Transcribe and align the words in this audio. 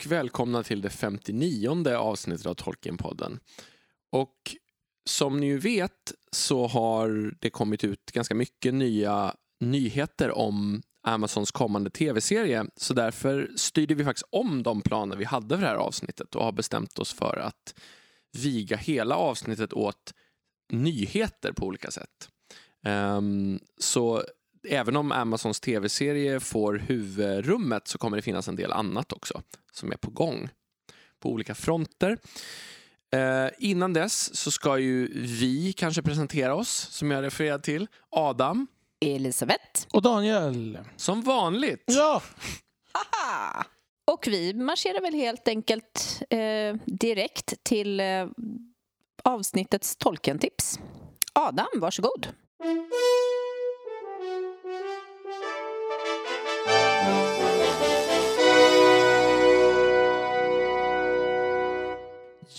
Och 0.00 0.06
välkomna 0.06 0.62
till 0.62 0.80
det 0.80 0.90
59 0.90 1.88
avsnittet 1.96 2.46
av 2.46 2.54
Tolkienpodden. 2.54 3.40
Och 4.12 4.56
som 5.04 5.40
ni 5.40 5.46
ju 5.46 5.58
vet 5.58 6.12
så 6.32 6.66
har 6.66 7.34
det 7.40 7.50
kommit 7.50 7.84
ut 7.84 8.12
ganska 8.12 8.34
mycket 8.34 8.74
nya 8.74 9.34
nyheter 9.60 10.30
om 10.30 10.82
Amazons 11.02 11.50
kommande 11.50 11.90
tv-serie. 11.90 12.66
Så 12.76 12.94
därför 12.94 13.50
styrde 13.56 13.94
vi 13.94 14.04
faktiskt 14.04 14.28
om 14.30 14.62
de 14.62 14.82
planer 14.82 15.16
vi 15.16 15.24
hade 15.24 15.54
för 15.54 15.62
det 15.62 15.68
här 15.68 15.76
avsnittet 15.76 16.34
och 16.34 16.44
har 16.44 16.52
bestämt 16.52 16.98
oss 16.98 17.12
för 17.12 17.36
att 17.36 17.74
viga 18.32 18.76
hela 18.76 19.16
avsnittet 19.16 19.72
åt 19.72 20.14
nyheter 20.72 21.52
på 21.52 21.66
olika 21.66 21.90
sätt. 21.90 22.28
Um, 22.86 23.60
så 23.78 24.24
även 24.68 24.96
om 24.96 25.12
Amazons 25.12 25.60
tv-serie 25.60 26.40
får 26.40 26.74
huvudrummet 26.74 27.88
så 27.88 27.98
kommer 27.98 28.16
det 28.16 28.22
finnas 28.22 28.48
en 28.48 28.56
del 28.56 28.72
annat 28.72 29.12
också 29.12 29.42
som 29.72 29.92
är 29.92 29.96
på 29.96 30.10
gång 30.10 30.48
på 31.20 31.30
olika 31.30 31.54
fronter. 31.54 32.18
Eh, 33.12 33.50
innan 33.58 33.92
dess 33.92 34.36
så 34.36 34.50
ska 34.50 34.78
ju 34.78 35.08
vi 35.24 35.72
kanske 35.72 36.02
presentera 36.02 36.54
oss, 36.54 36.70
som 36.90 37.10
jag 37.10 37.24
refererade 37.24 37.62
till. 37.62 37.86
Adam, 38.10 38.66
Elisabeth. 39.00 39.86
Och 39.92 40.02
Daniel. 40.02 40.78
som 40.96 41.22
vanligt. 41.22 41.84
Ja, 41.86 42.22
Och 44.12 44.26
vi 44.26 44.54
marscherar 44.54 45.00
väl 45.00 45.14
helt 45.14 45.48
enkelt 45.48 46.22
eh, 46.30 46.74
direkt 46.86 47.64
till 47.64 48.00
eh, 48.00 48.26
avsnittets 49.24 49.96
Tolkien-tips. 49.96 50.78
Adam, 51.32 51.66
varsågod. 51.74 52.28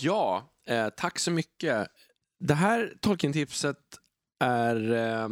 Ja, 0.02 0.52
eh, 0.66 0.88
tack 0.88 1.18
så 1.18 1.30
mycket. 1.30 1.88
Det 2.40 2.54
här 2.54 2.94
Tolkien-tipset 3.00 3.78
är 4.38 4.92
eh, 4.92 5.28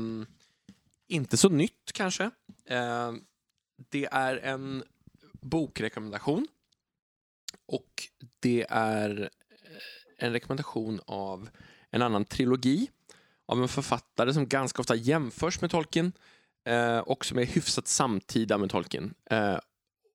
inte 1.08 1.36
så 1.36 1.48
nytt 1.48 1.92
kanske. 1.94 2.24
Eh, 2.64 3.12
det 3.90 4.08
är 4.12 4.36
en 4.36 4.84
bokrekommendation 5.40 6.46
och 7.66 8.08
det 8.40 8.66
är 8.70 9.20
eh, 9.20 10.26
en 10.26 10.32
rekommendation 10.32 11.00
av 11.06 11.48
en 11.90 12.02
annan 12.02 12.24
trilogi 12.24 12.90
av 13.46 13.62
en 13.62 13.68
författare 13.68 14.34
som 14.34 14.48
ganska 14.48 14.80
ofta 14.80 14.94
jämförs 14.94 15.60
med 15.60 15.70
Tolkien 15.70 16.12
eh, 16.64 16.98
och 16.98 17.24
som 17.24 17.38
är 17.38 17.46
hyfsat 17.46 17.88
samtida 17.88 18.58
med 18.58 18.70
Tolkien 18.70 19.14
eh, 19.30 19.58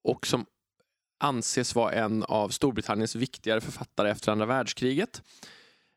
och 0.03 0.27
som 0.27 0.45
anses 1.17 1.75
vara 1.75 1.91
en 1.91 2.23
av 2.23 2.49
Storbritanniens 2.49 3.15
viktigare 3.15 3.61
författare 3.61 4.09
efter 4.09 4.31
andra 4.31 4.45
världskriget. 4.45 5.21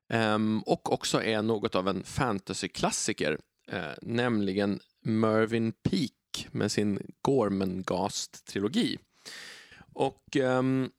Ehm, 0.09 0.63
och 0.63 0.93
också 0.93 1.23
är 1.23 1.43
något 1.43 1.75
av 1.75 1.89
en 1.89 2.05
fantasyklassiker, 2.05 3.39
eh, 3.69 3.93
nämligen 4.03 4.81
Mervyn 5.03 5.73
Peake 5.73 6.49
med 6.51 6.73
sin 6.73 7.13
Gormenghast-trilogi. 7.23 8.99
Och 9.93 10.37
ehm, 10.37 10.91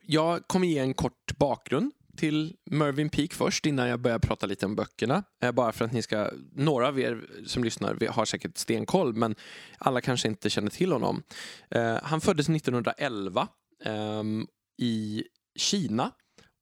jag 0.00 0.46
kommer 0.46 0.66
ge 0.66 0.78
en 0.78 0.94
kort 0.94 1.38
bakgrund 1.38 1.92
till 2.16 2.56
Mervyn 2.70 3.08
Peak 3.08 3.32
först 3.32 3.66
innan 3.66 3.88
jag 3.88 4.00
börjar 4.00 4.18
prata 4.18 4.46
lite 4.46 4.66
om 4.66 4.74
böckerna. 4.74 5.24
Eh, 5.42 5.52
bara 5.52 5.72
för 5.72 5.84
att 5.84 5.92
ni 5.92 6.02
ska, 6.02 6.30
några 6.52 6.88
av 6.88 7.00
er 7.00 7.24
som 7.46 7.64
lyssnar 7.64 8.08
har 8.08 8.24
säkert 8.24 8.58
stenkoll 8.58 9.14
men 9.14 9.34
alla 9.78 10.00
kanske 10.00 10.28
inte 10.28 10.50
känner 10.50 10.70
till 10.70 10.92
honom. 10.92 11.22
Eh, 11.70 11.98
han 12.02 12.20
föddes 12.20 12.48
1911 12.48 13.48
ehm, 13.84 14.46
i 14.78 15.24
Kina, 15.56 16.10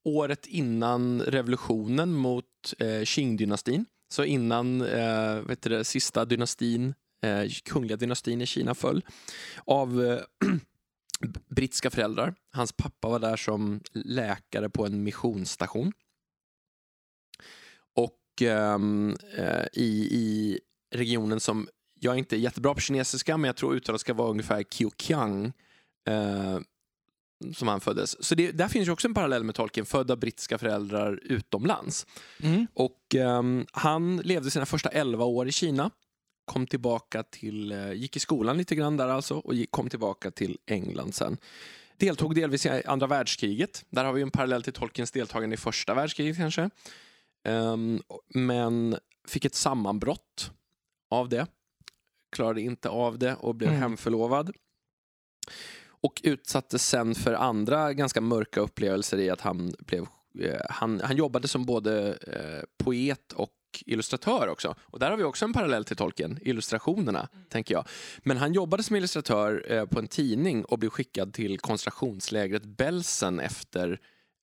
året 0.05 0.47
innan 0.47 1.23
revolutionen 1.23 2.13
mot 2.13 2.45
eh, 2.79 2.87
Qing-dynastin. 2.87 3.85
Så 4.13 4.25
innan 4.25 4.79
vet 5.47 5.63
du 5.63 5.69
det, 5.69 5.85
sista 5.85 6.25
dynastin, 6.25 6.95
kungliga 7.65 7.97
dynastin 7.97 8.41
i 8.41 8.47
Kina 8.47 8.75
föll. 8.75 9.03
Av 9.65 10.21
brittiska 11.49 11.91
föräldrar. 11.91 12.35
Hans 12.53 12.73
pappa 12.73 13.09
var 13.09 13.19
där 13.19 13.37
som 13.37 13.81
läkare 13.93 14.71
på 14.71 14.87
en 14.87 15.03
missionsstation. 15.03 15.93
Och 17.95 18.43
ehm, 18.43 19.17
eh, 19.37 19.65
i, 19.73 20.09
i 20.11 20.61
regionen 20.95 21.41
som, 21.41 21.69
jag 22.01 22.15
är 22.15 22.19
inte 22.19 22.37
jättebra 22.37 22.75
på 22.75 22.81
kinesiska, 22.81 23.37
men 23.37 23.49
jag 23.49 23.57
tror 23.57 23.75
uttalet 23.75 24.01
ska 24.01 24.15
vara 24.15 24.31
ungefär 24.31 24.63
Kiukiang. 24.63 25.53
Eh, 26.09 26.59
som 27.55 27.69
han 27.69 27.81
föddes. 27.81 28.25
Så 28.25 28.35
det, 28.35 28.53
där 28.53 28.69
finns 28.69 28.89
ju 28.89 28.93
också 28.93 29.09
en 29.09 29.15
parallell 29.15 29.45
med 29.45 29.55
Tolkien, 29.55 29.87
födda 29.87 30.17
brittiska 30.17 30.59
föräldrar 30.59 31.21
utomlands. 31.23 32.07
Mm. 32.43 32.67
Och 32.75 33.15
ehm, 33.15 33.67
han 33.73 34.17
levde 34.17 34.51
sina 34.51 34.67
första 34.67 34.89
11 34.89 35.25
år 35.25 35.49
i 35.49 35.53
Kina. 35.53 35.91
Kom 36.51 36.67
tillbaka 36.67 37.23
till, 37.23 37.73
eh, 37.73 37.93
gick 37.93 38.17
i 38.17 38.21
skolan 38.21 38.59
lite 38.59 38.75
grann 38.75 38.97
där 38.97 39.09
alltså 39.09 39.35
och 39.35 39.55
kom 39.71 39.89
tillbaka 39.91 40.31
till 40.31 40.59
England 40.67 41.15
sen. 41.15 41.37
Deltog 41.97 42.35
delvis 42.35 42.67
i 42.67 42.83
andra 42.87 43.07
världskriget. 43.07 43.85
Där 43.91 44.05
har 44.05 44.13
vi 44.13 44.23
en 44.23 44.31
parallell 44.31 44.63
till 44.63 44.73
Tolkiens 44.73 45.11
deltagande 45.11 45.55
i 45.55 45.57
första 45.57 45.95
världskriget 45.95 46.37
kanske. 46.37 46.71
Ehm, 47.45 48.03
men 48.35 48.97
fick 49.29 49.45
ett 49.45 49.55
sammanbrott 49.55 50.51
av 51.11 51.29
det. 51.29 51.47
Klarade 52.37 52.61
inte 52.61 52.89
av 52.89 53.19
det 53.19 53.35
och 53.35 53.55
blev 53.55 53.71
Mm. 53.71 53.81
hemförlovad. 53.83 54.51
Och 56.03 56.21
utsattes 56.25 56.89
sen 56.89 57.15
för 57.15 57.33
andra 57.33 57.93
ganska 57.93 58.21
mörka 58.21 58.61
upplevelser 58.61 59.19
i 59.19 59.31
att 59.31 59.41
han 59.41 59.73
blev 59.79 60.07
eh, 60.41 60.61
han, 60.71 61.01
han 61.05 61.17
jobbade 61.17 61.49
som 61.49 61.65
både 61.65 62.19
eh, 62.27 62.85
poet 62.85 63.33
och 63.33 63.51
illustratör 63.87 64.49
också. 64.49 64.75
Och 64.81 64.99
där 64.99 65.11
har 65.11 65.17
vi 65.17 65.25
också 65.25 65.45
en 65.45 65.53
parallell 65.53 65.85
till 65.85 65.97
Tolkien, 65.97 66.39
illustrationerna, 66.43 67.29
tänker 67.49 67.75
jag. 67.75 67.89
Men 68.19 68.37
han 68.37 68.53
jobbade 68.53 68.83
som 68.83 68.97
illustratör 68.97 69.67
eh, 69.69 69.87
på 69.87 69.99
en 69.99 70.09
tidning 70.09 70.65
och 70.65 70.79
blev 70.79 70.91
skickad 70.91 71.33
till 71.33 71.59
koncentrationslägret 71.59 72.65
Belsen 72.65 73.41
efter, 73.41 74.01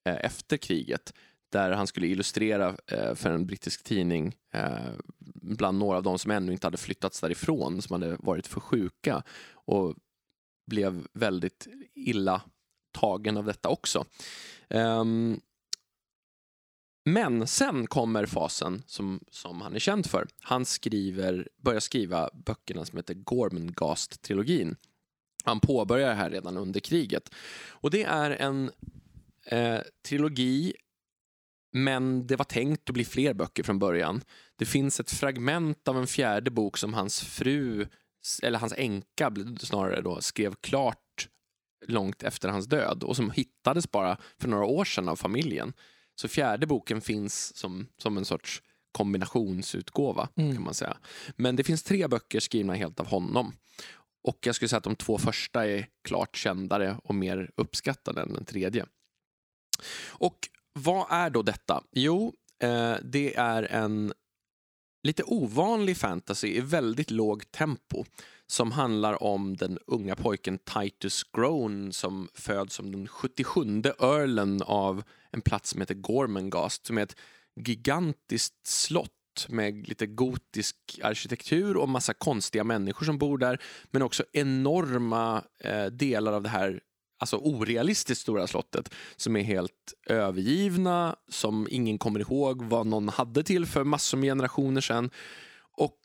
eh, 0.08 0.16
efter 0.16 0.58
kriget. 0.58 1.14
Där 1.52 1.72
han 1.72 1.88
skulle 1.88 2.08
illustrera 2.08 2.76
eh, 2.92 3.16
för 3.16 3.30
en 3.30 3.46
brittisk 3.46 3.84
tidning 3.84 4.36
eh, 4.54 4.92
bland 5.42 5.78
några 5.78 5.98
av 5.98 6.04
de 6.04 6.20
som 6.20 6.32
ännu 6.32 6.52
inte 6.52 6.68
hade 6.68 6.78
flyttats 6.78 7.22
därifrån, 7.22 7.82
som 7.82 8.02
hade 8.02 8.18
varit 8.20 8.48
för 8.48 8.60
sjuka. 8.60 9.24
Och 9.54 9.96
blev 10.68 11.08
väldigt 11.14 11.68
illa 11.96 12.42
tagen 12.92 13.38
av 13.38 13.46
detta 13.46 13.70
också. 13.70 14.06
Ehm, 14.70 15.40
men 17.07 17.47
sen 17.47 17.88
kommer 17.88 18.25
fasen 18.25 18.84
som, 18.85 19.19
som 19.31 19.62
han 19.62 19.75
är 19.75 19.79
känd 19.79 20.06
för. 20.06 20.28
Han 20.41 20.66
skriver, 20.66 21.47
börjar 21.62 21.79
skriva 21.79 22.30
böckerna 22.45 22.86
som 22.86 22.98
heter 22.98 23.13
Gormenghast-trilogin. 23.13 24.75
Han 25.44 25.59
påbörjar 25.59 26.09
det 26.09 26.15
här 26.15 26.30
redan 26.30 26.57
under 26.57 26.80
kriget. 26.80 27.30
Och 27.69 27.92
det 27.92 28.04
är 28.04 28.31
en 28.31 28.71
eh, 29.45 29.80
trilogi 30.07 30.74
men 31.71 32.27
det 32.27 32.36
var 32.36 32.45
tänkt 32.45 32.89
att 32.89 32.94
bli 32.94 33.06
fler 33.06 33.33
böcker 33.33 33.63
från 33.63 33.80
början. 33.80 34.21
Det 34.56 34.65
finns 34.65 35.00
ett 35.00 35.12
fragment 35.12 35.88
av 35.88 35.98
en 35.98 36.07
fjärde 36.07 36.51
bok 36.51 36.77
som 36.77 36.94
hans 36.94 37.21
fru, 37.21 37.88
eller 38.44 38.60
hans 38.60 38.74
änka 38.77 39.33
snarare 39.60 40.01
då, 40.01 40.21
skrev 40.21 40.56
klart 40.62 41.27
långt 41.86 42.24
efter 42.24 42.50
hans 42.50 42.65
död 42.65 43.03
och 43.03 43.15
som 43.15 43.31
hittades 43.31 43.92
bara 43.92 44.18
för 44.39 44.48
några 44.48 44.65
år 44.65 44.86
sedan 44.86 45.10
av 45.10 45.15
familjen. 45.15 45.74
Så 46.19 46.28
fjärde 46.28 46.68
boken 46.68 47.02
finns 47.02 47.56
som, 47.58 47.88
som 47.98 48.18
en 48.18 48.25
sorts 48.25 48.62
kombinationsutgåva 48.92 50.30
Mm. 50.36 50.54
kan 50.54 50.64
man 50.64 50.74
säga. 50.74 50.98
Men 51.36 51.56
det 51.56 51.64
finns 51.64 51.84
tre 51.84 52.08
böcker 52.08 52.40
skrivna 52.40 52.74
helt 52.74 53.00
av 53.00 53.08
honom. 53.08 53.54
Och 54.24 54.38
jag 54.42 54.56
skulle 54.56 54.69
säga 54.69 54.78
att 54.78 54.84
de 54.84 54.96
två 54.96 55.18
första 55.18 55.68
är 55.68 55.88
klart 56.04 56.36
kändare 56.38 56.98
och 57.04 57.16
mer 57.16 57.52
uppskattade 57.56 58.22
än 58.22 58.34
den 58.34 58.46
tredje. 58.46 58.86
Och 60.08 60.50
vad 60.74 61.08
är 61.10 61.30
då 61.30 61.42
detta? 61.42 61.84
Jo, 61.92 62.34
eh, 62.63 62.96
det 63.04 63.36
är 63.36 63.63
en 63.63 64.13
lite 65.07 65.24
ovanlig 65.24 65.98
fantasy 65.98 66.48
i 66.48 66.59
väldigt 66.59 67.12
lågt 67.12 67.51
tempo 67.51 68.06
som 68.48 68.71
handlar 68.71 69.24
om 69.24 69.57
den 69.57 69.80
unga 69.88 70.15
pojken 70.15 70.57
Titus 70.57 71.24
Groan 71.24 71.94
som 71.94 72.30
föds 72.33 72.75
som 72.75 72.92
den 72.92 73.07
77 73.07 73.81
earlen 74.00 74.62
av 74.62 75.04
en 75.31 75.42
plats 75.42 75.69
som 75.69 75.81
heter 75.81 75.95
Gormengast 75.95 76.86
som 76.86 76.98
är 76.98 77.04
ett 77.04 77.15
gigantiskt 77.56 78.68
slott 78.68 79.12
med 79.50 79.88
lite 79.88 80.06
gotisk 80.07 80.75
arkitektur 81.04 81.77
och 81.77 81.89
massa 81.89 82.13
konstiga 82.13 82.63
människor 82.63 83.06
som 83.06 83.18
bor 83.18 83.38
där 83.38 83.62
men 83.92 84.01
också 84.01 84.24
enorma 84.33 85.44
eh, 85.60 85.86
delar 85.86 86.33
av 86.33 86.44
det 86.44 86.50
här 86.50 86.80
alltså 87.18 87.38
orealistiskt 87.38 88.22
stora 88.22 88.48
slottet 88.48 88.94
som 89.16 89.36
är 89.36 89.44
helt 89.44 89.94
övergivna, 90.06 91.16
som 91.30 91.68
ingen 91.72 91.98
kommer 91.98 92.19
ihåg 92.19 92.64
vad 92.64 92.88
någon 92.88 93.10
hade 93.10 93.44
till 93.44 93.66
för 93.66 93.84
massor 93.84 94.18
med 94.18 94.28
generationer 94.28 94.81
sedan. 94.81 95.10
Och 95.78 96.00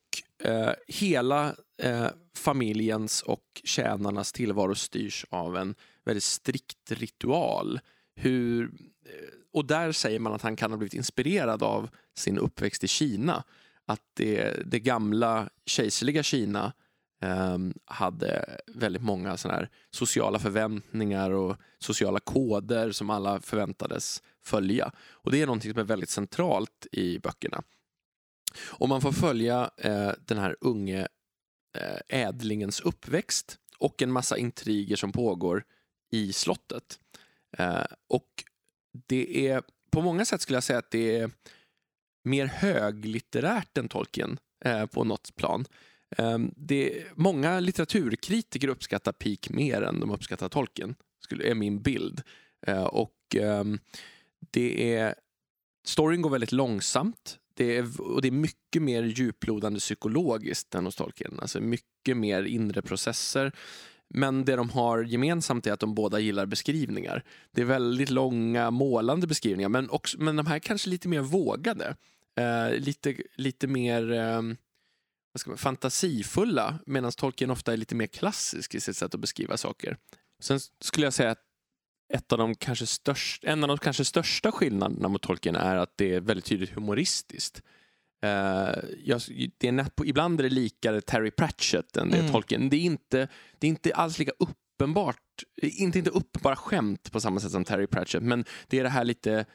eh, 0.44 0.72
hela 0.88 1.54
eh, 1.82 2.06
familjens 2.36 3.22
och 3.22 3.62
tjänarnas 3.64 4.32
tillvaro 4.32 4.74
styrs 4.74 5.26
av 5.30 5.56
en 5.56 5.74
väldigt 6.04 6.24
strikt 6.24 6.90
ritual. 6.90 7.80
Hur, 8.14 8.64
eh, 9.06 9.28
och 9.52 9.64
där 9.64 9.92
säger 9.92 10.18
man 10.18 10.32
att 10.32 10.42
han 10.42 10.56
kan 10.56 10.70
ha 10.70 10.78
blivit 10.78 10.94
inspirerad 10.94 11.62
av 11.62 11.88
sin 12.16 12.38
uppväxt 12.38 12.84
i 12.84 12.88
Kina. 12.88 13.44
Att 13.86 14.02
det, 14.14 14.62
det 14.66 14.80
gamla 14.80 15.48
kejserliga 15.66 16.22
Kina 16.22 16.72
Ehm, 17.22 17.74
hade 17.84 18.60
väldigt 18.66 19.02
många 19.02 19.36
såna 19.36 19.54
här 19.54 19.68
sociala 19.90 20.38
förväntningar 20.38 21.30
och 21.30 21.56
sociala 21.78 22.20
koder 22.20 22.92
som 22.92 23.10
alla 23.10 23.40
förväntades 23.40 24.22
följa. 24.44 24.92
Och 24.98 25.30
det 25.30 25.42
är 25.42 25.46
någonting 25.46 25.72
som 25.72 25.80
är 25.80 25.84
väldigt 25.84 26.08
centralt 26.08 26.86
i 26.92 27.18
böckerna. 27.18 27.62
Och 28.60 28.88
man 28.88 29.00
får 29.00 29.12
följa 29.12 29.70
eh, 29.76 30.10
den 30.26 30.38
här 30.38 30.56
unge 30.60 31.08
eh, 31.78 32.20
ädlingens 32.20 32.80
uppväxt 32.80 33.58
och 33.78 34.02
en 34.02 34.12
massa 34.12 34.36
intriger 34.36 34.96
som 34.96 35.12
pågår 35.12 35.64
i 36.10 36.32
slottet. 36.32 37.00
Eh, 37.58 37.84
och 38.08 38.44
det 39.06 39.48
är 39.48 39.62
på 39.90 40.02
många 40.02 40.24
sätt 40.24 40.40
skulle 40.40 40.56
jag 40.56 40.64
säga 40.64 40.78
att 40.78 40.90
det 40.90 41.16
är 41.16 41.30
mer 42.24 42.46
höglitterärt 42.46 43.78
än 43.78 43.88
Tolkien 43.88 44.38
eh, 44.64 44.86
på 44.86 45.04
något 45.04 45.36
plan. 45.36 45.64
Ehm, 46.18 46.52
det, 46.56 47.04
många 47.14 47.60
litteraturkritiker 47.60 48.68
uppskattar 48.68 49.12
Peak 49.12 49.50
mer 49.50 49.82
än 49.82 50.00
de 50.00 50.10
uppskattar 50.10 50.48
Tolkien, 50.48 50.94
skulle, 51.20 51.50
är 51.50 51.54
min 51.54 51.82
bild. 51.82 52.22
Ehm, 52.66 52.86
och 52.86 53.36
ehm, 53.36 53.78
det 54.50 54.94
är, 54.94 55.14
storyn 55.84 56.22
går 56.22 56.30
väldigt 56.30 56.52
långsamt. 56.52 57.38
Det 57.54 57.76
är, 57.76 58.00
och 58.00 58.22
det 58.22 58.28
är 58.28 58.32
mycket 58.32 58.82
mer 58.82 59.02
djuplodande 59.02 59.80
psykologiskt 59.80 60.74
än 60.74 60.84
hos 60.84 60.96
Tolkien. 60.96 61.38
Alltså 61.40 61.60
mycket 61.60 62.16
mer 62.16 62.42
inre 62.42 62.82
processer. 62.82 63.52
Men 64.14 64.44
det 64.44 64.56
de 64.56 64.70
har 64.70 65.02
gemensamt 65.02 65.66
är 65.66 65.72
att 65.72 65.80
de 65.80 65.94
båda 65.94 66.18
gillar 66.18 66.46
beskrivningar. 66.46 67.24
Det 67.50 67.60
är 67.60 67.64
väldigt 67.64 68.10
långa 68.10 68.70
målande 68.70 69.26
beskrivningar 69.26 69.68
men, 69.68 69.90
också, 69.90 70.20
men 70.20 70.36
de 70.36 70.46
här 70.46 70.58
kanske 70.58 70.90
lite 70.90 71.08
mer 71.08 71.20
vågade. 71.20 71.96
Eh, 72.36 72.78
lite, 72.78 73.16
lite 73.34 73.66
mer 73.66 74.12
eh, 74.12 74.42
vad 75.32 75.40
ska 75.40 75.50
man, 75.50 75.58
fantasifulla 75.58 76.78
medan 76.86 77.12
Tolkien 77.12 77.50
ofta 77.50 77.72
är 77.72 77.76
lite 77.76 77.94
mer 77.94 78.06
klassisk 78.06 78.74
i 78.74 78.80
sitt 78.80 78.96
sätt 78.96 79.14
att 79.14 79.20
beskriva 79.20 79.56
saker. 79.56 79.96
Sen 80.42 80.60
skulle 80.80 81.06
jag 81.06 81.12
säga 81.12 81.30
att 81.30 81.42
ett 82.14 82.32
av 82.32 82.38
de 82.38 82.54
kanske 82.54 82.86
största, 82.86 83.46
en 83.46 83.64
av 83.64 83.68
de 83.68 83.78
kanske 83.78 84.04
största 84.04 84.52
skillnaderna 84.52 85.08
mot 85.08 85.22
Tolkien 85.22 85.56
är 85.56 85.76
att 85.76 85.92
det 85.96 86.14
är 86.14 86.20
väldigt 86.20 86.44
tydligt 86.44 86.70
humoristiskt. 86.70 87.62
Uh, 88.24 88.30
jag, 89.04 89.20
det 89.58 89.68
är 89.68 89.86
ibland 90.04 90.40
är 90.40 90.42
det 90.42 90.50
likare 90.50 91.00
Terry 91.00 91.30
Pratchett 91.30 91.96
än 91.96 92.10
det 92.10 92.18
mm. 92.18 92.32
Tolkien. 92.32 92.68
Det 92.68 92.76
är, 92.76 92.80
inte, 92.80 93.28
det 93.58 93.66
är 93.66 93.68
inte 93.68 93.94
alls 93.94 94.18
lika 94.18 94.32
uppenbart, 94.38 95.42
inte, 95.62 95.98
inte 95.98 96.10
uppenbara 96.10 96.56
skämt 96.56 97.12
på 97.12 97.20
samma 97.20 97.40
sätt 97.40 97.52
som 97.52 97.64
Terry 97.64 97.86
Pratchett, 97.86 98.22
men 98.22 98.44
det 98.66 98.78
är 98.78 98.82
det 98.82 98.88
här 98.88 99.04
lite 99.04 99.46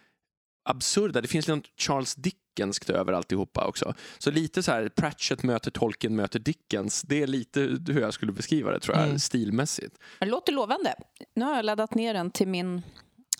absurda. 0.69 1.21
Det 1.21 1.27
finns 1.27 1.47
något 1.47 1.65
Charles 1.77 2.15
Dickenskt 2.15 2.89
över 2.89 3.13
alltihopa 3.13 3.65
också. 3.65 3.93
Så 4.17 4.31
lite 4.31 4.63
så 4.63 4.71
här, 4.71 4.89
Pratchett 4.89 5.43
möter 5.43 5.71
Tolkien 5.71 6.15
möter 6.15 6.39
Dickens. 6.39 7.01
Det 7.01 7.23
är 7.23 7.27
lite 7.27 7.59
hur 7.87 8.01
jag 8.01 8.13
skulle 8.13 8.31
beskriva 8.31 8.71
det 8.71 8.79
tror 8.79 8.97
jag, 8.97 9.05
mm. 9.05 9.19
stilmässigt. 9.19 9.97
Det 10.19 10.25
låter 10.25 10.53
lovande. 10.53 10.95
Nu 11.35 11.45
har 11.45 11.55
jag 11.55 11.65
laddat 11.65 11.95
ner 11.95 12.13
den 12.13 12.31
till 12.31 12.47
min, 12.47 12.81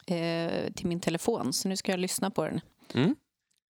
eh, 0.08 0.74
till 0.74 0.88
min 0.88 1.00
telefon, 1.00 1.54
så 1.54 1.68
nu 1.68 1.78
ska 1.78 1.92
jag 1.92 2.00
lyssna 2.00 2.32
på 2.32 2.44
den. 2.44 2.62
Mm. 2.94 3.16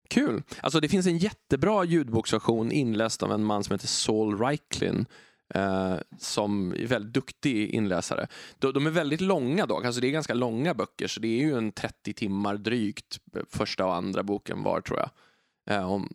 Kul. 0.10 0.44
Alltså 0.62 0.80
det 0.80 0.90
finns 0.90 1.08
en 1.08 1.18
jättebra 1.18 1.84
ljudboksversion 1.84 2.72
inläst 2.72 3.24
av 3.24 3.32
en 3.32 3.44
man 3.44 3.64
som 3.64 3.74
heter 3.74 3.88
Saul 3.88 4.40
Reiklin 4.40 5.06
eh, 5.54 5.96
som 6.20 6.72
är 6.72 6.88
väldigt 6.88 7.14
duktig 7.14 7.70
inläsare. 7.70 8.28
De, 8.60 8.74
de, 8.74 8.88
är 8.88 8.92
väldigt 8.92 9.22
långa 9.22 9.66
dock, 9.66 9.86
alltså 9.86 10.02
det 10.02 10.08
är 10.08 10.12
ganska 10.12 10.34
långa 10.34 10.74
böcker 10.74 11.08
så 11.08 11.20
det 11.20 11.28
är 11.28 11.46
ju 11.46 11.58
en 11.58 11.72
30 11.72 12.14
timmar 12.14 12.58
drygt 12.58 13.20
första 13.50 13.86
och 13.86 13.96
andra 13.96 14.24
boken 14.24 14.64
var 14.64 14.82
tror 14.82 15.00
jag. 15.00 15.10
Eh, 15.76 15.92
om, 15.92 16.14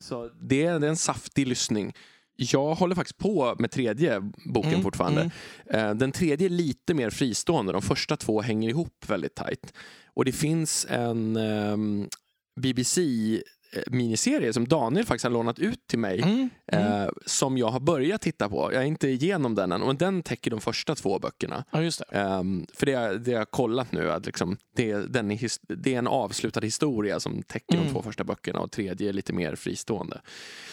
så 0.00 0.30
det 0.40 0.64
är, 0.64 0.80
det 0.80 0.86
är 0.86 0.90
en 0.90 0.96
saftig 0.96 1.46
lyssning. 1.46 1.94
Jag 2.36 2.74
håller 2.74 2.94
faktiskt 2.94 3.18
på 3.18 3.56
med 3.58 3.70
tredje 3.70 4.30
boken 4.44 4.70
mm, 4.70 4.82
fortfarande. 4.82 5.30
Mm. 5.66 5.88
Eh, 5.88 5.94
den 5.94 6.12
tredje 6.12 6.46
är 6.46 6.50
lite 6.50 6.94
mer 6.94 7.10
fristående, 7.10 7.72
de 7.72 7.82
första 7.82 8.16
två 8.16 8.40
hänger 8.40 8.68
ihop 8.68 9.04
väldigt 9.06 9.34
tajt. 9.34 9.72
Och 10.14 10.24
det 10.24 10.32
finns 10.32 10.86
en 10.90 11.36
um, 11.36 12.08
BBC 12.56 13.02
Eh, 13.36 13.38
miniserie 13.86 14.52
som 14.52 14.68
Daniel 14.68 15.06
faktiskt 15.06 15.24
har 15.24 15.30
lånat 15.30 15.58
ut 15.58 15.86
till 15.86 15.98
mig. 15.98 16.22
Mm, 16.22 16.50
mm. 16.66 17.02
Eh, 17.02 17.08
som 17.26 17.58
jag 17.58 17.68
har 17.68 17.80
börjat 17.80 18.20
titta 18.20 18.48
på. 18.48 18.72
Jag 18.72 18.82
är 18.82 18.86
inte 18.86 19.08
igenom 19.08 19.54
den 19.54 19.72
än. 19.72 19.80
Men 19.80 19.96
den 19.96 20.22
täcker 20.22 20.50
de 20.50 20.60
första 20.60 20.94
två 20.94 21.18
böckerna. 21.18 21.64
Ja, 21.70 21.82
just 21.82 22.02
det. 22.10 22.18
Eh, 22.18 22.42
för 22.74 22.86
det, 22.86 23.18
det 23.18 23.32
har 23.32 23.38
jag 23.38 23.50
kollat 23.50 23.92
nu. 23.92 24.10
Att 24.10 24.26
liksom, 24.26 24.56
det, 24.76 24.94
den 24.94 25.30
är, 25.30 25.74
det 25.76 25.94
är 25.94 25.98
en 25.98 26.06
avslutad 26.06 26.60
historia 26.60 27.20
som 27.20 27.42
täcker 27.42 27.74
mm. 27.74 27.86
de 27.86 27.92
två 27.92 28.02
första 28.02 28.24
böckerna 28.24 28.60
och 28.60 28.70
tredje 28.70 29.08
är 29.08 29.12
lite 29.12 29.32
mer 29.32 29.54
fristående. 29.54 30.20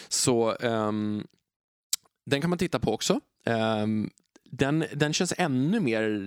Så 0.08 0.56
ehm, 0.60 1.26
den 2.26 2.40
kan 2.40 2.50
man 2.50 2.58
titta 2.58 2.78
på 2.78 2.94
också. 2.94 3.20
Ehm, 3.46 4.10
den, 4.50 4.84
den 4.94 5.12
känns 5.12 5.34
ännu 5.38 5.80
mer 5.80 6.26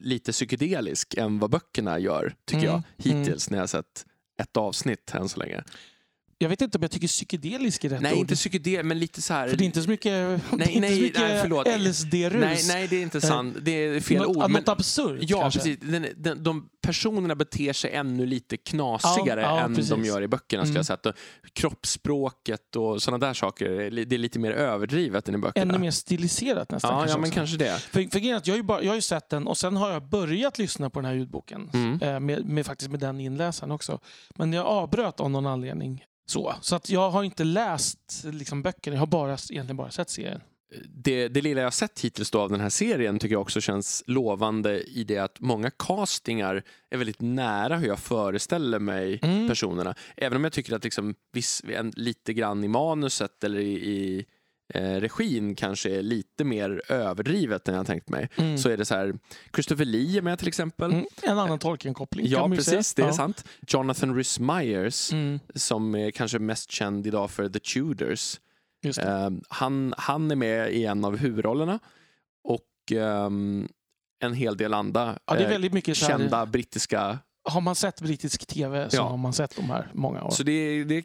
lite 0.00 0.32
psykedelisk 0.32 1.14
än 1.14 1.38
vad 1.38 1.50
böckerna 1.50 1.98
gör, 1.98 2.34
tycker 2.44 2.64
jag, 2.64 2.74
mm, 2.74 2.84
mm. 3.04 3.18
hittills 3.18 3.50
när 3.50 3.58
jag 3.58 3.68
sett 3.68 4.06
ett 4.42 4.56
avsnitt 4.56 5.14
än 5.14 5.28
så 5.28 5.40
länge. 5.40 5.64
Jag 6.38 6.48
vet 6.48 6.62
inte 6.62 6.78
om 6.78 6.82
jag 6.82 6.90
tycker 6.90 7.08
psykedelisk 7.08 7.84
är 7.84 7.88
rätt 7.88 8.00
Nej, 8.00 8.12
ord. 8.12 8.18
inte 8.18 8.34
psykedelisk, 8.34 8.84
men 8.84 8.98
lite 8.98 9.22
så 9.22 9.34
här... 9.34 9.48
För 9.48 9.56
det 9.56 9.64
är 9.64 9.66
inte 9.66 9.82
så 9.82 9.90
mycket, 9.90 10.12
nej, 10.12 10.40
nej, 10.80 11.12
nej, 11.14 11.78
LSD-rus. 11.78 12.40
Nej, 12.40 12.58
nej, 12.68 12.88
det 12.88 12.96
är 12.96 13.02
inte 13.02 13.20
sant. 13.20 13.56
Det 13.62 13.70
är 13.70 14.00
fel 14.00 14.22
Nå, 14.22 14.28
ord. 14.28 14.36
Men, 14.36 14.52
något 14.52 14.68
absurt 14.68 15.18
Ja, 15.22 15.40
kanske. 15.40 15.58
precis. 15.58 15.78
Den, 15.82 16.06
den, 16.16 16.42
de 16.42 16.68
personerna 16.82 17.34
beter 17.34 17.72
sig 17.72 17.92
ännu 17.94 18.26
lite 18.26 18.56
knasigare 18.56 19.40
ja, 19.40 19.56
ja, 19.58 19.60
än 19.64 19.74
precis. 19.74 19.90
de 19.90 20.04
gör 20.04 20.22
i 20.22 20.28
böckerna. 20.28 20.62
Skulle 20.62 20.70
Mm. 20.70 20.76
jag 20.76 20.86
säga. 20.86 20.98
Att 21.10 21.16
Kroppsspråket 21.52 22.76
och 22.76 23.02
sådana 23.02 23.26
där 23.26 23.34
saker 23.34 23.90
det 23.90 24.14
är 24.14 24.18
lite 24.18 24.38
mer 24.38 24.52
överdrivet 24.52 25.28
än 25.28 25.34
i 25.34 25.38
böckerna. 25.38 25.62
Ännu 25.74 25.78
mer 25.78 25.90
stiliserat 25.90 26.70
nästan. 26.70 26.90
ja, 26.94 27.06
ja, 27.08 27.14
men 27.14 27.20
också. 27.20 27.34
kanske 27.34 27.56
det. 27.56 27.78
För, 27.78 28.10
för 28.10 28.20
jag, 28.20 28.40
har 28.46 28.56
ju 28.56 28.62
bara, 28.62 28.82
jag 28.82 28.90
har 28.90 28.94
ju 28.96 29.00
sett 29.00 29.28
den 29.28 29.46
och 29.46 29.58
sen 29.58 29.76
har 29.76 29.90
jag 29.90 30.08
börjat 30.08 30.58
lyssna 30.58 30.90
på 30.90 30.98
den 31.00 31.04
här 31.10 31.14
ljudboken. 31.14 31.70
Mm. 31.74 32.02
Eh, 32.02 32.20
med, 32.20 32.44
med, 32.44 32.66
faktiskt 32.66 32.90
med 32.90 33.00
den 33.00 33.20
inläsaren 33.20 33.70
också. 33.72 34.00
Men 34.36 34.52
jag 34.52 34.66
avbröt 34.66 35.20
av 35.20 35.30
någon 35.30 35.46
anledning. 35.46 36.04
Så, 36.26 36.54
så 36.60 36.76
att 36.76 36.90
jag 36.90 37.10
har 37.10 37.24
inte 37.24 37.44
läst 37.44 38.24
liksom, 38.24 38.62
böckerna, 38.62 38.94
jag 38.96 39.00
har 39.00 39.06
bara, 39.06 39.32
egentligen 39.32 39.76
bara 39.76 39.90
sett 39.90 40.10
serien. 40.10 40.40
det, 40.88 41.28
det 41.28 41.40
lilla 41.40 41.60
jag 41.60 41.74
sett 41.74 42.00
hittills 42.00 42.30
då 42.30 42.40
av 42.40 42.50
den 42.50 42.60
här 42.60 42.70
serien 42.70 43.18
tycker 43.18 43.34
jag 43.34 43.42
också 43.42 43.60
känns 43.60 44.04
lovande 44.06 44.82
i 44.82 45.04
det 45.04 45.18
att 45.18 45.40
många 45.40 45.70
castingar 45.70 46.62
är 46.90 46.98
väldigt 46.98 47.20
nära 47.20 47.76
hur 47.76 47.88
jag 47.88 47.98
föreställer 47.98 48.78
mig 48.78 49.18
Mm. 49.22 49.48
personerna. 49.48 49.94
Även 50.16 50.36
om 50.36 50.44
jag 50.44 50.52
tycker 50.52 50.76
att 50.76 50.84
liksom 50.84 51.14
viss, 51.32 51.62
en, 51.68 51.92
lite 51.96 52.32
grann 52.32 52.64
i 52.64 52.68
manuset 52.68 53.44
eller 53.44 53.60
i, 53.60 53.72
i 53.72 54.24
eh, 54.74 54.82
regin 55.00 55.54
kanske 55.54 55.90
är 55.98 56.02
lite 56.02 56.44
mer 56.44 56.82
överdrivet 56.88 57.68
än 57.68 57.74
jag 57.74 57.86
tänkt 57.86 58.08
mig. 58.08 58.28
Mm. 58.36 58.58
Så 58.58 58.68
är 58.68 58.76
det 58.76 58.84
så 58.84 58.94
här, 58.94 59.14
Christopher 59.54 59.84
Lee 59.84 60.18
är 60.18 60.22
med 60.22 60.38
till 60.38 60.48
exempel. 60.48 60.92
Mm. 60.92 61.06
En 61.22 61.38
annan 61.38 61.58
Tolkien-koppling 61.58 62.26
Ja, 62.26 62.48
precis, 62.48 62.66
säga. 62.66 62.82
det 62.96 63.02
är 63.02 63.06
ja. 63.06 63.12
sant. 63.12 63.44
Jonathan 63.68 64.16
Rhys 64.16 64.38
Myers 64.40 65.12
Mm. 65.12 65.40
som 65.54 65.94
är 65.94 66.10
kanske 66.10 66.38
mest 66.38 66.70
känd 66.70 67.06
idag 67.06 67.30
för 67.30 67.48
The 67.48 67.58
Tudors. 67.58 68.40
Eh, 68.98 69.30
han, 69.48 69.94
han 69.98 70.30
är 70.30 70.36
med 70.36 70.72
i 70.72 70.84
en 70.84 71.04
av 71.04 71.16
huvudrollerna 71.16 71.78
och 72.44 72.92
ehm, 72.98 73.68
en 74.20 74.34
hel 74.34 74.56
del 74.56 74.74
andra 74.74 75.18
Ja, 75.26 75.34
det 75.34 75.40
är 75.40 75.44
eh, 75.44 75.50
väldigt 75.50 75.72
mycket 75.72 75.96
så 75.96 76.06
här, 76.06 76.18
kända 76.18 76.46
brittiska. 76.46 77.18
Har 77.44 77.60
man 77.60 77.74
sett 77.74 78.00
brittisk 78.00 78.46
tv 78.46 78.90
så 78.90 78.96
Ja. 78.96 79.02
har 79.02 79.16
man 79.16 79.32
sett 79.32 79.56
de 79.56 79.70
här 79.70 79.90
många 79.94 80.22
år. 80.24 80.30
Så 80.30 80.42
det 80.42 80.52
är, 80.52 80.84
det, 80.84 80.94
är, 80.94 81.04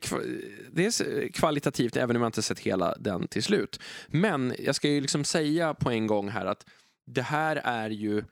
det 0.72 0.86
är 0.86 1.32
kvalitativt 1.32 1.96
även 1.96 2.16
om 2.16 2.22
jag 2.22 2.28
inte 2.30 2.42
sett 2.42 2.60
hela 2.60 2.96
den 3.00 3.28
till 3.28 3.44
slut. 3.44 3.80
Men 4.08 4.56
jag 4.60 4.76
ska 4.76 4.90
ju 4.90 5.02
liksom 5.02 5.24
säga 5.24 5.74
på 5.74 5.92
en 5.92 6.08
gång 6.08 6.30
här 6.30 6.46
att 6.46 6.66
det 7.06 7.22
här 7.22 7.56
är 7.56 7.90
ju 7.90 8.24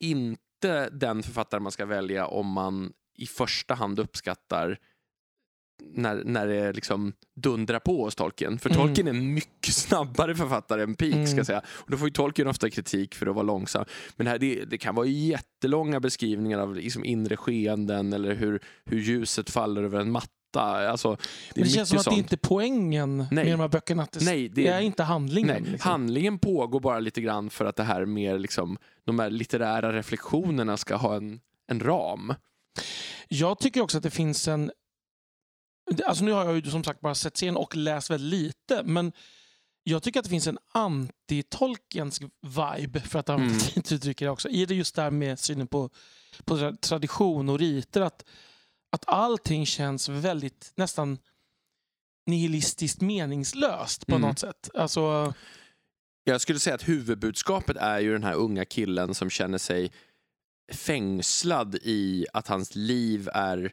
inte 0.00 0.88
den 0.92 1.22
författare 1.22 1.60
man 1.60 1.72
ska 1.72 1.86
välja 1.86 2.26
om 2.26 2.46
man 2.46 2.92
i 3.18 3.26
första 3.26 3.74
hand 3.74 3.98
uppskattar 3.98 4.78
när, 5.94 6.22
när 6.24 6.46
det 6.46 6.72
liksom 6.72 7.12
dundrar 7.36 7.78
på 7.78 8.04
hos 8.04 8.14
Tolkien. 8.14 8.58
För 8.58 8.70
Mm. 8.70 8.82
Tolkien 8.86 9.06
är 9.06 9.10
en 9.10 9.34
mycket 9.34 9.74
snabbare 9.74 10.34
författare 10.34 10.82
än 10.82 10.94
Peake. 10.94 11.12
Ska 11.12 11.22
Mm. 11.32 11.36
jag 11.36 11.46
säga. 11.46 11.62
Och 11.68 11.90
då 11.90 11.96
får 11.96 12.08
ju 12.08 12.12
Tolkien 12.12 12.48
ofta 12.48 12.70
kritik 12.70 13.14
för 13.14 13.26
att 13.26 13.34
vara 13.34 13.42
långsam. 13.46 13.84
Men 14.16 14.24
det, 14.24 14.30
här, 14.30 14.38
det, 14.38 14.64
det 14.64 14.78
kan 14.78 14.94
vara 14.94 15.06
jättelånga 15.06 16.00
beskrivningar 16.00 16.58
av 16.58 16.74
liksom 16.74 17.04
inre 17.04 17.36
skeenden 17.36 18.12
eller 18.12 18.34
hur, 18.34 18.60
hur 18.84 19.00
ljuset 19.00 19.50
faller 19.50 19.82
över 19.82 20.00
en 20.00 20.10
matta. 20.10 20.30
Alltså, 20.60 21.16
det, 21.54 21.62
det 21.62 21.68
känns 21.68 21.88
som 21.88 21.98
att 21.98 22.04
sånt. 22.04 22.16
det 22.16 22.18
inte 22.18 22.34
är 22.34 22.48
poängen 22.48 23.16
Nej. 23.16 23.26
med 23.30 23.46
de 23.46 23.60
här 23.60 23.68
böckerna. 23.68 24.02
Att 24.02 24.12
det, 24.12 24.24
Nej, 24.24 24.48
det 24.48 24.62
det- 24.62 24.68
är 24.68 24.80
inte 24.80 25.02
handlingen. 25.02 25.62
Nej, 25.62 25.72
liksom. 25.72 25.90
handlingen 25.90 26.38
pågår 26.38 26.80
bara 26.80 26.98
lite 27.00 27.20
grann 27.20 27.50
för 27.50 27.64
att 27.64 27.76
det 27.76 27.82
här 27.84 28.04
mer 28.04 28.38
liksom, 28.38 28.78
de 29.04 29.18
här 29.18 29.30
litterära 29.30 29.92
reflektionerna 29.92 30.76
ska 30.76 30.96
ha 30.96 31.16
en, 31.16 31.40
en 31.68 31.80
ram. 31.80 32.34
Jag 33.28 33.58
tycker 33.58 33.80
också 33.80 33.96
att 33.96 34.02
det 34.02 34.10
finns 34.10 34.48
en... 34.48 34.70
Alltså 36.06 36.24
nu 36.24 36.32
har 36.32 36.44
jag 36.44 36.54
ju 36.56 36.70
som 36.70 36.84
sagt 36.84 37.00
bara 37.00 37.14
sett 37.14 37.36
serien 37.36 37.56
och 37.56 37.76
läst 37.76 38.10
väldigt 38.10 38.40
lite, 38.40 38.82
men 38.82 39.12
jag 39.82 40.02
tycker 40.02 40.20
att 40.20 40.24
det 40.24 40.30
finns 40.30 40.46
en 40.46 40.58
anti-Tolkiensk 40.74 42.22
vibe, 42.42 43.00
för 43.00 43.18
att 43.18 43.28
använda 43.28 43.54
Mm. 43.54 43.66
ett 43.66 43.72
fint 43.72 43.92
uttryck 43.92 44.22
också, 44.22 44.48
i 44.48 44.66
det 44.66 44.74
just 44.74 44.94
där 44.94 45.10
med 45.10 45.38
synen 45.38 45.66
på, 45.66 45.90
på 46.44 46.56
tra- 46.56 46.76
tradition 46.76 47.48
och 47.48 47.58
riter. 47.58 48.00
Att, 48.00 48.24
att 48.92 49.04
allting 49.08 49.66
känns 49.66 50.08
väldigt 50.08 50.72
nästan 50.76 51.18
nihilistiskt 52.26 53.00
meningslöst 53.00 54.06
på 54.06 54.14
Mm. 54.14 54.28
något 54.28 54.38
sätt. 54.38 54.70
Alltså, 54.74 55.34
Jag 56.24 56.40
skulle 56.40 56.58
säga 56.58 56.74
att 56.74 56.88
huvudbudskapet 56.88 57.76
är 57.76 57.98
ju 58.00 58.12
den 58.12 58.24
här 58.24 58.34
unga 58.34 58.64
killen 58.64 59.14
som 59.14 59.30
känner 59.30 59.58
sig 59.58 59.92
fängslad 60.72 61.74
i 61.74 62.26
att 62.32 62.48
hans 62.48 62.74
liv 62.74 63.28
är, 63.32 63.72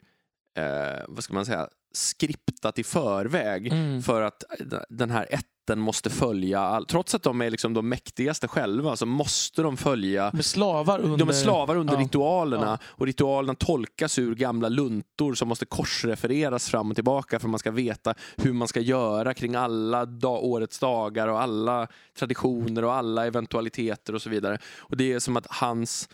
eh, 0.58 1.04
vad 1.08 1.24
ska 1.24 1.34
man 1.34 1.46
säga, 1.46 1.68
skriptat 1.96 2.78
i 2.78 2.84
förväg. 2.84 3.66
mm. 3.72 4.02
För 4.02 4.22
att 4.22 4.44
den 4.88 5.10
här 5.10 5.26
ätten 5.30 5.80
måste 5.80 6.10
följa, 6.10 6.60
all, 6.60 6.86
trots 6.86 7.14
att 7.14 7.22
de 7.22 7.42
är 7.42 7.50
liksom 7.50 7.74
de 7.74 7.88
mäktigaste 7.88 8.48
själva, 8.48 8.96
så 8.96 9.06
måste 9.06 9.62
de 9.62 9.76
följa 9.76 10.30
med 10.34 10.44
slavar 10.44 10.98
under... 11.00 11.18
De 11.18 11.28
är 11.28 11.32
slavar 11.32 11.76
under 11.76 11.94
ja. 11.94 12.00
ritualerna 12.00 12.66
Ja. 12.66 12.78
och 12.86 13.06
ritualerna 13.06 13.54
tolkas 13.54 14.18
ur 14.18 14.34
gamla 14.34 14.68
luntor 14.68 15.34
som 15.34 15.48
måste 15.48 15.66
korsrefereras 15.66 16.70
fram 16.70 16.90
och 16.90 16.94
tillbaka 16.94 17.38
för 17.38 17.46
att 17.46 17.50
man 17.50 17.58
ska 17.60 17.70
veta 17.70 18.14
hur 18.36 18.52
man 18.52 18.68
ska 18.68 18.80
göra 18.80 19.34
kring 19.34 19.54
alla 19.54 20.06
da- 20.06 20.28
årets 20.28 20.78
dagar 20.78 21.28
och 21.28 21.40
alla 21.42 21.88
traditioner 22.18 22.84
och 22.84 22.94
alla 22.94 23.26
eventualiteter 23.26 24.14
och 24.14 24.22
så 24.22 24.30
vidare. 24.30 24.58
Och 24.78 24.96
det 24.96 25.12
är 25.12 25.18
som 25.18 25.36
att 25.36 25.46
hans 25.50 26.08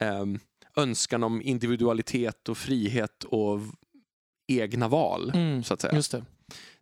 ehm, 0.00 0.38
önskan 0.76 1.22
om 1.22 1.42
individualitet 1.42 2.48
och 2.48 2.58
frihet 2.58 3.24
och 3.24 3.60
egna 4.60 4.88
val, 4.88 5.30
Mm. 5.34 5.62
så 5.64 5.74
att 5.74 5.80
säga. 5.80 5.94
Just 5.94 6.12
det. 6.12 6.24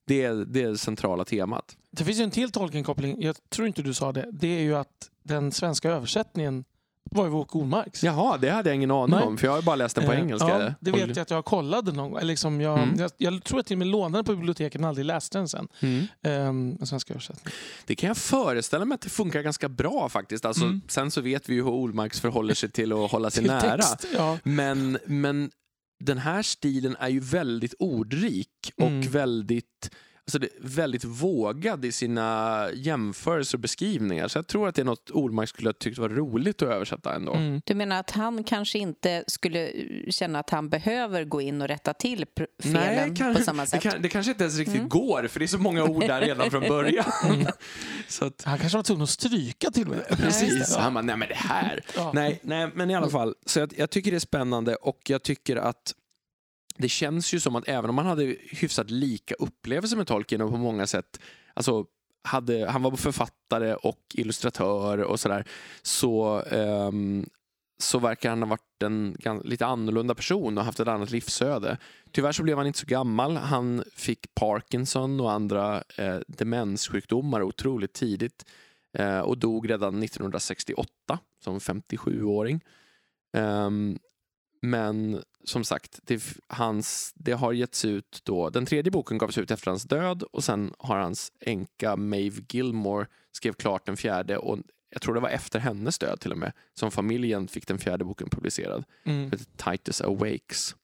Det 0.06 0.22
är 0.24 0.34
det, 0.34 0.62
är 0.62 0.74
centrala 0.74 1.24
temat. 1.24 1.76
Det 1.90 2.04
finns 2.04 2.18
ju 2.18 2.22
en 2.24 2.30
till 2.30 2.50
Tolkien-koppling. 2.52 3.22
Jag 3.22 3.36
tror 3.50 3.66
inte 3.66 3.82
du 3.82 3.94
sa 3.94 4.12
det. 4.12 4.28
Det 4.32 4.48
är 4.48 4.60
ju 4.60 4.76
att 4.76 5.10
den 5.22 5.52
svenska 5.52 5.90
översättningen 5.90 6.64
var 7.10 7.26
ju 7.26 7.32
Åke 7.32 7.58
Ormarks. 7.58 8.04
Jaha, 8.04 8.36
det 8.36 8.50
hade 8.50 8.68
jag 8.70 8.74
ingen 8.76 8.90
aning 8.90 9.16
Nej. 9.16 9.24
om 9.26 9.38
för 9.38 9.46
jag 9.46 9.52
har 9.54 9.62
bara 9.62 9.76
läst 9.76 9.96
den 9.96 10.06
på 10.06 10.12
Eh, 10.12 10.18
engelska. 10.20 10.48
Ja, 10.48 10.74
det 10.80 10.90
vet 10.90 11.08
jag 11.08 11.18
att 11.18 11.30
jag 11.30 11.44
kollade 11.44 11.92
någon 11.92 12.10
gång. 12.10 12.20
Liksom 12.22 12.60
jag, 12.60 12.78
Mm. 12.78 12.94
jag, 12.98 13.10
jag 13.16 13.44
tror 13.44 13.58
att 13.58 13.62
jag 13.62 13.66
till 13.66 13.74
och 13.74 13.78
med 13.78 13.86
lånade 13.88 14.18
den 14.18 14.24
på 14.24 14.34
biblioteket 14.34 14.80
men 14.80 14.88
aldrig 14.88 15.06
läste 15.06 15.38
den 15.38 15.48
sen. 15.48 15.68
Mm. 15.80 16.06
Ehm, 16.22 16.76
den 16.76 16.86
svenska 16.86 17.14
översättningen. 17.14 17.52
Det 17.86 17.94
kan 17.94 18.08
jag 18.08 18.16
föreställa 18.16 18.84
mig 18.84 18.94
att 18.94 19.00
det 19.00 19.08
funkar 19.10 19.42
ganska 19.42 19.68
bra 19.68 20.08
faktiskt. 20.08 20.44
Alltså, 20.44 20.64
Mm. 20.64 20.80
Sen 20.88 21.10
så 21.10 21.20
vet 21.20 21.48
vi 21.48 21.54
ju 21.54 21.62
hur 21.64 21.70
Olmarks 21.70 22.20
förhåller 22.20 22.54
sig 22.54 22.70
till 22.70 22.92
att 22.92 23.10
hålla 23.10 23.30
sig 23.30 23.42
Till 23.44 23.52
nära. 23.52 23.76
text, 23.82 24.06
ja. 24.16 24.38
Men, 24.42 24.98
men 25.06 25.50
den 26.00 26.18
här 26.18 26.42
stilen 26.42 26.96
är 27.00 27.08
ju 27.08 27.20
väldigt 27.20 27.74
ordrik 27.78 28.72
och 28.76 28.86
Mm. 28.86 29.10
väldigt, 29.10 29.90
alltså 30.36 30.38
det, 30.38 30.48
väldigt 30.76 31.04
vågad 31.04 31.84
i 31.84 31.92
sina 31.92 32.66
jämförelser 32.74 33.56
och 33.58 33.60
beskrivningar. 33.62 34.28
Så 34.28 34.38
jag 34.38 34.46
tror 34.46 34.68
att 34.68 34.74
det 34.74 34.82
är 34.82 34.84
något 34.84 35.10
Olmark 35.10 35.48
skulle 35.48 35.68
ha 35.68 35.72
tyckt 35.74 35.98
var 35.98 36.08
roligt 36.08 36.62
att 36.62 36.68
översätta 36.68 37.14
ändå. 37.14 37.34
Mm. 37.34 37.62
Du 37.64 37.74
menar 37.74 38.00
att 38.00 38.10
han 38.10 38.44
kanske 38.44 38.78
inte 38.78 39.24
skulle 39.26 39.72
känna 40.08 40.38
att 40.38 40.50
han 40.50 40.68
behöver 40.68 41.24
gå 41.24 41.40
in 41.40 41.62
och 41.62 41.68
rätta 41.68 41.94
till 41.94 42.24
felen 42.62 43.16
kan- 43.16 43.34
på 43.34 43.42
samma 43.42 43.62
det, 43.62 43.68
sätt? 43.68 43.82
kan, 43.82 44.02
det 44.02 44.08
kanske 44.08 44.32
inte 44.32 44.44
ens 44.44 44.58
riktigt 44.58 44.76
Mm. 44.76 44.88
går 44.88 45.28
för 45.28 45.38
det 45.38 45.44
är 45.44 45.46
så 45.46 45.58
många 45.58 45.84
ord 45.84 46.06
där 46.06 46.20
redan 46.20 46.50
från 46.50 46.62
början. 46.68 47.04
så 48.08 48.24
att, 48.24 48.42
Han 48.44 48.58
kanske 48.58 48.78
var 48.78 48.82
tvungen 48.82 49.02
att 49.02 49.10
stryka 49.10 49.70
till 49.70 49.82
och 49.88 49.96
med. 49.96 50.06
precis, 50.18 50.76
han 50.76 50.94
bara, 50.94 51.02
nej 51.04 51.16
men 51.16 51.28
det 51.28 51.34
här. 51.34 51.80
Ja. 51.96 52.10
Nej, 52.14 52.40
nej, 52.42 52.70
men 52.74 52.90
i 52.90 52.94
alla 52.94 53.10
fall. 53.10 53.34
Så 53.46 53.58
jag, 53.58 53.72
jag 53.76 53.90
tycker 53.90 54.10
det 54.10 54.16
är 54.16 54.18
spännande 54.18 54.74
och 54.74 54.98
jag 55.08 55.22
tycker 55.22 55.56
att 55.56 55.94
det 56.80 56.88
känns 56.88 57.34
ju 57.34 57.40
som 57.40 57.56
att 57.56 57.68
även 57.68 57.90
om 57.90 57.96
man 57.96 58.06
hade 58.06 58.36
hyfsat 58.50 58.90
lika 58.90 59.34
upplevelser 59.34 59.96
med 59.96 60.06
Tolkien 60.06 60.40
och 60.40 60.50
på 60.50 60.56
många 60.56 60.86
sätt, 60.86 61.20
alltså 61.54 61.86
hade, 62.22 62.70
han 62.70 62.82
var 62.82 62.96
författare 62.96 63.74
och 63.74 64.00
illustratör 64.14 64.98
och 64.98 65.20
sådär, 65.20 65.44
så, 65.82 66.42
um, 66.42 67.26
så 67.78 67.98
verkar 67.98 68.30
han 68.30 68.42
ha 68.42 68.48
varit 68.48 68.82
en 68.82 69.16
lite 69.44 69.66
annorlunda 69.66 70.14
person 70.14 70.58
och 70.58 70.64
haft 70.64 70.80
ett 70.80 70.88
annat 70.88 71.10
livsöde. 71.10 71.78
Tyvärr 72.10 72.32
så 72.32 72.42
blev 72.42 72.58
han 72.58 72.66
inte 72.66 72.78
så 72.78 72.86
gammal. 72.86 73.36
Han 73.36 73.84
fick 73.94 74.34
Parkinson 74.34 75.20
och 75.20 75.32
andra 75.32 75.82
eh, 75.96 76.18
demenssjukdomar 76.28 77.42
otroligt 77.42 77.92
tidigt 77.92 78.44
eh, 78.98 79.20
och 79.20 79.38
dog 79.38 79.70
redan 79.70 80.02
1968 80.02 81.18
som 81.44 81.58
57-åring. 81.58 82.60
Um, 83.36 83.42
ehm, 83.42 83.98
men 84.62 85.22
som 85.44 85.64
sagt, 85.64 86.00
det, 86.02 86.22
hans, 86.46 87.12
det 87.14 87.32
har 87.32 87.52
getts 87.52 87.84
ut 87.84 88.20
då, 88.24 88.50
den 88.50 88.66
tredje 88.66 88.90
boken 88.90 89.18
gavs 89.18 89.38
ut 89.38 89.50
efter 89.50 89.70
hans 89.70 89.82
död 89.82 90.22
och 90.22 90.44
sen 90.44 90.74
har 90.78 90.98
hans 90.98 91.32
änka 91.40 91.96
Maeve 91.96 92.42
Gilmore 92.48 93.06
skrev 93.32 93.52
klart 93.52 93.86
den 93.86 93.96
fjärde 93.96 94.38
och 94.38 94.58
jag 94.90 95.02
tror 95.02 95.14
det 95.14 95.20
var 95.20 95.28
efter 95.28 95.58
hennes 95.58 95.98
död 95.98 96.20
till 96.20 96.32
och 96.32 96.38
med 96.38 96.52
som 96.74 96.90
familjen 96.90 97.48
fick 97.48 97.66
den 97.66 97.78
fjärde 97.78 98.04
boken 98.04 98.30
publicerad. 98.30 98.84
Mm. 99.04 99.30
Titus 99.56 100.00
Awakes. 100.00 100.74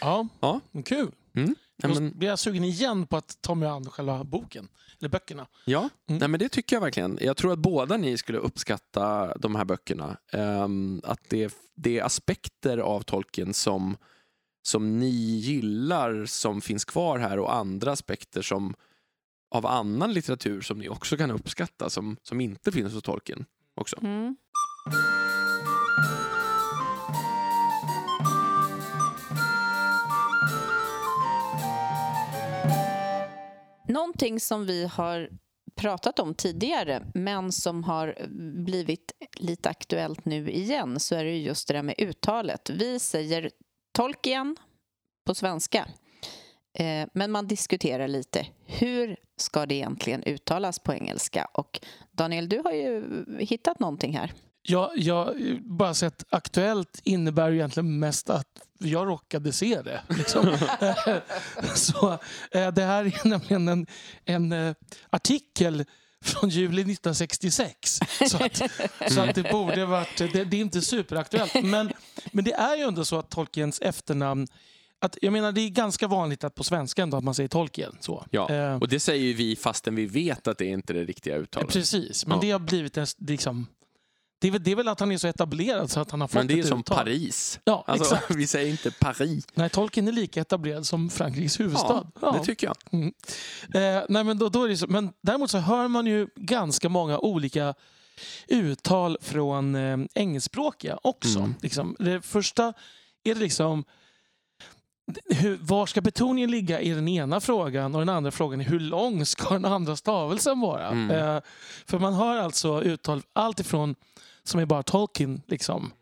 Ja, 0.00 0.28
Ja. 0.40 0.60
kul. 0.84 1.10
Nej, 1.44 1.94
Då 1.94 2.00
men, 2.00 2.18
blir 2.18 2.28
jag 2.28 2.38
sugen 2.38 2.64
igen 2.64 3.06
på 3.06 3.16
att 3.16 3.38
ta 3.40 3.54
mig 3.54 3.68
an 3.68 3.90
själva 3.90 4.24
boken. 4.24 4.68
Eller 4.98 5.08
böckerna. 5.08 5.46
ja, 5.64 5.88
Mm. 6.08 6.18
Nej, 6.18 6.28
men 6.28 6.40
det 6.40 6.48
tycker 6.48 6.76
jag 6.76 6.80
verkligen. 6.80 7.18
Jag 7.20 7.36
tror 7.36 7.52
att 7.52 7.58
båda 7.58 7.96
ni 7.96 8.18
skulle 8.18 8.38
uppskatta 8.38 9.36
de 9.38 9.54
här 9.54 9.64
böckerna. 9.64 10.16
Ehm, 10.32 11.00
att 11.04 11.20
det, 11.28 11.54
det 11.74 11.98
är 11.98 12.04
aspekter 12.04 12.78
av 12.78 13.00
Tolkien 13.02 13.54
som, 13.54 13.96
som 14.62 14.98
ni 14.98 15.10
gillar 15.36 16.26
som 16.26 16.60
finns 16.60 16.84
kvar 16.84 17.18
här 17.18 17.38
och 17.38 17.54
andra 17.54 17.92
aspekter 17.92 18.42
som 18.42 18.74
av 19.50 19.66
annan 19.66 20.12
litteratur 20.12 20.60
som 20.60 20.78
ni 20.78 20.88
också 20.88 21.16
kan 21.16 21.30
uppskatta 21.30 21.90
som, 21.90 22.16
som 22.22 22.40
inte 22.40 22.72
finns 22.72 22.92
hos 22.92 23.02
Tolkien 23.02 23.44
också. 23.74 23.96
Mm. 24.02 24.36
Någonting 33.96 34.40
som 34.40 34.66
vi 34.66 34.86
har 34.86 35.28
pratat 35.76 36.18
om 36.18 36.34
tidigare 36.34 37.06
men 37.14 37.52
som 37.52 37.84
har 37.84 38.26
blivit 38.64 39.12
lite 39.36 39.68
aktuellt 39.68 40.24
nu 40.24 40.50
igen 40.50 41.00
så 41.00 41.14
är 41.14 41.24
det 41.24 41.38
just 41.38 41.68
det 41.68 41.74
där 41.74 41.82
med 41.82 41.94
uttalet. 41.98 42.70
Vi 42.70 42.98
säger 42.98 43.50
Tolkien 43.92 44.56
på 45.26 45.34
svenska 45.34 45.88
eh, 46.78 47.08
men 47.14 47.30
man 47.30 47.46
diskuterar 47.46 48.08
lite 48.08 48.46
hur 48.66 49.16
ska 49.36 49.66
det 49.66 49.74
egentligen 49.74 50.22
uttalas 50.26 50.78
på 50.78 50.94
engelska 50.94 51.48
och 51.52 51.80
Daniel, 52.12 52.48
du 52.48 52.58
har 52.58 52.72
ju 52.72 53.24
hittat 53.38 53.80
någonting 53.80 54.16
här. 54.16 54.32
Jag, 54.68 54.90
jag 54.94 55.36
bara 55.62 55.94
sett 55.94 56.24
aktuellt 56.30 57.00
innebär 57.04 57.50
ju 57.50 57.56
egentligen 57.56 57.98
mest 57.98 58.30
att 58.30 58.48
jag 58.78 59.08
råkade 59.08 59.52
se 59.52 59.82
det. 59.82 60.02
Liksom. 60.08 60.44
så 61.74 62.18
eh, 62.50 62.72
det 62.72 62.82
här 62.82 63.04
är 63.04 63.28
nämligen 63.28 63.68
en, 63.68 63.86
en 64.24 64.52
eh, 64.52 64.74
artikel 65.10 65.84
från 66.24 66.50
juli 66.50 66.82
1966. 66.82 67.98
Så 68.30 68.44
att, 68.44 68.62
så 69.12 69.20
att 69.20 69.34
det 69.34 69.50
borde 69.52 69.86
varit, 69.86 70.16
det, 70.18 70.44
det 70.44 70.56
är 70.56 70.60
inte 70.60 70.82
superaktuellt. 70.82 71.64
Men, 71.64 71.92
men 72.32 72.44
det 72.44 72.52
är 72.52 72.76
ju 72.76 72.82
ändå 72.82 73.04
så 73.04 73.18
att 73.18 73.30
Tolkiens 73.30 73.80
efternamn 73.80 74.46
att, 74.98 75.18
jag 75.22 75.32
menar, 75.32 75.52
det 75.52 75.60
är 75.60 75.68
ganska 75.68 76.08
vanligt 76.08 76.44
att 76.44 76.54
på 76.54 76.64
svenska 76.64 77.02
ändå 77.02 77.16
att 77.16 77.24
man 77.24 77.34
säger 77.34 77.48
Tolkien. 77.48 77.96
Så. 78.00 78.26
Ja, 78.30 78.50
Eh, 78.50 78.76
och 78.76 78.88
det 78.88 79.00
säger 79.00 79.24
ju 79.24 79.32
vi 79.32 79.56
fastän 79.56 79.94
vi 79.94 80.06
vet 80.06 80.48
att 80.48 80.58
det 80.58 80.66
inte 80.66 80.92
är 80.92 80.94
det 80.94 81.04
riktiga 81.04 81.36
uttalet. 81.36 81.72
Precis, 81.72 82.26
men 82.26 82.36
Ja. 82.36 82.40
det 82.40 82.50
har 82.50 82.58
blivit 82.58 82.96
en, 82.96 83.06
liksom, 83.18 83.66
det, 84.38 84.48
är 84.48 84.52
väl, 84.52 84.62
det 84.62 84.70
är 84.70 84.76
väl 84.76 84.88
att 84.88 85.00
han 85.00 85.12
är 85.12 85.18
så 85.18 85.28
etablerad 85.28 85.90
så 85.90 86.00
att 86.00 86.10
han 86.10 86.20
har 86.20 86.28
fått 86.28 86.34
Men 86.34 86.46
det 86.46 86.54
är 86.54 86.58
ett 86.58 86.66
som 86.66 86.80
uttal. 86.80 86.96
Paris. 86.96 87.60
Ja, 87.64 87.84
Alltså, 87.86 88.14
exakt. 88.14 88.30
vi 88.36 88.46
säger 88.46 88.70
inte 88.70 88.90
Paris. 88.90 89.46
Nej, 89.54 89.70
Tolkien 89.70 90.08
är 90.08 90.12
lika 90.12 90.40
etablerad 90.40 90.86
som 90.86 91.10
Frankrikes 91.10 91.60
huvudstad. 91.60 92.06
Ja, 92.20 92.32
det 92.32 92.44
tycker 92.44 92.66
jag. 92.66 92.76
Mm. 92.90 93.12
Eh, 93.74 94.04
nej, 94.08 94.24
men, 94.24 94.38
då, 94.38 94.48
då 94.48 94.64
är 94.64 94.68
det 94.68 94.76
så, 94.76 94.86
men 94.86 95.12
däremot 95.22 95.50
så 95.50 95.58
hör 95.58 95.88
man 95.88 96.06
ju 96.06 96.28
ganska 96.36 96.88
många 96.88 97.18
olika 97.18 97.74
uttal 98.48 99.18
från 99.20 99.74
eh, 99.74 99.98
engelskspråkiga 100.14 100.98
också. 101.02 101.38
Mm. 101.38 101.54
Liksom. 101.62 101.96
Det 101.98 102.22
första 102.22 102.72
är 103.24 103.34
det 103.34 103.40
liksom 103.40 103.84
hur, 105.24 105.56
var 105.56 105.86
ska 105.86 106.00
betoningen 106.00 106.50
ligga 106.50 106.80
i 106.80 106.90
den 106.90 107.08
ena 107.08 107.40
frågan 107.40 107.94
och 107.94 108.00
den 108.00 108.08
andra 108.08 108.30
frågan 108.30 108.60
är 108.60 108.64
hur 108.64 108.80
lång 108.80 109.26
ska 109.26 109.54
den 109.54 109.64
andra 109.64 109.96
stavelsen 109.96 110.60
vara? 110.60 110.88
Mm. 110.88 111.10
Eh, 111.10 111.42
för 111.86 111.98
man 111.98 112.14
hör 112.14 112.36
alltså 112.38 112.82
uttal 112.82 113.22
allt 113.32 113.60
ifrån 113.60 113.94
som 114.42 114.60
är 114.60 114.66
bara 114.66 114.82
Tolkien 114.82 115.42
liksom, 115.46 115.92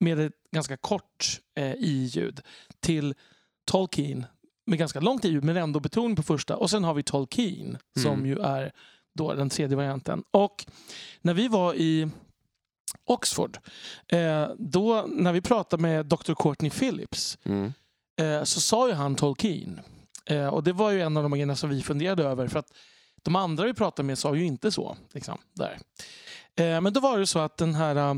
med 0.00 0.18
ett 0.20 0.32
ganska 0.52 0.76
kort 0.76 1.40
eh, 1.56 1.72
i-ljud 1.72 2.40
till 2.80 3.14
Tolkien 3.64 4.26
med 4.66 4.78
ganska 4.78 5.00
långt 5.00 5.24
i-ljud 5.24 5.44
men 5.44 5.56
ändå 5.56 5.80
betoning 5.80 6.16
på 6.16 6.22
första. 6.22 6.56
Och 6.56 6.70
sen 6.70 6.84
har 6.84 6.94
vi 6.94 7.02
Tolkien 7.02 7.78
som 7.98 8.12
Mm. 8.12 8.26
ju 8.26 8.38
är 8.38 8.72
då 9.14 9.34
den 9.34 9.50
tredje 9.50 9.76
varianten. 9.76 10.22
Och 10.30 10.66
när 11.22 11.34
vi 11.34 11.48
var 11.48 11.74
i 11.74 12.08
Oxford, 13.04 13.58
eh, 14.08 14.48
då 14.58 15.04
när 15.08 15.32
vi 15.32 15.40
pratade 15.40 15.82
med 15.82 16.06
Dr. 16.06 16.34
Courtney 16.34 16.70
Phillips 16.70 17.38
Mm 17.42 17.72
eh, 18.16 18.42
så 18.42 18.60
sa 18.60 18.88
ju 18.88 18.94
han 18.94 19.14
Tolkien. 19.14 19.80
Eh, 20.26 20.46
och 20.46 20.64
det 20.64 20.72
var 20.72 20.90
ju 20.90 21.00
en 21.00 21.16
av 21.16 21.22
de 21.22 21.32
grejerna 21.32 21.56
som 21.56 21.70
vi 21.70 21.82
funderade 21.82 22.24
över. 22.24 22.48
För 22.48 22.58
att 22.58 22.72
de 23.22 23.36
andra 23.36 23.64
vi 23.64 23.74
pratade 23.74 24.06
med 24.06 24.18
sa 24.18 24.34
ju 24.34 24.44
inte 24.44 24.70
så. 24.70 24.96
Liksom, 25.12 25.38
där. 25.52 25.78
Eh, 26.56 26.80
men 26.80 26.92
då 26.92 27.00
var 27.00 27.18
det 27.18 27.26
så 27.26 27.38
att 27.38 27.56
den 27.56 27.74
här, 27.74 27.96
eh, 27.96 28.14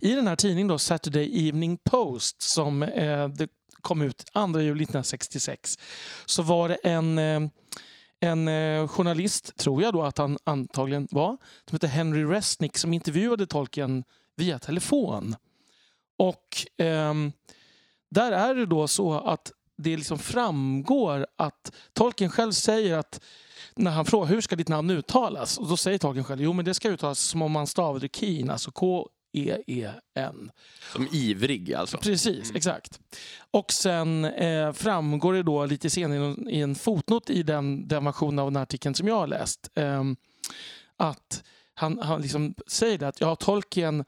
i 0.00 0.14
den 0.14 0.26
här 0.26 0.36
tidningen 0.36 0.68
då, 0.68 0.78
Saturday 0.78 1.48
Evening 1.48 1.78
Post 1.84 2.42
som 2.42 2.82
eh, 2.82 3.28
det 3.28 3.48
kom 3.80 4.02
ut 4.02 4.24
2 4.32 4.60
juli 4.60 4.82
1966 4.84 5.78
så 6.26 6.42
var 6.42 6.68
det 6.68 6.74
en, 6.74 7.18
eh, 7.18 7.40
en 8.20 8.48
eh, 8.48 8.88
journalist, 8.88 9.56
tror 9.56 9.82
jag 9.82 9.92
då 9.92 10.02
att 10.02 10.18
han 10.18 10.38
antagligen 10.44 11.08
var, 11.10 11.36
som 11.68 11.74
hette 11.76 11.86
Henry 11.86 12.24
Resnick 12.24 12.78
som 12.78 12.92
intervjuade 12.92 13.46
Tolkien 13.46 14.04
via 14.36 14.58
telefon. 14.58 15.36
Och 16.18 16.82
eh, 16.84 17.14
där 18.14 18.32
är 18.32 18.54
det 18.54 18.66
då 18.66 18.88
så 18.88 19.12
att 19.20 19.52
det 19.76 19.96
liksom 19.96 20.18
framgår 20.18 21.26
att 21.36 21.72
Tolkien 21.92 22.30
själv 22.30 22.52
säger 22.52 22.98
att 22.98 23.20
när 23.76 23.90
han 23.90 24.04
frågar 24.04 24.26
hur 24.28 24.40
ska 24.40 24.56
ditt 24.56 24.68
namn 24.68 24.90
uttalas 24.90 25.58
och 25.58 25.68
då 25.68 25.76
säger 25.76 25.98
Tolkien 25.98 26.24
själv 26.24 26.42
jo 26.42 26.52
men 26.52 26.64
det 26.64 26.74
ska 26.74 26.88
uttalas 26.88 27.18
som 27.20 27.42
om 27.42 27.52
man 27.52 27.66
stavade 27.66 28.08
Keen, 28.12 28.50
alltså 28.50 28.70
K-E-E-N. 28.70 30.50
Som 30.92 31.08
ivrig 31.12 31.74
alltså. 31.74 31.96
Precis, 31.98 32.52
exakt. 32.54 33.00
Och 33.50 33.72
sen 33.72 34.24
eh, 34.24 34.72
framgår 34.72 35.32
det 35.32 35.42
då 35.42 35.66
lite 35.66 35.90
senare 35.90 36.36
i 36.50 36.60
en- 36.60 36.74
fotnot 36.74 37.30
i 37.30 37.42
den, 37.42 37.88
den 37.88 38.04
versionen 38.04 38.38
av 38.38 38.52
den 38.52 38.62
artikeln 38.62 38.94
som 38.94 39.08
jag 39.08 39.14
har 39.14 39.26
läst 39.26 39.70
ehm, 39.74 40.16
att 40.96 41.44
han, 41.74 41.98
han 41.98 42.22
liksom 42.22 42.54
säger 42.66 43.02
att 43.02 43.20
ja, 43.20 43.36
Tolkien 43.36 44.04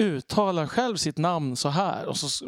uttalar 0.00 0.66
själv 0.66 0.96
sitt 0.96 1.18
namn 1.18 1.56
så 1.56 1.68
här 1.68 2.06
och 2.06 2.16
så 2.16 2.46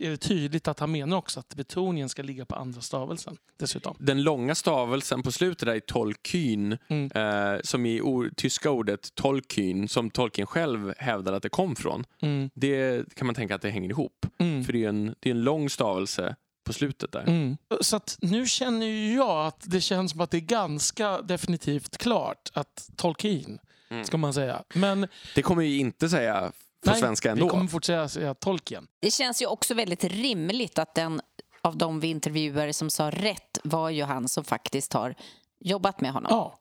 är 0.00 0.10
det 0.10 0.16
tydligt 0.16 0.68
att 0.68 0.80
han 0.80 0.92
menar 0.92 1.16
också 1.16 1.40
att 1.40 1.54
betoningen 1.54 2.08
ska 2.08 2.22
ligga 2.22 2.44
på 2.44 2.54
andra 2.54 2.80
stavelsen 2.80 3.36
dessutom. 3.58 3.96
Den 3.98 4.22
långa 4.22 4.54
stavelsen 4.54 5.22
på 5.22 5.32
slutet 5.32 5.66
där 5.66 5.74
i 5.74 5.80
Tolkien, 5.80 6.78
Mm. 6.88 7.10
eh, 7.54 7.60
som 7.64 7.86
i 7.86 8.00
or- 8.00 8.30
tyska 8.36 8.70
ordet 8.70 9.14
Tolkien, 9.14 9.88
som 9.88 10.10
Tolkien 10.10 10.46
själv 10.46 10.94
hävdar 10.98 11.32
att 11.32 11.42
det 11.42 11.48
kom 11.48 11.76
från. 11.76 12.04
Mm, 12.22 12.50
Det 12.54 13.04
kan 13.14 13.26
man 13.26 13.34
tänka 13.34 13.54
att 13.54 13.62
det 13.62 13.70
hänger 13.70 13.90
ihop. 13.90 14.26
mm. 14.38 14.64
För 14.64 14.72
det 14.72 14.84
är 14.84 14.88
en, 14.88 15.14
det 15.20 15.30
är 15.30 15.34
en 15.34 15.42
lång 15.42 15.70
stavelse 15.70 16.36
på 16.66 16.72
slutet 16.72 17.12
där. 17.12 17.22
Mm. 17.26 17.56
Så 17.80 17.96
att 17.96 18.18
nu 18.20 18.46
känner 18.46 19.14
jag 19.16 19.46
att 19.46 19.60
det 19.66 19.80
känns 19.80 20.10
som 20.12 20.20
att 20.20 20.30
det 20.30 20.36
är 20.36 20.40
ganska 20.40 21.22
definitivt 21.22 21.98
klart 21.98 22.50
att 22.54 22.90
Tolkien, 22.96 23.58
Mm. 23.90 24.04
ska 24.04 24.16
man 24.16 24.34
säga. 24.34 24.62
Men 24.74 25.06
Det 25.34 25.42
kommer 25.42 25.62
ju 25.62 25.78
inte 25.78 26.08
säga 26.08 26.52
på 26.86 26.90
nej, 26.92 27.00
svenska 27.00 27.34
vi 27.34 27.40
ändå. 27.40 27.50
kommer 27.50 27.66
fortsätta 27.66 28.08
säga 28.08 28.34
Tolkien. 28.34 28.86
Det 29.00 29.10
känns 29.10 29.42
ju 29.42 29.46
också 29.46 29.74
väldigt 29.74 30.04
rimligt 30.04 30.78
att 30.78 30.94
den 30.94 31.20
av 31.62 31.76
de 31.76 32.00
vi 32.00 32.08
intervjuade 32.08 32.72
som 32.72 32.90
sa 32.90 33.10
rätt 33.10 33.58
var 33.64 33.90
ju 33.90 34.02
han 34.02 34.28
som 34.28 34.44
faktiskt 34.44 34.92
har 34.92 35.14
jobbat 35.60 36.00
med 36.00 36.12
honom. 36.12 36.28
Ja. 36.30 36.58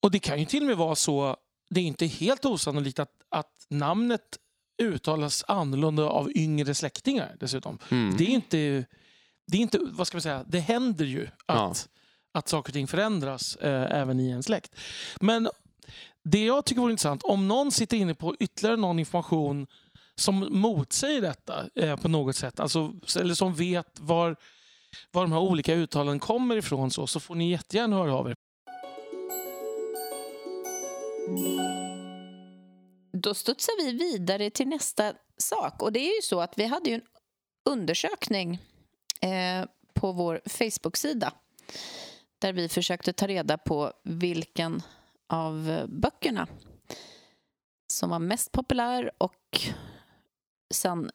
Och 0.00 0.10
det 0.10 0.18
kan 0.18 0.38
ju 0.38 0.44
till 0.44 0.60
och 0.62 0.66
med 0.66 0.76
vara 0.76 0.94
så, 0.94 1.36
det 1.70 1.80
är 1.80 1.84
inte 1.84 2.06
helt 2.06 2.44
osannolikt 2.44 2.98
att, 2.98 3.10
att 3.28 3.66
namnet 3.68 4.22
uttalas 4.82 5.44
annorlunda 5.48 6.02
av 6.02 6.30
yngre 6.36 6.74
släktingar 6.74 7.36
dessutom. 7.40 7.78
Mm. 7.90 8.16
Det 8.16 8.24
är 8.24 8.28
inte, 8.28 8.56
det 9.46 9.56
är 9.56 9.60
inte, 9.60 9.78
vad 9.82 10.06
ska 10.06 10.16
man 10.16 10.22
säga, 10.22 10.44
det 10.48 10.60
händer 10.60 11.04
ju 11.04 11.26
att, 11.46 11.56
Ja. 11.56 11.74
att 12.38 12.48
saker 12.48 12.70
och 12.70 12.74
ting 12.74 12.86
förändras 12.86 13.56
eh, 13.56 14.00
även 14.00 14.20
i 14.20 14.30
en 14.30 14.42
släkt. 14.42 14.74
Men 15.20 15.48
det 16.22 16.44
jag 16.44 16.64
tycker 16.64 16.80
vore 16.80 16.90
intressant, 16.90 17.22
om 17.22 17.48
någon 17.48 17.72
sitter 17.72 17.96
inne 17.96 18.14
på 18.14 18.36
ytterligare 18.40 18.76
någon 18.76 18.98
information 18.98 19.66
som 20.14 20.48
motsäger 20.50 21.20
detta 21.20 21.68
eh, 21.74 21.96
på 21.96 22.08
något 22.08 22.36
sätt, 22.36 22.60
alltså, 22.60 22.92
eller 23.18 23.34
som 23.34 23.54
vet 23.54 24.00
var, 24.00 24.36
var 25.10 25.22
de 25.22 25.32
här 25.32 25.40
olika 25.40 25.74
uttalen 25.74 26.18
kommer 26.18 26.56
ifrån 26.56 26.90
så, 26.90 27.06
så 27.06 27.20
får 27.20 27.34
ni 27.34 27.50
jättegärna 27.50 27.96
höra 27.96 28.14
av 28.14 28.28
er. 28.30 28.34
Då 33.12 33.34
studsar 33.34 33.84
vi 33.84 33.92
vidare 33.92 34.50
till 34.50 34.68
nästa 34.68 35.12
sak. 35.36 35.82
Och 35.82 35.92
det 35.92 36.00
är 36.00 36.16
ju 36.16 36.22
så 36.22 36.40
att 36.40 36.58
vi 36.58 36.66
hade 36.66 36.90
ju 36.90 36.94
en 36.94 37.02
undersökning 37.64 38.58
eh, 39.20 39.64
på 39.94 40.12
vår 40.12 40.40
Facebook-sida 40.46 41.32
där 42.38 42.52
vi 42.52 42.68
försökte 42.68 43.12
ta 43.12 43.26
reda 43.26 43.58
på 43.58 43.92
vilken 44.04 44.82
av 45.28 45.86
böckerna 45.88 46.46
som 47.92 48.10
var 48.10 48.18
mest 48.18 48.52
populär 48.52 49.10
och 49.18 49.60
sen... 50.74 51.10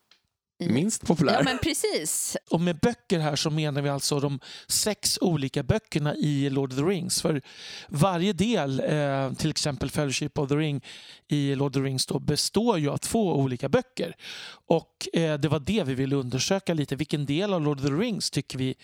i- 0.60 0.70
Minst 0.70 1.06
populär. 1.08 1.34
Ja, 1.34 1.42
men 1.44 1.58
precis. 1.58 2.38
Och 2.50 2.62
med 2.62 2.80
böcker 2.80 3.20
här 3.20 3.36
så 3.36 3.50
menar 3.50 3.82
vi 3.82 3.90
alltså 3.90 4.20
de 4.20 4.40
sex 4.68 5.18
olika 5.22 5.64
böckerna 5.64 6.16
i 6.16 6.50
Lord 6.50 6.72
of 6.72 6.78
the 6.78 6.84
Rings. 6.84 7.22
För 7.22 7.42
varje 7.90 8.34
del, 8.34 8.80
eh, 8.80 9.34
till 9.34 9.50
exempel 9.50 9.90
Fellowship 9.90 10.38
of 10.38 10.50
the 10.50 10.56
Ring 10.56 10.82
i 11.28 11.56
Lord 11.56 11.70
of 11.72 11.74
the 11.74 11.80
Rings, 11.88 12.06
då, 12.06 12.20
består 12.20 12.78
ju 12.80 12.90
av 12.90 12.98
två 12.98 13.36
olika 13.36 13.70
böcker. 13.70 14.16
Och 14.66 15.08
eh, 15.14 15.40
det 15.40 15.48
var 15.48 15.60
det 15.60 15.84
vi 15.84 15.94
ville 15.94 16.16
undersöka 16.16 16.74
lite. 16.74 16.96
Vilken 16.96 17.26
del 17.26 17.54
av 17.54 17.62
Lord 17.62 17.80
of 17.80 17.86
the 17.86 17.92
Rings 17.92 18.30
tycker 18.32 18.58
vi 18.58 18.76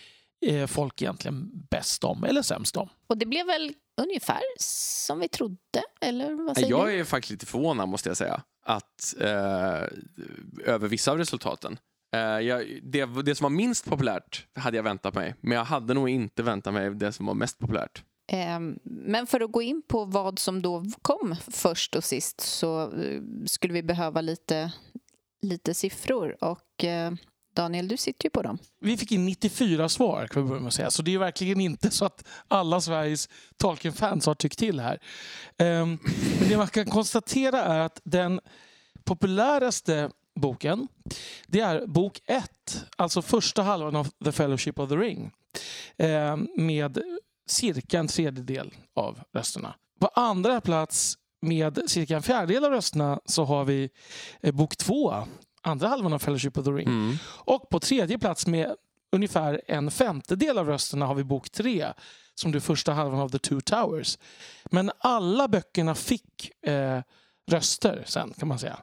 folk 0.66 1.02
egentligen 1.02 1.50
bäst 1.70 2.04
om 2.04 2.24
eller 2.24 2.42
sämst 2.42 2.76
om? 2.76 2.88
Och 3.06 3.18
det 3.18 3.26
blev 3.26 3.46
väl 3.46 3.74
ungefär 4.02 4.40
som 4.60 5.20
vi 5.20 5.28
trodde, 5.28 5.82
eller 6.00 6.34
vad 6.46 6.56
säger 6.56 6.70
Jag 6.70 6.86
du? 6.88 7.00
är 7.00 7.04
faktiskt 7.04 7.30
lite 7.30 7.46
förvånad 7.46 7.88
måste 7.88 8.08
jag 8.08 8.16
säga. 8.16 8.42
Att, 8.62 9.14
eh, 9.20 9.82
över 10.64 10.88
vissa 10.88 11.10
av 11.12 11.18
resultaten. 11.18 11.78
Eh, 12.14 12.20
jag, 12.20 12.80
det, 12.82 13.04
det 13.22 13.34
som 13.34 13.44
var 13.44 13.50
minst 13.50 13.84
populärt 13.84 14.46
hade 14.54 14.76
jag 14.76 14.84
väntat 14.84 15.14
mig. 15.14 15.34
Men 15.40 15.56
jag 15.58 15.64
hade 15.64 15.94
nog 15.94 16.08
inte 16.08 16.42
väntat 16.42 16.74
mig 16.74 16.90
det 16.94 17.12
som 17.12 17.26
var 17.26 17.34
mest 17.34 17.58
populärt. 17.58 18.02
Ehm, 18.32 18.78
Men 18.82 19.26
för 19.26 19.40
att 19.40 19.52
gå 19.52 19.62
in 19.62 19.82
på 19.88 20.04
vad 20.04 20.38
som 20.38 20.62
då 20.62 20.84
kom 21.02 21.36
först 21.50 21.96
och 21.96 22.04
sist 22.04 22.40
så 22.40 22.82
eh, 22.82 23.20
skulle 23.46 23.72
vi 23.74 23.82
behöva 23.82 24.20
lite, 24.20 24.72
lite 25.42 25.74
siffror. 25.74 26.44
Och 26.44 26.84
eh, 26.84 27.12
Daniel, 27.58 27.88
du 27.88 27.96
sitter 27.96 28.24
ju 28.24 28.30
på 28.30 28.42
dem. 28.42 28.58
Vi 28.80 28.96
fick 28.96 29.12
in 29.12 29.26
94 29.26 29.88
svar 29.88 30.26
kan 30.26 30.42
vi 30.42 30.48
börja 30.48 30.60
med 30.60 30.68
att 30.68 30.74
säga. 30.74 30.90
Så 30.90 31.02
det 31.02 31.14
är 31.14 31.18
verkligen 31.18 31.60
inte 31.60 31.90
så 31.90 32.04
att 32.04 32.24
alla 32.48 32.80
Sveriges 32.80 33.28
Tolkien-fans 33.56 34.26
har 34.26 34.34
tyckt 34.34 34.58
till 34.58 34.80
här. 34.80 34.98
Ehm, 35.58 35.98
men 36.40 36.48
det 36.48 36.56
man 36.56 36.66
kan 36.66 36.86
konstatera 36.86 37.62
är 37.62 37.78
att 37.78 38.00
den 38.04 38.40
populäraste 39.04 40.10
boken 40.40 40.88
det 41.46 41.60
är 41.60 41.86
bok 41.86 42.20
ett, 42.24 42.84
alltså 42.96 43.22
första 43.22 43.62
halvan 43.62 43.96
av 43.96 44.08
The 44.24 44.32
Fellowship 44.32 44.78
of 44.78 44.88
the 44.88 44.96
Ring. 44.96 45.30
Ehm, 45.96 46.48
med 46.56 46.98
cirka 47.48 47.98
en 47.98 48.08
tredjedel 48.08 48.74
av 48.96 49.20
rösterna. 49.32 49.74
På 50.00 50.06
andra 50.06 50.60
plats 50.60 51.18
med 51.40 51.80
cirka 51.86 52.16
en 52.16 52.22
fjärdedel 52.22 52.64
av 52.64 52.70
rösterna 52.70 53.20
så 53.24 53.44
har 53.44 53.64
vi 53.64 53.90
eh, 54.40 54.54
bok 54.54 54.76
två, 54.76 55.24
andra 55.62 55.88
halvan 55.88 56.12
av 56.12 56.18
Fellowship 56.18 56.58
of 56.58 56.64
the 56.64 56.70
Ring. 56.70 56.88
Mm. 56.88 57.16
Och 57.24 57.68
på 57.68 57.80
tredje 57.80 58.18
plats 58.18 58.46
med 58.46 58.74
ungefär 59.12 59.62
en 59.66 59.90
femtedel 59.90 60.58
av 60.58 60.66
rösterna 60.66 61.06
har 61.06 61.14
vi 61.14 61.24
bok 61.24 61.50
tre 61.50 61.92
som 62.34 62.52
det 62.52 62.60
första 62.60 62.92
halvan 62.92 63.20
av 63.20 63.28
The 63.28 63.38
Two 63.38 63.60
Towers. 63.60 64.18
Men 64.64 64.90
alla 64.98 65.48
böckerna 65.48 65.94
fick 65.94 66.64
eh, 66.66 67.00
röster 67.50 68.02
sen 68.06 68.32
kan 68.38 68.48
man 68.48 68.58
säga. 68.58 68.78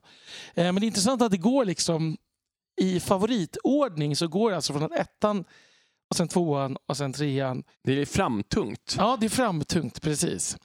Eh, 0.53 0.63
men 0.63 0.75
det 0.75 0.85
är 0.85 0.87
intressant 0.87 1.21
att 1.21 1.31
det 1.31 1.37
går 1.37 1.65
liksom 1.65 2.17
i 2.81 2.99
favoritordning 2.99 4.15
så 4.15 4.27
går 4.27 4.49
det 4.49 4.55
alltså 4.55 4.73
från 4.73 4.83
att 4.83 4.99
ettan 4.99 5.45
och 6.09 6.15
sen 6.15 6.27
tvåan 6.27 6.77
och 6.87 6.97
sen 6.97 7.13
trean. 7.13 7.63
Det 7.83 8.01
är 8.01 8.05
framtungt. 8.05 8.95
Ja, 8.97 9.17
det 9.19 9.25
är 9.25 9.29
framtungt 9.29 10.01
precis. 10.01 10.57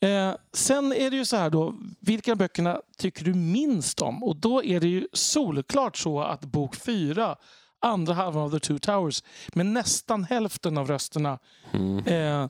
Eh, 0.00 0.34
sen 0.52 0.92
är 0.92 1.10
det 1.10 1.16
ju 1.16 1.24
så 1.24 1.36
här 1.36 1.50
då, 1.50 1.74
vilka 2.00 2.34
böckerna 2.36 2.80
tycker 2.98 3.24
du 3.24 3.34
minst 3.34 4.02
om? 4.02 4.22
Och 4.24 4.36
då 4.36 4.64
är 4.64 4.80
det 4.80 4.88
ju 4.88 5.06
solklart 5.12 5.96
så 5.96 6.20
att 6.20 6.40
bok 6.40 6.76
fyra, 6.76 7.36
andra 7.80 8.14
halvan 8.14 8.42
av 8.42 8.50
The 8.50 8.60
Two 8.60 8.78
Towers, 8.78 9.22
med 9.54 9.66
nästan 9.66 10.24
hälften 10.24 10.78
av 10.78 10.88
rösterna 10.88 11.38
Mm. 11.72 11.98
eh, 11.98 12.48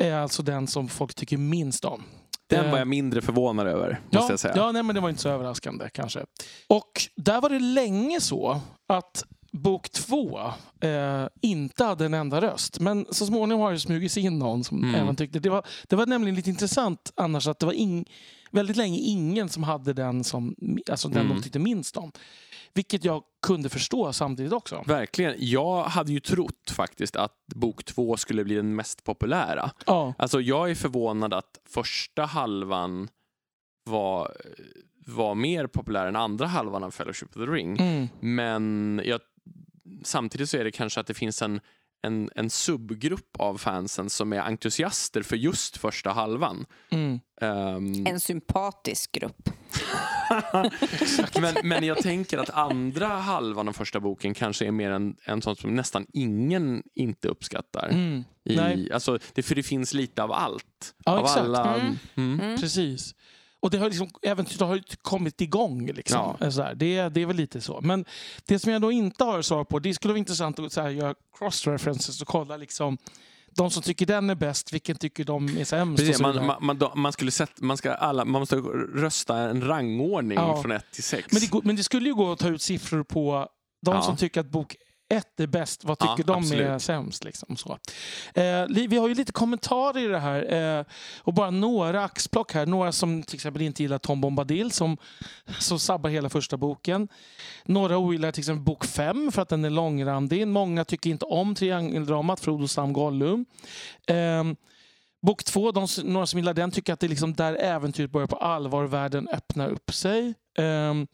är 0.00 0.14
alltså 0.14 0.42
den 0.42 0.66
som 0.66 0.88
folk 0.88 1.14
tycker 1.14 1.36
minst 1.36 1.84
om. 1.84 2.02
Den 2.46 2.64
Eh, 2.64 2.70
var 2.70 2.78
jag 2.78 2.88
mindre 2.88 3.22
förvånad 3.22 3.66
över, 3.66 4.00
måste 4.04 4.16
ja, 4.18 4.26
jag 4.30 4.40
säga. 4.40 4.54
Ja, 4.56 4.72
nej, 4.72 4.82
men 4.82 4.94
det 4.94 5.00
var 5.00 5.08
inte 5.08 5.20
så 5.22 5.28
överraskande 5.28 5.88
kanske. 5.94 6.24
Och 6.68 6.90
där 7.16 7.40
var 7.40 7.48
det 7.50 7.58
länge 7.58 8.20
så 8.20 8.60
att 8.88 9.24
bok 9.52 9.90
två 9.90 10.40
eh, 10.80 11.26
inte 11.40 11.84
hade 11.84 12.04
en 12.06 12.14
enda 12.14 12.40
röst. 12.40 12.80
Men 12.80 13.06
så 13.10 13.26
småningom 13.26 13.62
har 13.62 13.72
det 13.72 13.80
smugit 13.80 14.12
sig 14.12 14.22
in 14.22 14.38
någon 14.38 14.64
som 14.64 14.78
Mm. 14.84 14.94
även 14.94 15.16
tyckte... 15.16 15.38
Det 15.38 15.50
var, 15.50 15.66
det 15.88 15.96
var 15.96 16.06
nämligen 16.06 16.34
lite 16.36 16.50
intressant 16.50 17.12
annars 17.16 17.46
att 17.48 17.58
det 17.58 17.66
var 17.66 17.72
ing, 17.72 18.04
väldigt 18.50 18.76
länge 18.76 18.98
ingen 18.98 19.48
som 19.48 19.62
hade 19.62 19.92
den 19.92 20.24
som 20.24 20.54
alltså 20.90 21.08
den 21.08 21.22
Mm. 21.26 21.36
de 21.36 21.42
tyckte 21.42 21.58
minst 21.58 21.96
om. 21.96 22.12
Vilket 22.74 23.04
jag 23.04 23.22
kunde 23.42 23.68
förstå 23.68 24.12
samtidigt 24.12 24.52
också. 24.52 24.82
Verkligen. 24.86 25.34
Jag 25.38 25.84
hade 25.84 26.12
ju 26.12 26.20
trott 26.20 26.70
faktiskt 26.70 27.16
att 27.16 27.32
bok 27.54 27.84
två 27.84 28.16
skulle 28.16 28.44
bli 28.44 28.54
den 28.54 28.76
mest 28.76 29.04
populära. 29.04 29.70
Ja, 29.86 30.14
Alltså 30.18 30.40
jag 30.40 30.70
är 30.70 30.74
förvånad 30.74 31.34
att 31.34 31.60
första 31.68 32.24
halvan 32.24 33.08
var, 33.84 34.32
var 35.06 35.34
mer 35.34 35.66
populär 35.66 36.06
än 36.06 36.16
andra 36.16 36.46
halvan 36.46 36.84
av 36.84 36.90
Fellowship 36.90 37.28
of 37.28 37.34
the 37.34 37.40
Ring. 37.52 37.76
mm, 37.80 38.08
Men 38.20 39.00
jag, 39.04 39.20
samtidigt 40.02 40.50
så 40.50 40.56
är 40.56 40.64
det 40.64 40.70
kanske 40.70 41.00
att 41.00 41.06
det 41.06 41.14
finns 41.14 41.42
en, 41.42 41.60
en, 42.02 42.30
en 42.34 42.50
subgrupp 42.50 43.36
av 43.38 43.58
fansen 43.58 44.10
som 44.10 44.32
är 44.32 44.40
entusiaster 44.40 45.22
för 45.22 45.36
just 45.36 45.76
första 45.76 46.10
halvan. 46.10 46.66
mm. 46.90 47.20
Ehm, 47.40 48.06
En 48.06 48.20
sympatisk 48.20 49.12
grupp. 49.12 49.48
men, 51.40 51.54
men 51.64 51.84
jag 51.84 51.98
tänker 51.98 52.38
att 52.38 52.50
andra 52.50 53.06
halvan 53.06 53.68
av 53.68 53.72
första 53.72 54.00
boken 54.00 54.34
kanske 54.34 54.66
är 54.66 54.70
mer 54.70 54.90
en, 54.90 55.16
en 55.24 55.42
sån 55.42 55.56
som 55.56 55.74
nästan 55.74 56.06
ingen 56.12 56.82
inte 56.94 57.28
uppskattar. 57.28 57.88
Mm. 57.88 58.24
I, 58.44 58.56
Nej. 58.56 58.92
alltså, 58.92 59.18
det, 59.34 59.42
för 59.42 59.54
det 59.54 59.62
finns 59.62 59.94
lite 59.94 60.22
av 60.22 60.32
allt. 60.32 60.94
Ja, 61.04 61.12
av 61.12 61.24
exakt. 61.24 61.40
alla, 61.40 61.74
Mm. 61.74 61.96
Mm. 62.14 62.40
Mm. 62.40 62.60
Precis. 62.60 63.14
Och 63.62 63.70
det 63.70 63.78
har 63.78 63.86
liksom, 63.88 64.10
äventyret 64.22 64.60
har 64.60 64.80
kommit 65.02 65.40
igång. 65.40 65.86
Liksom. 65.86 66.36
Ja. 66.40 66.50
Så 66.50 66.62
här, 66.62 66.74
det, 66.74 67.08
det 67.08 67.22
är 67.22 67.26
väl 67.26 67.36
lite 67.36 67.60
så. 67.60 67.80
Men 67.82 68.04
det 68.46 68.58
som 68.58 68.72
jag 68.72 68.82
då 68.82 68.92
inte 68.92 69.24
har 69.24 69.42
svar 69.42 69.64
på, 69.64 69.78
det 69.78 69.94
skulle 69.94 70.12
vara 70.12 70.18
intressant 70.18 70.58
att 70.58 70.72
så 70.72 70.80
här, 70.80 70.88
göra 70.90 71.14
cross-references 71.38 72.22
och 72.22 72.28
kolla 72.28 72.56
liksom, 72.56 72.98
de 73.56 73.70
som 73.70 73.82
tycker 73.82 74.06
den 74.06 74.30
är 74.30 74.34
bäst, 74.34 74.72
vilken 74.72 74.96
tycker 74.96 75.24
de 75.24 75.58
är 75.58 75.64
sämst? 75.64 76.02
Precis, 76.02 76.20
man, 76.20 76.46
man, 76.46 76.56
man, 76.78 76.90
man, 76.96 77.12
skulle 77.12 77.30
sätta, 77.30 77.64
man, 77.64 77.76
ska 77.76 77.94
alla, 77.94 78.24
man 78.24 78.40
måste 78.40 78.56
rösta 78.56 79.36
en 79.38 79.66
rangordning 79.66 80.38
Ja. 80.38 80.62
från 80.62 80.72
1 80.72 80.84
till 80.92 81.04
6. 81.04 81.28
men, 81.32 81.40
det, 81.40 81.66
men 81.66 81.76
det 81.76 81.84
skulle 81.84 82.08
ju 82.08 82.14
gå 82.14 82.32
att 82.32 82.38
ta 82.38 82.48
ut 82.48 82.62
siffror 82.62 83.02
på 83.02 83.48
de 83.82 83.94
Ja. 83.94 84.02
som 84.02 84.16
tycker 84.16 84.40
att 84.40 84.50
bok 84.50 84.76
ett 85.10 85.40
är 85.40 85.46
bäst, 85.46 85.84
vad 85.84 85.96
Ja, 86.00 86.06
tycker 86.16 86.26
de 86.26 86.36
är 86.36 86.42
absolut. 86.42 86.82
sämst? 86.82 87.24
Liksom, 87.24 87.56
så. 87.56 87.78
Eh, 88.34 88.66
vi 88.88 88.96
har 88.96 89.08
ju 89.08 89.14
lite 89.14 89.32
kommentarer 89.32 90.04
i 90.04 90.06
det 90.06 90.18
här 90.18 90.78
eh, 90.78 90.84
och 91.18 91.34
bara 91.34 91.50
några 91.50 92.04
axplock 92.04 92.52
här. 92.54 92.66
Några 92.66 92.92
som 92.92 93.22
till 93.22 93.34
exempel 93.34 93.62
inte 93.62 93.82
gillar 93.82 93.98
Tom 93.98 94.20
Bombadil 94.20 94.70
som, 94.70 94.96
som 95.58 95.78
sabbar 95.78 96.10
hela 96.10 96.28
första 96.28 96.56
boken. 96.56 97.08
Några 97.64 97.98
ogillar 97.98 98.32
till 98.32 98.40
exempel 98.40 98.64
bok 98.64 98.84
fem 98.84 99.32
för 99.32 99.42
att 99.42 99.48
den 99.48 99.64
är 99.64 99.70
långrandig. 99.70 100.48
Många 100.48 100.84
tycker 100.84 101.10
inte 101.10 101.24
om 101.24 101.54
triangeldramat 101.54 102.40
Frodo, 102.40 102.68
Sam, 102.68 102.92
Gollum. 102.92 103.44
Eh, 104.06 104.44
Bok 105.22 105.44
två, 105.44 105.72
de, 105.72 105.86
några 106.04 106.26
som 106.26 106.38
gillar 106.38 106.54
den 106.54 106.70
tycker 106.70 106.92
att 106.92 107.00
det 107.00 107.06
är 107.06 107.08
liksom 107.08 107.34
där 107.34 107.54
äventyret 107.54 108.10
börjar 108.10 108.26
på 108.26 108.36
allvar 108.36 108.84
världen 108.84 109.28
öppnar 109.28 109.68
upp 109.68 109.94
sig. 109.94 110.34
Um, 110.58 111.06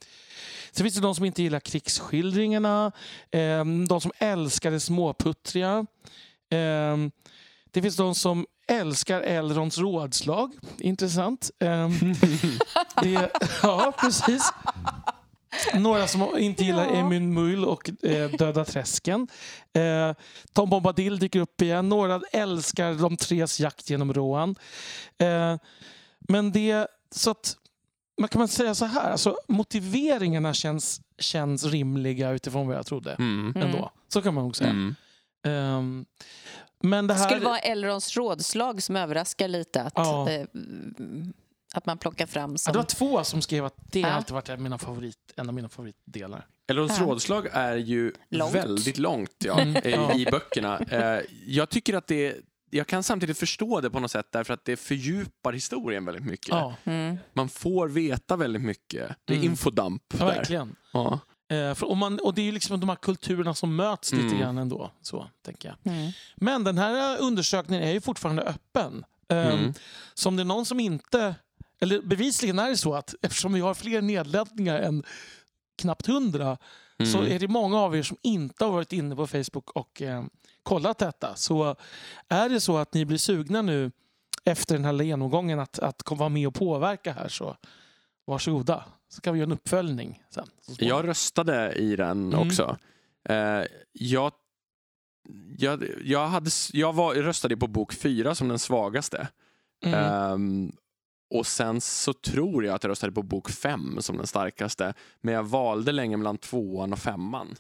Sen 0.73 0.85
finns 0.85 0.95
det 0.95 1.01
de 1.01 1.15
som 1.15 1.25
inte 1.25 1.43
gillar 1.43 1.61
krigsskildringarna. 1.61 2.93
ehm, 3.33 3.89
de 3.89 4.01
som 4.01 4.13
älskar 4.19 4.71
det 4.71 4.81
småputtriga. 4.81 5.87
Ehm, 6.51 7.11
det 7.71 7.83
finns 7.83 7.97
de 7.97 8.15
som 8.15 8.47
älskar 8.69 9.21
Elrons 9.21 9.79
rådslag. 9.79 10.53
Intressant. 10.79 11.51
Ehm, 11.61 11.93
det, 13.03 13.31
ja, 13.63 13.93
precis. 14.01 14.53
Några 15.75 16.07
som 16.07 16.39
inte 16.39 16.65
gillar 16.65 16.85
Ja. 16.87 16.91
Emin 16.95 17.35
Mull 17.35 17.65
och 17.65 17.91
eh, 18.03 18.31
Döda 18.31 18.65
träsken. 18.65 19.29
Eh, 19.73 20.13
Tom 20.53 20.71
Bombadil 20.71 21.19
dyker 21.19 21.41
upp 21.41 21.63
igen. 21.63 21.89
Några 21.89 22.21
älskar 22.33 22.95
de 22.95 23.17
tres 23.17 23.61
jakt 23.61 23.91
genom 23.91 24.15
Rohan. 24.15 24.55
Eh, 25.19 25.57
men 26.29 26.53
det... 26.53 26.87
Så 27.11 27.31
att, 27.31 27.57
man 28.21 28.29
kan 28.29 28.39
man 28.39 28.49
säga 28.49 28.75
så 28.75 28.85
här, 28.85 29.11
alltså, 29.11 29.37
motiveringarna 29.49 30.55
känns, 30.55 31.01
känns 31.19 31.65
rimliga 31.65 32.31
utifrån 32.31 32.67
vad 32.69 32.77
jag 32.77 32.87
trodde. 32.87 33.13
Mm. 33.13 33.53
Ändå. 33.57 33.91
Så 34.09 34.23
kan 34.23 34.35
man 34.35 34.45
nog 34.45 34.57
säga. 34.57 34.71
Mm. 34.71 34.95
Ehm, 35.47 36.05
men 36.83 37.07
det 37.07 37.15
Det 37.15 37.19
här... 37.19 37.29
skulle 37.29 37.45
vara 37.45 37.59
Elrons 37.59 38.17
rådslag 38.17 38.83
som 38.83 38.97
överraskar 38.97 39.49
lite. 39.49 39.83
Att, 39.83 39.93
Ja. 39.97 40.31
eh, 40.31 40.47
att 41.75 41.87
man 41.87 41.99
plockar 41.99 42.27
fram 42.27 42.51
ja, 42.53 42.59
som... 42.59 42.73
det 42.73 42.79
var 42.79 42.85
två 42.87 43.25
som 43.25 43.43
skrev 43.43 43.65
att 43.65 43.75
det 43.77 44.03
har 44.03 44.09
Ja. 44.11 44.15
alltid 44.17 44.35
varit 44.35 44.49
en 44.49 44.55
av 44.55 44.61
mina, 44.61 44.79
favorit, 44.79 45.19
en 45.37 45.49
av 45.49 45.55
mina 45.55 45.69
favoritdelar. 45.69 46.47
Elrons 46.69 46.99
Ja. 46.99 47.05
rådslag 47.05 47.49
är 47.53 47.77
ju 47.77 48.13
Långt. 48.31 48.55
väldigt 48.55 48.99
långt 48.99 49.35
ja, 49.39 49.61
Mm. 49.61 49.77
i, 49.77 49.91
Ja. 49.91 50.15
i 50.15 50.25
böckerna. 50.25 50.79
Eh, 50.79 51.21
jag 51.47 51.69
tycker 51.71 51.95
att 51.95 52.07
det 52.07 52.37
jag 52.71 52.87
kan 52.87 53.03
samtidigt 53.03 53.39
förstå 53.39 53.81
det 53.81 53.91
på 53.91 54.01
något 54.01 54.11
sätt 54.11 54.27
därför 54.31 54.55
att 54.55 54.65
det 54.65 54.77
fördjupar 54.77 55.53
historien 55.53 56.05
väldigt 56.05 56.25
mycket. 56.25 56.49
Ja, 56.49 56.75
Mm. 56.85 57.17
Man 57.33 57.49
får 57.49 57.89
veta 57.89 58.37
väldigt 58.37 58.63
mycket. 58.63 59.17
Det 59.25 59.33
är 59.35 59.39
Mm. 59.39 59.51
infodump 59.51 60.03
ja 60.13 60.19
där. 60.19 60.27
verkligen. 60.27 60.77
Ja. 60.93 61.21
Eh, 61.49 61.75
för, 61.75 61.87
och, 61.89 61.97
man, 61.97 62.19
och 62.19 62.35
det 62.35 62.41
är 62.43 62.45
ju 62.47 62.53
liksom 62.53 62.81
de 62.81 62.89
här 62.89 62.97
kulturerna 62.97 63.55
som 63.55 63.77
möts 63.77 64.13
lite 64.13 64.27
Mm. 64.27 64.39
grann 64.39 64.59
ändå. 64.59 64.91
Så, 65.03 65.31
tänker 65.45 65.69
jag. 65.83 65.93
Mm. 65.93 66.13
Men 66.37 66.65
den 66.65 66.79
här 66.79 67.19
undersökningen 67.21 67.85
är 67.89 67.93
ju 67.93 68.01
fortfarande 68.01 68.43
öppen. 68.43 69.05
Mm. 69.29 69.75
Så 70.15 70.29
om 70.29 70.37
det 70.37 70.43
är 70.43 70.45
någon 70.45 70.67
som 70.67 70.81
inte... 70.81 71.35
Eller 71.81 72.03
bevisligen 72.03 72.59
är 72.59 72.71
det 72.71 72.77
så 72.77 72.95
att 72.95 73.15
eftersom 73.23 73.53
vi 73.53 73.61
har 73.61 73.75
fler 73.75 74.03
nedladdningar 74.03 74.79
än 74.81 75.03
knappt 75.79 76.07
hundra 76.07 76.59
så 77.13 77.19
Mm. 77.19 77.33
är 77.33 77.39
det 77.39 77.49
många 77.49 77.79
av 77.79 77.97
er 77.97 78.03
som 78.03 78.17
inte 78.23 78.65
har 78.65 78.73
varit 78.73 78.93
inne 78.93 79.17
på 79.17 79.27
Facebook 79.27 79.71
och 79.71 80.03
eh, 80.03 80.25
kollat 80.63 80.99
detta. 80.99 81.35
Så 81.35 81.77
är 82.29 82.49
det 82.49 82.61
så 82.61 82.77
att 82.77 82.95
ni 82.95 83.05
blir 83.05 83.19
sugna 83.19 83.63
nu 83.63 83.91
efter 84.45 84.75
den 84.75 84.85
här 84.85 85.03
genomgången 85.03 85.59
att, 85.61 85.79
att 85.79 86.03
vara 86.11 86.29
med 86.29 86.47
och 86.49 86.55
påverka 86.55 87.13
här 87.13 87.29
så 87.29 87.57
varsågoda. 88.25 88.85
Så 89.09 89.21
kan 89.21 89.33
vi 89.35 89.39
göra 89.41 89.47
en 89.49 89.53
uppföljning 89.53 90.23
sen. 90.31 90.47
så. 90.63 90.73
Jag 90.79 91.09
röstade 91.09 91.73
i 91.73 91.97
den 91.97 92.33
Mm. 92.33 92.49
också. 92.49 92.77
Eh, 93.29 93.63
jag, 93.93 94.33
jag, 95.59 95.85
jag, 96.05 96.27
hade, 96.29 96.51
jag 96.73 96.93
var, 96.93 97.15
jag 97.15 97.25
röstade 97.25 97.57
på 97.57 97.67
bok 97.67 97.93
fyra 97.93 98.35
som 98.35 98.49
den 98.49 98.59
svagaste. 98.59 99.29
Mm. 99.85 100.05
Ehm, 100.05 100.73
och 101.31 101.47
sen 101.47 101.81
så 101.81 102.13
tror 102.13 102.65
jag 102.65 102.75
att 102.75 102.85
jag 102.85 102.91
röstade 102.91 103.13
på 103.13 103.23
bok 103.23 103.51
fem 103.51 103.97
som 104.01 104.17
den 104.17 104.27
starkaste. 104.27 104.95
Men 105.21 105.35
jag 105.35 105.43
valde 105.43 105.93
länge 105.93 106.17
mellan 106.17 106.39
tvåan 106.39 106.93
och 106.93 106.99
femman. 106.99 107.57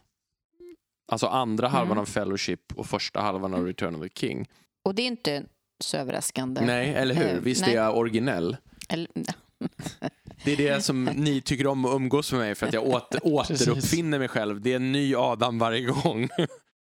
Alltså 1.12 1.26
andra 1.26 1.68
halvan 1.68 1.92
Mm. 1.92 1.98
av 2.02 2.06
Fellowship 2.06 2.60
och 2.74 2.86
första 2.86 3.20
halvan 3.20 3.54
av 3.54 3.66
Return 3.66 3.94
of 3.94 4.02
the 4.02 4.08
King. 4.08 4.48
Och 4.84 4.94
det 4.94 5.02
är 5.02 5.06
inte 5.06 5.44
så 5.80 5.96
överraskande. 5.96 6.60
Nej, 6.60 6.94
eller 6.94 7.14
hur? 7.14 7.34
Eh, 7.34 7.40
Visst 7.40 7.60
nej. 7.60 7.76
är 7.76 7.82
jag 7.82 7.96
originell? 7.96 8.56
Eller, 8.88 9.08
Det 10.44 10.52
är 10.52 10.56
det 10.56 10.82
som 10.84 11.04
ni 11.04 11.40
tycker 11.40 11.66
om 11.66 11.84
att 11.84 11.94
umgås 11.94 12.32
med 12.32 12.40
mig 12.40 12.54
för 12.54 12.66
att 12.66 12.72
jag 12.72 12.86
åter, 12.86 13.20
återuppfinner 13.26 14.18
mig 14.18 14.28
själv. 14.28 14.60
Det 14.60 14.72
är 14.72 14.76
en 14.76 14.92
ny 14.92 15.14
Adam 15.16 15.58
varje 15.58 15.80
gång. 15.80 16.28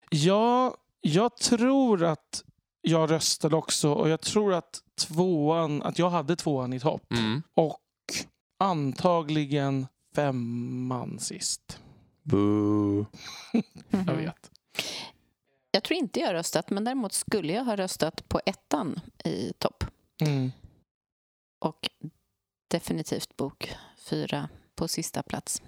Ja, 0.10 0.78
jag 1.02 1.38
tror 1.38 2.04
att 2.04 2.44
jag 2.84 3.12
röstade 3.12 3.56
också 3.56 3.94
och 3.94 4.10
jag 4.10 4.22
tror 4.22 4.54
att 4.54 4.82
tvåan, 5.00 5.84
att 5.84 6.00
jag 6.00 6.10
hade 6.10 6.36
tvåan 6.36 6.74
i 6.74 6.80
topp. 6.80 7.12
Mm. 7.12 7.44
Och 7.54 7.80
antagligen 8.60 9.88
femman 10.16 11.20
sist. 11.20 11.80
Boo. 12.24 13.06
Jag 13.90 14.16
vet. 14.16 14.52
Jag 15.72 15.84
tror 15.84 16.00
inte 16.00 16.20
jag 16.20 16.28
har 16.28 16.34
röstat, 16.34 16.70
men 16.70 16.84
däremot 16.84 17.14
skulle 17.14 17.54
jag 17.54 17.66
ha 17.66 17.76
röstat 17.76 18.30
på 18.30 18.42
ettan 18.46 19.00
i 19.26 19.54
topp. 19.58 19.84
Mm. 20.22 20.52
Och 21.60 21.90
definitivt 22.68 23.38
bok 23.38 23.76
fyra 24.10 24.50
på 24.76 24.88
sista 24.88 25.24
plats. 25.24 25.62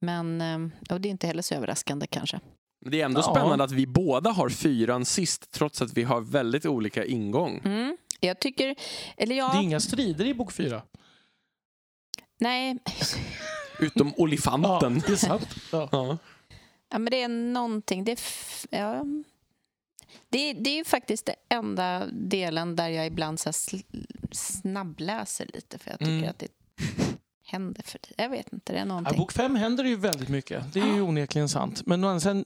Men 0.00 0.40
eh, 0.40 0.58
och 0.90 1.00
det 1.00 1.08
är 1.08 1.10
inte 1.10 1.26
heller 1.26 1.42
så 1.42 1.54
överraskande 1.54 2.06
kanske. 2.06 2.40
Det 2.84 3.00
är 3.00 3.04
ändå 3.04 3.20
Ja. 3.20 3.34
spännande 3.34 3.64
att 3.64 3.72
vi 3.72 3.86
båda 3.86 4.30
har 4.30 4.48
fyran 4.48 5.04
sist 5.04 5.50
trots 5.50 5.82
att 5.82 5.92
vi 5.92 6.02
har 6.02 6.20
väldigt 6.20 6.66
olika 6.66 7.04
ingång. 7.04 7.60
Mm. 7.64 7.96
Jag 8.20 8.40
tycker, 8.40 8.74
eller 9.16 9.34
Det 9.34 9.40
är 9.40 9.44
ja, 9.54 9.62
inga 9.62 9.80
strider 9.80 10.24
i 10.24 10.34
bok 10.34 10.52
fyra. 10.52 10.82
nej, 12.40 12.78
Utom 13.80 14.06
Ja, 14.16 14.22
olifanten. 14.22 15.02
det 15.06 15.12
är 15.12 15.16
sant. 15.16 15.48
Ja. 15.72 15.88
Ja. 15.92 16.18
ja, 16.90 16.98
men 16.98 17.10
det 17.10 17.22
är 17.22 17.28
någonting, 17.28 18.04
det 18.04 18.20
ja, 18.70 19.04
det, 20.28 20.52
det 20.52 20.70
är 20.70 20.74
ju 20.76 20.84
faktiskt 20.84 21.26
det 21.26 21.34
enda 21.48 22.06
delen 22.12 22.76
där 22.76 22.88
jag 22.88 23.06
ibland 23.06 23.40
så 23.40 23.52
snabbläser 24.32 25.50
lite 25.54 25.78
för 25.78 25.90
jag 25.90 25.98
tycker 25.98 26.12
Mm. 26.12 26.30
att 26.30 26.38
det 26.38 26.48
händer 27.46 27.82
för. 27.82 28.00
Jag 28.16 28.28
vet 28.28 28.52
inte, 28.52 28.72
det 28.72 28.76
är 28.76 28.80
Ja, 28.80 28.84
någonting. 28.84 29.18
bok 29.18 29.32
fem 29.32 29.56
händer 29.56 29.84
det 29.84 29.90
ju 29.90 29.96
väldigt 29.96 30.28
mycket. 30.28 30.72
Det 30.72 30.80
är 30.80 30.94
ju 30.94 31.02
onekligen 31.02 31.48
sant. 31.48 31.82
Men 31.86 32.20
sidan, 32.20 32.44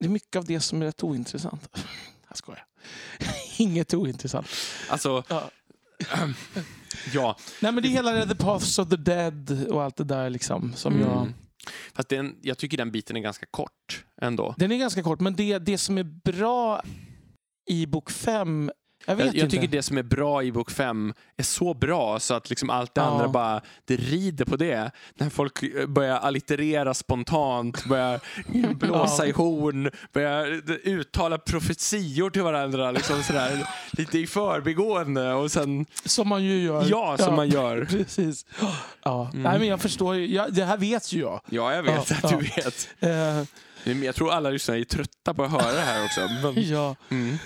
det 0.00 0.06
är 0.06 0.10
mycket 0.10 0.36
av 0.36 0.44
det 0.44 0.60
som 0.60 0.82
är 0.82 0.86
rätt 0.86 1.02
ointressant. 1.02 1.68
Jag 2.28 2.36
skojar. 2.36 2.64
Inget 3.58 3.94
ointressant. 3.94 4.46
Alltså, 4.88 5.24
Ja. 5.28 5.50
ja. 7.14 7.36
Nej, 7.62 7.72
men 7.72 7.82
det 7.82 7.88
är 7.88 7.90
hela 7.90 8.26
The 8.26 8.34
Paths 8.34 8.78
of 8.78 8.88
the 8.88 8.96
Dead 8.96 9.66
och 9.70 9.82
allt 9.82 9.96
det 9.96 10.04
där 10.04 10.30
liksom, 10.30 10.72
som 10.76 10.92
Mm. 10.94 11.08
jag 11.08 11.32
Fast 11.94 12.08
den, 12.08 12.36
jag 12.42 12.58
tycker 12.58 12.76
den 12.76 12.90
biten 12.90 13.16
är 13.16 13.20
ganska 13.20 13.46
kort 13.46 14.04
ändå. 14.22 14.54
Den 14.58 14.72
är 14.72 14.76
ganska 14.76 15.02
kort, 15.02 15.20
men 15.20 15.36
det, 15.36 15.58
det 15.58 15.78
som 15.78 15.98
är 15.98 16.04
bra 16.04 16.82
i 17.70 17.86
bok 17.86 18.10
fem... 18.10 18.70
Jag 19.08 19.16
vet 19.16 19.26
Jag, 19.26 19.34
jag 19.34 19.40
inte. 19.44 19.56
tycker 19.56 19.68
det 19.68 19.82
som 19.82 19.98
är 19.98 20.02
bra 20.02 20.42
i 20.42 20.52
bok 20.52 20.70
fem 20.70 21.14
är 21.36 21.42
så 21.42 21.74
bra 21.74 22.20
så 22.20 22.34
att 22.34 22.50
liksom 22.50 22.70
allt 22.70 22.94
det 22.94 23.00
Ja. 23.00 23.06
andra 23.06 23.28
bara 23.28 23.60
det 23.84 23.96
rider 23.96 24.44
på 24.44 24.56
det. 24.56 24.90
När 25.14 25.30
folk 25.30 25.62
eh, 25.62 25.86
börjar 25.86 26.16
allitterera 26.16 26.94
spontant, 26.94 27.84
börjar 27.84 28.20
blåsa 28.74 29.22
Ja. 29.24 29.28
i 29.28 29.32
horn, 29.32 29.90
börjar 30.12 30.46
uttala 30.88 31.38
profetior 31.38 32.30
till 32.30 32.42
varandra 32.42 32.90
liksom 32.90 33.22
sådär, 33.22 33.66
lite 33.90 34.18
i 34.18 34.26
förbigående. 34.26 35.32
Och 35.34 35.50
sen, 35.52 35.86
Som 36.04 36.28
man 36.28 36.44
ju 36.44 36.62
gör. 36.62 36.86
ja, 36.90 37.16
som 37.18 37.34
man 37.36 37.48
gör. 37.48 37.84
Precis. 37.90 38.46
Ja. 39.02 39.30
Mm. 39.32 39.42
Nej, 39.42 39.58
men 39.58 39.68
jag 39.68 39.80
förstår 39.80 40.14
ju. 40.16 40.34
Ja, 40.34 40.48
det 40.48 40.64
här 40.64 40.76
vet 40.76 41.12
ju 41.12 41.20
jag. 41.20 41.40
Ja, 41.50 41.74
jag 41.74 41.82
vet 41.82 42.10
Ja, 42.10 42.16
att 42.22 42.38
du 42.38 42.48
ja. 42.56 42.62
vet. 42.64 42.88
Eh, 43.00 44.04
Jag 44.04 44.14
tror 44.14 44.32
alla 44.32 44.50
lyssnare 44.50 44.80
är 44.80 44.84
trötta 44.84 45.34
på 45.34 45.44
att 45.44 45.50
höra 45.50 45.72
det 45.72 45.80
här 45.80 46.04
också. 46.04 46.20
Men, 46.42 46.52
ja. 46.70 46.96
mm. 47.10 47.36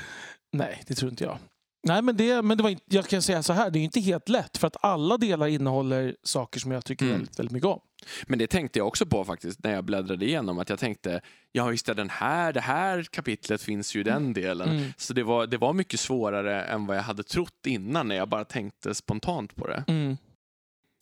Nej, 0.52 0.82
det 0.86 0.94
tror 0.94 1.10
inte 1.10 1.24
jag. 1.24 1.38
Nej, 1.82 2.02
men, 2.02 2.16
det, 2.16 2.42
men 2.42 2.56
det 2.56 2.62
var 2.62 2.70
inte, 2.70 2.84
jag 2.88 3.06
kan 3.06 3.22
säga 3.22 3.42
så 3.42 3.52
här, 3.52 3.70
det 3.70 3.78
är 3.78 3.80
inte 3.84 4.00
helt 4.00 4.28
lätt 4.28 4.58
för 4.58 4.66
att 4.66 4.76
alla 4.84 5.16
delar 5.16 5.46
innehåller 5.46 6.16
saker 6.22 6.60
som 6.60 6.70
jag 6.70 6.84
tycker 6.84 7.04
Mm. 7.04 7.16
väldigt, 7.16 7.38
väldigt 7.38 7.52
mycket 7.52 7.66
om. 7.66 7.80
Men 8.26 8.38
det 8.38 8.46
tänkte 8.46 8.78
jag 8.78 8.86
också 8.88 9.06
på 9.06 9.24
faktiskt 9.24 9.64
när 9.64 9.72
jag 9.72 9.84
bläddrade 9.84 10.24
igenom. 10.24 10.58
Att 10.58 10.68
jag 10.68 10.78
tänkte, 10.78 11.20
ja 11.52 11.70
just 11.70 11.86
det, 11.86 11.94
den 11.94 12.10
här, 12.10 12.52
det 12.52 12.60
här 12.60 13.02
kapitlet 13.02 13.62
finns 13.62 13.96
ju 13.96 14.00
i 14.00 14.02
den 14.02 14.32
delen. 14.32 14.70
Mm. 14.70 14.92
Så 14.96 15.12
det 15.12 15.22
var, 15.22 15.46
det 15.46 15.58
var 15.58 15.72
mycket 15.72 16.00
svårare 16.00 16.62
än 16.64 16.86
vad 16.86 16.96
jag 16.96 17.02
hade 17.02 17.22
trott 17.22 17.66
innan 17.66 18.08
när 18.08 18.16
jag 18.16 18.28
bara 18.28 18.44
tänkte 18.44 18.94
spontant 18.94 19.56
på 19.56 19.66
det. 19.66 19.84
Mm. 19.88 20.16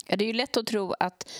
Ja, 0.07 0.15
det 0.15 0.23
är 0.25 0.27
ju 0.27 0.33
lätt 0.33 0.57
att 0.57 0.67
tro 0.67 0.93
att 0.99 1.31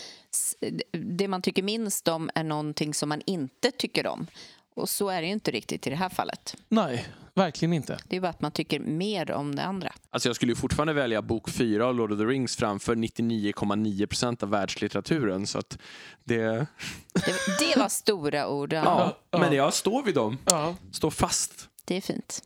det 0.92 1.28
man 1.28 1.42
tycker 1.42 1.64
minst 1.64 2.08
om 2.08 2.30
är 2.36 2.44
någonting 2.44 2.94
som 2.94 3.10
man 3.10 3.22
inte 3.26 3.72
tycker 3.72 4.08
om. 4.08 4.28
Och 4.76 4.90
så 4.90 5.10
är 5.10 5.22
det 5.22 5.28
ju 5.28 5.34
inte 5.34 5.52
riktigt 5.52 5.88
i 5.88 5.90
det 5.90 5.96
här 5.96 6.10
fallet. 6.10 6.56
Nej, 6.70 7.08
verkligen 7.34 7.74
inte. 7.74 7.98
Det 8.08 8.16
är 8.16 8.22
bara 8.22 8.30
att 8.30 8.42
man 8.42 8.52
tycker 8.52 8.80
mer 8.80 9.32
om 9.32 9.56
det 9.56 9.64
andra. 9.64 9.94
Alltså 10.10 10.30
jag 10.30 10.36
skulle 10.36 10.52
ju 10.52 10.56
fortfarande 10.56 10.94
välja 10.94 11.22
bok 11.22 11.50
4 11.50 11.86
av 11.88 11.96
Lord 11.96 12.12
of 12.12 12.18
the 12.20 12.26
Rings 12.26 12.56
framför 12.56 12.96
99,9% 12.96 14.44
av 14.44 14.50
världslitteraturen. 14.50 15.48
Så 15.48 15.60
att 15.60 15.78
det, 16.24 16.38
Det, 17.14 17.36
det 17.60 17.80
var 17.80 17.90
stora 17.90 18.48
ord. 18.50 18.74
Ja. 18.74 18.82
ja, 18.86 19.18
Ja. 19.32 19.40
men 19.40 19.54
jag 19.54 19.74
står 19.74 20.04
vid 20.04 20.16
dem. 20.16 20.38
Ja. 20.46 20.76
Står 20.92 21.12
fast. 21.12 21.70
Det 21.86 21.98
är 21.98 22.02
fint. 22.02 22.44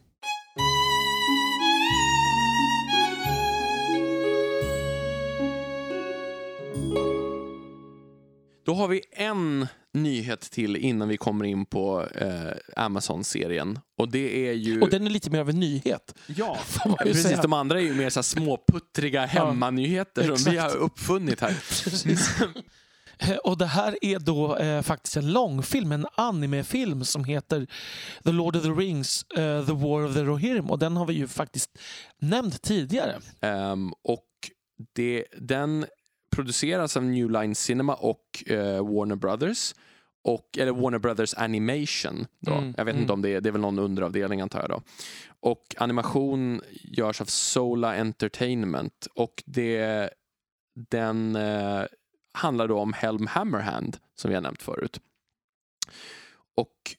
Då 8.65 8.73
har 8.73 8.87
vi 8.87 9.01
en 9.11 9.67
nyhet 9.93 10.41
till 10.41 10.75
innan 10.75 11.07
vi 11.07 11.17
kommer 11.17 11.45
in 11.45 11.65
på 11.65 12.07
eh, 12.15 12.83
Amazon-serien. 12.85 13.79
Och 13.97 14.09
det 14.11 14.47
är 14.49 14.53
ju... 14.53 14.81
Och 14.81 14.89
den 14.89 15.05
är 15.05 15.09
lite 15.09 15.29
mer 15.29 15.39
av 15.39 15.49
en 15.49 15.59
nyhet. 15.59 16.15
Ja, 16.27 16.57
precis. 16.99 17.23
säga. 17.23 17.41
De 17.41 17.53
andra 17.53 17.79
är 17.79 17.83
ju 17.83 17.93
mer 17.93 18.09
så 18.09 18.17
här 18.19 18.23
småputtriga 18.23 19.25
hemmanyheter 19.25 20.35
som 20.35 20.51
vi 20.51 20.57
har 20.57 20.75
uppfunnit 20.75 21.41
här. 21.41 21.55
Eh, 23.19 23.35
Och 23.35 23.57
det 23.57 23.65
här 23.65 23.97
är 24.01 24.19
då 24.19 24.57
eh, 24.57 24.81
faktiskt 24.81 25.17
en 25.17 25.31
långfilm, 25.33 25.91
en 25.91 26.05
animefilm 26.15 27.05
som 27.05 27.23
heter 27.23 27.67
The 28.23 28.31
Lord 28.31 28.55
of 28.55 28.63
the 28.63 28.69
Rings, 28.69 29.23
eh, 29.23 29.65
The 29.65 29.73
War 29.73 30.05
of 30.05 30.13
the 30.13 30.23
Rohirrim. 30.23 30.69
Och 30.69 30.79
den 30.79 30.97
har 30.97 31.05
vi 31.05 31.13
ju 31.13 31.27
faktiskt 31.27 31.77
nämnt 32.19 32.61
tidigare. 32.61 33.19
Ehm, 33.41 33.91
och 34.03 34.25
det, 34.95 35.25
den 35.37 35.85
produceras 36.35 36.97
av 36.97 37.03
New 37.03 37.31
Line 37.31 37.55
Cinema 37.55 37.93
och 37.93 38.43
eh, 38.47 38.87
Warner 38.93 39.15
Brothers. 39.15 39.75
Och, 40.23 40.57
eller 40.57 40.71
Warner 40.71 40.99
Brothers 40.99 41.33
Animation. 41.33 42.27
Då. 42.39 42.53
Mm, 42.53 42.73
jag 42.77 42.85
vet 42.85 42.93
mm. 42.93 43.01
inte 43.01 43.13
om 43.13 43.21
det 43.21 43.29
är, 43.29 43.41
det 43.41 43.49
är 43.49 43.51
väl 43.51 43.61
någon 43.61 43.79
underavdelning 43.79 44.41
antar 44.41 44.59
jag. 44.59 44.69
Då. 44.69 44.81
Och 45.39 45.75
animation 45.77 46.61
görs 46.83 47.21
av 47.21 47.25
Sola 47.25 47.95
Entertainment. 47.95 49.07
Och 49.15 49.43
det, 49.45 50.09
den 50.89 51.35
eh, 51.35 51.83
handlar 52.33 52.67
då 52.67 52.79
om 52.79 52.93
Helm 52.93 53.27
Hammerhand 53.27 53.97
som 54.15 54.29
vi 54.29 54.35
har 54.35 54.41
nämnt 54.41 54.61
förut. 54.61 54.99
Och 56.55 56.95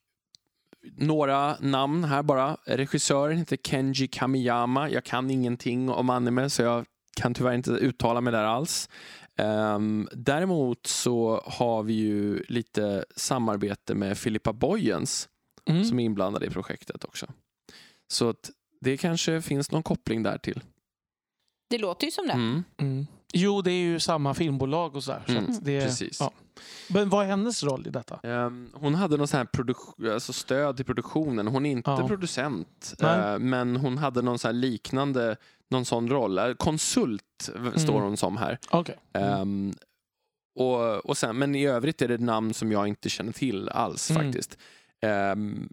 några 0.96 1.56
namn 1.60 2.04
här 2.04 2.22
bara. 2.22 2.56
Regissören 2.64 3.38
heter 3.38 3.56
Kenji 3.56 4.08
Kamiyama. 4.08 4.90
Jag 4.90 5.04
kan 5.04 5.30
ingenting 5.30 5.90
om 5.90 6.10
anime 6.10 6.50
så 6.50 6.62
jag 6.62 6.86
kan 7.16 7.34
tyvärr 7.34 7.54
inte 7.54 7.70
uttala 7.70 8.20
mig 8.20 8.32
där 8.32 8.44
alls. 8.44 8.88
Ehm, 9.36 10.08
däremot 10.12 10.86
så 10.86 11.42
har 11.46 11.82
vi 11.82 11.92
ju 11.92 12.42
lite 12.48 13.04
samarbete 13.16 13.94
med 13.94 14.18
Filippa 14.18 14.52
Boyens 14.52 15.28
Mm. 15.68 15.84
som 15.84 15.98
är 16.00 16.04
inblandad 16.04 16.44
i 16.44 16.50
projektet 16.50 17.04
också. 17.04 17.26
Så 18.12 18.28
att 18.28 18.50
det 18.80 18.96
kanske 18.96 19.42
finns 19.42 19.70
någon 19.70 19.82
koppling 19.82 20.22
där 20.22 20.38
till. 20.38 20.60
Det 21.70 21.78
låter 21.78 22.04
ju 22.04 22.10
som 22.10 22.26
det. 22.26 22.32
Mm, 22.32 22.64
Mm. 22.78 23.06
Jo, 23.36 23.62
det 23.62 23.70
är 23.72 23.82
ju 23.82 24.00
samma 24.00 24.34
filmbolag 24.34 24.96
och 24.96 25.04
sådär. 25.04 25.22
Så 25.26 25.32
Mm, 25.32 25.44
att 25.50 25.64
det, 25.64 25.80
precis. 25.80 26.20
Ja. 26.20 26.32
Men 26.88 27.08
vad 27.08 27.24
är 27.24 27.28
hennes 27.30 27.62
roll 27.62 27.86
i 27.86 27.90
detta? 27.90 28.20
Ehm, 28.22 28.70
hon 28.74 28.94
hade 28.94 29.16
någon 29.16 29.28
sån 29.28 29.38
här 29.38 30.12
alltså 30.12 30.32
stöd 30.32 30.76
till 30.76 30.84
produktionen. 30.84 31.46
Hon 31.46 31.66
är 31.66 31.70
inte 31.70 31.90
Ja. 31.90 32.08
producent, 32.08 32.94
eh, 33.00 33.38
men 33.38 33.76
hon 33.76 33.98
hade 33.98 34.22
någon 34.22 34.38
sån 34.38 34.48
här 34.48 34.52
liknande 34.52 35.36
någon 35.70 35.84
sån 35.84 36.08
roll. 36.08 36.38
Eh, 36.38 36.52
Konsult 36.54 37.50
v- 37.56 37.78
står 37.78 37.92
Mm. 37.94 38.04
hon 38.04 38.16
som 38.16 38.36
här. 38.36 38.58
Okej. 38.70 38.98
Mm. 39.12 39.32
Ehm, 39.40 39.74
och, 40.58 40.96
och 41.06 41.18
sen, 41.18 41.38
men 41.38 41.54
i 41.54 41.66
övrigt 41.66 42.02
är 42.02 42.08
det 42.08 42.18
namn 42.18 42.54
som 42.54 42.72
jag 42.72 42.88
inte 42.88 43.08
känner 43.08 43.32
till 43.32 43.68
alls 43.68 44.10
Mm. 44.10 44.22
faktiskt. 44.22 44.58
Ehm, 45.02 45.68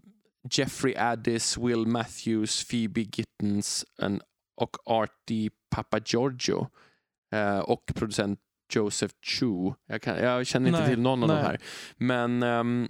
Jeffrey 0.52 0.96
Addis, 0.96 1.58
Will 1.58 1.86
Matthews, 1.86 2.64
Phoebe 2.64 3.00
Gittens 3.00 3.84
en, 3.98 4.20
och 4.60 4.76
Artie 4.86 5.50
Papagiorgio. 5.70 6.66
Eh, 7.34 7.58
och 7.58 7.92
producent 7.94 8.40
Joseph 8.74 9.14
Chu. 9.22 9.72
Jag, 9.86 10.02
kan, 10.02 10.16
jag 10.18 10.46
känner 10.46 10.68
inte 10.68 10.80
Nej, 10.80 10.88
till 10.88 11.00
någon 11.00 11.22
av 11.22 11.28
nej. 11.28 11.36
de 11.36 11.42
här. 11.42 11.60
Men 11.96 12.42
ehm, 12.42 12.88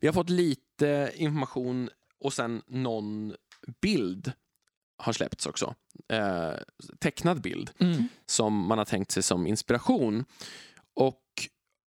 vi 0.00 0.08
har 0.08 0.14
fått 0.14 0.30
lite 0.30 1.12
information 1.14 1.90
och 2.20 2.32
sen 2.32 2.62
någon 2.66 3.34
bild 3.82 4.32
har 4.96 5.12
släppts 5.12 5.46
också. 5.46 5.74
Eh, 6.08 6.52
tecknad 6.98 7.40
bild 7.40 7.70
Mm. 7.78 8.08
som 8.26 8.66
man 8.66 8.78
har 8.78 8.84
tänkt 8.84 9.10
sig 9.10 9.22
som 9.22 9.46
inspiration. 9.46 10.24
Och 10.94 11.22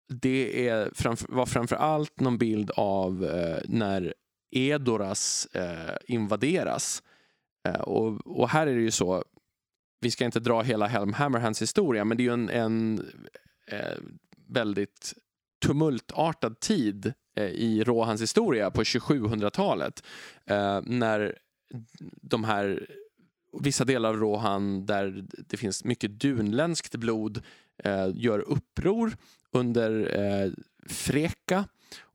det 0.08 0.68
är 0.68 0.90
framför, 0.94 1.32
var 1.32 1.46
framför 1.46 1.76
allt 1.76 2.20
någon 2.20 2.38
bild 2.38 2.70
av 2.70 3.24
eh, 3.24 3.58
när 3.64 4.14
Edoras 4.50 5.46
eh, 5.46 5.96
invaderas. 6.06 7.02
Eh, 7.68 7.80
och, 7.80 8.26
och 8.40 8.48
här 8.48 8.66
är 8.66 8.74
det 8.74 8.82
ju 8.82 8.90
så, 8.90 9.24
vi 10.02 10.10
ska 10.10 10.24
inte 10.24 10.40
dra 10.40 10.62
hela 10.62 10.86
Helm 10.86 11.12
Hammerhands 11.12 11.62
historia, 11.62 12.04
men 12.04 12.16
det 12.16 12.22
är 12.22 12.24
ju 12.24 12.32
en, 12.32 12.48
en 12.48 13.06
eh, 13.66 13.98
väldigt 14.48 15.14
tumultartad 15.64 16.60
tid 16.60 17.12
eh, 17.36 17.44
i 17.44 17.84
Rohans 17.84 18.22
historia 18.22 18.70
på 18.70 18.82
2700-talet. 18.82 20.02
Eh, 20.46 20.80
när 20.84 21.38
de 22.22 22.44
här 22.44 22.86
vissa 23.60 23.84
delar 23.84 24.08
av 24.08 24.16
Rohan 24.16 24.86
där 24.86 25.24
det 25.48 25.56
finns 25.56 25.84
mycket 25.84 26.10
dunländskt 26.10 26.96
blod 26.96 27.42
eh, 27.84 28.08
gör 28.14 28.38
uppror 28.38 29.16
under 29.50 30.18
eh, 30.20 30.52
Freka 30.88 31.64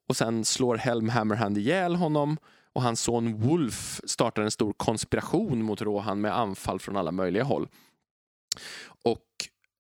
och 0.07 0.17
sen 0.17 0.45
slår 0.45 0.77
Helm 0.77 1.09
Hammerhand 1.09 1.57
ihjäl 1.57 1.95
honom 1.95 2.37
och 2.77 2.83
hans 2.83 3.01
son 3.01 3.33
Wolf 3.41 4.01
startar 4.03 4.41
en 4.41 4.51
stor 4.51 4.73
konspiration 4.73 5.63
mot 5.63 5.81
Rohan 5.81 6.21
med 6.21 6.37
anfall 6.37 6.79
från 6.79 6.97
alla 6.97 7.11
möjliga 7.11 7.43
håll. 7.43 7.67
Och 9.03 9.25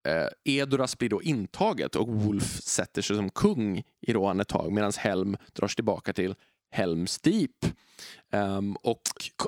eh, 0.08 0.28
Edoras 0.44 0.98
blir 0.98 1.08
då 1.08 1.22
intaget 1.22 1.96
och 1.96 2.08
Wolf 2.08 2.60
sätter 2.62 3.02
sig 3.02 3.16
som 3.16 3.30
kung 3.30 3.82
i 4.06 4.12
Rohan 4.12 4.40
ett 4.40 4.48
tag 4.48 4.72
medan 4.72 4.92
Helm 4.98 5.36
dras 5.52 5.74
tillbaka 5.74 6.12
till 6.12 6.34
Helms 6.70 7.18
Deep. 7.18 7.50
Ehm, 8.32 8.76
och 8.76 9.00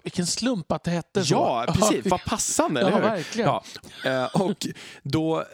Vilken 0.04 0.26
slump 0.26 0.72
att 0.72 0.84
det 0.84 0.90
hette 0.90 1.24
så. 1.24 1.34
Ja, 1.34 1.64
precis. 1.68 2.06
Vad 2.06 2.24
passande, 2.24 2.80
eller 2.86 2.90
Ja, 2.90 2.96
hur? 2.96 3.02
verkligen. 3.02 3.48
Ja. 3.48 3.64
Eh, 4.04 4.40
och 4.42 4.66
då, 5.02 5.40
eh, 5.40 5.46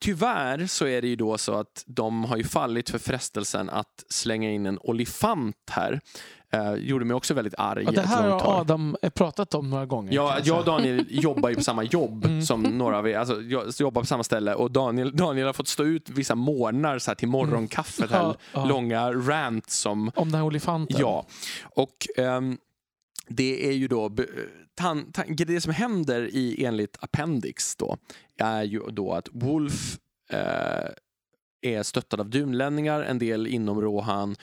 tyvärr 0.00 0.66
så 0.66 0.86
är 0.86 1.02
det 1.02 1.08
ju 1.08 1.16
då 1.16 1.38
så 1.38 1.54
att 1.54 1.84
de 1.86 2.24
har 2.24 2.36
ju 2.36 2.44
fallit 2.44 2.90
för 2.90 2.98
frestelsen 2.98 3.70
att 3.70 4.04
slänga 4.08 4.50
in 4.50 4.66
en 4.66 4.78
olifant 4.78 5.56
här. 5.70 6.00
Eh, 6.52 6.74
gjorde 6.74 7.04
mig 7.04 7.14
också 7.14 7.34
väldigt 7.34 7.54
arg 7.58 7.84
Ja, 7.84 7.90
det 7.90 8.00
här 8.02 8.28
har. 8.28 8.60
Adam 8.60 8.96
pratat 9.14 9.54
om 9.54 9.70
några 9.70 9.86
gånger. 9.86 10.12
Ja, 10.12 10.38
jag 10.44 10.58
och. 10.58 10.64
Daniel 10.64 11.06
jobbar 11.10 11.48
ju 11.48 11.54
på 11.54 11.62
samma 11.62 11.82
jobb 11.82 12.24
Mm. 12.24 12.42
som 12.42 12.62
några 12.62 12.98
av 12.98 13.08
er. 13.08 13.18
Alltså, 13.18 13.40
jag 13.40 13.72
jobbar 13.80 14.02
på 14.02 14.06
samma 14.06 14.24
ställe 14.24 14.54
och 14.54 14.70
Daniel, 14.70 15.16
Daniel 15.16 15.46
har 15.46 15.52
fått 15.52 15.68
stå 15.68 15.84
ut 15.84 16.10
vissa 16.10 16.34
morgnar 16.34 16.98
så 16.98 17.10
här, 17.10 17.14
till 17.16 17.28
morgonkaffet. 17.28 18.10
Här, 18.10 18.22
Ja, 18.22 18.36
ja. 18.52 18.64
Långa 18.64 19.12
rants 19.12 19.76
som 19.78 20.10
Om 20.14 20.28
den 20.28 20.34
här 20.34 20.46
olifanten. 20.46 20.96
Ja, 21.00 21.26
och 21.62 22.06
ehm, 22.16 22.58
det 23.28 23.68
är 23.68 23.72
ju 23.72 23.88
då 23.88 24.12
tan, 24.74 25.12
tan, 25.12 25.24
det 25.36 25.60
som 25.60 25.72
händer 25.72 26.28
i 26.32 26.64
enligt 26.64 26.96
Appendix 27.00 27.76
då 27.76 27.96
är 28.38 28.62
ju 28.62 28.80
då 28.90 29.12
att 29.12 29.28
Wolf 29.32 29.98
eh, 30.30 30.88
är 31.72 31.82
stöttad 31.82 32.20
av 32.20 32.30
dunlänningar, 32.30 33.02
en 33.02 33.18
del 33.18 33.46
inom 33.46 33.80
Rohan. 33.80 34.36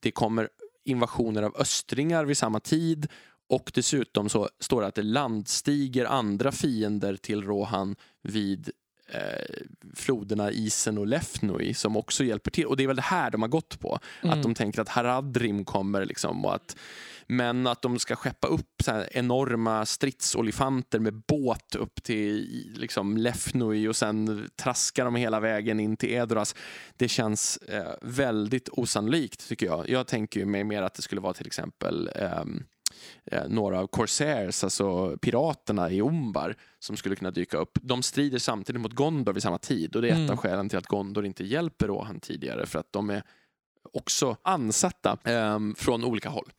Det 0.00 0.10
kommer 0.10 0.48
invasioner 0.86 1.42
av 1.42 1.56
östringar 1.56 2.24
vid 2.24 2.36
samma 2.36 2.60
tid 2.60 3.08
och 3.48 3.70
dessutom 3.74 4.28
så 4.28 4.48
står 4.60 4.80
det 4.80 4.86
att 4.86 4.94
det 4.94 5.02
landstiger 5.02 6.04
andra 6.04 6.52
fiender 6.52 7.16
till 7.16 7.42
Rohan 7.42 7.96
vid 8.22 8.70
eh, 9.08 9.56
floderna 9.94 10.50
Isen 10.50 10.98
och 10.98 11.06
Lefnoi 11.06 11.74
som 11.74 11.96
också 11.96 12.24
hjälper 12.24 12.50
till. 12.50 12.66
Och 12.66 12.76
det 12.76 12.82
är 12.82 12.86
väl 12.86 12.96
det 12.96 13.02
här 13.02 13.30
de 13.30 13.42
har 13.42 13.48
gått 13.48 13.80
på. 13.80 13.98
Mm. 14.22 14.38
Att 14.38 14.42
de 14.42 14.54
tänker 14.54 14.80
att 14.80 14.88
Haradrim 14.88 15.64
kommer 15.64 16.04
liksom 16.04 16.44
och 16.44 16.54
att 16.54 16.76
men 17.26 17.66
att 17.66 17.82
de 17.82 17.98
ska 17.98 18.16
skeppa 18.16 18.48
upp 18.48 18.82
enorma 19.10 19.86
stridsolifanter 19.86 20.98
med 20.98 21.14
båt 21.14 21.74
upp 21.74 22.02
till 22.02 22.46
liksom 22.76 23.16
Lefnoi 23.16 23.88
och 23.88 23.96
sen 23.96 24.48
traska 24.56 25.04
dem 25.04 25.14
hela 25.14 25.40
vägen 25.40 25.80
in 25.80 25.96
till 25.96 26.10
Edoras. 26.10 26.54
Det 26.96 27.08
känns 27.08 27.56
eh, 27.56 27.92
väldigt 28.02 28.68
osannolikt 28.72 29.48
tycker 29.48 29.66
jag. 29.66 29.88
Jag 29.88 30.06
tänker 30.06 30.40
ju 30.40 30.46
mig 30.46 30.64
mer 30.64 30.82
att 30.82 30.94
det 30.94 31.02
skulle 31.02 31.20
vara 31.20 31.32
till 31.32 31.46
exempel 31.46 32.10
ehm, 32.14 32.62
eh, 33.24 33.48
några 33.48 33.80
av 33.80 33.86
Corsairs, 33.86 34.64
alltså 34.64 35.16
piraterna 35.22 35.90
i 35.90 36.00
Umbar 36.00 36.54
som 36.78 36.96
skulle 36.96 37.16
kunna 37.16 37.30
dyka 37.30 37.56
upp. 37.58 37.78
De 37.82 38.02
strider 38.02 38.38
samtidigt 38.38 38.80
mot 38.82 38.92
Gondor 38.92 39.32
vid 39.32 39.42
samma 39.42 39.58
tid 39.58 39.96
och 39.96 40.02
det 40.02 40.08
är 40.08 40.12
ett 40.12 40.18
Mm. 40.18 40.30
av 40.30 40.36
skälen 40.36 40.68
till 40.68 40.78
att 40.78 40.86
Gondor 40.86 41.26
inte 41.26 41.44
hjälper 41.44 41.86
Rohan 41.86 42.20
tidigare 42.20 42.66
för 42.66 42.78
att 42.78 42.92
de 42.92 43.10
är 43.10 43.22
också 43.92 44.36
ansatta 44.42 45.18
ehm, 45.24 45.74
från 45.74 46.04
olika 46.04 46.28
håll. 46.28 46.50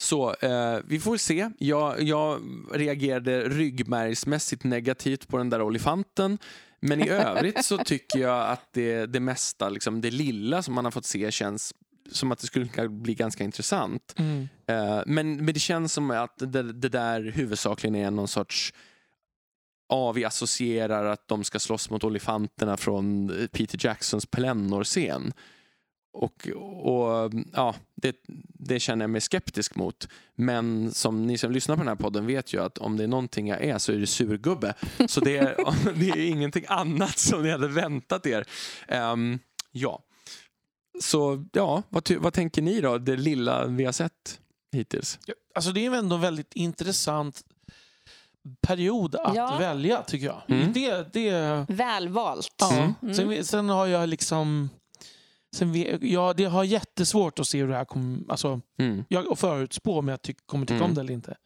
Så 0.00 0.34
eh, 0.34 0.78
vi 0.84 1.00
får 1.00 1.16
se. 1.16 1.50
Jag, 1.58 2.02
jag 2.02 2.40
reagerade 2.72 3.48
ryggmärgsmässigt 3.48 4.64
negativt 4.64 5.28
på 5.28 5.38
den 5.38 5.50
där 5.50 5.62
olifanten. 5.62 6.38
Men 6.80 7.00
i 7.00 7.08
övrigt 7.08 7.64
så 7.64 7.78
tycker 7.78 8.18
jag 8.18 8.50
att 8.50 8.72
det, 8.72 9.06
det 9.06 9.20
mesta, 9.20 9.68
liksom 9.68 10.00
det 10.00 10.10
lilla 10.10 10.62
som 10.62 10.74
man 10.74 10.84
har 10.84 10.92
fått 10.92 11.04
se 11.04 11.30
känns 11.30 11.74
som 12.10 12.32
att 12.32 12.38
det 12.38 12.46
skulle 12.46 12.68
kunna 12.68 12.88
bli 12.88 13.14
ganska 13.14 13.44
intressant. 13.44 14.14
Mm. 14.16 14.48
Eh, 14.66 15.02
men, 15.06 15.36
men 15.36 15.54
det 15.54 15.60
känns 15.60 15.92
som 15.92 16.10
att 16.10 16.38
det, 16.38 16.72
det 16.72 16.88
där 16.88 17.20
huvudsakligen 17.22 17.94
är 17.94 18.10
någon 18.10 18.28
sorts 18.28 18.72
Ja, 19.88 20.12
vi 20.12 20.24
associerar 20.24 21.04
att 21.04 21.28
de 21.28 21.44
ska 21.44 21.58
slåss 21.58 21.90
mot 21.90 22.04
olifanterna 22.04 22.76
från 22.76 23.30
eh, 23.40 23.46
Peter 23.46 23.78
Jacksons 23.86 24.26
Pelennor-scen. 24.26 25.32
Och, 26.18 26.48
och 26.82 27.32
ja, 27.52 27.74
det, 27.94 28.16
det 28.58 28.80
känner 28.80 29.02
jag 29.02 29.10
mig 29.10 29.20
skeptisk 29.20 29.74
mot. 29.74 30.08
Men 30.34 30.92
som 30.92 31.26
ni 31.26 31.38
som 31.38 31.52
lyssnar 31.52 31.76
på 31.76 31.80
den 31.80 31.88
här 31.88 31.94
podden 31.94 32.26
vet 32.26 32.52
ju 32.52 32.62
att 32.62 32.78
om 32.78 32.96
det 32.96 33.04
är 33.04 33.08
någonting 33.08 33.48
jag 33.48 33.64
är 33.64 33.78
så 33.78 33.92
är 33.92 33.96
det 33.96 34.06
surgubbe. 34.06 34.74
Så 35.08 35.20
det 35.20 35.36
är, 35.36 35.56
det 35.94 36.08
är 36.10 36.26
ingenting 36.28 36.64
annat 36.68 37.18
som 37.18 37.42
ni 37.42 37.50
hade 37.50 37.68
väntat 37.68 38.26
er. 38.26 38.44
Ehm, 38.88 39.38
ja. 39.72 40.02
Så 41.00 41.44
ja, 41.52 41.82
vad, 41.88 42.10
vad 42.10 42.32
tänker 42.32 42.62
ni 42.62 42.80
då? 42.80 42.98
Det 42.98 43.16
lilla 43.16 43.66
vi 43.66 43.84
har 43.84 43.92
sett 43.92 44.40
hittills. 44.72 45.18
Alltså 45.54 45.70
det 45.72 45.86
är 45.86 45.94
ändå 45.94 46.14
en 46.16 46.22
väldigt 46.22 46.52
intressant 46.54 47.42
period 48.60 49.14
att 49.14 49.34
Ja. 49.34 49.56
välja 49.58 50.02
tycker 50.02 50.26
jag. 50.26 50.42
Mm. 50.48 50.72
Det, 50.72 51.12
det, 51.12 51.66
Välvalt. 51.68 52.54
ja. 52.60 52.94
Mm. 53.02 53.14
Sen, 53.14 53.44
sen 53.44 53.68
har 53.68 53.86
jag 53.86 54.08
liksom... 54.08 54.70
Sen 55.56 55.72
vi, 55.72 55.98
ja, 56.00 56.32
det 56.36 56.44
har 56.44 56.64
jättesvårt 56.64 57.38
att 57.38 57.46
se 57.48 57.58
hur 57.60 57.68
det 57.68 57.76
här 57.76 57.84
kommer... 57.84 58.18
Alltså, 58.28 58.60
Mm. 58.78 59.04
jag 59.08 59.26
och 59.28 59.38
förutspå 59.38 59.98
om 59.98 60.08
jag 60.08 60.22
tyck, 60.22 60.36
kommer 60.46 60.66
tycka 60.66 60.74
Mm. 60.76 60.84
om 60.88 60.94
det 60.94 61.00
eller 61.00 61.12
inte. 61.14 61.36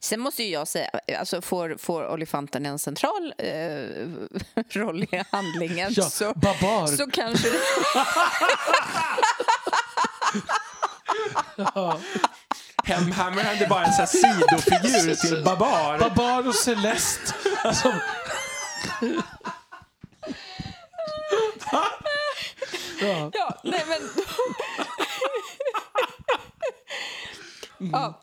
Sen 0.00 0.20
måste 0.20 0.42
ju 0.42 0.48
jag 0.52 0.68
säga, 0.68 0.90
alltså 1.18 1.42
får, 1.42 1.76
får 1.78 2.08
olifanten 2.12 2.66
en 2.66 2.78
central 2.78 3.34
eh, 3.38 3.86
roll 4.70 5.02
i 5.02 5.22
handlingen 5.30 5.92
Ja, 5.96 6.02
så, 6.02 6.32
Babar. 6.34 6.86
så 6.86 7.10
kanske 7.10 7.48
det... 7.50 7.58
Ja. 11.56 11.98
Hem 12.84 13.10
Hammerhand 13.12 13.62
är 13.62 13.68
bara 13.68 13.84
en 13.86 13.92
sån 13.92 14.06
sidofigur 14.06 15.14
till 15.26 15.44
Babar. 15.44 15.98
Babar 15.98 16.48
och 16.48 16.54
Celeste. 16.54 17.32
Som, 17.74 17.92
ja. 23.00 23.60
Nej 23.62 23.84
men... 23.88 24.10
ja. 27.92 28.20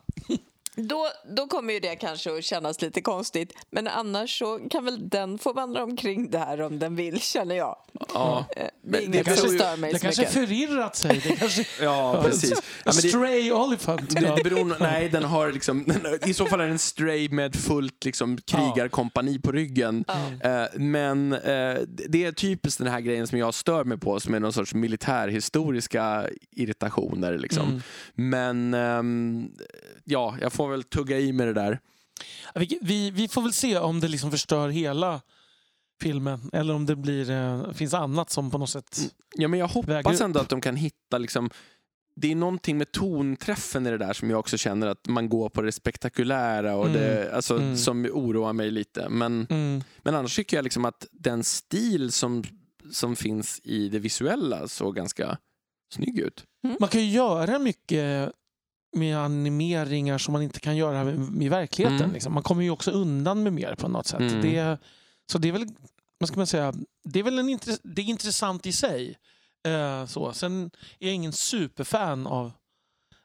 Då, 0.78 1.06
då 1.36 1.46
kommer 1.46 1.74
ju 1.74 1.80
det 1.80 1.96
kanske 1.96 2.38
att 2.38 2.44
kännas 2.44 2.82
lite 2.82 3.00
konstigt. 3.00 3.52
Men 3.70 3.88
annars 3.88 4.38
så 4.38 4.58
kan 4.70 4.84
väl 4.84 5.08
den 5.08 5.38
få 5.38 5.52
vandra 5.52 5.82
omkring 5.82 6.30
där 6.30 6.60
om 6.60 6.78
den 6.78 6.96
vill, 6.96 7.20
känner 7.20 7.54
jag. 7.54 7.76
Ja, 8.14 8.46
Eh, 8.56 8.62
Det 8.88 9.00
Men 9.00 9.02
är 9.02 9.18
det 9.18 9.24
kanske- 9.24 9.48
som 9.48 9.58
stör 9.58 9.76
mig 9.76 9.92
Det 9.92 9.98
så 9.98 10.02
kanske 10.02 10.22
mycket. 10.22 10.34
förvirrat 10.34 10.96
sig. 10.96 11.20
Det 11.24 11.36
kanske, 11.36 11.66
ja 11.84 12.22
precis. 12.24 12.50
Ja, 12.50 12.60
men 12.84 12.94
det, 12.94 13.08
Stray 13.08 13.52
Oliphant. 13.52 14.10
det, 14.10 14.20
Ja. 14.26 14.34
det 14.36 14.42
beror, 14.50 14.76
nej, 14.80 15.08
den 15.08 15.24
har 15.24 15.52
liksom, 15.52 15.84
den, 15.86 16.28
i 16.30 16.34
så 16.34 16.46
fall 16.46 16.60
är 16.60 16.64
den 16.64 16.72
en 16.72 16.78
stray 16.78 17.28
med 17.28 17.54
fullt 17.56 18.04
liksom, 18.04 18.38
krigarkompani 18.46 19.38
på 19.38 19.52
ryggen. 19.52 20.04
Eh, 20.42 20.64
men 20.74 21.32
eh, 21.32 21.76
det 22.08 22.24
är 22.24 22.32
typiskt 22.32 22.78
den 22.78 22.88
här 22.92 23.00
grejen 23.00 23.26
som 23.26 23.38
jag 23.38 23.54
stör 23.54 23.84
mig 23.84 23.98
på 23.98 24.20
som 24.20 24.34
är 24.34 24.40
någon 24.40 24.52
sorts 24.52 24.74
militärhistoriska 24.74 26.26
irritationer. 26.50 27.38
Liksom. 27.38 27.68
Mm. 27.68 27.82
Men 28.14 28.74
ehm, 28.74 29.50
ja, 30.06 30.36
jag 30.40 30.52
får 30.52 30.68
väl 30.68 30.82
tugga 30.82 31.18
i 31.18 31.32
med 31.32 31.46
det 31.46 31.52
där. 31.52 31.80
Vi, 32.54 32.78
vi, 32.82 33.10
vi 33.10 33.28
får 33.28 33.42
väl 33.42 33.52
se 33.52 33.78
om 33.78 34.00
det 34.00 34.08
liksom 34.08 34.30
förstör 34.30 34.68
hela 34.68 35.20
filmen 36.02 36.50
eller 36.52 36.74
om 36.74 36.86
det 36.86 36.96
blir, 36.96 37.30
eh, 37.30 37.72
finns 37.72 37.94
annat 37.94 38.30
som 38.30 38.50
på 38.50 38.58
något 38.58 38.70
sätt... 38.70 39.00
Ja, 39.34 39.48
men 39.48 39.60
jag 39.60 39.68
hoppas 39.68 40.20
ändå 40.20 40.40
att 40.40 40.48
de 40.48 40.60
kan 40.60 40.76
hitta 40.76 41.18
liksom, 41.18 41.50
det 42.16 42.32
är 42.32 42.36
någonting 42.36 42.78
med 42.78 42.92
tonträffen 42.92 43.86
i 43.86 43.90
det 43.90 43.98
där 43.98 44.12
som 44.12 44.30
jag 44.30 44.38
också 44.38 44.56
känner 44.56 44.86
att 44.86 45.08
man 45.08 45.28
går 45.28 45.48
på 45.48 45.62
det 45.62 45.72
spektakulära 45.72 46.76
och 46.76 46.86
Mm. 46.86 46.98
det, 47.00 47.32
alltså, 47.34 47.56
Mm. 47.56 47.76
som 47.76 48.04
oroar 48.12 48.52
mig 48.52 48.70
lite. 48.70 49.08
Men, 49.08 49.46
Mm. 49.50 49.82
men 50.02 50.14
annars 50.14 50.36
tycker 50.36 50.56
jag 50.56 50.62
liksom 50.64 50.84
att 50.84 51.06
den 51.12 51.44
stil 51.44 52.12
som, 52.12 52.44
som 52.92 53.16
finns 53.16 53.60
i 53.64 53.88
det 53.88 53.98
visuella 53.98 54.68
såg 54.68 54.96
ganska 54.96 55.38
snygg 55.94 56.18
ut. 56.18 56.44
Man 56.80 56.88
kan 56.88 57.00
ju 57.00 57.10
göra 57.10 57.58
mycket 57.58 58.32
med 58.96 59.18
animeringar 59.18 60.18
som 60.18 60.32
man 60.32 60.42
inte 60.42 60.60
kan 60.60 60.76
göra 60.76 61.10
i 61.40 61.48
verkligheten. 61.48 62.00
Mm. 62.00 62.12
Liksom. 62.12 62.34
Man 62.34 62.42
kommer 62.42 62.62
ju 62.62 62.70
också 62.70 62.90
undan 62.90 63.42
med 63.42 63.52
mer 63.52 63.74
på 63.74 63.88
något 63.88 64.06
sätt. 64.06 64.20
Mm. 64.20 64.42
Det, 64.42 64.78
så 65.32 65.38
det 65.38 65.48
är 65.48 65.52
väl, 65.52 65.66
vad 66.18 66.28
ska 66.28 66.36
man 66.36 66.46
säga, 66.46 66.74
det 67.04 67.18
är 67.18 67.22
väl 67.22 67.38
en 67.38 67.48
intress- 67.48 67.80
det 67.84 68.02
är 68.02 68.06
intressant 68.06 68.66
i 68.66 68.72
sig. 68.72 69.16
Eh, 69.68 70.06
så. 70.06 70.32
Sen 70.32 70.70
är 71.00 71.06
jag 71.06 71.14
ingen 71.14 71.32
superfan 71.32 72.26
av, 72.26 72.52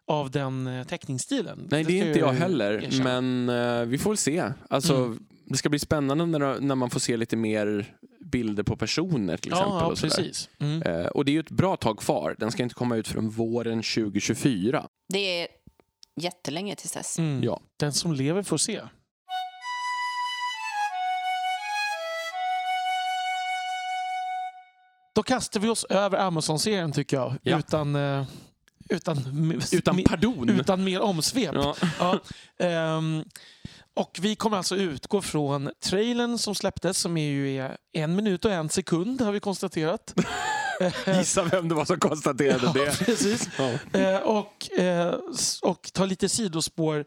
av 0.07 0.31
den 0.31 0.67
eh, 0.67 0.83
teckningsstilen. 0.87 1.67
Nej, 1.71 1.83
det 1.83 1.93
är 1.93 1.99
ska 2.01 2.07
inte 2.07 2.19
jag 2.19 2.33
heller. 2.33 2.71
erkänna. 2.83 3.21
Men 3.21 3.49
eh, 3.81 3.85
vi 3.85 3.97
får 3.97 4.09
väl 4.09 4.17
se. 4.17 4.43
Alltså, 4.69 4.95
Mm. 4.95 5.25
Det 5.45 5.57
ska 5.57 5.69
bli 5.69 5.79
spännande 5.79 6.25
när, 6.25 6.59
när 6.59 6.75
man 6.75 6.89
får 6.89 6.99
se 6.99 7.17
lite 7.17 7.35
mer 7.35 7.95
bilder 8.25 8.63
på 8.63 8.75
personer 8.77 9.37
till 9.37 9.51
exempel. 9.51 9.73
Ja, 9.73 9.79
ja 9.81 9.85
och 9.91 9.97
precis. 9.97 10.49
Mm. 10.59 10.81
Eh, 10.81 11.05
och 11.05 11.25
det 11.25 11.31
är 11.31 11.33
ju 11.33 11.39
ett 11.39 11.49
bra 11.51 11.75
tag 11.75 11.99
kvar. 11.99 12.35
Den 12.39 12.51
ska 12.51 12.63
inte 12.63 12.75
komma 12.75 12.95
ut 12.95 13.07
förrän 13.07 13.29
våren 13.29 13.77
2024. 13.81 14.87
Det 15.13 15.41
är 15.41 15.47
jättelänge 16.15 16.75
tills 16.75 16.91
dess. 16.91 17.19
Mm. 17.19 17.43
Ja. 17.43 17.61
Den 17.77 17.93
som 17.93 18.13
lever 18.13 18.43
får 18.43 18.57
se. 18.57 18.81
Då 25.15 25.23
kastar 25.23 25.59
vi 25.59 25.69
oss 25.69 25.83
över 25.89 26.17
Amazon-serien 26.17 26.91
tycker 26.91 27.17
jag. 27.17 27.35
Ja. 27.43 27.59
Utan, 27.59 27.95
eh, 27.95 28.23
utan, 28.89 29.17
Utan 29.71 30.03
pardon. 30.03 30.49
utan 30.49 30.83
mer 30.83 31.01
omsvep. 31.01 31.51
Ja. 31.53 31.75
Ja, 31.99 32.19
ehm, 32.65 33.23
och 33.93 34.19
vi 34.21 34.35
kommer 34.35 34.57
alltså 34.57 34.75
utgå 34.75 35.21
från 35.21 35.69
trailern 35.83 36.37
som 36.37 36.55
släpptes 36.55 36.97
som 36.97 37.17
är 37.17 37.29
ju 37.29 37.69
en 37.93 38.15
minut 38.15 38.45
och 38.45 38.51
en 38.51 38.69
sekund 38.69 39.21
har 39.21 39.31
vi 39.31 39.39
konstaterat. 39.39 40.13
Gissa 41.17 41.43
vem 41.43 41.69
det 41.69 41.75
var 41.75 41.85
som 41.85 41.99
konstaterade 41.99 42.65
Ja, 42.65 42.73
det. 42.73 43.05
precis. 43.05 43.49
Ja. 43.57 43.99
Eh, 43.99 44.19
och, 44.21 44.79
eh, 44.79 45.15
och 45.61 45.89
ta 45.93 46.05
lite 46.05 46.29
sidospår 46.29 47.05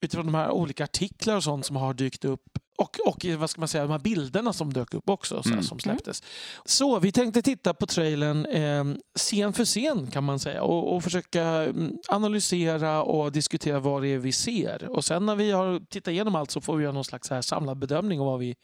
utifrån 0.00 0.26
de 0.26 0.34
här 0.34 0.50
olika 0.50 0.84
artiklar 0.84 1.36
och 1.36 1.44
sånt 1.44 1.66
som 1.66 1.76
har 1.76 1.94
dykt 1.94 2.24
upp. 2.24 2.42
Och, 2.78 2.96
och 3.06 3.26
eh, 3.26 3.38
vad 3.38 3.50
ska 3.50 3.60
man 3.60 3.68
säga, 3.68 3.84
de 3.84 3.90
här 3.90 3.98
bilderna 3.98 4.52
som 4.52 4.72
dök 4.72 4.94
upp 4.94 5.08
också, 5.08 5.42
så 5.42 5.48
här, 5.48 5.52
Mm. 5.54 5.64
som 5.64 5.78
släpptes. 5.78 6.22
Så 6.64 6.98
vi 6.98 7.12
tänkte 7.12 7.42
titta 7.42 7.74
på 7.74 7.86
trailern 7.86 8.46
eh, 8.46 8.84
scen 9.18 9.52
för 9.52 9.64
scen 9.64 10.06
kan 10.10 10.24
man 10.24 10.38
säga 10.38 10.62
och, 10.62 10.96
och 10.96 11.04
försöka 11.04 11.42
mm, 11.44 11.92
analysera 12.08 13.02
och 13.02 13.32
diskutera 13.32 13.80
vad 13.80 14.02
det 14.02 14.08
är 14.08 14.18
vi 14.18 14.32
ser. 14.32 14.88
Och 14.88 15.04
sen 15.04 15.26
när 15.26 15.36
vi 15.36 15.50
har 15.50 15.80
tittat 15.90 16.12
igenom 16.12 16.34
allt 16.34 16.50
så 16.50 16.60
får 16.60 16.76
vi 16.76 16.82
göra 16.82 16.92
någon 16.92 17.04
slags 17.04 17.30
här 17.30 17.42
samlad 17.42 17.78
bedömning 17.78 18.20
av 18.20 18.26
vad 18.26 18.38
vi 18.40 18.54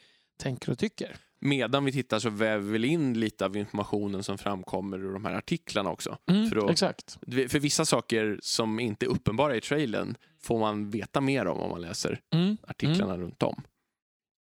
tänker 0.43 0.73
och 0.73 0.79
tycker. 0.79 1.17
Medan 1.41 1.85
vi 1.85 1.93
tittar 1.93 2.19
så 2.19 2.31
väver 2.31 2.79
vi 2.79 2.87
in 2.89 3.21
lite 3.21 3.45
av 3.45 3.57
informationen 3.57 4.23
som 4.23 4.39
framkommer 4.39 4.99
ur 4.99 5.13
de 5.13 5.25
här 5.25 5.35
artiklarna 5.35 5.91
också. 5.91 6.19
Mm, 6.31 6.51
För 6.51 6.57
att- 6.65 6.71
Exakt. 6.71 7.19
För 7.49 7.59
vissa 7.59 7.85
saker 7.85 8.39
som 8.43 8.81
inte 8.81 9.07
är 9.07 9.09
uppenbara 9.09 9.57
i 9.57 9.61
trailern 9.61 10.17
får 10.41 10.59
man 10.59 10.91
veta 10.91 11.21
mer 11.21 11.47
om 11.47 11.59
om 11.61 11.71
man 11.71 11.81
läser 11.81 12.21
Mm. 12.35 12.57
artiklarna 12.63 13.17
runt 13.19 13.43
om. 13.43 13.63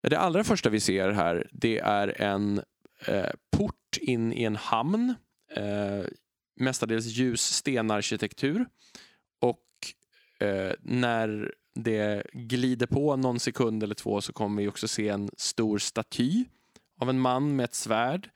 Det 0.09 0.19
allra 0.19 0.43
första 0.43 0.69
vi 0.69 0.79
ser 0.79 1.11
här 1.11 1.47
det 1.51 1.79
är 1.79 2.21
en 2.21 2.61
eh, 3.07 3.29
port 3.57 3.97
in 4.01 4.33
i 4.33 4.43
en 4.43 4.55
hamn 4.55 5.15
eh, 5.55 6.05
mestadels 6.59 7.05
ljus 7.05 7.41
stenarkitektur. 7.41 8.65
Och 9.41 9.63
eh, 10.47 10.73
när 10.81 11.53
det 11.75 12.23
glider 12.33 12.87
på 12.87 13.15
någon 13.15 13.39
sekund 13.39 13.83
eller 13.83 13.95
två 13.95 14.21
så 14.21 14.33
kommer 14.33 14.61
vi 14.61 14.67
också 14.67 14.87
se 14.87 15.09
en 15.09 15.29
stor 15.37 15.77
staty 15.77 16.45
av 17.01 17.09
en 17.09 17.19
man 17.19 17.55
med 17.55 17.63
ett 17.63 17.75
svärd 17.75 18.29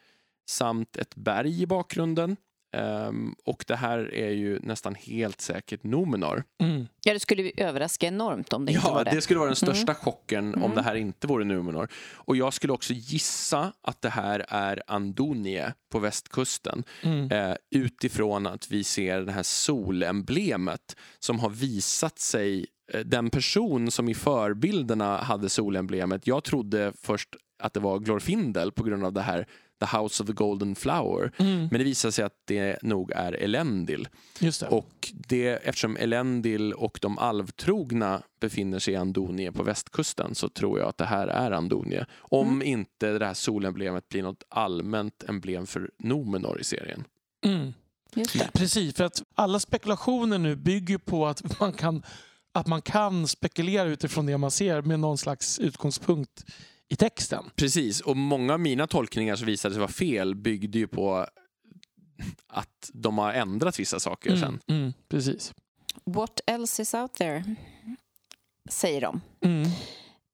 samt 0.50 0.98
ett 0.98 1.16
berg 1.16 1.62
i 1.62 1.66
bakgrunden. 1.66 2.38
Ehm, 2.78 3.36
och 3.46 3.66
det 3.68 3.76
här 3.76 4.14
är 4.14 4.30
ju 4.32 4.60
nästan 4.60 4.96
helt 4.96 5.42
säkert 5.42 5.84
Numenor. 5.84 6.44
Mm. 6.62 6.88
Ja, 7.06 7.14
det 7.14 7.20
skulle 7.20 7.42
ju 7.44 7.52
överraska 7.58 8.08
enormt 8.08 8.54
om 8.54 8.66
det 8.66 8.72
inte 8.72 8.88
Ja, 8.88 8.94
var 8.94 9.04
det. 9.06 9.12
det 9.12 9.22
skulle 9.22 9.40
vara 9.40 9.50
den 9.50 9.56
största 9.56 9.96
chocken 9.96 10.54
om 10.56 10.64
Mm. 10.64 10.76
det 10.76 10.82
här 10.82 10.96
inte 10.96 11.28
vore 11.28 11.46
Numenor. 11.46 11.88
Och 12.14 12.36
jag 12.38 12.54
skulle 12.54 12.74
också 12.74 12.94
gissa 12.94 13.74
att 13.82 14.02
det 14.02 14.10
här 14.10 14.46
är 14.50 14.84
Andonie 14.88 15.74
på 15.92 16.00
västkusten. 16.00 16.84
Mm. 17.04 17.32
Eh, 17.32 17.56
utifrån 17.72 18.48
att 18.48 18.72
vi 18.72 18.84
ser 18.84 19.22
det 19.22 19.32
här 19.32 19.44
solemblemet 19.44 20.96
som 21.20 21.40
har 21.40 21.50
visat 21.50 22.20
sig. 22.20 22.66
Eh, 22.94 23.00
den 23.00 23.30
person 23.30 23.92
som 23.92 24.10
i 24.10 24.14
förbilderna 24.16 25.18
hade 25.18 25.50
solemblemet, 25.50 26.28
jag 26.28 26.44
trodde 26.44 26.94
först 27.02 27.36
att 27.60 27.74
det 27.74 27.80
var 27.80 28.00
Glorfindel 28.00 28.72
på 28.72 28.84
grund 28.84 29.06
av 29.06 29.14
det 29.14 29.22
här 29.22 29.46
The 29.80 29.98
House 29.98 30.24
of 30.24 30.28
the 30.28 30.34
Golden 30.34 30.76
Flower. 30.76 31.32
Mm. 31.38 31.60
Men 31.60 31.70
det 31.70 31.84
visar 31.84 32.12
sig 32.12 32.26
att 32.26 32.42
det 32.46 32.84
nog 32.84 33.12
är 33.12 33.34
Elendil. 33.34 34.08
Just 34.40 34.60
det. 34.60 34.68
Och 34.68 35.12
det, 35.14 35.48
eftersom 35.48 35.98
Elendil 35.98 36.74
och 36.74 37.00
de 37.02 37.18
alvtrogna 37.18 38.22
befinner 38.40 38.80
sig 38.80 38.94
i 38.94 38.98
Andonie 38.98 39.52
på 39.52 39.64
västkusten 39.64 40.36
så 40.36 40.50
tror 40.50 40.80
jag 40.80 40.90
att 40.90 40.98
det 40.98 41.06
här 41.06 41.28
är 41.28 41.52
Andonie. 41.52 42.06
Om 42.20 42.48
Mm. 42.48 42.68
inte 42.68 43.08
det 43.20 43.26
här 43.26 43.34
solemblemet 43.34 44.10
blir 44.10 44.24
något 44.24 44.44
allmänt 44.50 45.24
emblem 45.28 45.68
för 45.68 45.92
Nomenor 46.00 46.60
i 46.62 46.64
serien. 46.64 47.04
Mm. 47.46 47.74
Just 48.16 48.40
det. 48.40 48.50
Precis, 48.54 48.96
för 48.96 49.04
att 49.04 49.24
alla 49.36 49.60
spekulationer 49.60 50.38
nu 50.38 50.56
bygger 50.56 50.98
på 50.98 51.28
att 51.28 51.60
man 51.60 51.74
kan 51.74 52.04
att 52.52 52.68
man 52.68 52.82
kan 52.82 53.28
spekulera 53.28 53.88
utifrån 53.88 54.26
det 54.26 54.38
man 54.38 54.52
ser 54.52 54.82
med 54.82 55.00
någon 55.00 55.18
slags 55.18 55.60
utgångspunkt 55.60 56.46
i 56.90 56.96
texten. 56.96 57.52
Precis, 57.56 58.02
och 58.02 58.18
många 58.18 58.54
av 58.54 58.60
mina 58.60 58.88
tolkningar 58.88 59.36
som 59.36 59.48
visade 59.48 59.74
sig 59.74 59.80
vara 59.80 59.92
fel 59.92 60.36
byggde 60.36 60.80
ju 60.80 60.88
på 60.88 61.28
att 62.48 62.90
de 62.94 63.18
har 63.18 63.34
ändrat 63.34 63.80
vissa 63.80 64.00
saker 64.00 64.36
sen. 64.36 64.60
Mm, 64.68 64.82
mm, 64.82 64.94
precis. 65.08 65.54
What 66.04 66.42
else 66.46 66.82
is 66.82 66.94
out 66.94 67.14
there? 67.14 67.56
Säger 68.70 69.02
de. 69.02 69.22
Mm. 69.42 69.70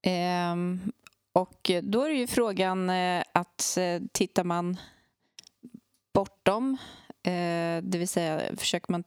Ehm, 0.01 0.91
och 1.34 1.72
då 1.84 2.01
är 2.01 2.10
det 2.10 2.16
ju 2.16 2.28
frågan 2.28 2.89
eh, 2.89 3.24
att 3.34 3.78
eh, 3.78 4.01
tittar 4.12 4.43
man 4.43 4.78
bortom, 6.14 6.78
eh, 7.24 7.84
det 7.84 7.97
vill 7.97 8.08
säga 8.08 8.41
försöker 8.58 8.91
man 8.91 9.03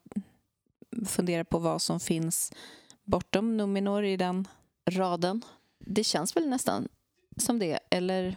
fundera 1.06 1.44
på 1.44 1.58
vad 1.58 1.82
som 1.82 2.00
finns 2.00 2.52
bortom 3.04 3.56
Numenor 3.56 4.04
i 4.04 4.16
den 4.16 4.48
raden. 4.90 5.42
Det 5.78 6.04
känns 6.04 6.36
väl 6.36 6.48
nästan 6.48 6.88
som 7.38 7.58
det, 7.58 7.78
eller? 7.90 8.36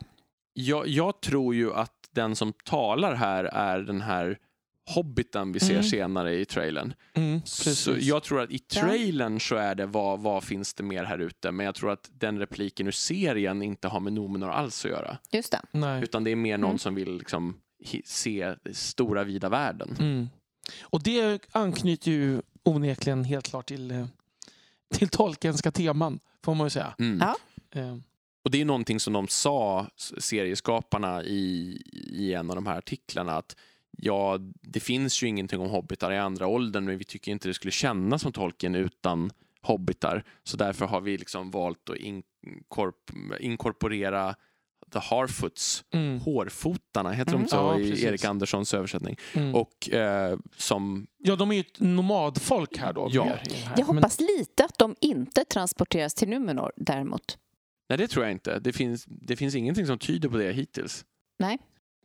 Jag, 0.53 0.87
jag 0.87 1.21
tror 1.21 1.55
ju 1.55 1.73
att 1.73 1.93
den 2.11 2.35
som 2.35 2.53
talar 2.53 3.15
här 3.15 3.43
är 3.43 3.79
den 3.79 4.01
här 4.01 4.37
hobbiten 4.89 5.51
vi 5.51 5.59
ser 5.59 5.71
Mm. 5.73 5.83
senare 5.83 6.39
i 6.39 6.45
trailern. 6.45 6.93
Mm, 7.13 7.41
Så 7.45 7.95
jag 7.99 8.23
tror 8.23 8.41
att 8.41 8.51
i 8.51 8.59
trailern 8.59 9.39
så 9.39 9.55
är 9.55 9.75
det 9.75 9.85
vad, 9.85 10.19
vad 10.19 10.43
finns 10.43 10.73
det 10.73 10.83
mer 10.83 11.03
här 11.03 11.17
ute 11.19 11.51
men 11.51 11.65
jag 11.65 11.75
tror 11.75 11.91
att 11.91 12.09
den 12.13 12.39
repliken 12.39 12.87
ur 12.87 12.91
serien 12.91 13.61
inte 13.61 13.87
har 13.87 13.99
med 13.99 14.13
Nomenor 14.13 14.49
alls 14.49 14.85
att 14.85 14.91
göra. 14.91 15.17
Just 15.31 15.51
det. 15.51 15.61
Nej. 15.71 16.03
Utan 16.03 16.23
det 16.23 16.31
är 16.31 16.35
mer 16.35 16.57
någon 16.57 16.69
Mm. 16.69 16.79
som 16.79 16.95
vill 16.95 17.17
liksom 17.17 17.57
se 18.05 18.55
stora 18.71 19.23
vida 19.23 19.49
världen. 19.49 19.95
Mm. 19.99 20.29
Och 20.81 21.03
det 21.03 21.41
anknyter 21.51 22.11
ju 22.11 22.41
onekligen 22.63 23.23
helt 23.23 23.49
klart 23.49 23.65
till, 23.65 23.91
eh, 23.91 24.05
till 24.93 25.09
tolkenska 25.09 25.71
teman, 25.71 26.19
får 26.45 26.55
man 26.55 26.65
ju 26.65 26.69
säga. 26.69 26.93
Mm. 26.99 27.19
Ja. 27.19 27.35
Och 28.43 28.51
det 28.51 28.61
är 28.61 28.65
någonting 28.65 28.99
som 28.99 29.13
de 29.13 29.27
sa, 29.27 29.87
serieskaparna, 29.95 31.23
i, 31.23 31.81
i 31.93 32.33
en 32.33 32.49
av 32.49 32.55
de 32.55 32.65
här 32.67 32.77
artiklarna 32.77 33.37
att 33.37 33.55
ja, 33.97 34.37
det 34.61 34.79
finns 34.79 35.23
ju 35.23 35.27
ingenting 35.27 35.59
om 35.59 35.69
hobbitar 35.69 36.11
i 36.11 36.17
andra 36.17 36.47
åldern 36.47 36.85
men 36.85 36.97
vi 36.97 37.03
tycker 37.03 37.31
inte 37.31 37.47
det 37.47 37.53
skulle 37.53 37.71
kännas 37.71 38.21
som 38.21 38.31
tolken 38.31 38.75
utan 38.75 39.31
hobbitar. 39.61 40.23
Så 40.43 40.57
därför 40.57 40.85
har 40.85 41.01
vi 41.01 41.17
liksom 41.17 41.51
valt 41.51 41.89
att 41.89 41.95
inkorp- 41.97 43.37
inkorporera 43.39 44.35
The 44.93 44.99
Harfoots, 44.99 45.83
Mm. 45.93 46.19
hårfotarna, 46.19 47.11
heter 47.11 47.31
Mm. 47.31 47.43
de 47.43 47.49
så 47.49 47.55
Ja, 47.55 47.79
i 47.79 47.89
precis. 47.89 48.05
Erik 48.05 48.25
Anderssons 48.25 48.73
översättning? 48.73 49.17
Mm. 49.33 49.55
Och 49.55 49.89
eh, 49.89 50.37
som, 50.57 51.07
ja, 51.17 51.35
de 51.35 51.51
är 51.51 51.55
ju 51.55 51.59
ett 51.61 51.79
nomadfolk 51.79 52.77
här 52.77 52.93
då. 52.93 53.07
Ja. 53.11 53.23
här. 53.23 53.41
Jag 53.77 53.85
hoppas 53.85 54.19
lite 54.19 54.65
att 54.65 54.77
de 54.77 54.95
inte 55.01 55.45
transporteras 55.45 56.13
till 56.13 56.29
Numenor 56.29 56.71
däremot. 56.75 57.37
Nej 57.91 57.97
det 57.97 58.07
tror 58.07 58.25
jag 58.25 58.31
inte. 58.31 58.59
Det 58.59 58.73
finns, 58.73 59.05
det 59.07 59.35
finns 59.35 59.55
ingenting 59.55 59.85
som 59.85 59.99
tyder 59.99 60.29
på 60.29 60.37
det 60.37 60.51
hittills. 60.51 61.05
Nej. 61.39 61.57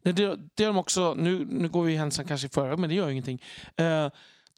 Men 0.02 0.14
det, 0.14 0.38
det 0.54 0.62
är 0.62 0.66
de 0.66 0.76
också, 0.76 1.14
nu, 1.14 1.46
nu 1.50 1.68
går 1.68 1.84
vi 1.84 1.96
händelsen 1.96 2.26
kanske 2.26 2.46
i 2.46 2.50
förväg, 2.50 2.78
men 2.78 2.88
det 2.88 2.94
gör 2.94 3.10
ingenting. 3.10 3.42
Eh, 3.76 4.08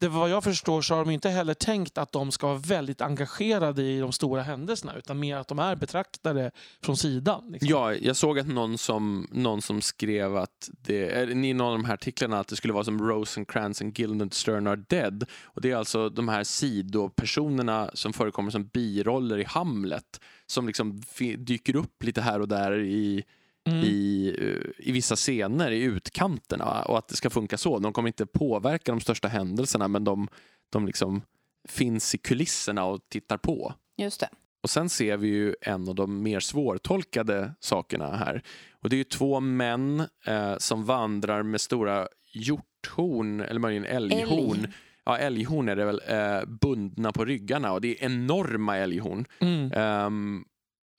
det 0.01 0.09
vad 0.09 0.31
jag 0.31 0.45
förstår 0.45 0.83
så 0.83 0.95
har 0.95 1.05
de 1.05 1.11
inte 1.11 1.29
heller 1.29 1.55
tänkt 1.55 1.99
att 1.99 2.13
de 2.13 2.33
ska 2.33 2.47
vara 2.47 2.59
väldigt 2.59 3.01
engagerade 3.01 3.83
i 3.83 4.01
de 4.01 4.13
stora 4.13 4.43
händelserna 4.43 4.95
utan 4.97 5.19
mer 5.19 5.37
att 5.37 5.49
de 5.49 5.59
är 5.59 5.77
betraktare 5.77 6.51
från 6.83 6.97
sidan. 6.97 7.51
Liksom. 7.51 7.69
Ja, 7.69 7.95
jag 7.95 8.17
såg 8.17 8.39
att 8.39 8.47
någon 8.47 8.79
som, 8.79 9.29
någon 9.33 9.63
som 9.63 9.81
skrev 9.81 10.37
att 10.37 10.71
det, 10.83 11.09
eller 11.09 11.45
i 11.45 11.53
någon 11.55 11.67
av 11.67 11.73
de 11.73 11.85
här 11.85 11.95
artiklarna 11.95 12.41
att 12.41 12.49
det 12.49 12.57
skulle 12.57 12.75
vara 12.75 12.85
som 12.85 13.09
Rosencrantz 13.09 13.83
and 13.83 13.95
Guildenstern 13.95 14.67
are 14.67 14.85
dead. 14.89 15.25
Och 15.45 15.61
det 15.61 15.71
är 15.71 15.77
alltså 15.77 16.09
de 16.09 16.29
här 16.29 16.45
sidopersonerna 16.45 17.91
som 17.95 18.13
förekommer 18.13 18.51
som 18.51 18.67
biroller 18.67 19.39
i 19.39 19.45
Hamlet 19.45 20.21
som 20.51 20.67
liksom 20.67 21.03
dyker 21.39 21.77
upp 21.77 22.03
lite 22.03 22.21
här 22.21 22.41
och 22.41 22.49
där 22.49 22.79
i, 22.79 23.25
Mm. 23.67 23.85
i, 23.85 24.29
eh, 24.39 24.89
i 24.89 24.93
vissa 24.93 25.17
scener 25.17 25.71
i 25.71 25.83
utkanterna 25.83 26.83
och 26.83 26.99
att 26.99 27.09
det 27.09 27.17
ska 27.17 27.31
funka 27.31 27.59
så. 27.59 27.79
De 27.79 27.93
kommer 27.93 28.07
inte 28.09 28.27
påverka 28.27 28.93
de 28.93 29.01
största 29.01 29.29
händelserna 29.29 29.89
men 29.89 30.05
de, 30.05 30.29
de 30.71 30.87
liksom 30.87 31.23
finns 31.69 32.15
i 32.15 32.19
kulisserna 32.19 32.85
och 32.85 33.01
tittar 33.09 33.37
på. 33.37 33.75
Just 33.97 34.21
det. 34.21 34.29
Och 34.63 34.71
sen 34.71 34.89
ser 34.89 35.17
vi 35.17 35.29
ju 35.29 35.55
en 35.61 35.89
av 35.89 35.95
de 35.95 36.23
mer 36.23 36.41
svårtolkade 36.41 37.55
sakerna 37.61 38.17
här. 38.17 38.43
Och 38.83 38.89
det 38.91 38.97
är 38.97 38.99
ju 38.99 39.05
två 39.05 39.41
män 39.41 40.03
eh, 40.27 40.57
som 40.59 40.85
vandrar 40.85 41.43
med 41.43 41.61
stora 41.61 42.09
hjorthorn, 42.33 43.41
eller 43.41 43.61
möjligen 43.61 43.85
älghorn. 43.85 44.59
Älg. 44.59 44.69
Ja, 45.09 45.19
älghorn 45.19 45.69
är 45.69 45.77
det 45.77 45.85
väl, 45.85 46.01
eh, 46.07 46.45
bundna 46.49 47.13
på 47.13 47.25
ryggarna 47.25 47.73
och 47.73 47.81
det 47.81 47.89
är 47.89 48.05
enorma 48.05 48.77
älghorn. 48.77 49.25
Mm. 49.41 49.73
Ehm, 49.73 50.45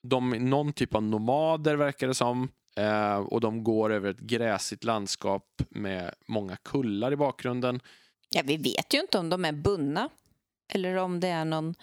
de 0.08 0.32
är 0.32 0.38
någon 0.38 0.72
typ 0.72 0.94
av 0.94 1.02
nomader 1.02 1.76
verkar 1.76 2.08
det 2.08 2.14
som. 2.14 2.48
Eh, 2.76 3.14
och 3.16 3.40
de 3.40 3.64
går 3.64 3.92
över 3.92 4.10
ett 4.10 4.20
gräsigt 4.20 4.84
landskap 4.84 5.62
med 5.70 6.14
många 6.28 6.56
kullar 6.56 7.12
i 7.12 7.16
bakgrunden. 7.16 7.80
Ja, 8.30 8.42
vi 8.44 8.56
vet 8.56 8.94
ju 8.94 9.00
inte 9.00 9.18
om 9.18 9.28
de 9.28 9.44
är 9.44 9.52
bundna 9.52 10.08
eller 10.72 10.96
om 10.96 11.20
det 11.20 11.28
är 11.28 11.44
någon... 11.44 11.74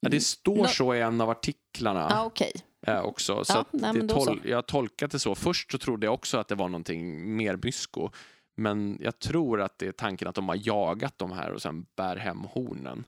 Ja, 0.00 0.08
det 0.08 0.20
står 0.20 0.56
Nå- 0.56 0.64
så 0.66 0.94
i 0.94 1.00
en 1.00 1.20
av 1.20 1.30
artiklarna. 1.30 2.06
Ja, 2.10 2.24
okej. 2.24 2.52
eh, 2.86 3.00
också. 3.00 3.44
Så 3.44 3.52
Ja, 3.52 3.60
att 3.60 3.72
nej, 3.72 3.92
tol- 3.92 4.40
jag 4.48 4.56
har 4.56 4.62
tolkat 4.62 5.10
det 5.10 5.18
så. 5.18 5.34
Först 5.34 5.72
så 5.72 5.78
trodde 5.78 6.06
jag 6.06 6.14
också 6.14 6.38
att 6.38 6.48
det 6.48 6.54
var 6.54 6.68
någonting 6.68 7.36
mer 7.36 7.58
mysko. 7.62 8.10
Men 8.56 8.98
jag 9.00 9.18
tror 9.18 9.60
att 9.60 9.78
det 9.78 9.86
är 9.86 9.92
tanken 9.92 10.28
att 10.28 10.34
de 10.34 10.48
har 10.48 10.58
jagat 10.68 11.18
de 11.18 11.32
här 11.32 11.50
och 11.52 11.62
sen 11.62 11.86
bär 11.96 12.16
hem 12.16 12.38
hornen. 12.52 13.04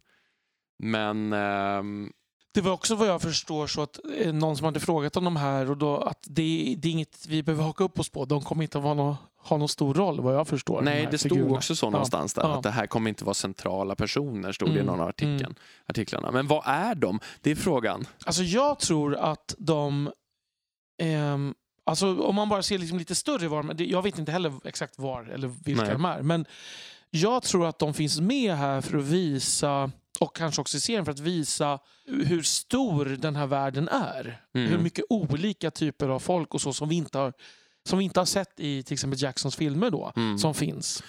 Men 0.79 1.33
ehm, 1.33 2.13
Det 2.55 2.61
var 2.61 2.73
också 2.73 2.95
vad 2.95 3.09
jag 3.09 3.23
förstår 3.23 3.67
så 3.67 3.83
att 3.83 4.01
eh, 4.19 4.33
någon 4.33 4.57
som 4.57 4.65
hade 4.65 4.81
frågat 4.81 5.17
om 5.17 5.25
de 5.25 5.37
här 5.37 5.71
och 5.71 5.77
då 5.77 5.97
att 5.97 6.19
det, 6.31 6.75
det 6.79 6.89
är 6.89 6.93
inget 6.93 7.27
vi 7.27 7.43
behöver 7.43 7.65
haka 7.65 7.85
upp 7.85 7.99
oss 7.99 8.09
på. 8.11 8.25
De 8.25 8.43
kommer 8.43 8.63
inte 8.63 8.79
att 8.79 8.85
ha 8.85 8.95
någon, 8.95 9.15
ha 9.39 9.57
någon 9.57 9.69
stor 9.69 9.95
roll 9.95 10.21
vad 10.21 10.35
jag 10.35 10.49
förstår. 10.49 10.83
nej, 10.83 11.09
det 11.11 11.19
stod 11.19 11.31
figurerna. 11.31 11.55
också 11.57 11.77
så 11.77 11.87
Ja, 11.87 11.91
någonstans 11.91 12.35
där. 12.35 12.43
ja. 12.43 12.57
Att 12.57 12.63
det 12.63 12.71
här 12.71 12.87
kommer 12.87 13.09
inte 13.09 13.25
vara 13.25 13.35
centrala 13.35 13.95
personer, 13.95 14.53
stod 14.53 14.69
det 14.69 14.73
i 14.73 14.81
Mm, 14.81 14.87
någon 14.87 15.01
av 15.01 15.09
artikeln, 15.09 15.41
mm. 15.41 15.55
artiklarna. 15.87 16.31
Men 16.31 16.47
vad 16.47 16.63
är 16.67 16.95
de? 16.95 17.21
Det 17.41 17.51
är 17.51 17.55
frågan. 17.57 18.07
Alltså 18.27 18.43
jag 18.43 18.79
tror 18.79 19.15
att 19.17 19.55
de... 19.59 20.11
ehm, 21.03 21.55
alltså 21.87 22.21
om 22.23 22.35
man 22.35 22.49
bara 22.49 22.63
ser 22.63 22.79
liksom 22.79 22.99
lite 22.99 23.15
större 23.15 23.49
var, 23.49 23.83
jag 23.83 24.03
vet 24.03 24.19
inte 24.19 24.33
heller 24.33 24.53
exakt 24.65 24.99
var 24.99 25.25
eller 25.25 25.49
vilka 25.65 25.83
Nej. 25.83 25.93
de 25.93 26.05
är. 26.05 26.23
Men 26.23 26.47
jag 27.11 27.43
tror 27.43 27.67
att 27.67 27.79
de 27.79 27.95
finns 27.95 28.21
med 28.21 28.55
här 28.55 28.81
för 28.81 28.99
att 28.99 29.05
visa, 29.05 29.91
och 30.21 30.37
kanske 30.37 30.61
också 30.61 30.77
i 30.77 30.81
serien 30.81 31.05
för 31.05 31.13
att 31.13 31.19
visa 31.19 31.79
hur 32.07 32.43
stor 32.43 33.05
den 33.05 33.37
här 33.37 33.47
världen 33.47 33.89
är. 33.89 34.41
Mm. 34.55 34.69
Hur 34.69 34.79
mycket 34.79 35.05
olika 35.09 35.71
typer 35.71 36.09
av 36.09 36.19
folk 36.19 36.55
och 36.55 36.61
så 36.61 36.73
som 36.73 36.89
vi 36.89 36.95
inte 36.95 37.19
har, 37.19 37.33
som 37.89 37.99
vi 37.99 38.05
inte 38.05 38.21
har 38.21 38.25
sett 38.25 38.61
i 38.61 38.83
till 38.83 38.93
exempel 38.95 39.23
Jacksons 39.23 39.57
filmer 39.57 39.91
då, 39.91 40.13
Mm. 40.17 40.39
som 40.39 40.55
finns. 40.55 41.03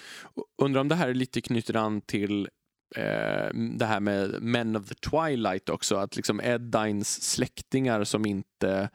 Undrar 0.62 0.80
om 0.80 0.88
det 0.88 0.94
här 0.94 1.14
lite 1.14 1.40
knyter 1.40 1.76
an 1.76 2.00
till 2.00 2.48
eh, 2.96 3.54
det 3.78 3.86
här 3.86 4.00
med 4.00 4.42
Men 4.42 4.76
of 4.76 4.88
the 4.88 4.94
Twilight 4.94 5.68
också. 5.68 5.96
Att 5.96 6.16
liksom 6.16 6.40
Eddines 6.40 7.22
släktingar 7.22 8.04
som 8.04 8.26
inte, 8.26 8.88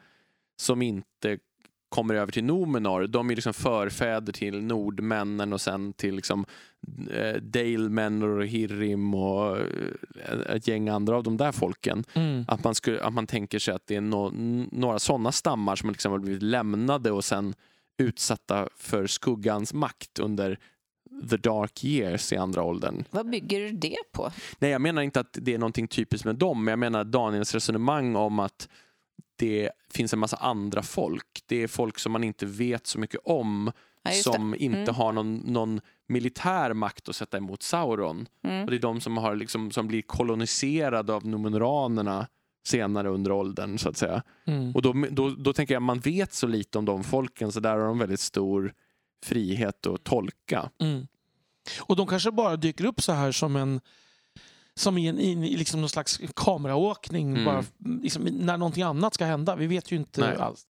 som 0.60 0.82
inte 0.82 1.38
kommer 1.94 2.14
över 2.14 2.32
till 2.32 2.44
Numenor, 2.44 3.06
de 3.06 3.30
är 3.30 3.34
liksom 3.34 3.54
förfäder 3.54 4.32
till 4.32 4.62
nordmännen 4.62 5.52
och 5.52 5.60
sen 5.60 5.92
till 5.92 6.14
liksom 6.14 6.46
eh, 7.10 7.40
Dalemenor 7.42 8.38
och 8.38 8.46
Hirrim 8.46 9.14
och 9.14 9.58
eh, 9.58 10.54
ett 10.56 10.68
gäng 10.68 10.88
andra 10.88 11.16
av 11.16 11.22
de 11.22 11.36
där 11.36 11.52
folken. 11.52 12.04
Mm. 12.14 12.44
Att 12.48 12.64
man, 12.64 12.74
skulle, 12.74 13.02
att 13.02 13.12
man 13.12 13.26
tänker 13.26 13.58
sig 13.58 13.74
att 13.74 13.86
det 13.86 13.96
är 13.96 14.00
no, 14.00 14.32
några 14.72 14.98
sådana 14.98 15.32
stammar 15.32 15.76
som 15.76 15.90
liksom 15.90 16.12
har 16.12 16.18
blivit 16.18 16.42
lämnade 16.42 17.10
och 17.10 17.24
sen 17.24 17.54
utsatta 17.98 18.68
för 18.76 19.06
skuggans 19.06 19.74
makt 19.74 20.18
under 20.18 20.58
the 21.30 21.36
dark 21.36 21.84
years 21.84 22.32
i 22.32 22.36
andra 22.36 22.62
åldern. 22.62 23.04
Vad 23.10 23.30
bygger 23.30 23.60
du 23.60 23.70
det 23.70 23.98
på? 24.12 24.32
Nej, 24.58 24.70
jag 24.70 24.80
menar 24.80 25.02
inte 25.02 25.20
att 25.20 25.38
det 25.40 25.54
är 25.54 25.58
någonting 25.58 25.88
typiskt 25.88 26.24
med 26.24 26.36
dem, 26.36 26.64
men 26.64 26.72
jag 26.72 26.78
menar 26.78 27.04
Daniels 27.04 27.54
resonemang 27.54 28.16
om 28.16 28.38
att 28.38 28.68
det 29.36 29.70
finns 29.90 30.12
en 30.12 30.18
massa 30.18 30.36
andra 30.36 30.82
folk. 30.82 31.42
Det 31.46 31.62
är 31.62 31.66
folk 31.66 31.98
som 31.98 32.12
man 32.12 32.24
inte 32.24 32.46
vet 32.46 32.86
så 32.86 32.98
mycket 32.98 33.20
om, 33.24 33.72
Ja, 34.06 34.10
som 34.12 34.54
inte 34.54 34.78
Mm. 34.78 34.94
har 34.94 35.12
någon, 35.12 35.36
någon 35.36 35.80
militär 36.06 36.72
makt 36.74 37.08
att 37.08 37.16
sätta 37.16 37.36
emot 37.36 37.62
Sauron. 37.62 38.28
Mm. 38.44 38.64
Och 38.64 38.70
det 38.70 38.76
är 38.76 38.80
de 38.80 39.00
som, 39.00 39.16
har 39.16 39.36
liksom, 39.36 39.70
som 39.70 39.86
blir 39.88 40.02
koloniserade 40.02 41.14
av 41.14 41.26
Numenoranerna 41.26 42.26
senare 42.66 43.08
under 43.08 43.32
åldern, 43.32 43.78
så 43.78 43.88
att 43.88 43.96
säga. 43.96 44.22
Mm. 44.46 44.74
Och 44.74 44.82
då, 44.82 44.92
då, 45.10 45.30
då 45.30 45.52
tänker 45.52 45.74
jag, 45.74 45.82
man 45.82 46.00
vet 46.00 46.32
så 46.32 46.46
lite 46.46 46.78
om 46.78 46.84
de 46.84 47.04
folken, 47.04 47.52
så 47.52 47.60
där 47.60 47.76
har 47.76 47.86
de 47.86 47.98
väldigt 47.98 48.20
stor 48.20 48.72
frihet 49.24 49.86
att 49.86 50.04
tolka. 50.04 50.70
Mm. 50.80 51.06
Och 51.80 51.96
de 51.96 52.06
kanske 52.06 52.30
bara 52.30 52.56
dyker 52.56 52.84
upp 52.84 53.02
så 53.02 53.12
här 53.12 53.32
som 53.32 53.56
en 53.56 53.80
som 54.76 54.98
i, 54.98 55.06
en, 55.06 55.18
i 55.18 55.56
liksom 55.56 55.80
någon 55.80 55.88
slags 55.88 56.20
kameraåkning 56.36 57.30
Mm. 57.30 57.44
bara, 57.44 57.64
liksom, 58.02 58.22
när 58.24 58.56
någonting 58.56 58.82
annat 58.82 59.14
ska 59.14 59.24
hända. 59.24 59.56
Vi 59.56 59.66
vet 59.66 59.92
ju 59.92 59.96
inte 59.96 60.20
Nej. 60.20 60.36
alls. 60.36 60.66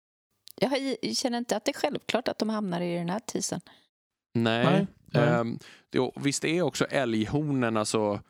Jag 0.61 1.16
känner 1.16 1.38
inte 1.38 1.57
att 1.57 1.64
det 1.64 1.70
är 1.70 1.80
självklart 1.80 2.28
att 2.28 2.38
de 2.38 2.48
hamnar 2.48 2.80
i 2.80 2.94
den 2.94 3.11
här 3.11 3.20
tisen. 3.26 3.61
Nej. 4.34 4.64
Nej, 4.64 4.86
nej. 5.07 5.22
Ehm, 5.28 5.59
det, 5.90 6.11
visst 6.16 6.44
är 6.44 6.62
också 6.62 6.84
älghornen 6.84 7.76
alltså 7.76 8.20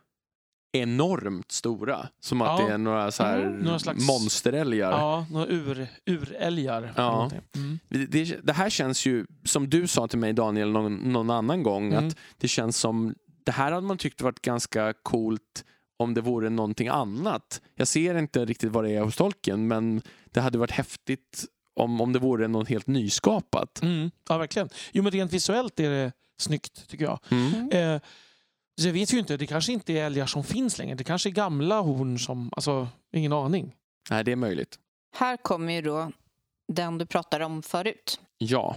enormt 0.72 1.52
stora. 1.52 2.08
Som 2.20 2.42
att 2.42 2.60
Ja. 2.60 2.66
det 2.66 2.72
är 2.72 2.78
några, 2.78 3.10
så 3.10 3.22
här 3.22 3.40
Mm, 3.40 3.58
några 3.58 3.78
slags- 3.78 4.06
monsterälgar. 4.06 4.90
Ja, 4.90 5.26
några 5.30 5.46
ur, 5.46 5.86
urälgar. 6.06 6.92
Ja. 6.96 7.30
Mm. 7.56 7.78
Det, 7.88 8.24
det 8.46 8.52
här 8.52 8.70
känns 8.70 9.06
ju, 9.06 9.26
som 9.44 9.70
du 9.70 9.86
sa 9.88 10.08
till 10.08 10.18
mig 10.18 10.32
Daniel 10.32 10.70
någon, 10.70 10.94
någon 10.96 11.30
annan 11.30 11.62
gång, 11.62 11.92
Mm. 11.92 12.08
att 12.08 12.16
det 12.38 12.48
känns 12.48 12.76
som, 12.78 13.14
det 13.44 13.52
här 13.52 13.72
hade 13.72 13.86
man 13.86 13.98
tyckt 13.98 14.20
varit 14.20 14.42
ganska 14.42 14.92
coolt 15.02 15.64
om 15.96 16.14
det 16.14 16.20
vore 16.20 16.50
någonting 16.50 16.88
annat. 16.88 17.60
Jag 17.74 17.88
ser 17.88 18.18
inte 18.18 18.44
riktigt 18.44 18.72
vad 18.72 18.84
det 18.84 18.90
är 18.90 19.00
hos 19.00 19.16
Tolkien, 19.16 19.68
men 19.68 20.02
det 20.30 20.40
hade 20.40 20.58
varit 20.58 20.70
häftigt 20.70 21.44
om, 21.74 22.00
om 22.00 22.12
det 22.12 22.18
vore 22.18 22.48
något 22.48 22.68
helt 22.68 22.86
nyskapat. 22.86 23.82
Mm. 23.82 24.10
Ja, 24.28 24.38
verkligen. 24.38 24.68
Jo, 24.92 25.02
men 25.02 25.12
rent 25.12 25.32
visuellt 25.32 25.80
är 25.80 25.90
det 25.90 26.12
snyggt, 26.38 26.88
tycker 26.88 27.04
jag. 27.04 27.18
Mm. 27.30 27.70
Eh, 27.70 28.00
så 28.80 28.88
jag 28.88 28.92
vet 28.92 29.12
ju 29.12 29.18
inte, 29.18 29.36
det 29.36 29.46
kanske 29.46 29.72
inte 29.72 29.92
är 29.92 30.06
älgar 30.06 30.26
som 30.26 30.44
finns 30.44 30.78
längre. 30.78 30.94
Det 30.94 31.04
kanske 31.04 31.28
är 31.28 31.30
gamla 31.30 31.80
horn 31.80 32.18
som, 32.18 32.50
alltså, 32.56 32.88
ingen 33.12 33.32
aning. 33.32 33.74
Nej, 34.10 34.24
det 34.24 34.32
är 34.32 34.36
möjligt. 34.36 34.78
Här 35.16 35.36
kommer 35.36 35.72
ju 35.72 35.82
då 35.82 36.12
den 36.72 36.98
du 36.98 37.06
pratade 37.06 37.44
om 37.44 37.62
förut. 37.62 38.20
Ja. 38.38 38.76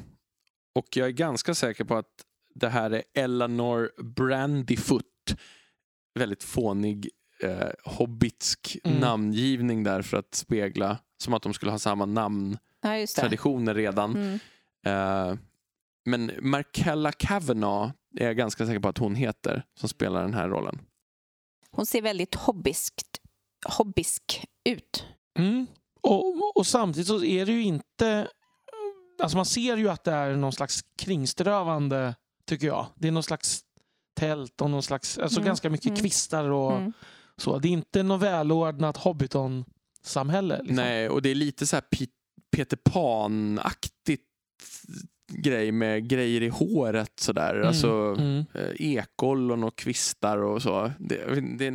Och 0.76 0.98
jag 0.98 1.08
är 1.08 1.12
ganska 1.12 1.56
säker 1.56 1.84
på 1.84 1.96
att 1.96 2.26
det 2.56 2.70
här 2.70 2.92
är 2.92 3.04
Eleanor 3.14 3.92
Brandyfoot. 4.04 5.06
Väldigt 6.20 6.44
fånig 6.44 7.10
eh, 7.44 7.70
hobbitsk 7.84 8.78
Mm. 8.84 9.00
namngivning 9.00 9.84
där 9.84 10.02
för 10.02 10.18
att 10.18 10.36
spegla 10.36 10.98
som 11.18 11.34
att 11.34 11.44
de 11.44 11.54
skulle 11.54 11.72
ha 11.72 11.80
samma 11.80 12.04
Ja, 12.04 12.06
namntraditioner 12.06 13.74
redan. 13.76 14.16
Mm. 14.16 14.40
Eh, 14.86 15.38
men 16.06 16.32
Markella 16.42 17.12
Kavanagh 17.12 17.92
är 18.18 18.26
jag 18.26 18.38
ganska 18.38 18.66
säker 18.66 18.80
på 18.80 18.88
att 18.88 18.98
hon 18.98 19.16
heter 19.16 19.66
som 19.80 19.90
spelar 19.90 20.22
den 20.22 20.34
här 20.34 20.50
rollen. 20.50 20.82
Hon 21.72 21.86
ser 21.86 22.02
väldigt 22.02 22.36
hobbiskt, 22.36 23.22
hobbisk 23.68 24.46
ut. 24.66 25.06
Mm. 25.40 25.68
Och, 26.02 26.58
och 26.58 26.68
samtidigt 26.68 27.08
så 27.08 27.24
är 27.24 27.46
det 27.46 27.52
ju 27.52 27.64
inte... 27.64 28.28
Alltså 29.22 29.38
man 29.38 29.46
ser 29.46 29.78
ju 29.78 29.90
att 29.90 30.04
det 30.04 30.12
är 30.12 30.36
någon 30.36 30.52
slags 30.54 30.82
kringströvande, 30.98 32.16
tycker 32.46 32.68
jag. 32.68 32.88
Det 32.96 33.08
är 33.08 33.12
någon 33.12 33.24
slags 33.24 33.62
tält 34.20 34.62
och 34.62 34.70
någon 34.70 34.84
slags... 34.84 35.18
Alltså 35.18 35.40
Mm. 35.40 35.46
ganska 35.48 35.70
mycket 35.70 35.86
Mm. 35.88 36.00
kvistar 36.00 36.50
och 36.50 36.78
Mm. 36.78 36.94
så. 37.38 37.60
Det 37.60 37.68
är 37.68 37.72
inte 37.72 38.04
något 38.04 38.22
välordnat 38.22 38.98
Hobbiton-samhälle. 38.98 40.58
Liksom. 40.58 40.76
Nej, 40.76 41.10
och 41.10 41.22
det 41.22 41.30
är 41.30 41.36
lite 41.36 41.68
så 41.68 41.76
här 41.76 41.84
Peter 42.56 42.78
Pan-aktigt 42.78 44.22
grej 45.28 45.72
med 45.72 46.10
grejer 46.10 46.44
i 46.44 46.48
håret 46.48 47.12
sådär. 47.20 47.56
Mm. 47.56 47.68
Alltså 47.68 48.16
Mm. 48.18 48.46
eh, 48.54 48.98
ekollon 48.98 49.64
och 49.64 49.76
kvistar 49.76 50.38
och 50.38 50.62
så. 50.62 50.92
Det, 51.00 51.42
det, 51.58 51.74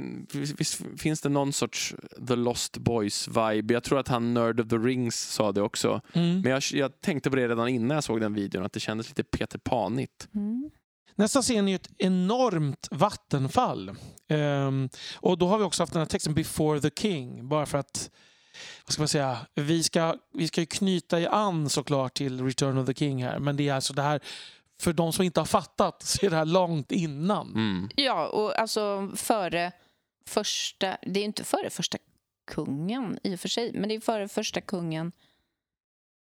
visst 0.58 0.82
finns 0.98 1.20
det 1.20 1.28
någon 1.28 1.52
sorts 1.52 1.94
The 2.28 2.36
Lost 2.36 2.78
Boys-vibe? 2.78 3.72
Jag 3.72 3.84
tror 3.84 3.98
att 3.98 4.08
han 4.08 4.34
Nerd 4.34 4.60
of 4.60 4.68
the 4.68 4.76
Rings 4.76 5.16
sa 5.20 5.52
det 5.52 5.62
också. 5.62 6.00
Mm. 6.12 6.40
Men 6.40 6.52
jag, 6.52 6.62
jag 6.72 7.00
tänkte 7.00 7.30
på 7.30 7.36
det 7.36 7.48
redan 7.48 7.68
innan 7.68 7.94
jag 7.94 8.04
såg 8.04 8.20
den 8.20 8.34
videon, 8.34 8.64
att 8.64 8.72
det 8.72 8.80
kändes 8.80 9.08
lite 9.08 9.24
Peter 9.24 9.58
Panigt. 9.58 10.28
Mm. 10.34 10.70
Nästa 11.14 11.42
scen 11.42 11.68
är 11.68 11.72
ju 11.72 11.76
ett 11.76 11.90
enormt 11.98 12.88
vattenfall. 12.90 13.92
Ehm, 14.28 14.88
och 15.16 15.38
då 15.38 15.46
har 15.46 15.58
vi 15.58 15.64
också 15.64 15.82
haft 15.82 15.92
den 15.92 16.00
här 16.00 16.06
texten 16.06 16.34
Before 16.34 16.80
the 16.80 16.90
King. 17.00 17.48
Bara 17.48 17.66
för 17.66 17.78
att, 17.78 18.10
vad 18.86 18.92
ska 18.92 19.00
man 19.00 19.08
säga, 19.08 19.38
vi 19.54 19.82
ska, 19.82 20.16
vi 20.34 20.48
ska 20.48 20.60
ju 20.60 20.66
knyta 20.66 21.20
i 21.20 21.26
an 21.26 21.68
såklart 21.68 22.14
till 22.14 22.44
Return 22.44 22.78
of 22.78 22.86
the 22.86 22.94
King 22.94 23.24
här. 23.24 23.38
Men 23.38 23.56
det 23.56 23.68
är 23.68 23.74
alltså 23.74 23.92
det 23.92 24.02
här, 24.02 24.20
för 24.80 24.92
de 24.92 25.12
som 25.12 25.24
inte 25.24 25.40
har 25.40 25.46
fattat 25.46 26.02
så 26.02 26.26
är 26.26 26.30
det 26.30 26.36
här 26.36 26.44
långt 26.44 26.92
innan. 26.92 27.48
Mm. 27.48 27.90
Ja, 27.96 28.28
och 28.28 28.58
alltså 28.58 29.10
före 29.16 29.72
första... 30.26 30.96
Det 31.02 31.20
är 31.20 31.22
ju 31.22 31.26
inte 31.26 31.44
före 31.44 31.70
första 31.70 31.98
kungen 32.46 33.18
i 33.22 33.34
och 33.34 33.40
för 33.40 33.48
sig, 33.48 33.72
men 33.72 33.88
det 33.88 33.94
är 33.94 34.00
före 34.00 34.28
första 34.28 34.60
kungen 34.60 35.12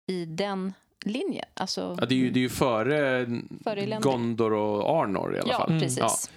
i 0.06 0.24
den 0.24 0.72
linjen. 1.04 1.46
Alltså, 1.54 1.96
Ja, 2.00 2.06
det, 2.06 2.14
är 2.14 2.18
ju, 2.18 2.30
det 2.30 2.38
är 2.38 2.42
ju 2.42 2.48
före, 2.48 3.26
Före. 3.64 3.98
Gondor 4.02 4.52
och 4.52 5.00
Arnor 5.00 5.36
i 5.36 5.40
alla 5.40 5.52
ja, 5.52 5.58
fall. 5.58 5.70
Mm. 5.70 5.80
precis. 5.80 6.30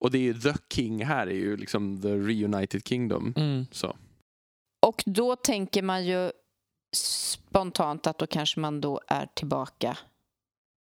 Och 0.00 0.10
det 0.10 0.18
är 0.18 0.22
ju 0.22 0.34
The 0.34 0.54
King 0.72 1.04
här, 1.04 1.26
är 1.26 1.34
ju 1.34 1.56
liksom 1.56 2.02
The 2.02 2.08
Reunited 2.08 2.88
Kingdom. 2.88 3.34
Mm. 3.36 3.66
Så. 3.72 3.96
Och 4.80 5.02
då 5.06 5.36
tänker 5.36 5.82
man 5.82 6.06
ju 6.06 6.30
spontant 6.96 8.06
att 8.06 8.18
då 8.18 8.26
kanske 8.26 8.60
man 8.60 8.80
då 8.80 9.00
är 9.06 9.26
tillbaka 9.34 9.98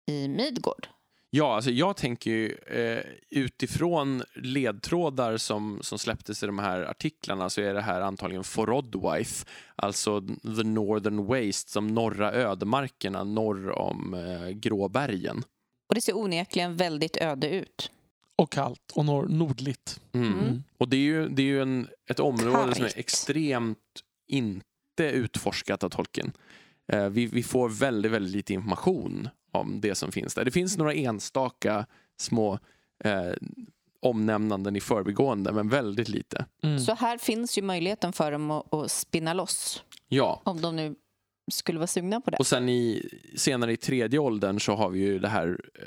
i 0.06 0.28
Midgård. 0.28 0.88
Ja, 1.34 1.54
alltså 1.54 1.70
jag 1.70 1.96
tänker 1.96 2.30
ju 2.30 2.52
eh, 2.52 3.04
utifrån 3.30 4.22
ledtrådar 4.34 5.36
som, 5.36 5.78
som 5.82 5.98
släpptes 5.98 6.42
i 6.42 6.46
de 6.46 6.58
här 6.58 6.80
artiklarna 6.80 7.50
så 7.50 7.60
är 7.60 7.74
det 7.74 7.80
här 7.80 8.00
antagligen 8.00 8.44
Forodwaith, 8.44 9.44
alltså 9.76 10.20
the 10.56 10.62
Northern 10.62 11.26
Waste, 11.26 11.70
som 11.70 11.86
norra 11.86 12.32
ödemarkerna 12.32 13.24
norr 13.24 13.70
om 13.70 14.14
eh, 14.14 14.48
Gråbergen. 14.48 15.44
Och 15.88 15.94
det 15.94 16.00
ser 16.00 16.16
onekligen 16.16 16.76
väldigt 16.76 17.16
öde 17.16 17.48
ut. 17.48 17.90
Och 18.42 18.50
kallt 18.52 18.92
och 18.94 19.04
nor- 19.04 19.28
nordligt. 19.28 20.00
Mm. 20.12 20.32
Mm. 20.38 20.62
Och 20.78 20.88
det 20.88 20.96
är 20.96 21.00
ju, 21.00 21.28
det 21.28 21.42
är 21.42 21.46
ju 21.46 21.62
en, 21.62 21.88
ett 22.10 22.20
område 22.20 22.74
som 22.74 22.84
är 22.84 22.98
extremt 22.98 23.78
inte 24.28 25.04
utforskat 25.12 25.84
av 25.84 25.88
Tolkien. 25.88 26.32
Eh, 26.92 27.08
vi, 27.08 27.26
vi 27.26 27.42
får 27.42 27.68
väldigt, 27.68 28.12
väldigt 28.12 28.32
lite 28.32 28.52
information 28.54 29.28
om 29.52 29.80
det 29.80 29.94
som 29.94 30.12
finns 30.12 30.34
där. 30.34 30.44
Det 30.44 30.50
finns 30.50 30.78
några 30.78 30.94
enstaka 30.94 31.86
små 32.20 32.58
eh, 33.04 33.32
omnämnanden 34.00 34.76
i 34.76 34.80
förbigående, 34.80 35.52
men 35.52 35.68
väldigt 35.68 36.08
lite. 36.08 36.46
Mm. 36.62 36.78
Så 36.80 36.94
här 36.94 37.18
finns 37.18 37.58
ju 37.58 37.62
möjligheten 37.62 38.12
för 38.12 38.32
dem 38.32 38.50
att, 38.50 38.74
att 38.74 38.90
spinna 38.90 39.32
loss 39.34 39.84
Ja, 40.08 40.40
om 40.44 40.60
de 40.60 40.76
nu 40.76 40.94
skulle 41.52 41.78
vara 41.78 41.86
sugna 41.86 42.20
på 42.20 42.30
det. 42.30 42.36
och 42.36 42.46
sen 42.46 42.68
i, 42.68 43.08
senare 43.36 43.72
i 43.72 43.76
tredje 43.76 44.18
åldern 44.18 44.60
så 44.60 44.74
har 44.74 44.90
vi 44.90 44.98
ju 45.00 45.18
det 45.18 45.28
här 45.28 45.58
eh, 45.74 45.86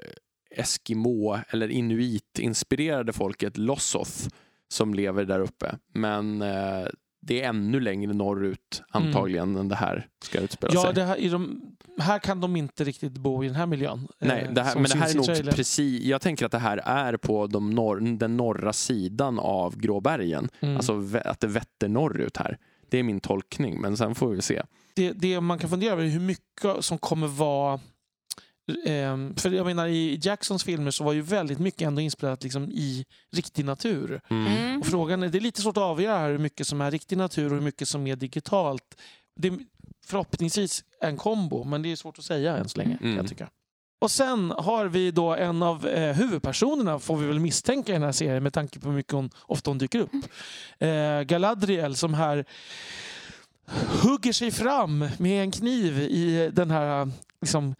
Eskimo 0.55 1.37
eller 1.49 1.67
inuit-inspirerade 1.67 3.13
folket 3.13 3.57
Lossoth 3.57 4.27
som 4.67 4.93
lever 4.93 5.25
där 5.25 5.39
uppe. 5.39 5.75
Men 5.93 6.41
eh, 6.41 6.85
det 7.21 7.41
är 7.41 7.49
ännu 7.49 7.79
längre 7.79 8.13
norrut 8.13 8.83
antagligen 8.89 9.55
än 9.55 9.67
det 9.69 9.75
här 9.75 10.07
ska 10.23 10.39
utspela 10.39 10.73
Ja, 10.73 10.81
sig. 10.83 10.93
det 10.93 11.03
här, 11.03 11.17
i 11.17 11.29
de, 11.29 11.61
här 11.99 12.19
kan 12.19 12.41
de 12.41 12.55
inte 12.55 12.83
riktigt 12.83 13.11
bo 13.17 13.43
i 13.43 13.47
den 13.47 13.55
här 13.55 13.65
miljön. 13.65 14.07
Nej, 14.19 14.41
eh, 14.43 14.51
det 14.53 14.63
här, 14.63 14.75
men 14.75 14.83
det 14.83 14.97
här 14.97 15.09
är 15.09 15.43
nog 15.45 15.55
precis, 15.55 16.03
jag 16.03 16.21
tänker 16.21 16.45
att 16.45 16.51
det 16.51 16.59
här 16.59 16.77
är 16.77 17.17
på 17.17 17.47
de 17.47 17.69
norr, 17.69 18.17
den 18.17 18.37
norra 18.37 18.73
sidan 18.73 19.39
av 19.39 19.77
Gråbergen. 19.77 20.49
Mm. 20.59 20.75
Alltså 20.77 21.03
att 21.25 21.39
det 21.39 21.47
vetter 21.47 21.87
norrut 21.87 22.37
här. 22.37 22.57
Det 22.89 22.97
är 22.99 23.03
min 23.03 23.19
tolkning, 23.19 23.81
men 23.81 23.97
sen 23.97 24.15
får 24.15 24.29
vi 24.29 24.41
se. 24.41 24.61
det, 24.95 25.11
det 25.11 25.41
man 25.41 25.59
kan 25.59 25.69
fundera 25.69 25.91
över 25.93 26.03
är 26.03 26.07
hur 26.07 26.19
mycket 26.19 26.85
som 26.85 26.97
kommer 26.97 27.27
vara... 27.27 27.79
ehm, 28.85 29.35
för 29.35 29.51
jag 29.51 29.65
menar 29.65 29.87
i 29.87 30.19
Jacksons 30.21 30.63
filmer 30.63 30.91
så 30.91 31.03
var 31.03 31.13
ju 31.13 31.21
väldigt 31.21 31.59
mycket 31.59 31.81
ändå 31.81 32.01
inspelat 32.01 32.43
liksom 32.43 32.71
i 32.71 33.05
riktig 33.31 33.65
natur. 33.65 34.21
Mm. 34.29 34.47
Mm. 34.47 34.79
Och 34.79 34.87
frågan 34.87 35.23
är, 35.23 35.29
det 35.29 35.37
är 35.37 35.41
lite 35.41 35.61
svårt 35.61 35.77
att 35.77 35.83
avgöra 35.83 36.17
här 36.17 36.31
hur 36.31 36.37
mycket 36.37 36.67
som 36.67 36.81
är 36.81 36.91
riktig 36.91 37.17
natur 37.17 37.45
och 37.45 37.55
hur 37.55 37.61
mycket 37.61 37.87
som 37.87 38.07
är 38.07 38.15
digitalt. 38.15 39.01
det 39.35 39.47
är 39.47 39.59
förhoppningsvis 40.05 40.83
en 41.01 41.17
kombo, 41.17 41.63
men 41.63 41.81
det 41.81 41.91
är 41.91 41.95
svårt 41.95 42.19
att 42.19 42.25
säga 42.25 42.57
än 42.57 42.69
så 42.69 42.77
länge. 42.77 42.97
Mm. 43.01 43.17
Jag 43.17 43.27
tycka. 43.27 43.49
Och 43.99 44.11
sen 44.11 44.51
har 44.51 44.85
vi 44.85 45.11
då 45.11 45.35
en 45.35 45.63
av 45.63 45.87
eh, 45.87 46.15
huvudpersonerna, 46.15 46.99
får 46.99 47.17
vi 47.17 47.27
väl 47.27 47.39
misstänka 47.39 47.91
i 47.91 47.95
den 47.95 48.03
här 48.03 48.11
serien 48.11 48.43
med 48.43 48.53
tanke 48.53 48.79
på 48.79 48.87
hur 48.87 48.95
mycket 48.95 49.13
hon, 49.13 49.29
ofta 49.41 49.69
hon 49.69 49.77
dyker 49.77 49.99
upp. 49.99 50.11
Eh, 50.79 51.21
Galadriel 51.21 51.95
som 51.95 52.13
här 52.13 52.45
hugger 54.03 54.33
sig 54.33 54.51
fram 54.51 55.09
med 55.17 55.43
en 55.43 55.51
kniv 55.51 55.99
i 55.99 56.49
den 56.53 56.71
här 56.71 57.09
liksom, 57.41 57.75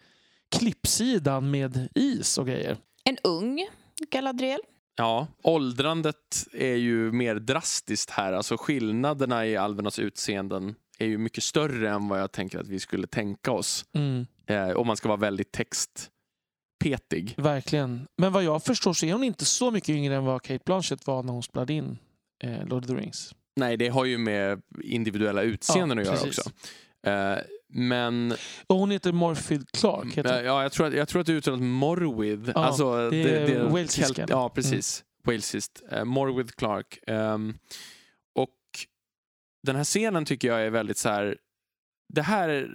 klippsidan 0.58 1.50
med 1.50 1.88
is 1.94 2.38
och 2.38 2.46
grejer. 2.46 2.76
En 3.04 3.16
ung 3.24 3.66
Galadriel. 4.10 4.60
Ja, 4.96 5.26
åldrandet 5.42 6.46
är 6.52 6.74
ju 6.74 7.12
mer 7.12 7.34
drastiskt 7.34 8.10
här. 8.10 8.32
Alltså 8.32 8.56
skillnaderna 8.56 9.46
i 9.46 9.56
alvernas 9.56 9.98
utseenden 9.98 10.74
är 10.98 11.06
ju 11.06 11.18
mycket 11.18 11.44
större 11.44 11.90
än 11.90 12.08
vad 12.08 12.20
jag 12.20 12.32
tänker 12.32 12.58
att 12.58 12.68
vi 12.68 12.80
skulle 12.80 13.06
tänka 13.06 13.52
oss. 13.52 13.84
Mm, 13.94 14.26
Eh, 14.48 14.70
om 14.70 14.86
man 14.86 14.96
ska 14.96 15.08
vara 15.08 15.16
väldigt 15.20 15.52
textpetig. 15.52 17.34
verkligen. 17.36 18.06
Men 18.18 18.32
vad 18.32 18.44
jag 18.44 18.62
förstår 18.64 18.92
så 18.92 19.06
är 19.06 19.12
hon 19.12 19.24
inte 19.24 19.44
så 19.44 19.70
mycket 19.70 19.88
yngre 19.88 20.14
än 20.14 20.24
vad 20.24 20.42
Kate 20.42 20.62
Blanchett 20.64 21.06
var 21.06 21.22
när 21.22 21.32
hon 21.32 21.42
spelade 21.42 21.72
in 21.72 21.98
eh, 22.44 22.66
Lord 22.66 22.82
of 22.84 22.88
the 22.90 22.94
Rings. 22.96 23.34
Nej, 23.56 23.76
det 23.76 23.88
har 23.88 24.04
ju 24.04 24.18
med 24.18 24.62
individuella 24.82 25.42
utseenden 25.42 25.98
Ja, 25.98 26.02
att 26.02 26.06
göra 26.08 26.16
precis. 26.26 26.38
också. 26.38 26.50
Eh, 27.10 27.38
men 27.68 28.34
Och 28.66 28.76
hon 28.76 28.90
heter 28.90 29.12
Morfield 29.12 29.70
Clark. 29.70 30.16
Heter 30.16 30.38
eh, 30.40 30.46
ja, 30.46 30.62
jag, 30.62 30.72
tror 30.72 30.86
att, 30.86 30.94
jag 30.94 31.08
tror 31.08 31.20
att 31.20 31.26
det 31.26 31.32
uttalas 31.32 31.60
Morwith. 31.60 32.50
Ja, 32.54 32.64
alltså, 32.64 33.10
det 33.10 33.52
är 33.52 33.64
walesiskan. 33.68 34.14
Kelt- 34.14 34.30
Ja, 34.30 34.48
precis. 34.48 35.04
Walesiskt. 35.24 35.82
Uh, 35.92 36.04
Morwith 36.04 36.52
Clark. 36.56 36.98
Ehm, 37.06 37.54
och 38.34 38.50
den 39.66 39.76
här 39.76 39.84
scenen 39.84 40.24
tycker 40.24 40.48
jag 40.48 40.62
är 40.66 40.70
väldigt 40.70 40.98
så 40.98 41.08
här... 41.08 41.36
Det 42.14 42.22
här, 42.22 42.68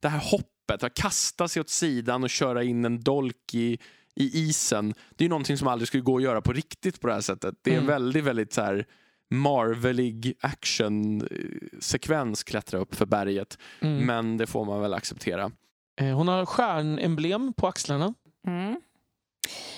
det 0.00 0.08
här 0.08 0.20
hoppet, 0.30 0.82
att 0.82 0.94
kasta 0.94 1.48
sig 1.48 1.60
åt 1.60 1.68
sidan 1.68 2.22
och 2.24 2.30
köra 2.30 2.62
in 2.64 2.84
en 2.84 3.00
dolk 3.00 3.54
i, 3.54 3.78
i 4.14 4.38
isen. 4.48 4.94
Det 5.16 5.22
är 5.22 5.26
ju 5.26 5.28
någonting 5.28 5.56
som 5.58 5.68
aldrig 5.68 5.88
skulle 5.88 6.02
gå 6.02 6.16
att 6.16 6.22
göra 6.22 6.40
på 6.40 6.52
riktigt 6.52 7.00
på 7.00 7.06
det 7.06 7.12
här 7.14 7.20
sättet. 7.20 7.54
Det 7.62 7.70
är 7.70 7.74
Mm. 7.74 7.86
väldigt, 7.86 8.24
väldigt 8.24 8.52
så 8.52 8.60
här 8.62 8.86
marvelig 9.30 10.34
actionsekvens 10.40 12.44
klättra 12.44 12.78
upp 12.78 12.94
för 12.94 13.06
berget. 13.06 13.58
Mm. 13.80 14.06
Men 14.06 14.36
det 14.36 14.46
får 14.46 14.64
man 14.64 14.80
väl 14.80 14.94
acceptera. 14.94 15.52
Eh, 16.00 16.16
hon 16.16 16.28
har 16.28 16.46
stjärnemblem 16.46 17.52
på 17.52 17.66
axlarna. 17.66 18.14
Mm. 18.46 18.80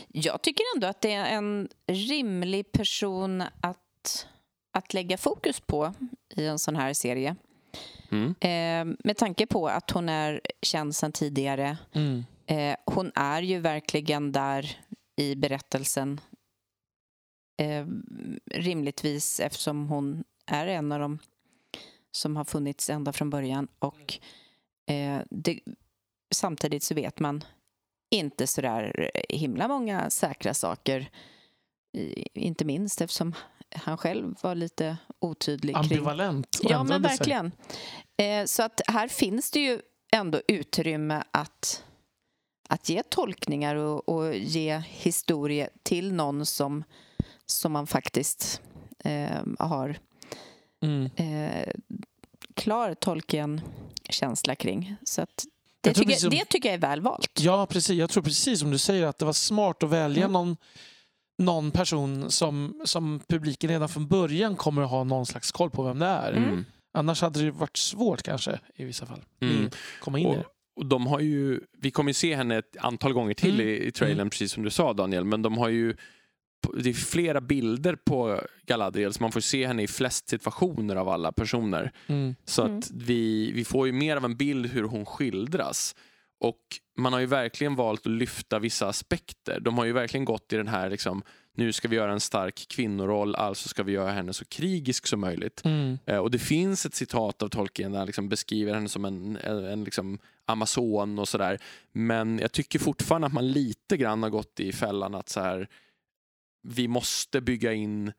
Jag 0.08 0.42
tycker 0.42 0.64
ändå 0.74 0.86
att 0.86 1.00
det 1.00 1.12
är 1.12 1.36
en 1.36 1.68
rimlig 1.86 2.72
person 2.72 3.42
att, 3.60 4.26
att 4.72 4.94
lägga 4.94 5.18
fokus 5.18 5.60
på 5.60 5.94
i 6.36 6.46
en 6.46 6.58
sån 6.58 6.76
här 6.76 6.92
serie. 6.92 7.36
Mm. 8.10 8.34
Eh, 8.40 8.96
med 9.04 9.16
tanke 9.16 9.46
på 9.46 9.68
att 9.68 9.90
hon 9.90 10.08
är 10.08 10.40
känd 10.62 10.96
sedan 10.96 11.12
tidigare. 11.12 11.76
Mm. 11.92 12.24
Eh, 12.46 12.76
hon 12.84 13.12
är 13.14 13.42
ju 13.42 13.58
verkligen 13.58 14.32
där 14.32 14.76
i 15.16 15.34
berättelsen. 15.34 16.20
Eh, 17.58 17.86
rimligtvis 18.54 19.40
eftersom 19.40 19.88
hon 19.88 20.24
är 20.46 20.66
en 20.66 20.92
av 20.92 21.00
dem 21.00 21.18
som 22.10 22.36
har 22.36 22.44
funnits 22.44 22.90
ända 22.90 23.12
från 23.12 23.30
början. 23.30 23.68
Och 23.78 24.18
eh, 24.86 25.20
det, 25.30 25.60
samtidigt 26.34 26.82
så 26.82 26.94
vet 26.94 27.20
man 27.20 27.44
inte 28.10 28.46
så 28.46 28.60
där 28.60 29.10
himla 29.28 29.68
många 29.68 30.10
säkra 30.10 30.54
saker. 30.54 31.10
Inte 32.34 32.64
minst 32.64 33.00
eftersom 33.00 33.34
han 33.70 33.98
själv 33.98 34.34
var 34.42 34.54
lite 34.54 34.96
otydlig 35.18 35.74
kring 35.74 35.82
Ambivalent 35.82 36.60
och 36.64 36.70
Ja, 36.70 36.84
men 36.84 37.02
verkligen. 37.02 37.52
Eh, 38.16 38.44
så 38.44 38.62
att 38.62 38.80
här 38.86 39.08
finns 39.08 39.50
det 39.50 39.60
ju 39.60 39.80
ändå 40.12 40.40
utrymme 40.48 41.22
att, 41.30 41.84
att 42.68 42.88
ge 42.88 43.02
tolkningar 43.02 43.74
och, 43.74 44.08
och 44.08 44.34
ge 44.34 44.78
historie 44.78 45.68
till 45.82 46.12
någon 46.12 46.46
som, 46.46 46.84
som 47.50 47.72
man 47.72 47.86
faktiskt 47.86 48.62
eh, 49.04 49.42
har 49.58 49.98
Mm. 50.80 51.10
eh, 51.16 51.68
klar 52.54 52.94
Tolkien-känsla 52.94 54.54
kring. 54.54 54.94
Så 55.04 55.22
att 55.22 55.44
det, 55.80 55.88
Jag 55.88 55.94
tycker, 55.96 56.06
precis 56.06 56.20
som- 56.22 56.30
det 56.30 56.44
tycker 56.44 56.68
jag 56.68 56.74
är 56.74 56.78
väl 56.80 57.00
valt. 57.00 57.40
Ja, 57.40 57.66
precis. 57.66 57.96
Jag 57.96 58.10
tror 58.10 58.22
precis 58.22 58.60
som 58.60 58.70
du 58.70 58.78
säger 58.78 59.06
att 59.06 59.18
det 59.18 59.24
var 59.24 59.32
smart 59.32 59.82
att 59.82 59.90
välja 59.90 60.22
Mm. 60.24 60.32
någon, 60.32 60.56
någon 61.38 61.70
person 61.70 62.30
som, 62.30 62.80
som 62.84 63.20
publiken 63.28 63.70
redan 63.70 63.88
från 63.88 64.06
början 64.08 64.56
kommer 64.56 64.82
att 64.82 64.90
ha 64.90 65.04
någon 65.04 65.26
slags 65.26 65.52
koll 65.52 65.70
på 65.70 65.82
vem 65.82 65.98
det 65.98 66.06
är. 66.06 66.32
Mm. 66.32 66.64
Annars 66.92 67.22
hade 67.22 67.42
det 67.44 67.50
varit 67.50 67.76
svårt 67.76 68.22
kanske 68.22 68.60
i 68.74 68.84
vissa 68.84 69.06
fall. 69.06 69.20
Mm. 69.40 69.66
att 69.66 69.74
Komma 70.00 70.18
in 70.18 70.26
i 70.26 70.30
Och, 70.30 70.34
det. 70.36 70.44
och 70.76 70.86
de 70.86 71.06
har 71.06 71.20
ju, 71.20 71.60
vi 71.78 71.90
kommer 71.90 72.10
ju 72.10 72.14
se 72.14 72.36
henne 72.36 72.58
ett 72.58 72.76
antal 72.80 73.12
gånger 73.12 73.34
till 73.34 73.54
Mm. 73.54 73.68
i, 73.68 73.86
i 73.86 73.92
trailern, 73.92 74.30
precis 74.30 74.52
som 74.52 74.62
du 74.62 74.70
sa 74.70 74.92
Daniel, 74.92 75.24
men 75.24 75.42
de 75.42 75.58
har 75.58 75.68
ju 75.68 75.96
det 76.74 76.88
är 76.90 76.94
flera 76.94 77.40
bilder 77.40 77.96
på 77.96 78.40
Galadriel 78.66 79.12
så 79.12 79.22
man 79.22 79.32
får 79.32 79.40
se 79.40 79.66
henne 79.66 79.82
i 79.82 79.86
flest 79.88 80.28
situationer 80.28 80.96
av 80.96 81.08
alla 81.08 81.32
personer. 81.32 81.92
Mm. 82.06 82.34
Så 82.44 82.62
Mm. 82.62 82.78
att 82.78 82.90
vi, 82.90 83.52
vi 83.52 83.64
får 83.64 83.86
ju 83.86 83.92
mer 83.92 84.16
av 84.16 84.24
en 84.24 84.36
bild 84.36 84.66
hur 84.66 84.82
hon 84.82 85.06
skildras. 85.06 85.96
Och 86.40 86.60
man 86.96 87.12
har 87.12 87.20
ju 87.20 87.26
verkligen 87.26 87.74
valt 87.74 88.06
att 88.06 88.12
lyfta 88.12 88.58
vissa 88.58 88.88
aspekter. 88.88 89.60
De 89.60 89.78
har 89.78 89.84
ju 89.84 89.92
verkligen 89.92 90.24
gått 90.24 90.52
i 90.52 90.56
den 90.56 90.68
här 90.68 90.90
liksom, 90.90 91.22
nu 91.56 91.72
ska 91.72 91.88
vi 91.88 91.96
göra 91.96 92.12
en 92.12 92.20
stark 92.20 92.66
kvinnoroll, 92.68 93.34
alltså 93.34 93.68
ska 93.68 93.82
vi 93.82 93.92
göra 93.92 94.10
henne 94.12 94.32
så 94.32 94.44
krigisk 94.44 95.06
som 95.06 95.20
möjligt. 95.20 95.64
Mm. 95.64 95.98
Eh, 96.06 96.18
och 96.18 96.30
det 96.30 96.38
finns 96.38 96.86
ett 96.86 96.94
citat 96.94 97.42
av 97.42 97.48
Tolkien 97.48 97.92
där 97.92 97.98
han 97.98 98.06
liksom 98.06 98.28
beskriver 98.28 98.74
henne 98.74 98.88
som 98.88 99.04
en, 99.04 99.36
en, 99.36 99.64
en 99.64 99.84
liksom 99.84 100.18
amazon 100.46 101.18
och 101.18 101.28
sådär. 101.28 101.58
Men 101.92 102.38
jag 102.38 102.52
tycker 102.52 102.78
fortfarande 102.78 103.26
att 103.26 103.32
man 103.32 103.48
lite 103.52 103.96
grann 103.96 104.22
har 104.22 104.30
gått 104.30 104.60
i 104.60 104.72
fällan 104.72 105.14
att 105.14 105.28
så 105.28 105.40
här, 105.40 105.68
vi 106.68 106.88
måste 106.88 107.40
bygga 107.40 107.72
in 107.72 108.12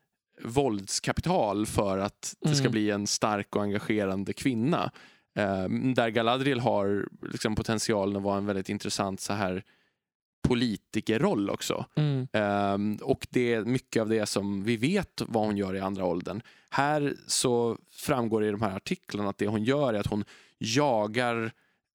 våldskapital 0.44 1.66
för 1.66 1.98
att 1.98 2.36
det 2.42 2.56
ska 2.56 2.64
Mm. 2.64 2.72
bli 2.72 2.90
en 2.92 3.08
stark 3.08 3.56
och 3.56 3.62
engagerande 3.62 4.34
kvinna. 4.34 4.92
Eh, 5.36 5.70
där 5.96 6.10
Galadriel 6.10 6.60
har 6.60 7.08
liksom 7.34 7.56
potentialen 7.56 8.16
att 8.18 8.24
vara 8.24 8.38
en 8.38 8.46
väldigt 8.46 8.70
intressant 8.70 9.22
så 9.22 9.34
här 9.34 9.64
politikerroll 10.48 11.50
också. 11.50 11.86
Mm. 11.96 12.28
Ehm, 12.34 12.98
och 13.02 13.28
det 13.30 13.54
är 13.54 13.66
mycket 13.66 14.02
av 14.02 14.10
det 14.10 14.26
som 14.26 14.64
vi 14.64 14.78
vet 14.78 15.22
vad 15.28 15.46
hon 15.46 15.58
gör 15.58 15.76
i 15.76 15.80
andra 15.80 16.06
åldern. 16.06 16.42
Här 16.70 17.14
så 17.28 17.78
framgår 17.92 18.42
det 18.42 18.48
i 18.48 18.52
de 18.52 18.62
här 18.62 18.76
artiklarna 18.76 19.30
att 19.30 19.38
det 19.38 19.48
hon 19.48 19.64
gör 19.64 19.94
är 19.94 20.00
att 20.00 20.08
hon 20.08 20.26
jagar 20.58 21.52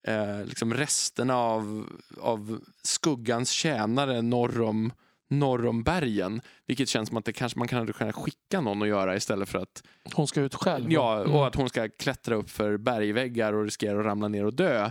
eh, 0.06 0.44
liksom 0.44 0.74
resterna 0.74 1.36
av, 1.36 1.86
av 2.20 2.60
skuggans 2.82 3.50
tjänare 3.50 4.22
norr 4.22 4.60
om, 4.60 4.92
norr 5.38 5.66
om 5.66 5.82
bergen. 5.82 6.40
Vilket 6.66 6.88
känns 6.88 7.08
som 7.08 7.18
att 7.18 7.24
det 7.24 7.32
kanske 7.32 7.58
man 7.58 7.68
kan 7.68 8.12
skicka 8.12 8.60
någon 8.60 8.82
att 8.82 8.88
göra 8.88 9.16
istället 9.16 9.48
för 9.48 9.58
att 9.58 9.82
Hon 10.14 10.26
ska 10.28 10.40
ut 10.40 10.54
själv. 10.54 10.92
Ja, 10.92 11.20
Mm. 11.20 11.32
och 11.32 11.46
att 11.46 11.54
hon 11.54 11.68
ska 11.68 11.88
klättra 11.88 12.34
upp 12.34 12.50
för 12.50 12.76
bergväggar 12.76 13.52
och 13.52 13.64
riskera 13.64 13.98
att 14.00 14.06
ramla 14.06 14.28
ner 14.28 14.44
och 14.44 14.54
dö. 14.54 14.90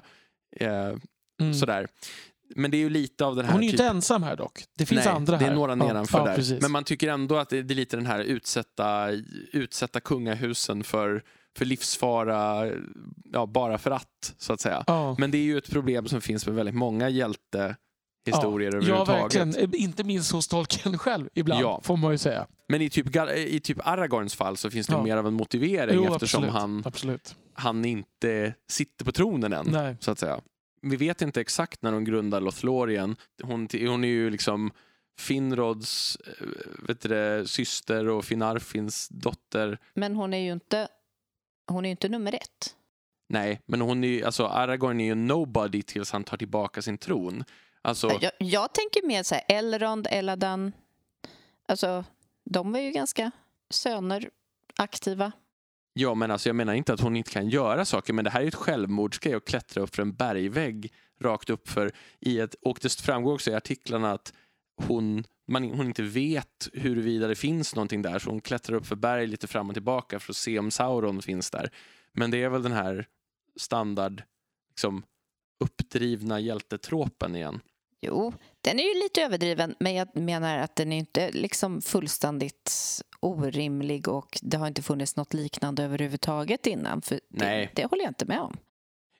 Eh, 0.59 0.93
Mm. 1.41 1.53
Sådär. 1.53 1.87
Men 2.55 2.71
det 2.71 2.77
är 2.77 2.79
ju 2.79 2.89
lite 2.89 3.25
av 3.25 3.35
den 3.35 3.45
här 3.45 3.51
Hon 3.51 3.61
är 3.61 3.65
ju 3.65 3.71
typ- 3.71 3.79
inte 3.79 3.89
ensam 3.89 4.23
här 4.23 4.35
dock. 4.35 4.63
Det 4.77 4.85
finns 4.85 5.05
Nej, 5.05 5.13
andra 5.13 5.37
det 5.37 5.43
här. 5.45 5.51
är 5.51 5.55
några 5.55 5.75
nedanför 5.75 6.17
ja, 6.19 6.25
där. 6.25 6.35
Precis. 6.35 6.61
Men 6.61 6.71
man 6.71 6.83
tycker 6.83 7.07
ändå 7.07 7.35
att 7.37 7.49
det 7.49 7.61
det 7.61 7.73
är 7.73 7.75
lite 7.75 7.97
den 7.97 8.05
här 8.05 8.19
utsätta, 8.19 9.09
utsätta 9.51 9.99
kungahusen 9.99 10.83
för, 10.83 11.23
för 11.57 11.65
livsfara, 11.65 12.71
ja, 13.33 13.45
bara 13.45 13.77
för 13.77 13.91
att, 13.91 14.33
så 14.37 14.53
att 14.53 14.61
säga. 14.61 14.83
ja. 14.87 15.15
Men 15.19 15.31
det 15.31 15.37
är 15.37 15.43
ju 15.43 15.57
ett 15.57 15.69
problem 15.71 16.07
som 16.07 16.21
finns 16.21 16.45
med 16.45 16.55
väldigt 16.55 16.75
många 16.75 17.09
hjältehistorier 18.25 18.71
ja, 18.71 18.77
överhuvudtaget. 18.77 19.35
verkligen. 19.35 19.75
Inte 19.75 20.03
minst 20.03 20.31
hos 20.31 20.47
Tolkien 20.47 20.97
själv 20.97 21.29
ibland, 21.33 21.61
Ja. 21.63 21.81
får 21.83 21.97
man 21.97 22.11
ju 22.11 22.17
säga. 22.17 22.47
Men 22.69 22.81
i 22.81 22.89
typ, 22.89 23.15
i 23.37 23.59
typ 23.59 23.87
Aragorns 23.87 24.35
fall 24.35 24.57
så 24.57 24.69
finns 24.69 24.87
det 24.87 24.93
Ja. 24.93 25.03
mer 25.03 25.17
av 25.17 25.27
en 25.27 25.33
motivering 25.33 25.95
Jo, 25.95 26.13
eftersom 26.13 26.43
absolut. 26.43 26.61
han, 26.61 26.83
absolut. 26.85 27.35
han 27.53 27.85
inte 27.85 28.53
sitter 28.69 29.05
på 29.05 29.11
tronen 29.11 29.53
än. 29.53 29.65
Nej. 29.71 29.97
så 29.99 30.11
att 30.11 30.19
säga. 30.19 30.41
Vi 30.81 30.95
vet 30.95 31.21
inte 31.21 31.41
exakt 31.41 31.81
när 31.81 31.91
hon 31.91 32.03
grundar 32.05 32.41
Lothlorien. 32.41 33.15
Hon, 33.43 33.67
hon 33.87 34.03
är 34.03 34.07
ju 34.07 34.29
liksom 34.29 34.71
Finrods 35.19 36.17
eh, 36.27 36.47
vet 36.87 37.01
du 37.01 37.09
det, 37.09 37.47
syster 37.47 38.07
och 38.07 38.25
Finarfins 38.25 39.09
dotter. 39.09 39.77
Men 39.93 40.15
hon 40.15 40.33
är 40.33 40.37
ju 40.37 40.51
inte, 40.53 40.87
hon 41.67 41.85
är 41.85 41.89
inte 41.91 42.09
nummer 42.09 42.35
ett. 42.35 42.75
Nej, 43.29 43.61
men 43.65 43.81
hon 43.81 44.03
är, 44.03 44.07
ju- 44.07 44.23
alltså 44.23 44.45
Aragorn 44.47 44.99
är 44.99 45.05
ju 45.05 45.15
nobody 45.15 45.81
tills 45.81 46.11
han 46.11 46.23
tar 46.23 46.37
tillbaka 46.37 46.81
sin 46.81 46.97
tron. 46.97 47.43
Alltså, 47.85 48.17
Jag, 48.21 48.31
jag 48.37 48.73
tänker 48.73 49.07
mer 49.07 49.23
så 49.23 49.35
här, 49.35 49.43
Elrond, 49.47 50.07
Eladan. 50.11 50.71
Alltså, 51.67 52.05
de 52.45 52.71
var 52.71 52.79
ju 52.79 52.91
ganska 52.91 53.31
söner 53.69 54.29
aktiva. 54.77 55.31
ja, 55.93 56.15
men 56.15 56.31
alltså, 56.31 56.49
jag 56.49 56.55
menar 56.55 56.73
inte 56.73 56.93
att 56.93 56.99
hon 57.01 57.15
inte 57.15 57.31
kan 57.31 57.49
göra 57.49 57.85
saker, 57.85 58.13
men 58.13 58.25
det 58.25 58.31
här 58.31 58.39
är 58.39 58.43
ju 58.43 58.47
ett 58.47 58.55
självmordsgrej 58.55 59.33
att 59.33 59.45
klättra 59.45 59.83
upp 59.83 59.95
för 59.95 60.01
en 60.01 60.13
bergvägg 60.13 60.93
rakt 61.21 61.49
upp 61.49 61.69
för 61.69 61.91
i 62.19 62.39
ett, 62.39 62.55
och 62.61 62.79
det 62.81 63.01
framgår 63.01 63.33
också 63.33 63.51
i 63.51 63.55
artiklarna 63.55 64.11
att 64.11 64.33
hon, 64.75 65.23
man, 65.47 65.63
hon 65.63 65.85
inte 65.85 66.03
vet 66.03 66.69
huruvida 66.73 67.27
det 67.27 67.35
finns 67.35 67.75
någonting 67.75 68.01
där 68.01 68.19
så 68.19 68.29
hon 68.29 68.41
klättrar 68.41 68.75
upp 68.75 68.85
för 68.85 68.95
berg 68.95 69.27
lite 69.27 69.47
fram 69.47 69.69
och 69.69 69.75
tillbaka 69.75 70.19
för 70.19 70.31
att 70.31 70.37
se 70.37 70.59
om 70.59 70.71
Sauron 70.71 71.21
finns 71.21 71.49
där. 71.49 71.69
Men 72.13 72.31
det 72.31 72.43
är 72.43 72.49
väl 72.49 72.63
den 72.63 72.71
här 72.71 73.07
standard 73.55 74.23
liksom, 74.69 75.03
uppdrivna 75.59 76.39
hjältetropen 76.39 77.35
igen. 77.35 77.59
Jo, 78.05 78.33
den 78.61 78.79
är 78.79 78.83
ju 78.83 79.03
lite 79.03 79.21
överdriven, 79.21 79.75
men 79.79 79.93
jag 79.93 80.15
menar 80.15 80.57
att 80.57 80.75
den 80.75 80.91
är 80.91 80.97
inte 80.97 81.31
liksom 81.31 81.81
fullständigt 81.81 82.71
orimlig 83.19 84.07
och 84.07 84.39
det 84.41 84.57
har 84.57 84.67
inte 84.67 84.81
funnits 84.81 85.15
något 85.15 85.33
liknande 85.33 85.83
överhuvudtaget 85.83 86.67
innan. 86.67 87.01
För 87.01 87.19
Nej. 87.29 87.71
Det, 87.75 87.81
det 87.81 87.87
håller 87.87 88.03
jag 88.03 88.11
inte 88.11 88.25
med 88.25 88.41
om. 88.41 88.57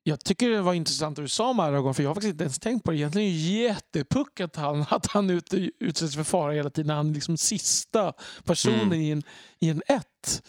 Jag 0.05 0.19
tycker 0.25 0.49
det 0.49 0.61
var 0.61 0.73
intressant 0.73 1.19
att 1.19 1.25
du 1.25 1.29
sa 1.29 1.49
om 1.49 1.59
Aragorn, 1.59 1.93
för 1.93 2.03
jag 2.03 2.09
har 2.09 2.15
faktiskt 2.15 2.31
inte 2.31 2.43
ens 2.43 2.59
tänkt 2.59 2.83
på 2.83 2.91
det. 2.91 2.97
Egentligen 2.97 3.27
är 3.27 3.31
det 3.31 3.37
jättepuck 3.37 4.39
att 4.39 4.55
han, 4.55 4.85
att 4.89 5.07
han 5.07 5.41
utsätts 5.79 6.15
för 6.15 6.23
fara 6.23 6.51
hela 6.51 6.69
tiden. 6.69 6.95
Han 6.95 7.09
är 7.09 7.13
liksom 7.13 7.37
sista 7.37 8.13
personen 8.43 8.81
Mm. 8.81 9.01
i, 9.01 9.11
en, 9.11 9.23
i 9.59 9.69
en 9.69 9.81
ett. 9.87 10.43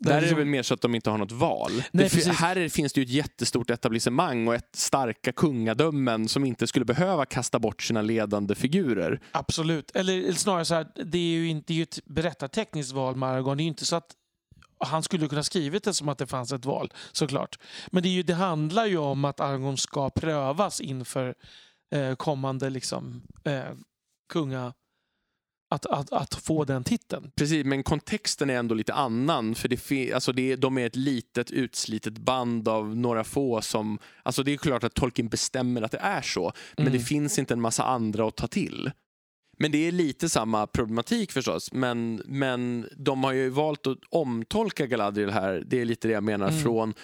Där 0.00 0.22
är 0.22 0.28
det 0.28 0.34
väl 0.34 0.46
mer 0.46 0.62
så 0.62 0.74
att 0.74 0.80
de 0.80 0.94
inte 0.94 1.10
har 1.10 1.18
något 1.18 1.32
val. 1.32 1.70
Nej, 1.92 2.08
det, 2.12 2.32
här 2.32 2.56
är- 2.56 2.68
finns 2.68 2.92
det 2.92 3.00
ju 3.00 3.04
ett 3.04 3.10
jättestort 3.10 3.70
etablissemang 3.70 4.48
och 4.48 4.54
ett 4.54 4.68
starka 4.76 5.32
kungadömen 5.32 6.28
som 6.28 6.44
inte 6.44 6.66
skulle 6.66 6.84
behöva 6.84 7.24
kasta 7.26 7.58
bort 7.58 7.82
sina 7.82 8.02
ledande 8.02 8.54
figurer. 8.54 9.20
Absolut. 9.32 9.90
Eller, 9.96 10.32
snarare 10.32 10.64
så 10.64 10.74
här, 10.74 10.86
det 11.04 11.18
är 11.18 11.22
ju 11.22 11.48
inte 11.48 11.64
det 11.66 11.72
är 11.72 11.76
ju 11.76 11.82
ett 11.82 11.98
berättartekniskt 12.04 12.92
val 12.92 13.16
med 13.16 13.28
Aragorn. 13.28 13.56
Det 13.56 13.60
är 13.60 13.64
ju 13.64 13.68
inte 13.68 13.86
så 13.86 13.96
att 13.96 14.14
han 14.84 15.02
skulle 15.02 15.28
kunna 15.28 15.42
skrivit 15.42 15.84
det 15.84 15.94
som 15.94 16.08
att 16.08 16.18
det 16.18 16.26
fanns 16.26 16.52
ett 16.52 16.64
val, 16.64 16.92
såklart. 17.12 17.58
Men 17.90 18.02
det, 18.02 18.08
är 18.08 18.12
ju, 18.12 18.22
det 18.22 18.34
handlar 18.34 18.86
ju 18.86 18.98
om 18.98 19.24
att 19.24 19.40
Aragorn 19.40 19.76
ska 19.76 20.10
prövas 20.10 20.80
inför 20.80 21.34
eh, 21.94 22.14
kommande 22.14 22.70
liksom, 22.70 23.22
eh, 23.44 23.62
kunga... 24.32 24.72
Att, 25.70 25.86
att, 25.86 26.12
att 26.12 26.34
få 26.34 26.64
den 26.64 26.84
titeln. 26.84 27.30
Precis, 27.36 27.64
men 27.64 27.82
kontexten 27.82 28.50
är 28.50 28.54
ändå 28.54 28.74
lite 28.74 28.94
annan. 28.94 29.54
För 29.54 29.68
det, 29.68 30.12
alltså 30.12 30.32
det, 30.32 30.56
de 30.56 30.78
är 30.78 30.86
ett 30.86 30.96
litet 30.96 31.50
utslitet 31.50 32.18
band 32.18 32.68
av 32.68 32.96
några 32.96 33.24
få 33.24 33.60
som... 33.60 33.98
Alltså 34.22 34.42
det 34.42 34.52
är 34.52 34.56
klart 34.56 34.84
att 34.84 34.94
Tolkien 34.94 35.28
bestämmer 35.28 35.82
att 35.82 35.92
det 35.92 35.98
är 35.98 36.22
så, 36.22 36.52
men 36.76 36.86
Mm. 36.86 36.98
det 36.98 37.04
finns 37.04 37.38
inte 37.38 37.54
en 37.54 37.60
massa 37.60 37.84
andra 37.84 38.28
att 38.28 38.36
ta 38.36 38.46
till. 38.46 38.90
Men 39.60 39.70
det 39.72 39.88
är 39.88 39.92
lite 39.92 40.28
samma 40.28 40.66
problematik 40.66 41.32
förstås. 41.32 41.72
Men, 41.72 42.22
men 42.26 42.88
de 42.96 43.24
har 43.24 43.32
ju 43.32 43.48
valt 43.48 43.86
att 43.86 43.98
omtolka 44.10 44.86
Galadriel 44.86 45.30
här. 45.30 45.62
Det 45.66 45.80
är 45.80 45.84
lite 45.84 46.08
det 46.08 46.14
jag 46.14 46.24
menar. 46.24 46.48
Mm. 46.48 46.62
Från 46.62 46.94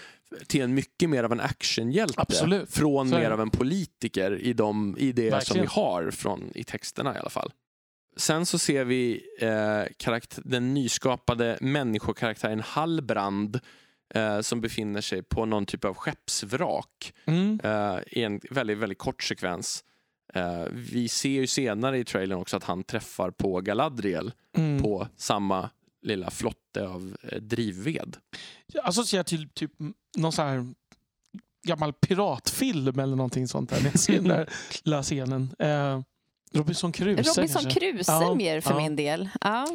till 0.47 0.63
en 0.63 0.75
mycket 0.75 1.11
mer 1.11 1.25
av 1.25 1.33
en 1.33 1.41
actionhjälte. 1.41 2.15
Absolut. 2.21 2.71
Från 2.71 3.11
mer 3.11 3.31
av 3.31 3.41
en 3.41 3.51
politiker 3.51 4.39
i, 4.41 4.53
de, 4.53 4.97
i 4.99 5.13
det 5.13 5.31
som 5.31 5.31
Verkligen. 5.31 5.63
vi 5.63 5.69
har 5.71 6.11
från, 6.11 6.53
i 6.55 6.65
texterna 6.65 7.15
i 7.15 7.19
alla 7.19 7.31
fall. 7.31 7.53
Sen 8.17 8.47
så 8.47 8.59
ser 8.59 8.85
vi 8.85 9.23
eh, 9.41 10.11
den 10.45 10.75
nyskapade 10.75 11.59
människokaraktären 11.61 12.61
Hallbrand 12.61 13.61
eh, 14.15 14.41
som 14.41 14.61
befinner 14.61 15.01
sig 15.01 15.23
på 15.23 15.45
någon 15.45 15.67
typ 15.67 15.85
av 15.85 15.95
skeppsvrak 15.95 17.13
Mm. 17.27 17.61
eh, 17.65 17.99
i 18.07 18.23
en 18.23 18.41
väldigt, 18.51 18.79
väldigt 18.79 18.99
kort 18.99 19.23
sekvens. 19.23 19.85
Eh, 20.35 20.65
vi 20.73 21.09
ser 21.09 21.29
ju 21.31 21.47
senare 21.47 21.99
i 21.99 22.05
trailern 22.05 22.39
också 22.39 22.57
att 22.57 22.65
han 22.65 22.85
träffar 22.85 23.31
på 23.31 23.61
Galadriel 23.61 24.33
Mm. 24.57 24.83
på 24.83 25.09
samma 25.17 25.71
lilla 26.03 26.31
flotte 26.31 26.89
av 26.89 27.17
eh, 27.23 27.41
drivved. 27.41 28.17
Jag 28.67 28.87
associerar 28.89 29.23
till 29.25 29.49
typ 29.49 29.73
någon 30.17 30.33
sån 30.33 30.47
här 30.47 30.67
gammal 31.67 31.93
piratfilm 31.93 32.99
eller 32.99 33.17
någonting 33.17 33.49
sånt 33.49 33.71
där. 33.71 33.77
När 33.83 33.91
jag 33.91 33.99
ser 34.01 34.15
den 34.15 34.25
där 34.29 34.49
lilla 34.85 35.03
scenen. 35.03 35.55
Eh, 36.55 36.59
Robinson 36.59 36.93
Crusoe 36.93 37.43
Robinson? 37.43 37.71
Crusoe 37.71 38.15
Ja, 38.23 38.35
mer 38.35 38.61
för 38.61 38.71
ja. 38.71 38.77
min 38.77 38.97
del. 38.97 39.29
Ja. 39.41 39.67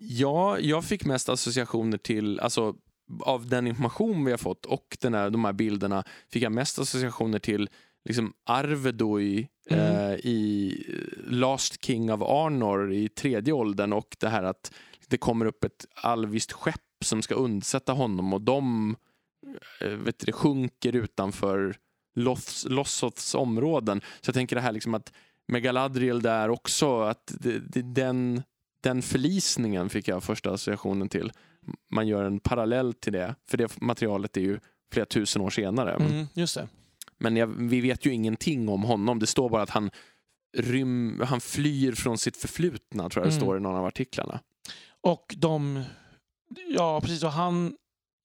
Ja, 0.00 0.58
jag 0.58 0.84
fick 0.84 1.04
mest 1.04 1.28
associationer 1.28 1.98
till, 1.98 2.40
alltså 2.40 2.74
av 3.20 3.48
den 3.48 3.66
information 3.66 4.24
vi 4.24 4.30
har 4.30 4.38
fått 4.38 4.66
och 4.66 4.96
den 5.00 5.14
här, 5.14 5.30
de 5.30 5.44
här 5.44 5.52
bilderna 5.52 6.04
fick 6.32 6.42
jag 6.42 6.52
mest 6.52 6.78
associationer 6.78 7.38
till 7.38 7.68
liksom 8.08 8.32
Arvedui 8.46 9.48
Mm. 9.70 9.84
eh, 9.84 10.12
i 10.12 10.72
Last 11.26 11.84
King 11.84 12.12
of 12.12 12.22
Arnor 12.22 12.92
i 12.92 13.08
tredje 13.08 13.52
åldern 13.52 13.92
och 13.92 14.16
det 14.20 14.28
här 14.28 14.42
att 14.42 14.72
det 15.08 15.16
kommer 15.16 15.46
upp 15.46 15.64
ett 15.64 15.86
alviskt 15.94 16.52
skepp 16.52 16.80
som 17.04 17.22
ska 17.22 17.34
undsätta 17.34 17.92
honom 17.92 18.32
och 18.32 18.40
de 18.40 18.96
eh, 19.80 19.88
vet 19.88 20.18
du, 20.26 20.32
sjunker 20.32 20.96
utanför 20.96 21.76
Loths, 22.14 22.66
Lossoths 22.68 23.34
områden. 23.34 24.00
Så 24.20 24.28
jag 24.28 24.34
tänker 24.34 24.56
det 24.56 24.62
här 24.62 24.72
liksom 24.72 24.94
att 24.94 25.12
med 25.48 25.62
Galadriel 25.62 26.22
där 26.22 26.48
också, 26.50 27.00
att 27.00 27.32
det, 27.40 27.58
det, 27.58 27.82
den, 27.82 28.42
den 28.82 29.02
förlisningen 29.02 29.88
fick 29.88 30.08
jag 30.08 30.22
första 30.22 30.50
associationen 30.50 31.08
till. 31.08 31.32
Man 31.90 32.08
gör 32.08 32.24
en 32.24 32.40
parallell 32.40 32.92
till 32.94 33.12
det, 33.12 33.34
för 33.50 33.58
det 33.58 33.80
materialet 33.80 34.36
är 34.36 34.40
ju 34.40 34.58
flera 34.92 35.06
tusen 35.06 35.42
år 35.42 35.50
senare. 35.50 35.92
Mm, 35.94 36.26
just 36.34 36.54
det. 36.54 36.68
Men 37.18 37.36
jag, 37.36 37.46
vi 37.46 37.80
vet 37.80 38.06
ju 38.06 38.12
ingenting 38.12 38.68
om 38.68 38.82
honom. 38.82 39.18
Det 39.18 39.26
står 39.26 39.48
bara 39.48 39.62
att 39.62 39.70
han, 39.70 39.90
rym, 40.56 41.22
han 41.26 41.40
flyr 41.40 41.92
från 41.92 42.18
sitt 42.18 42.36
förflutna, 42.36 43.08
tror 43.08 43.24
jag 43.24 43.30
det 43.32 43.34
Mm. 43.36 43.40
står 43.46 43.56
i 43.56 43.60
någon 43.60 43.76
av 43.76 43.84
artiklarna. 43.86 44.40
Och 45.00 45.34
de... 45.38 45.82
Ja, 46.68 47.00
precis. 47.00 47.22
Och 47.24 47.32
han 47.32 47.76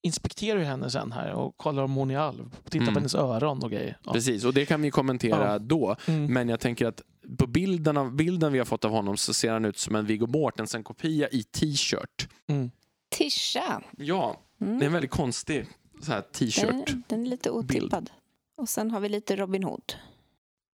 inspekterar 0.04 0.60
ju 0.60 0.66
henne 0.66 0.90
sen 0.90 1.12
här 1.12 1.32
och 1.34 1.58
kollar 1.58 1.84
om 1.84 1.94
hon 1.94 2.12
är 2.12 2.18
alv. 2.18 2.56
Tittar 2.64 2.78
Mm. 2.80 2.94
på 2.94 3.00
hennes 3.00 3.16
öron 3.16 3.64
och 3.64 3.72
grejer. 3.72 3.98
Ja. 4.04 4.14
Precis, 4.14 4.46
och 4.46 4.54
det 4.54 4.66
kan 4.66 4.82
vi 4.82 4.92
kommentera 4.92 5.52
Ja. 5.52 5.60
då. 5.60 5.96
Mm. 6.08 6.34
Men 6.34 6.50
jag 6.50 6.60
tänker 6.60 6.86
att 6.88 7.02
på 7.38 7.48
bilden, 7.48 7.98
av, 7.98 8.16
bilden 8.16 8.52
vi 8.54 8.58
har 8.58 8.66
fått 8.66 8.86
av 8.86 8.92
honom 8.92 9.18
så 9.18 9.34
ser 9.34 9.52
han 9.52 9.66
ut 9.66 9.78
som 9.78 9.96
en 9.96 10.06
Viggo 10.06 10.28
Mortensen-kopia 10.28 11.30
i 11.30 11.44
t-shirt. 11.44 12.28
Mm. 12.48 12.72
Tisha. 13.16 13.82
Ja, 13.98 14.40
Mm. 14.62 14.80
det 14.80 14.86
är 14.86 14.88
en 14.88 14.94
väldigt 14.94 15.12
konstig 15.12 15.66
så 16.02 16.12
här, 16.12 16.22
t-shirt. 16.22 16.86
Den, 16.88 17.04
den 17.08 17.26
är 17.26 17.30
lite 17.30 17.50
otippad. 17.52 18.10
Och 18.58 18.70
sen 18.70 18.92
har 18.92 19.00
vi 19.00 19.10
lite 19.10 19.36
Robin 19.36 19.64
Hood. 19.64 19.94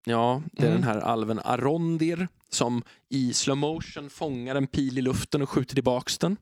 Ja, 0.05 0.41
det 0.51 0.63
är 0.63 0.67
Mm. 0.67 0.81
den 0.81 0.89
här 0.89 0.99
alven 0.99 1.39
Arondir 1.43 2.27
som 2.49 2.83
i 3.09 3.33
slow 3.33 3.57
motion 3.57 4.09
fångar 4.09 4.55
en 4.55 4.67
pil 4.67 4.97
i 4.97 5.01
luften 5.01 5.41
och 5.41 5.49
skjuter 5.49 5.75
tillbaks 5.75 6.17
den. 6.17 6.37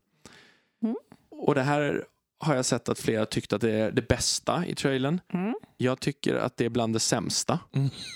Mm. 0.84 0.96
Och 1.32 1.56
det 1.56 1.64
här 1.64 2.06
har 2.40 2.56
jag 2.56 2.66
sett 2.66 2.90
att 2.90 3.00
flera 3.00 3.26
tyckt 3.26 3.54
att 3.54 3.62
det 3.62 3.72
är 3.72 3.92
det 3.92 4.08
bästa 4.08 4.66
i 4.66 4.76
trailern. 4.76 5.22
Mm. 5.34 5.56
Jag 5.78 6.00
tycker 6.00 6.36
att 6.36 6.58
det 6.58 6.66
är 6.66 6.70
bland 6.70 6.94
det 6.94 7.00
sämsta. 7.00 7.60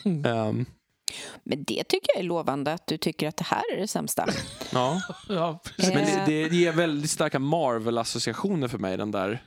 Mm. 0.05 0.65
Men 1.43 1.63
det 1.63 1.83
tycker 1.83 2.07
jag 2.15 2.19
är 2.19 2.23
lovande 2.23 2.73
att 2.73 2.87
du 2.87 2.97
tycker 2.97 3.27
att 3.27 3.37
det 3.37 3.43
här 3.43 3.63
är 3.75 3.77
det 3.81 3.87
sämsta. 3.87 4.25
ja. 4.71 5.01
Ja, 5.29 5.59
precis. 5.77 5.93
Men 5.93 6.03
Eh. 6.03 6.25
det, 6.25 6.49
det 6.49 6.55
ger 6.55 6.71
väldigt 6.71 7.11
starka 7.11 7.39
Marvel-associationer 7.39 8.67
för 8.67 8.77
mig, 8.77 8.97
den 8.97 9.11
där. 9.11 9.43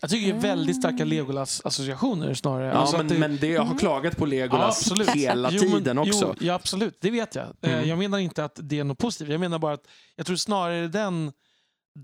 Jag 0.00 0.10
tycker 0.10 0.32
det 0.32 0.38
är 0.38 0.42
väldigt 0.42 0.76
starka 0.76 1.04
Legolas-associationer 1.04 2.34
snarare. 2.34 2.66
Ja, 2.66 2.72
Alltså 2.72 2.96
men, 2.96 3.08
det- 3.08 3.18
men 3.18 3.36
det, 3.36 3.46
jag 3.46 3.62
har 3.62 3.78
klagat 3.78 4.16
på 4.16 4.26
Legolas 4.26 4.92
Ja, 4.96 5.04
hela 5.14 5.50
Jo, 5.52 5.62
men- 5.62 5.72
tiden 5.72 5.98
också. 5.98 6.34
Jo, 6.40 6.46
ja, 6.46 6.54
absolut, 6.54 6.98
det 7.00 7.10
vet 7.10 7.34
jag. 7.34 7.44
Eh, 7.62 7.72
Mm. 7.72 7.88
Jag 7.88 7.98
menar 7.98 8.18
inte 8.18 8.44
att 8.44 8.58
det 8.62 8.78
är 8.78 8.84
något 8.84 8.98
positivt. 8.98 9.28
Jag 9.28 9.40
menar 9.40 9.58
bara 9.58 9.74
att 9.74 9.86
jag 10.16 10.26
tror 10.26 10.36
snarare 10.36 10.88
den, 10.88 11.32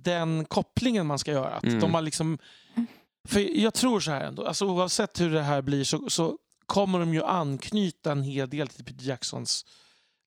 den 0.04 0.44
kopplingen 0.44 1.06
man 1.06 1.18
ska 1.18 1.30
göra. 1.32 1.48
Att 1.54 1.64
Mm. 1.64 1.80
de 1.80 1.94
har 1.94 2.02
liksom, 2.02 2.38
för 3.28 3.40
jag 3.60 3.74
tror 3.74 4.00
så 4.00 4.10
här 4.10 4.20
ändå, 4.24 4.46
alltså 4.46 4.66
oavsett 4.66 5.20
hur 5.20 5.30
det 5.30 5.42
här 5.42 5.62
blir 5.62 5.84
så, 5.84 6.10
så 6.10 6.36
kommer 6.72 6.98
de 6.98 7.14
ju 7.14 7.22
anknyta 7.24 8.12
en 8.12 8.22
hel 8.22 8.50
del 8.50 8.68
till 8.68 8.84
Peter 8.84 9.04
Jacksons 9.04 9.66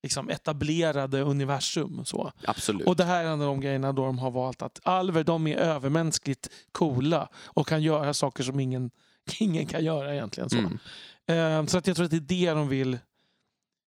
liksom, 0.03 0.29
etablerade 0.29 1.21
universum. 1.21 2.05
Så. 2.05 2.31
Absolut. 2.43 2.87
Och 2.87 2.95
det 2.95 3.03
här 3.03 3.23
är 3.23 3.27
en 3.27 3.41
av 3.41 3.47
de 3.47 3.59
grejerna 3.59 3.91
då 3.91 4.05
de 4.05 4.19
har 4.19 4.31
valt 4.31 4.61
att 4.61 4.79
alver 4.83 5.23
de 5.23 5.47
är 5.47 5.55
övermänskligt 5.55 6.49
coola 6.71 7.29
och 7.45 7.67
kan 7.67 7.83
göra 7.83 8.13
saker 8.13 8.43
som 8.43 8.59
ingen, 8.59 8.91
ingen 9.39 9.65
kan 9.65 9.83
göra 9.83 10.13
egentligen. 10.13 10.49
Så, 10.49 10.57
Mm. 10.57 10.79
Eh, 11.27 11.65
så 11.65 11.77
att 11.77 11.87
jag 11.87 11.95
tror 11.95 12.05
att 12.05 12.11
det 12.11 12.17
är 12.17 12.45
det 12.45 12.51
de 12.51 12.67
vill 12.67 12.97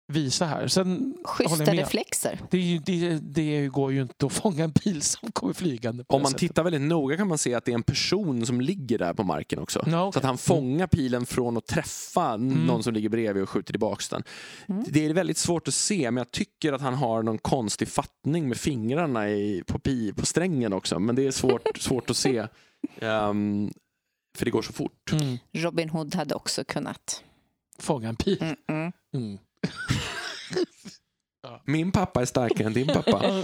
visa 0.06 0.46
här. 0.46 0.68
Sen 0.68 1.14
Schyssta 1.24 1.72
reflexer. 1.72 2.40
Det, 2.50 2.56
är 2.56 2.60
ju, 2.62 2.78
det, 2.78 3.18
det 3.18 3.68
går 3.68 3.92
ju 3.92 4.02
inte 4.02 4.26
att 4.26 4.32
fånga 4.32 4.64
en 4.64 4.72
bil 4.84 5.02
som 5.02 5.32
kommer 5.32 5.52
flygande. 5.54 6.04
Om 6.08 6.22
man 6.22 6.30
sättet. 6.30 6.40
tittar 6.40 6.62
väldigt 6.64 6.80
noga 6.82 7.16
kan 7.16 7.28
man 7.28 7.38
se 7.38 7.54
att 7.54 7.64
det 7.64 7.70
är 7.70 7.74
en 7.74 7.82
person 7.82 8.46
som 8.46 8.60
ligger 8.60 8.98
där 8.98 9.14
på 9.14 9.22
marken 9.22 9.58
också. 9.58 9.82
Ja, 9.86 9.90
Så 9.92 10.06
okej. 10.08 10.18
att 10.18 10.24
han 10.24 10.38
fångar 10.38 10.86
pilen 10.86 11.26
från 11.26 11.56
att 11.56 11.66
träffa 11.66 12.34
Mm. 12.34 12.66
någon 12.66 12.82
som 12.82 12.94
ligger 12.94 13.08
bredvid 13.08 13.42
och 13.42 13.48
skjuter 13.48 13.72
tillbaka 13.72 14.02
den. 14.10 14.22
Mm. 14.68 14.84
Det 14.88 15.06
är 15.06 15.14
väldigt 15.14 15.38
svårt 15.38 15.68
att 15.68 15.74
se, 15.74 16.10
men 16.10 16.16
jag 16.16 16.30
tycker 16.30 16.72
att 16.72 16.80
han 16.80 16.94
har 16.94 17.22
någon 17.22 17.38
konstig 17.38 17.88
fattning 17.88 18.48
med 18.48 18.56
fingrarna 18.56 19.30
i, 19.30 19.62
på, 19.66 19.78
pi, 19.78 20.12
på 20.12 20.26
strängen 20.26 20.72
också. 20.72 20.98
Men 20.98 21.16
det 21.16 21.26
är 21.26 21.30
svårt, 21.30 21.62
svårt 21.78 22.10
att 22.10 22.16
se. 22.16 22.46
Ehm, 23.00 23.70
för 24.38 24.44
det 24.44 24.50
går 24.50 24.62
så 24.62 24.72
fort. 24.72 25.12
Mm. 25.12 25.38
Robin 25.52 25.88
Hood 25.90 26.14
hade 26.14 26.34
också 26.34 26.64
kunnat. 26.64 27.22
Fånga 27.78 28.08
en. 28.08 28.16
Mm 28.40 28.56
-mm. 28.68 28.92
Mm. 29.14 29.38
Min 31.64 31.92
pappa 31.92 32.20
är 32.22 32.26
starkare 32.26 32.66
än 32.66 32.72
din 32.72 32.86
pappa. 32.86 33.22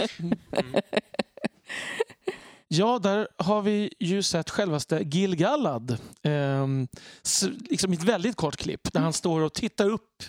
Ja, 2.73 2.99
där 2.99 3.29
har 3.37 3.63
vi 3.63 3.93
ju 4.01 4.23
sett 4.23 4.51
självaste 4.51 5.03
Gil-Galad. 5.05 5.97
Ehm, 6.23 6.89
s- 7.25 7.49
liksom 7.71 7.93
ett 7.93 8.03
väldigt 8.03 8.37
kort 8.37 8.57
klipp 8.57 8.93
där 8.93 9.01
han 9.01 9.13
står 9.13 9.41
och 9.41 9.55
tittar 9.55 9.91
upp 9.91 10.23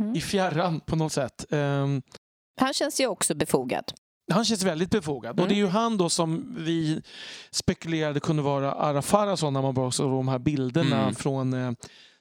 Mm. 0.00 0.16
i 0.16 0.20
fjärran 0.20 0.80
på 0.80 0.96
något 0.96 1.12
sätt. 1.12 1.52
Ehm, 1.52 2.02
Han 2.60 2.72
känns 2.74 3.00
ju 3.00 3.06
också 3.06 3.34
befogad. 3.34 3.84
Han 4.32 4.44
känns 4.44 4.62
väldigt 4.62 4.90
befogad. 4.90 5.40
Och 5.40 5.48
det 5.48 5.54
är 5.54 5.56
ju 5.56 5.66
han 5.66 5.96
då 5.98 6.08
som 6.08 6.54
vi 6.58 7.02
spekulerade 7.50 8.20
kunde 8.20 8.42
vara 8.42 8.72
Arafarason 8.72 9.52
när 9.52 9.62
man 9.62 9.74
bara 9.74 9.90
såg 9.90 10.10
de 10.10 10.28
här 10.28 10.38
bilderna 10.38 11.02
Mm. 11.02 11.14
från 11.14 11.52
eh, 11.54 11.72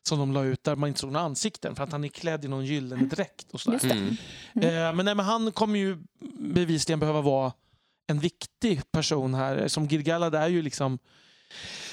som 0.08 0.20
de 0.20 0.32
la 0.34 0.44
ut 0.44 0.64
där 0.64 0.76
man 0.76 0.88
inte 0.88 1.00
såg 1.00 1.12
några 1.12 1.26
ansikten 1.26 1.76
för 1.76 1.84
att 1.84 1.92
han 1.92 2.04
är 2.04 2.08
klädd 2.08 2.46
i 2.46 2.48
någon 2.48 2.66
gyllene 2.66 3.06
dräkt. 3.06 3.52
Och 3.52 3.62
sådär. 3.62 3.92
Mm. 3.92 4.08
Eh, 4.56 4.96
men, 4.96 5.06
nej, 5.06 5.16
men 5.16 5.26
han 5.26 5.52
kommer 5.52 5.80
ju 5.80 5.98
bevisligen 6.40 7.00
behöva 7.00 7.22
vara 7.22 7.54
en 8.08 8.20
viktig 8.20 8.92
person 8.92 9.34
här. 9.34 9.68
Som 9.68 9.86
Gilgalad 9.86 10.36
är 10.36 10.48
ju 10.48 10.62
liksom 10.62 11.00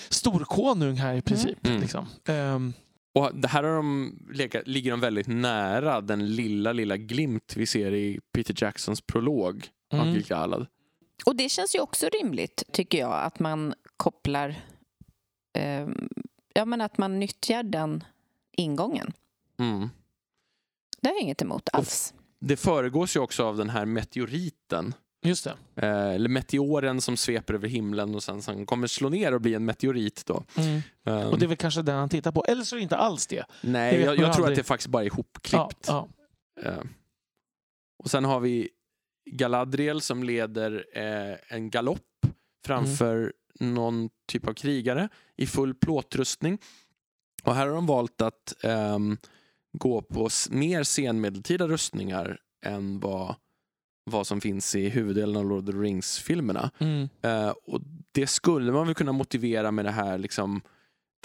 storkonung 0.09 0.97
här 0.97 1.15
i 1.15 1.23
princip. 1.23 1.67
Mm. 1.67 1.81
Liksom. 1.81 2.07
Ehm, 2.29 2.73
Och 3.15 3.31
det 3.35 3.49
här 3.49 3.63
har 3.63 3.77
de, 3.77 4.19
legat- 4.35 4.63
ligger 4.67 4.91
de 4.91 5.01
väldigt 5.01 5.27
nära 5.27 6.01
den 6.01 6.35
lilla, 6.35 6.73
lilla 6.73 6.97
glimt 6.97 7.55
vi 7.57 7.67
ser 7.67 7.95
i 7.95 8.21
Peter 8.33 8.55
Jacksons 8.59 9.01
prolog 9.01 9.67
av 9.93 10.01
Mm. 10.01 10.15
Gilgalad. 10.15 10.67
Och 11.27 11.37
det 11.37 11.49
känns 11.49 11.75
ju 11.75 11.81
också 11.81 12.09
rimligt, 12.09 12.63
tycker 12.73 12.99
jag, 12.99 13.13
att 13.25 13.39
man 13.39 13.75
kopplar... 13.97 14.49
Eh, 15.59 15.89
ja, 16.55 16.65
men 16.65 16.81
att 16.81 16.99
man 16.99 17.19
nyttjar 17.21 17.63
den 17.63 18.05
ingången. 18.57 19.13
Mm. 19.59 19.89
Det 21.01 21.09
har 21.09 21.15
jag 21.15 21.23
inget 21.23 21.43
emot 21.43 21.69
alls. 21.73 22.15
Det 22.41 22.57
föregås 22.57 23.17
ju 23.17 23.21
också 23.21 23.45
av 23.47 23.57
den 23.57 23.71
här 23.71 23.85
meteoriten. 23.87 24.95
just 25.25 25.45
det. 25.45 25.57
Eh, 25.77 26.11
eller 26.15 26.29
meteoren 26.29 27.01
som 27.01 27.17
sveper 27.17 27.55
över 27.55 27.69
himlen 27.69 28.15
och 28.15 28.23
sen, 28.23 28.43
sen 28.43 28.67
kommer 28.67 28.87
slå 28.87 29.09
ner 29.09 29.35
och 29.35 29.41
bli 29.41 29.55
en 29.55 29.65
meteorit. 29.65 30.27
Då. 30.27 30.45
Mm. 30.57 30.81
Eh, 31.07 31.29
Och 31.31 31.39
det 31.39 31.47
är 31.47 31.49
väl 31.49 31.57
kanske 31.57 31.83
den 31.83 31.97
han 31.97 32.09
tittar 32.09 32.33
på. 32.33 32.45
Eller 32.45 32.65
så 32.65 32.75
är 32.75 32.79
det 32.79 32.83
inte 32.83 32.97
alls 32.97 33.27
det. 33.27 33.45
nej, 33.61 33.97
det 33.97 34.03
jag, 34.03 34.09
jag 34.19 34.19
tror 34.19 34.27
aldrig. 34.45 34.53
att 34.53 34.57
det 34.57 34.65
faktiskt 34.69 34.89
bara 34.89 35.03
är 35.03 35.07
ihopklippt. 35.07 35.85
Ja, 35.87 36.09
ja. 36.55 36.63
Eh, 36.63 36.83
och 38.05 38.11
sen 38.11 38.25
har 38.25 38.41
vi 38.41 38.69
Galadriel 39.31 40.01
som 40.01 40.23
leder 40.25 40.85
eh, 40.95 41.37
en 41.57 41.71
galopp 41.71 42.01
framför 42.67 43.33
någon 43.61 44.11
typ 44.29 44.49
av 44.49 44.53
krigare 44.55 45.09
i 45.37 45.47
full 45.47 45.75
plåtrustning. 45.75 46.59
Och 47.45 47.55
här 47.55 47.67
har 47.67 47.75
de 47.75 47.87
valt 47.87 48.23
att 48.23 48.65
ehm, 48.65 49.17
gå 49.79 50.01
på 50.03 50.29
mer 50.51 50.83
senmedeltida 50.83 51.69
rustningar 51.69 52.39
än 52.67 53.01
vad, 53.01 53.35
vad 54.11 54.27
som 54.27 54.41
finns 54.41 54.75
i 54.75 54.89
huvuddelen 54.89 55.37
av 55.37 55.45
Lord 55.45 55.69
of 55.69 55.75
the 55.75 55.81
Rings-filmerna. 55.81 56.71
Mm. 56.79 57.09
Eh, 57.23 57.51
och 57.67 57.81
det 58.13 58.27
skulle 58.27 58.73
man 58.73 58.87
väl 58.87 58.95
kunna 58.95 59.13
motivera 59.13 59.71
med 59.71 59.85
det 59.85 59.91
här 59.91 60.19
liksom, 60.19 60.61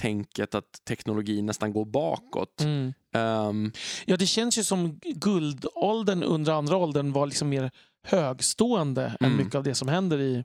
tänket 0.01 0.55
att 0.55 0.81
teknologin 0.87 1.45
nästan 1.45 1.73
går 1.73 1.85
bakåt. 1.85 2.61
Mm. 2.61 2.93
Ehm, 3.13 3.71
Ja, 4.05 4.17
det 4.17 4.25
känns 4.25 4.57
ju 4.57 4.63
som 4.63 4.99
guldåldern 5.03 6.23
under 6.23 6.51
andra 6.53 6.77
åldern 6.77 7.11
var 7.11 7.27
liksom 7.27 7.49
mer 7.49 7.71
högstående 8.03 9.05
än 9.19 9.25
Mm. 9.25 9.37
mycket 9.37 9.55
av 9.55 9.63
det 9.63 9.75
som 9.75 9.87
händer 9.87 10.19
i... 10.19 10.43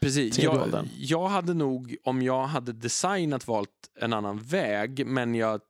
Precis. 0.00 0.38
Jag, 0.38 0.88
jag 0.98 1.28
hade 1.28 1.54
nog, 1.54 1.96
om 2.04 2.22
jag 2.22 2.46
hade 2.46 2.72
designat, 2.72 3.46
valt 3.46 3.70
en 4.00 4.12
annan 4.12 4.38
väg, 4.38 5.06
men 5.06 5.34
jag 5.34 5.60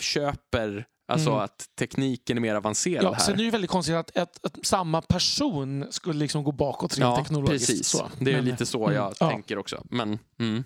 köper 0.00 0.86
alltså 1.08 1.30
Mm. 1.30 1.40
att 1.42 1.66
tekniken 1.78 2.36
är 2.36 2.40
mer 2.40 2.54
avancerad 2.54 3.04
Ja, 3.04 3.12
här. 3.12 3.20
sen 3.20 3.32
är 3.34 3.38
det 3.38 3.42
ju 3.44 3.50
väldigt 3.50 3.70
konstigt 3.70 3.94
att, 3.94 4.16
att, 4.16 4.44
att 4.46 4.66
samma 4.66 5.02
person 5.02 5.86
skulle 5.90 6.18
liksom 6.18 6.44
gå 6.44 6.52
bakåt 6.52 6.98
rent 6.98 7.00
ja, 7.02 7.16
teknologiskt. 7.16 7.66
precis. 7.68 7.86
Så. 7.88 8.10
Det 8.20 8.30
är 8.30 8.36
Men- 8.36 8.44
lite 8.44 8.66
så 8.66 8.84
mm, 8.84 8.94
jag 8.96 9.14
ja. 9.20 9.28
tänker 9.30 9.58
också. 9.58 9.82
Men, 9.90 10.18
mm. 10.38 10.64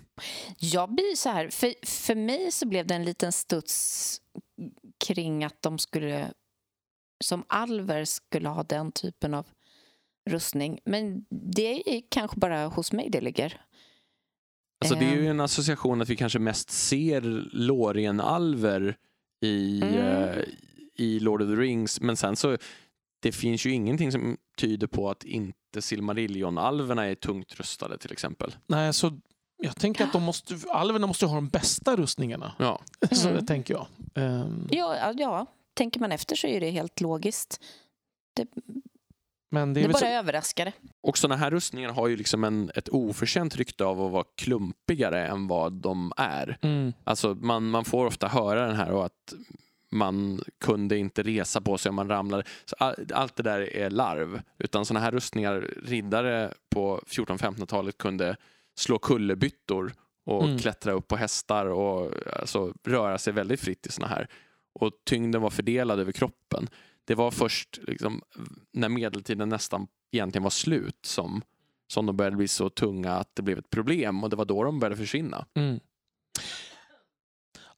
Jag 0.57 0.89
blir 0.95 1.15
så 1.15 1.29
här, 1.29 1.49
för, 1.49 1.73
för 1.85 2.15
mig 2.15 2.51
så 2.51 2.67
blev 2.67 2.87
det 2.87 2.95
en 2.95 3.05
liten 3.05 3.31
studs 3.31 4.21
kring 5.05 5.43
att 5.43 5.61
de 5.61 5.77
skulle, 5.79 6.31
som 7.23 7.43
alver 7.49 8.05
skulle 8.05 8.49
ha 8.49 8.63
den 8.63 8.91
typen 8.91 9.33
av 9.33 9.45
rustning. 10.29 10.79
Men 10.85 11.25
det 11.29 11.95
är 11.97 12.01
kanske 12.09 12.39
bara 12.39 12.65
hos 12.67 12.91
mig 12.91 13.09
det 13.09 13.21
ligger. 13.21 13.61
Alltså, 14.81 14.99
det 14.99 15.05
är 15.05 15.15
ju 15.15 15.25
Ehm. 15.25 15.31
en 15.31 15.39
association 15.39 16.01
att 16.01 16.09
vi 16.09 16.15
kanske 16.15 16.39
mest 16.39 16.69
ser 16.71 17.21
Lorien-alver 17.51 18.97
i, 19.41 19.81
Mm. 19.81 19.93
eh, 19.95 20.43
i 20.97 21.19
Lord 21.19 21.41
of 21.41 21.47
the 21.49 21.55
Rings, 21.55 22.01
men 22.01 22.17
sen 22.17 22.35
så 22.35 22.57
det 23.19 23.31
finns 23.31 23.65
ju 23.65 23.71
ingenting 23.71 24.11
som 24.11 24.37
tyder 24.57 24.87
på 24.87 25.09
att 25.09 25.23
inte 25.23 25.81
Silmarillion-alverna 25.81 27.05
är 27.05 27.15
tungt 27.15 27.59
rustade 27.59 27.97
till 27.97 28.11
exempel. 28.11 28.55
Nej, 28.67 28.93
så 28.93 29.19
jag 29.57 29.75
tänker 29.75 30.03
att 30.03 30.13
de 30.13 30.23
måste, 30.23 30.57
alverna 30.69 31.07
måste 31.07 31.25
ha 31.25 31.35
de 31.35 31.47
bästa 31.47 31.95
rustningarna. 31.95 32.55
Ja. 32.59 32.81
Så 33.11 33.29
Mm. 33.29 33.45
tänker 33.45 33.73
jag. 33.73 33.87
Ja, 34.69 34.97
ja, 34.97 35.13
ja, 35.17 35.45
tänker 35.73 35.99
man 35.99 36.11
efter 36.11 36.35
så 36.35 36.47
är 36.47 36.59
det 36.59 36.69
helt 36.69 37.01
logiskt. 37.01 37.63
Det, 38.33 38.47
men 39.55 39.73
det 39.73 39.79
det 39.79 39.83
är 39.83 39.87
väl 39.87 39.93
bara 39.93 39.99
så, 39.99 40.05
överraskar 40.05 40.65
det. 40.65 40.71
Och 41.03 41.17
sådana 41.17 41.35
här 41.35 41.51
rustningar 41.51 41.89
har 41.89 42.07
ju 42.07 42.17
liksom 42.17 42.43
en, 42.43 42.71
ett 42.75 42.89
oförtjänt 42.89 43.55
rykte 43.55 43.85
av 43.85 44.01
att 44.01 44.11
vara 44.11 44.23
klumpigare 44.37 45.27
än 45.27 45.47
vad 45.47 45.73
de 45.73 46.11
är. 46.17 46.57
mm, 46.61 46.93
Alltså 47.03 47.35
man, 47.35 47.69
man 47.69 47.85
får 47.85 48.05
ofta 48.05 48.27
höra 48.27 48.67
den 48.67 48.75
här 48.75 48.91
och 48.91 49.05
att 49.05 49.33
man 49.91 50.41
kunde 50.59 50.97
inte 50.97 51.23
resa 51.23 51.61
på 51.61 51.77
sig 51.77 51.89
om 51.89 51.95
man 51.95 52.09
ramlade. 52.09 52.43
Så 52.65 52.75
all, 52.79 52.95
allt 53.13 53.35
det 53.35 53.43
där 53.43 53.75
är 53.75 53.89
larv. 53.89 54.41
Utan 54.59 54.85
sådana 54.85 55.03
här 55.05 55.11
rustningar, 55.11 55.69
riddare 55.85 56.53
på 56.69 57.01
1400-1500-talet 57.07 57.97
kunde 57.97 58.35
slå 58.75 58.97
kullerbyttor 58.97 59.93
och 60.25 60.43
Mm. 60.43 60.57
klättra 60.59 60.91
upp 60.93 61.07
på 61.07 61.15
hästar 61.15 61.65
och 61.65 62.11
alltså, 62.39 62.73
röra 62.87 63.17
sig 63.17 63.33
väldigt 63.33 63.59
fritt 63.61 63.87
i 63.87 63.91
såna 63.91 64.07
här. 64.07 64.27
Och 64.79 64.91
tyngden 65.05 65.41
var 65.41 65.49
fördelad 65.49 65.99
över 65.99 66.11
kroppen. 66.11 66.67
Det 67.05 67.15
var 67.15 67.31
först 67.31 67.79
liksom, 67.87 68.21
när 68.73 68.89
medeltiden 68.89 69.49
nästan 69.49 69.87
egentligen 70.11 70.43
var 70.43 70.49
slut 70.49 70.99
som, 71.05 71.41
som 71.87 72.05
de 72.05 72.17
började 72.17 72.37
bli 72.37 72.47
så 72.47 72.69
tunga 72.69 73.11
att 73.13 73.35
det 73.35 73.41
blev 73.41 73.57
ett 73.57 73.69
problem 73.69 74.23
och 74.23 74.29
det 74.29 74.35
var 74.35 74.45
då 74.45 74.63
de 74.63 74.79
började 74.79 74.95
försvinna. 74.97 75.45
mm. 75.53 75.79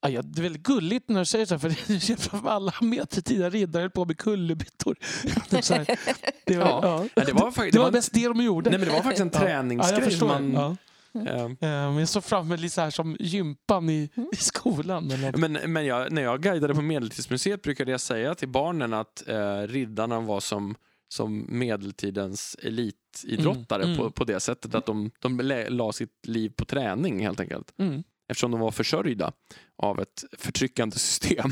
Ja, 0.02 0.10
ja, 0.10 0.22
det 0.22 0.40
är 0.40 0.44
väldigt 0.44 0.64
gulligt 0.64 1.10
när 1.10 1.20
du 1.20 1.26
säger 1.26 1.46
så 1.46 1.54
här, 1.54 1.60
för 1.60 1.70
det 1.94 2.00
känns 2.00 2.24
som 2.24 2.48
alla 2.48 2.74
medeltida 2.82 3.50
riddare 3.50 3.82
höll 3.82 3.90
på 3.90 4.06
med 4.06 4.18
kullerbyttor. 4.18 4.98
Det 5.50 5.98
det 6.46 6.58
var, 6.58 6.66
Ja. 6.66 7.06
ja. 7.16 7.24
Det 7.26 7.34
var, 7.34 7.52
faktiskt, 7.52 7.74
Det 7.74 7.80
var 7.80 7.92
mest 7.92 8.14
det 8.14 8.28
de 8.28 8.42
gjorde. 8.44 8.70
Nej, 8.70 8.80
men 8.80 8.88
det 8.88 8.94
var 8.94 9.02
faktiskt 9.02 9.22
en 9.22 9.30
träningsgrej. 9.30 10.20
man, 10.28 10.78
ja. 11.26 11.32
eh, 11.34 11.44
Eh, 11.44 11.58
Men 11.60 11.98
jag 11.98 12.10
såg 12.10 12.24
fram 12.24 12.46
emot 12.46 12.60
lite 12.60 12.74
så 12.76 12.82
här 12.82 12.90
som 12.90 13.18
gympan 13.20 13.90
i, 13.90 14.10
i 14.32 14.36
skolan. 14.36 15.12
Eller 15.12 15.38
men 15.38 15.52
men 15.74 15.86
jag, 15.86 16.12
när 16.12 16.22
jag 16.22 16.42
guidade 16.44 16.76
på 16.76 16.82
Medeltidsmuseet 16.82 17.62
brukade 17.62 17.92
jag 17.92 18.02
säga 18.02 18.36
till 18.36 18.50
barnen 18.50 18.94
att 18.94 19.28
eh, 19.28 19.62
riddarna 19.62 20.20
var 20.20 20.40
som, 20.40 20.76
som 21.10 21.46
medeltidens 21.50 22.58
elitidrottare 22.64 23.84
Mm, 23.84 23.96
mm. 23.96 23.98
På, 24.06 24.12
på 24.12 24.24
det 24.24 24.40
sättet 24.40 24.76
att 24.76 24.86
de, 24.86 25.12
de 25.20 25.40
la 25.70 25.92
sitt 25.92 26.28
liv 26.28 26.50
på 26.56 26.66
träning 26.66 27.20
helt 27.20 27.40
enkelt. 27.40 27.74
Mm. 27.78 28.04
Eftersom 28.30 28.52
de 28.52 28.60
var 28.60 28.72
försörjda 28.72 29.32
av 29.76 30.00
ett 30.00 30.24
förtryckande 30.38 30.96
system. 30.98 31.52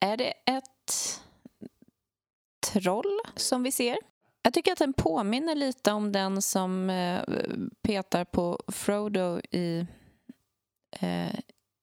Är 0.00 0.16
det 0.16 0.30
ett 0.46 1.20
troll 2.72 3.18
som 3.36 3.62
vi 3.62 3.72
ser? 3.72 3.96
Jag 4.42 4.54
tycker 4.54 4.72
att 4.72 4.78
den 4.78 4.92
påminner 4.92 5.54
lite 5.54 5.92
om 5.92 6.12
den 6.12 6.42
som 6.42 6.90
eh, 6.90 7.22
petar 7.82 8.24
på 8.24 8.60
Frodo 8.68 9.40
i, 9.50 9.86
eh, 11.00 11.34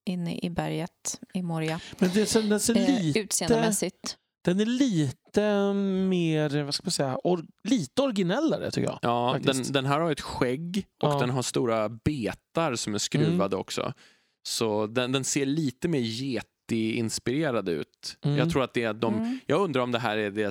inne 0.05 0.39
i 0.39 0.49
berget 0.49 1.19
i 1.33 1.41
Moria. 1.41 1.79
Men 1.97 2.09
det, 2.13 2.33
den, 2.33 2.59
ser 2.59 2.75
Eh, 2.75 3.01
lite, 3.01 3.19
utseendemässigt. 3.19 4.17
den 4.45 4.59
är 4.59 4.65
lite 4.65 5.73
mer, 6.09 6.63
vad 6.63 6.73
ska 6.73 6.83
man 6.85 6.91
säga, 6.91 7.17
or, 7.23 7.45
lite 7.63 8.01
originellare 8.01 8.71
tycker 8.71 8.87
jag. 8.89 8.99
Ja, 9.01 9.31
den, 9.33 9.43
Faktiskt. 9.43 9.73
den 9.73 9.85
här 9.85 9.99
har 9.99 10.11
ett 10.11 10.21
skägg 10.21 10.85
och 11.03 11.09
Ja. 11.13 11.19
den 11.19 11.29
har 11.29 11.41
stora 11.41 11.89
betar 11.89 12.75
som 12.75 12.93
är 12.93 12.97
skruvade 12.97 13.55
också. 13.55 13.93
Så 14.43 14.87
den, 14.87 15.11
den 15.11 15.23
ser 15.23 15.45
lite 15.45 15.87
mer 15.87 15.99
Yeti-inspirerad 16.71 17.69
ut. 17.69 18.17
Mm. 18.21 18.37
Jag 18.37 18.51
tror 18.51 18.63
att 18.63 18.73
det 18.73 18.83
är 18.83 18.93
de 18.93 19.13
Mm. 19.13 19.39
Jag 19.45 19.61
undrar 19.61 19.81
om 19.81 19.91
det 19.91 19.99
här 19.99 20.17
är 20.17 20.31
det, 20.31 20.45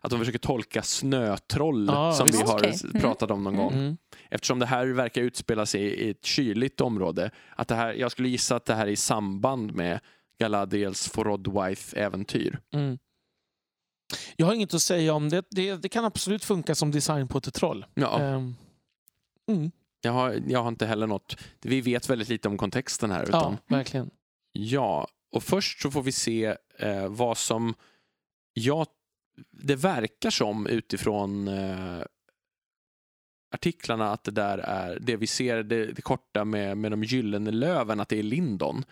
att 0.00 0.10
de 0.10 0.18
försöker 0.18 0.38
tolka 0.38 0.82
snötroll 0.82 1.86
Ja, 1.88 2.12
som 2.12 2.26
vi 2.26 2.32
visst. 2.32 2.44
har 2.48 2.58
Okej. 2.58 2.70
s- 2.70 2.84
Mm. 2.84 3.00
pratat 3.00 3.30
om 3.30 3.44
någon 3.44 3.56
gång. 3.56 3.72
Mm. 3.72 3.96
Eftersom 4.30 4.58
det 4.58 4.66
här 4.66 4.86
verkar 4.86 5.22
utspela 5.22 5.66
sig 5.66 5.82
i 5.82 6.10
ett 6.10 6.24
kyligt 6.24 6.80
område. 6.80 7.30
Att 7.56 7.68
det 7.68 7.74
här, 7.74 7.92
jag 7.94 8.12
skulle 8.12 8.28
gissa 8.28 8.56
att 8.56 8.64
det 8.64 8.74
här 8.74 8.86
är 8.86 8.90
i 8.90 8.96
samband 8.96 9.74
med 9.74 10.00
Galadriels 10.38 11.08
Forodwaith-äventyr. 11.08 12.58
Mm. 12.74 12.98
Jag 14.36 14.46
har 14.46 14.54
inget 14.54 14.74
att 14.74 14.82
säga 14.82 15.14
om 15.14 15.28
det. 15.28 15.44
det. 15.50 15.74
Det 15.76 15.88
kan 15.88 16.04
absolut 16.04 16.44
funka 16.44 16.74
som 16.74 16.90
design 16.90 17.28
på 17.28 17.38
ett 17.38 17.54
troll. 17.54 17.86
Ja, 17.94 18.18
mm. 18.20 18.54
jag, 20.00 20.12
har, 20.12 20.40
jag 20.48 20.62
har 20.62 20.68
inte 20.68 20.86
heller 20.86 21.06
något... 21.06 21.36
Vi 21.62 21.80
vet 21.80 22.10
väldigt 22.10 22.28
lite 22.28 22.48
om 22.48 22.58
kontexten 22.58 23.10
här. 23.10 23.20
Ja, 23.22 23.28
Utan, 23.28 23.56
verkligen. 23.68 24.10
Ja, 24.52 25.08
och 25.30 25.42
först 25.42 25.80
så 25.80 25.90
får 25.90 26.02
vi 26.02 26.12
se 26.12 26.56
eh, 26.78 27.08
vad 27.08 27.38
som 27.38 27.74
jag, 28.52 28.86
det 29.50 29.76
verkar 29.76 30.30
som 30.30 30.66
utifrån 30.66 31.48
eh, 31.48 32.02
artiklarna 33.54 34.12
att 34.12 34.24
det 34.24 34.30
där 34.30 34.58
är 34.58 34.98
det 35.00 35.16
vi 35.16 35.26
ser, 35.26 35.62
det, 35.62 35.86
det 35.86 36.02
korta 36.02 36.44
med, 36.44 36.78
med 36.78 36.92
de 36.92 37.04
gyllene 37.04 37.50
löven, 37.50 38.00
att 38.00 38.08
det 38.08 38.18
är 38.18 38.22
Lindon. 38.22 38.84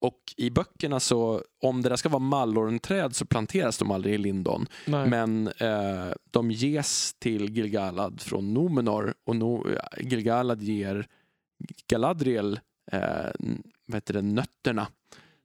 Och 0.00 0.34
i 0.36 0.50
böckerna 0.50 1.00
så, 1.00 1.42
om 1.62 1.82
det 1.82 1.88
där 1.88 1.96
ska 1.96 2.08
vara 2.08 2.18
mallonträd 2.18 3.16
så 3.16 3.26
planteras 3.26 3.78
de 3.78 3.90
aldrig 3.90 4.14
i 4.14 4.18
Lindon. 4.18 4.66
Nej. 4.86 5.08
Men 5.08 5.48
eh, 5.48 6.12
de 6.30 6.50
ges 6.50 7.14
till 7.18 7.56
Gilgalad 7.56 8.20
från 8.20 8.54
Numenor 8.54 9.14
och 9.24 9.36
no, 9.36 9.66
Gilgalad 9.98 10.62
ger 10.62 11.06
Galadriel 11.88 12.60
eh, 12.92 13.30
vad 13.86 13.94
heter 13.94 14.14
det, 14.14 14.22
nötterna 14.22 14.86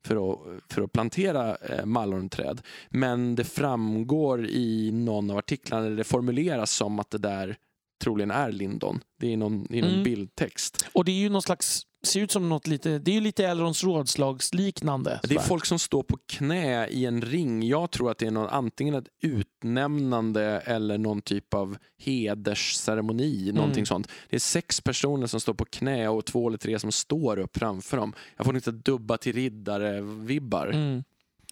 för 0.07 0.31
att, 0.33 0.39
för 0.69 0.81
att 0.81 0.91
plantera 0.91 1.55
eh, 1.55 1.85
mallonträd. 1.85 2.61
Men 2.89 3.35
det 3.35 3.43
framgår 3.43 4.45
i 4.45 4.91
någon 4.91 5.29
av 5.31 5.37
artiklarna, 5.37 5.89
där 5.89 5.95
det 5.95 6.03
formuleras 6.03 6.71
som 6.71 6.99
att 6.99 7.09
det 7.09 7.17
där 7.17 7.55
troligen 8.03 8.31
är 8.31 8.51
Lindon. 8.51 8.99
Det 9.19 9.33
är 9.33 9.37
någon, 9.37 9.73
i 9.73 9.81
någon 9.81 9.91
Mm. 9.91 10.03
bildtext. 10.03 10.85
Och 10.93 11.05
det 11.05 11.11
är 11.11 11.15
ju 11.19 11.29
någon 11.29 11.41
slags, 11.41 11.81
ser 12.03 12.19
ut 12.21 12.31
som 12.31 12.49
något 12.49 12.67
lite, 12.67 12.99
det 12.99 13.11
är 13.11 13.15
ju 13.15 13.21
lite 13.21 13.45
Elrons 13.47 13.83
rådslagsliknande. 13.83 15.19
Det 15.23 15.35
är 15.35 15.39
folk 15.39 15.65
som 15.65 15.79
står 15.79 16.03
på 16.03 16.17
knä 16.25 16.87
i 16.87 17.05
en 17.05 17.21
ring. 17.21 17.67
Jag 17.67 17.91
tror 17.91 18.11
att 18.11 18.17
det 18.17 18.27
är 18.27 18.31
någon, 18.31 18.49
antingen 18.49 18.95
ett 18.95 19.07
utnämnande 19.21 20.43
eller 20.65 20.97
någon 20.97 21.21
typ 21.21 21.53
av 21.53 21.77
hedersceremoni. 21.97 23.51
Någonting 23.51 23.79
Mm. 23.79 23.85
sånt. 23.85 24.07
Det 24.29 24.35
är 24.35 24.39
sex 24.39 24.81
personer 24.81 25.27
som 25.27 25.39
står 25.39 25.53
på 25.53 25.65
knä 25.65 26.07
och 26.07 26.25
två 26.25 26.47
eller 26.47 26.57
tre 26.57 26.79
som 26.79 26.91
står 26.91 27.39
upp 27.39 27.57
framför 27.57 27.97
dem. 27.97 28.13
Jag 28.37 28.45
får 28.45 28.53
lite 28.53 28.71
dubba 28.71 29.17
till 29.17 29.33
riddare-vibbar. 29.35 30.67
Mm. 30.67 31.03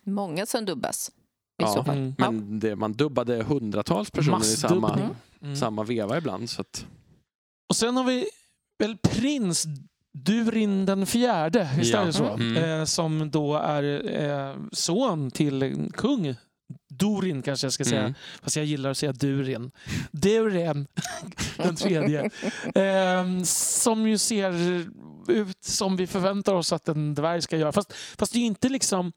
Många 0.03 0.45
som 0.45 0.65
dubbas 0.65 1.11
Ja. 1.57 1.85
Mm. 1.87 2.15
Men 2.17 2.59
det, 2.59 2.75
man 2.75 2.93
dubbade 2.93 3.43
hundratals 3.43 4.11
personer 4.11 4.39
i 4.39 4.43
samma. 4.43 4.99
Mm. 5.41 5.55
samma 5.55 5.83
veva 5.83 6.17
ibland. 6.17 6.49
Så 6.49 6.61
att, 6.61 6.85
Och 7.69 7.75
sen 7.75 7.97
har 7.97 8.03
vi 8.03 8.25
väl 8.79 8.97
prins 8.97 9.65
Durin 10.13 10.85
den 10.85 11.05
fjärde, 11.05 11.69
visst 11.77 11.93
Ja. 11.93 11.99
är 12.01 12.05
det 12.05 12.13
så? 12.13 12.25
Mm. 12.29 12.79
Eh, 12.79 12.85
som 12.85 13.31
då 13.31 13.55
är 13.55 13.83
eh, 14.21 14.55
son 14.71 15.31
till 15.31 15.89
kung 15.93 16.35
Durin 16.89 17.41
kanske 17.41 17.65
jag 17.65 17.73
ska 17.73 17.83
säga. 17.85 18.01
mm. 18.01 18.13
Fast 18.41 18.55
jag 18.55 18.65
gillar 18.65 18.89
att 18.89 18.97
säga 18.97 19.11
Durin. 19.11 19.71
Durin 20.11 20.87
den 21.57 21.75
tredje. 21.75 22.29
Eh, 22.75 23.43
som 23.43 24.07
ju 24.07 24.17
ser 24.17 24.53
ut 25.27 25.63
som 25.63 25.95
vi 25.95 26.07
förväntar 26.07 26.53
oss 26.53 26.73
att 26.73 26.87
en 26.87 27.15
dvärg 27.15 27.41
ska 27.41 27.57
göra. 27.57 27.71
Fast, 27.71 27.93
fast 28.17 28.33
det 28.33 28.39
är 28.39 28.45
inte 28.45 28.69
liksom 28.69 29.11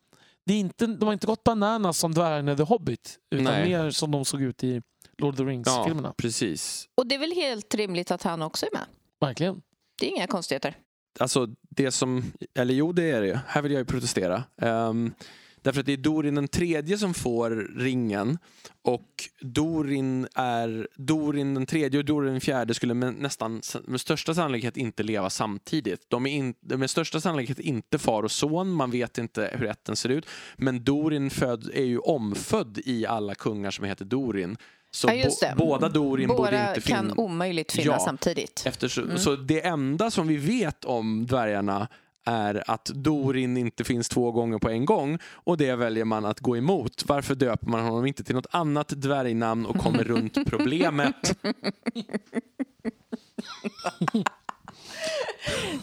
det 0.47 0.55
är 0.55 0.59
inte, 0.59 0.87
de 0.87 1.05
har 1.07 1.13
inte 1.13 1.27
gått 1.27 1.45
bananas 1.45 1.99
som 1.99 2.15
dvärgarna 2.15 2.53
i 2.53 2.57
The 2.57 2.63
Hobbit. 2.63 3.19
Utan 3.31 3.45
Nej. 3.45 3.69
mer 3.69 3.91
som 3.91 4.11
de 4.11 4.25
såg 4.25 4.43
ut 4.43 4.65
i 4.65 4.83
Lord 5.19 5.33
of 5.35 5.37
the 5.39 5.45
Rings-filmerna. 5.45 6.09
Ja, 6.09 6.15
precis. 6.19 6.89
Och 6.95 7.07
det 7.07 7.15
är 7.15 7.19
väl 7.19 7.33
helt 7.33 7.75
rimligt 7.75 8.11
att 8.11 8.23
han 8.23 8.43
också 8.43 8.67
är 8.67 8.71
med. 8.73 8.85
Verkligen. 9.21 9.63
Det 10.01 10.07
är 10.07 10.11
inga 10.17 10.27
konstigheter. 10.27 10.77
Alltså 11.19 11.49
det 11.69 11.91
som, 11.91 12.33
eller 12.55 12.75
jo 12.75 12.93
det 12.93 13.11
är 13.11 13.21
det 13.21 13.27
ju. 13.27 13.39
Här 13.47 13.63
vill 13.63 13.73
jag 13.73 13.79
ju 13.79 13.85
protestera. 13.85 14.45
Um, 14.57 15.15
därför 15.63 15.81
att 15.81 15.87
det 15.87 15.93
är 15.93 15.97
Dorin 15.97 16.35
den 16.35 16.49
tredje 16.49 16.99
som 16.99 17.15
får 17.15 17.51
ringen 17.77 18.39
och 18.83 19.09
Dorin 19.41 20.29
är 20.35 20.89
Dorin 20.97 21.55
den 21.55 21.67
tredje 21.67 21.99
och 21.99 22.05
Dorin 22.05 22.33
den 22.33 22.41
fjärde 22.41 22.75
skulle 22.75 22.95
med, 22.95 23.15
nästan 23.15 23.63
med 23.85 24.01
största 24.01 24.35
sannolikhet 24.35 24.77
inte 24.77 25.03
leva 25.03 25.31
samtidigt. 25.31 26.07
De 26.09 26.27
är 26.27 26.31
in, 26.31 26.55
med 26.61 26.91
största 26.91 27.21
sannolikhet 27.21 27.59
inte 27.59 27.99
far 27.99 28.23
och 28.23 28.31
son, 28.31 28.71
man 28.71 28.91
vet 28.91 29.19
inte 29.19 29.51
hur 29.59 29.67
ätten 29.67 29.97
ser 29.97 30.09
ut. 30.09 30.27
Men 30.57 30.85
Dorin 30.85 31.31
föd, 31.31 31.71
är 31.75 31.85
ju 31.85 31.99
omfödd 31.99 32.81
i 32.85 33.07
alla 33.07 33.35
kungar 33.35 33.71
som 33.71 33.85
heter 33.85 34.05
Dorin. 34.05 34.57
Så 34.95 35.09
Ja, 35.41 35.55
båda 35.57 35.89
Dorin 35.89 36.29
borde 36.29 36.37
Båda 36.43 36.69
inte 36.69 36.81
kan 36.91 37.01
finnas. 37.03 37.19
omöjligt 37.19 37.73
finnas 37.73 37.87
Ja. 37.87 38.05
samtidigt. 38.05 38.63
Eftersom, 38.67 39.05
Mm. 39.05 39.19
Så 39.19 39.37
det 39.37 39.67
enda 39.67 40.11
som 40.11 40.27
vi 40.27 40.37
vet 40.37 40.85
om 40.85 41.27
dvärgarna 41.27 41.89
är 42.27 42.71
att 42.71 42.85
Dorin 42.85 43.57
inte 43.57 43.85
finns 43.85 44.09
två 44.09 44.33
gånger 44.33 44.59
på 44.59 44.69
en 44.71 44.85
gång 44.85 45.19
och 45.33 45.57
det 45.57 45.75
väljer 45.77 46.05
man 46.05 46.25
att 46.25 46.41
gå 46.41 46.57
emot. 46.57 47.05
Varför 47.07 47.35
döper 47.35 47.67
man 47.67 47.81
honom 47.85 48.07
inte 48.07 48.25
till 48.25 48.35
något 48.35 48.47
annat 48.51 48.89
dvärgnamn 48.89 49.67
och 49.67 49.77
kommer 49.77 50.05
runt 50.13 50.39
problemet? 50.47 51.37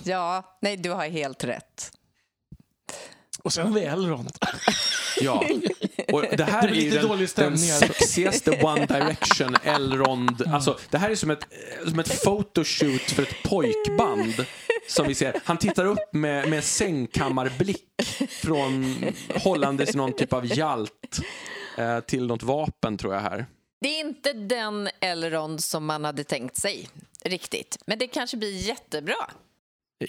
Ja, 0.04 0.58
nej, 0.62 0.78
du 0.78 0.90
har 0.92 1.06
helt 1.10 1.44
rätt. 1.44 1.92
Och 3.44 3.54
sen 3.54 3.68
har 3.68 3.74
vi 3.74 3.82
Elrond. 3.86 4.32
Ja. 5.22 5.46
Och 6.12 6.22
det 6.38 6.44
här 6.44 6.62
Det 6.62 6.68
är 6.68 6.72
blir 6.72 6.82
ju 6.82 6.90
lite 6.90 7.02
den, 7.02 7.08
dålig 7.10 7.30
den 7.36 7.52
här. 7.52 7.58
sexigaste 7.58 8.52
One 8.64 8.86
Direction 8.86 9.56
Elrond. 9.64 10.44
Alltså, 10.48 10.80
det 10.90 10.98
här 10.98 11.10
är 11.10 11.16
som 11.16 11.32
ett, 11.32 11.46
som 11.90 12.00
ett 12.00 12.24
photoshoot 12.24 13.02
för 13.02 13.24
ett 13.24 13.44
pojkband. 13.44 14.46
Som 14.88 15.08
vi 15.08 15.16
ser. 15.16 15.42
Han 15.44 15.58
tittar 15.58 15.86
upp 15.86 16.14
med, 16.14 16.50
med 16.50 16.64
sängkammarblick 16.64 17.86
från 18.30 19.06
hållandes 19.36 19.96
någon 19.96 20.14
typ 20.14 20.34
av 20.34 20.58
hjalt 20.58 21.20
eh, 21.78 22.00
till 22.00 22.28
något 22.28 22.44
vapen 22.44 22.98
tror 22.98 23.14
jag 23.14 23.22
här. 23.22 23.46
Det 23.82 23.88
är 23.88 24.00
inte 24.00 24.34
den 24.34 24.90
Elrond 25.00 25.64
som 25.64 25.86
man 25.86 26.06
hade 26.06 26.24
tänkt 26.24 26.58
sig 26.58 26.88
riktigt. 27.26 27.78
Men 27.86 28.00
det 28.00 28.08
kanske 28.08 28.38
blir 28.38 28.68
jättebra. 28.68 29.16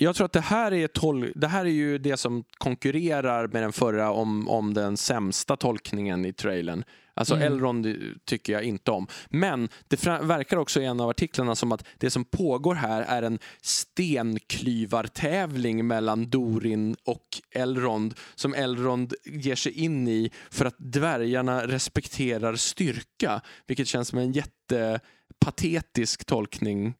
Jag 0.00 0.14
tror 0.14 0.24
att 0.24 0.32
det 0.32 0.40
här 0.40 0.72
är, 0.72 0.88
tol- 0.88 1.32
det 1.34 1.48
här 1.48 1.64
är 1.64 1.70
ju 1.70 1.98
det 1.98 2.16
som 2.16 2.44
konkurrerar 2.58 3.48
med 3.48 3.62
den 3.62 3.72
förra 3.72 4.10
om, 4.10 4.48
om 4.48 4.74
den 4.74 4.96
sämsta 4.96 5.56
tolkningen 5.56 6.24
i 6.24 6.32
trailern. 6.32 6.84
Alltså 7.14 7.34
Mm. 7.34 7.52
Elrond 7.52 7.96
tycker 8.24 8.52
jag 8.52 8.62
inte 8.62 8.90
om. 8.90 9.06
Men 9.28 9.68
det 9.88 10.06
verkar 10.06 10.56
också 10.56 10.80
i 10.80 10.84
en 10.84 11.00
av 11.00 11.08
artiklarna 11.08 11.54
som 11.54 11.72
att 11.72 11.84
det 11.98 12.10
som 12.10 12.24
pågår 12.24 12.74
här 12.74 13.02
är 13.02 13.22
en 13.22 13.38
stenklyvartävling 13.62 15.86
mellan 15.86 16.30
Dorin 16.30 16.96
och 17.04 17.26
Elrond 17.50 18.14
som 18.34 18.54
Elrond 18.54 19.14
ger 19.24 19.54
sig 19.54 19.72
in 19.72 20.08
i 20.08 20.30
för 20.50 20.64
att 20.64 20.76
dvärgarna 20.78 21.66
respekterar 21.66 22.56
styrka. 22.56 23.40
Vilket 23.66 23.88
känns 23.88 24.08
som 24.08 24.18
en 24.18 24.32
jättepatetisk 24.32 26.24
tolkning 26.24 26.94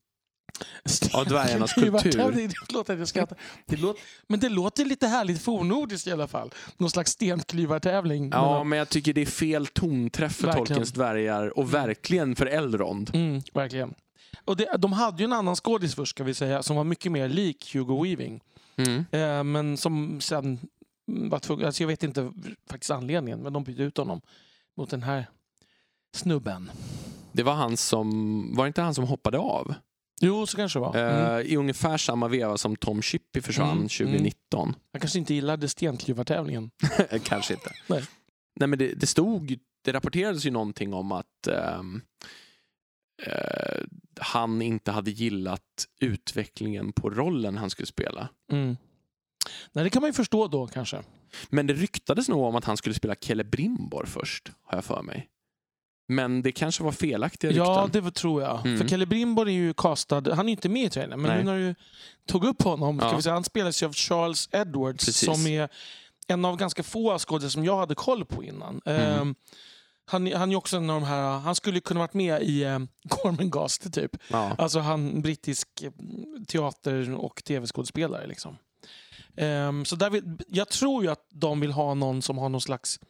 av 1.13 1.27
dvärgarnas 1.27 1.73
kultur. 1.75 2.33
Det, 2.33 2.53
förlåt 2.67 2.91
att 2.91 2.99
jag 2.99 3.09
skrattar. 3.09 3.39
Det 3.67 3.77
låter, 3.77 4.03
men 4.27 4.41
det 4.41 4.49
låter 4.49 4.85
lite 4.85 5.07
härligt 5.07 5.43
fornnordiskt 5.43 6.07
i 6.07 6.13
alla 6.13 6.29
fall. 6.29 6.51
Någon 6.77 6.91
slags 6.91 7.11
stenklyvartävling. 7.13 8.31
Ja, 8.33 8.43
mellan- 8.51 8.69
men 8.69 8.79
jag 8.79 8.89
tycker 8.89 9.13
det 9.13 9.21
är 9.21 9.27
fel 9.27 9.67
tonträff 9.67 10.37
för 10.37 10.47
Verkligen. 10.47 10.67
Tolkiens 10.67 10.93
dvärgar 10.93 11.59
och 11.59 11.75
verkligen 11.75 12.37
för 12.37 12.47
Elrond. 12.47 13.11
Mm, 13.15 13.43
verkligen. 13.55 13.95
Och 14.45 14.57
det, 14.57 14.77
de 14.79 14.93
hade 14.93 15.19
ju 15.19 15.25
en 15.25 15.33
annan 15.33 15.57
skådis 15.57 15.95
först, 15.95 16.11
ska 16.11 16.25
vi 16.25 16.35
säga, 16.35 16.63
som 16.63 16.77
var 16.77 16.85
mycket 16.85 17.13
mer 17.13 17.29
lik 17.29 17.75
Hugo 17.75 18.03
Weaving. 18.03 18.41
Mm. 18.77 19.05
Eh, 19.11 19.45
men 19.45 19.77
som 19.77 20.21
sen 20.21 20.59
mm, 21.09 21.29
var 21.29 21.39
tvungen, 21.39 21.67
alltså 21.67 21.83
jag 21.83 21.89
vet 21.89 22.03
inte 22.03 22.33
faktiskt 22.71 22.91
anledningen, 22.91 23.41
men 23.41 23.53
de 23.53 23.65
bytte 23.65 23.83
ut 23.83 23.97
honom 23.97 24.21
mot 24.77 24.91
den 24.91 25.03
här 25.03 25.27
snubben. 26.17 26.71
Det 27.33 27.43
var 27.43 27.53
han 27.53 27.77
som, 27.77 28.57
var 28.57 28.65
det 28.65 28.69
inte 28.69 28.83
han 28.83 28.95
som 28.95 29.05
hoppade 29.05 29.39
av? 29.39 29.75
Jo, 30.25 30.47
så 30.47 30.57
kanske 30.57 30.79
det 30.79 30.81
var. 30.81 30.97
Mm. 30.97 31.41
Eh, 31.47 31.53
I 31.53 31.57
ungefär 31.57 31.97
samma 31.97 32.29
veva 32.29 32.59
som 32.59 32.77
Tom 32.77 33.03
Chippy 33.03 33.41
försvann 33.41 33.71
Mm, 33.77 33.89
2019. 33.89 34.75
Jag 34.93 35.03
kanske 35.03 35.19
inte 35.19 35.35
gillade 35.35 35.69
stenklyvartävlingen. 35.69 36.71
Kanske 37.25 37.55
inte. 37.55 37.71
Nej. 37.87 38.05
Nej, 38.61 38.69
men 38.69 38.79
det, 38.79 38.95
det 38.95 39.07
stod, 39.07 39.59
det 39.85 39.93
rapporterades 39.93 40.47
ju 40.47 40.51
någonting 40.51 40.95
om 40.95 41.13
att 41.13 41.47
ehm, 41.47 42.03
eh, 43.27 43.83
han 44.21 44.63
inte 44.63 44.91
hade 44.91 45.11
gillat 45.11 45.87
utvecklingen 46.01 46.93
på 46.93 47.11
rollen 47.11 47.57
han 47.57 47.71
skulle 47.71 47.87
spela. 47.87 48.29
Mm. 48.53 48.77
Nej, 49.73 49.85
det 49.85 49.91
kan 49.91 50.03
man 50.03 50.09
ju 50.09 50.13
förstå 50.13 50.47
då 50.47 50.67
kanske. 50.67 51.03
Men 51.49 51.67
det 51.67 51.75
ryktades 51.75 52.29
nog 52.29 52.43
om 52.43 52.57
att 52.57 52.65
han 52.65 52.77
skulle 52.77 52.95
spela 52.95 53.15
Celebrimbor 53.15 54.05
först, 54.07 54.53
har 54.63 54.77
jag 54.77 54.85
för 54.85 55.03
mig. 55.03 55.29
Men 56.15 56.43
det 56.43 56.53
kanske 56.53 56.83
var 56.85 56.93
felaktiga 56.93 57.51
rykten. 57.51 57.67
Ja, 57.67 57.89
det 57.93 58.11
tror 58.11 58.43
jag. 58.43 58.67
Mm. 58.67 58.79
För 58.79 58.89
Kelly 58.89 59.07
Brimbor 59.07 59.49
är 59.49 59.53
ju 59.53 59.75
castad, 59.75 60.35
han 60.35 60.39
är 60.39 60.45
ju 60.45 60.51
inte 60.51 60.69
med 60.69 60.85
i 60.85 60.91
trailern, 60.91 61.21
men 61.21 61.31
Nej. 61.31 61.45
nu 61.45 61.51
när 61.51 61.59
du 61.59 61.75
tog 62.27 62.45
upp 62.45 62.63
honom, 62.63 62.99
Ja. 63.03 63.17
vi 63.17 63.23
säga, 63.23 63.33
han 63.33 63.45
spelas 63.45 63.83
ju 63.83 63.87
av 63.87 63.93
Charles 63.93 64.49
Edwards 64.53 65.05
Precis. 65.05 65.25
som 65.35 65.47
är 65.47 65.69
en 66.27 66.45
av 66.45 66.57
ganska 66.57 66.83
få 66.83 67.19
skådespelare 67.19 67.51
som 67.51 67.65
jag 67.65 67.77
hade 67.77 67.95
koll 67.95 68.25
på 68.25 68.45
innan. 68.45 68.81
Mm. 68.85 69.03
Ehm, 69.03 69.35
han, 70.05 70.33
han 70.33 70.53
är 70.53 70.57
också 70.57 70.77
en 70.77 70.91
av 70.91 71.01
de 71.01 71.07
här, 71.07 71.39
han 71.39 71.55
skulle 71.55 71.81
kunna 71.81 72.01
varit 72.01 72.15
med 72.15 72.43
i 72.43 72.65
um, 72.65 72.89
Gormenghast 73.05 73.93
typ. 73.95 74.17
Ja. 74.29 74.55
Alltså 74.59 74.79
han 74.79 75.23
brittisk 75.23 75.69
eh, 75.83 75.91
teater 76.49 77.15
och 77.15 77.45
tv-skådespelare. 77.45 78.27
Liksom. 78.27 78.57
Ehm, 79.37 79.85
så 79.85 79.97
där 79.97 80.11
vill, 80.11 80.39
jag 80.49 80.69
tror 80.69 81.05
ju 81.05 81.11
att 81.11 81.27
de 81.31 81.61
vill 81.61 81.73
ha 81.73 81.95
någon 81.95 82.23
som 82.23 82.39
har 82.39 82.49
någon 82.49 82.61
slags 82.61 83.01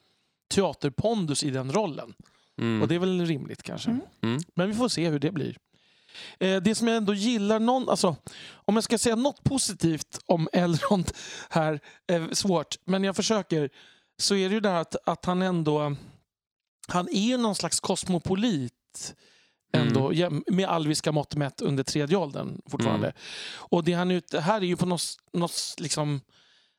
teaterpondus 0.55 1.45
i 1.45 1.51
den 1.51 1.73
rollen. 1.73 2.15
Mm. 2.63 2.83
Och 2.83 2.89
det 2.89 2.95
är 2.95 2.99
väl 2.99 3.27
rimligt 3.27 3.63
kanske. 3.63 3.91
Mm. 3.91 4.03
Mm. 4.23 4.41
Men 4.55 4.69
vi 4.69 4.75
får 4.75 4.89
se 4.89 5.09
hur 5.09 5.19
det 5.19 5.33
blir. 5.33 5.57
Eh, 6.41 6.57
det 6.63 6.75
som 6.75 6.89
jag 6.89 6.97
ändå 6.97 7.15
gillar, 7.15 7.61
någon, 7.61 7.89
alltså, 7.89 8.17
om 8.53 8.75
jag 8.75 8.85
ska 8.85 8.99
säga 8.99 9.17
något 9.17 9.45
positivt 9.45 10.19
om 10.27 10.49
Elrond 10.53 11.11
här, 11.51 11.81
är 12.07 12.35
svårt, 12.35 12.77
men 12.85 13.05
jag 13.05 13.17
försöker, 13.17 13.71
så 14.19 14.35
är 14.35 14.49
det 14.49 14.55
ju 14.55 14.61
det 14.61 14.69
här 14.69 14.81
att, 14.81 14.97
att 15.09 15.25
han 15.25 15.43
ändå, 15.43 15.97
han 16.89 17.09
är 17.09 17.21
ju 17.29 17.37
någon 17.37 17.55
slags 17.55 17.81
kosmopolit 17.81 19.15
ändå, 19.75 20.13
Mm. 20.13 20.45
med 20.47 20.69
alviska 20.69 21.13
mått 21.13 21.35
mätt 21.37 21.61
under 21.61 21.83
tredje 21.85 22.17
åldern 22.17 22.61
fortfarande. 22.67 23.07
Mm. 23.07 23.17
Och 23.55 23.85
det 23.85 23.93
han 23.93 24.11
ut, 24.11 24.35
här 24.35 24.61
är 24.61 24.65
ju 24.67 24.77
på 24.77 24.87
något, 24.87 25.17
något 25.33 25.75
liksom 25.79 26.21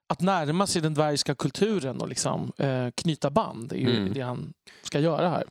att 0.07 0.21
närma 0.21 0.67
sig 0.67 0.81
den 0.81 0.93
dvärgska 0.93 1.35
kulturen 1.35 2.01
och 2.01 2.07
liksom, 2.07 2.51
eh, 2.57 2.87
knyta 2.95 3.29
band. 3.29 3.69
Det 3.69 3.75
är 3.75 3.79
ju 3.79 3.97
Mm. 3.97 4.13
det 4.13 4.21
han 4.21 4.53
ska 4.83 4.99
göra 4.99 5.29
här. 5.29 5.43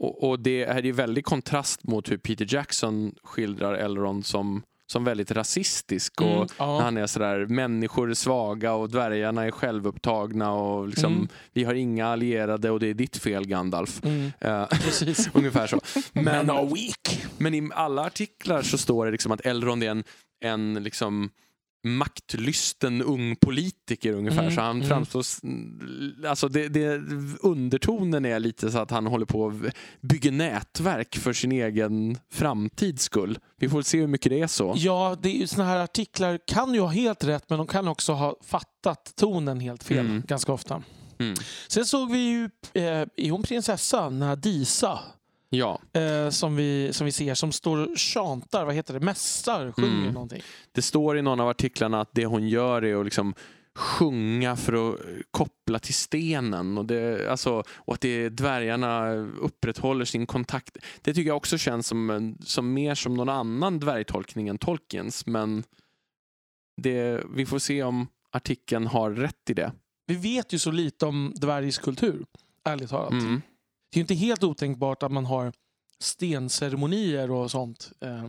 Och, 0.00 0.28
och 0.30 0.40
det 0.40 0.64
är 0.64 0.82
ju 0.82 0.92
väldigt 0.92 1.24
kontrast 1.24 1.84
mot 1.84 2.10
hur 2.10 2.16
Peter 2.16 2.46
Jackson 2.54 3.14
skildrar 3.24 3.74
Elrond 3.74 4.26
som, 4.26 4.62
som 4.92 5.04
väldigt 5.04 5.30
rasistisk. 5.30 6.20
Och 6.20 6.26
Mm, 6.26 6.46
ja. 6.58 6.80
Han 6.80 6.96
är 6.96 7.06
sådär, 7.06 7.46
människor 7.46 8.10
är 8.10 8.14
svaga 8.14 8.72
och 8.74 8.88
dvärgarna 8.90 9.44
är 9.44 9.50
självupptagna 9.50 10.52
och 10.52 10.88
liksom, 10.88 11.12
Mm. 11.12 11.28
vi 11.52 11.64
har 11.64 11.74
inga 11.74 12.06
allierade 12.06 12.70
och 12.70 12.80
det 12.80 12.86
är 12.90 12.94
ditt 12.94 13.16
fel 13.16 13.46
Gandalf. 13.46 14.00
Mm, 14.04 14.32
Eh, 14.40 14.66
ungefär 15.34 15.66
så. 15.66 15.80
Men 16.12 16.24
Men, 16.46 16.68
men 17.38 17.54
i 17.54 17.70
alla 17.74 18.02
artiklar 18.06 18.62
så 18.62 18.78
står 18.78 19.06
det 19.06 19.12
liksom 19.12 19.32
att 19.32 19.40
Elrond 19.46 19.82
är 19.84 19.90
en, 19.90 20.04
en 20.44 20.74
liksom 20.82 21.30
maktlysten 21.84 23.02
ung 23.02 23.36
politiker 23.36 24.12
ungefär. 24.12 24.42
Mm, 24.42 24.54
Så 24.54 24.60
han 24.60 24.76
mm. 24.76 24.88
framstår... 24.88 25.24
Alltså 26.28 26.48
det, 26.48 26.68
det, 26.68 27.00
undertonen 27.40 28.24
är 28.24 28.38
lite 28.40 28.70
så 28.70 28.78
att 28.78 28.90
han 28.90 29.06
håller 29.06 29.26
på 29.26 29.40
och 29.40 29.52
bygger 30.00 30.32
nätverk 30.32 31.16
för 31.16 31.32
sin 31.32 31.52
egen 31.52 32.18
framtids 32.32 33.02
skull. 33.02 33.38
Vi 33.58 33.68
får 33.68 33.82
se 33.82 34.00
hur 34.00 34.06
mycket 34.06 34.30
det 34.30 34.40
är 34.40 34.46
så. 34.46 34.74
Ja, 34.76 35.16
det 35.22 35.28
är 35.28 35.38
ju 35.40 35.46
såna 35.46 35.64
här 35.68 35.78
artiklar 35.78 36.38
kan 36.46 36.74
ju 36.74 36.80
ha 36.80 36.88
helt 36.88 37.24
rätt 37.24 37.44
men 37.50 37.58
de 37.58 37.66
kan 37.66 37.88
också 37.88 38.12
ha 38.12 38.36
fattat 38.44 39.12
tonen 39.16 39.60
helt 39.60 39.84
fel 39.84 39.98
Mm. 40.06 40.22
ganska 40.28 40.52
ofta. 40.52 40.82
Mm. 41.18 41.34
Sen 41.68 41.84
såg 41.86 42.10
vi 42.10 42.18
ju, 42.18 42.44
eh, 42.72 43.06
är 43.16 43.30
hon 43.30 43.42
prinsessan, 43.42 44.18
den 44.18 44.28
här 44.28 44.36
Disa, 44.36 44.98
Ja, 45.56 45.80
eh, 45.92 46.30
som, 46.30 46.56
vi, 46.56 46.92
som 46.92 47.04
vi 47.04 47.12
ser, 47.12 47.34
som 47.34 47.52
står 47.52 47.78
och 47.78 47.98
chantar, 47.98 48.64
vad 48.64 48.74
heter 48.74 48.94
det, 48.94 49.00
mässar, 49.00 49.72
sjunger 49.72 50.00
Mm. 50.00 50.12
någonting. 50.12 50.42
det 50.72 50.82
står 50.82 51.18
i 51.18 51.22
någon 51.22 51.40
av 51.40 51.48
artiklarna 51.48 52.00
att 52.00 52.10
det 52.12 52.26
hon 52.26 52.48
gör 52.48 52.84
är 52.84 52.96
att 53.00 53.04
liksom 53.04 53.34
sjunga 53.76 54.56
för 54.56 54.72
att 54.90 55.00
koppla 55.30 55.78
till 55.78 55.94
stenen 55.94 56.78
och, 56.78 56.84
det, 56.84 57.30
alltså, 57.30 57.62
och 57.70 57.94
att 57.94 58.00
det 58.00 58.28
dvärgarna 58.28 59.12
upprätthåller 59.40 60.04
sin 60.04 60.26
kontakt. 60.26 60.76
Det 61.02 61.14
tycker 61.14 61.28
jag 61.28 61.36
också 61.36 61.58
känns 61.58 61.86
som, 61.86 62.36
som 62.40 62.72
mer 62.72 62.94
som 62.94 63.14
någon 63.14 63.28
annan 63.28 63.80
dvärgtolkning 63.80 64.48
än 64.48 64.58
Tolkiens 64.58 65.26
men 65.26 65.62
det, 66.82 67.22
vi 67.34 67.46
får 67.46 67.58
se 67.58 67.82
om 67.82 68.06
artikeln 68.30 68.86
har 68.86 69.10
rätt 69.10 69.50
i 69.50 69.54
det. 69.54 69.72
Vi 70.06 70.14
vet 70.14 70.52
ju 70.52 70.58
så 70.58 70.70
lite 70.70 71.06
om 71.06 71.32
dvärgisk 71.36 71.82
kultur, 71.82 72.24
ärligt 72.64 72.90
talat. 72.90 73.12
Mm. 73.12 73.42
Det 73.94 73.98
är 73.98 74.00
ju 74.00 74.02
inte 74.02 74.14
helt 74.14 74.44
otänkbart 74.44 75.02
att 75.02 75.12
man 75.12 75.26
har 75.26 75.52
stenceremonier 75.98 77.30
och 77.30 77.50
sånt. 77.50 77.92
Eh, 78.00 78.28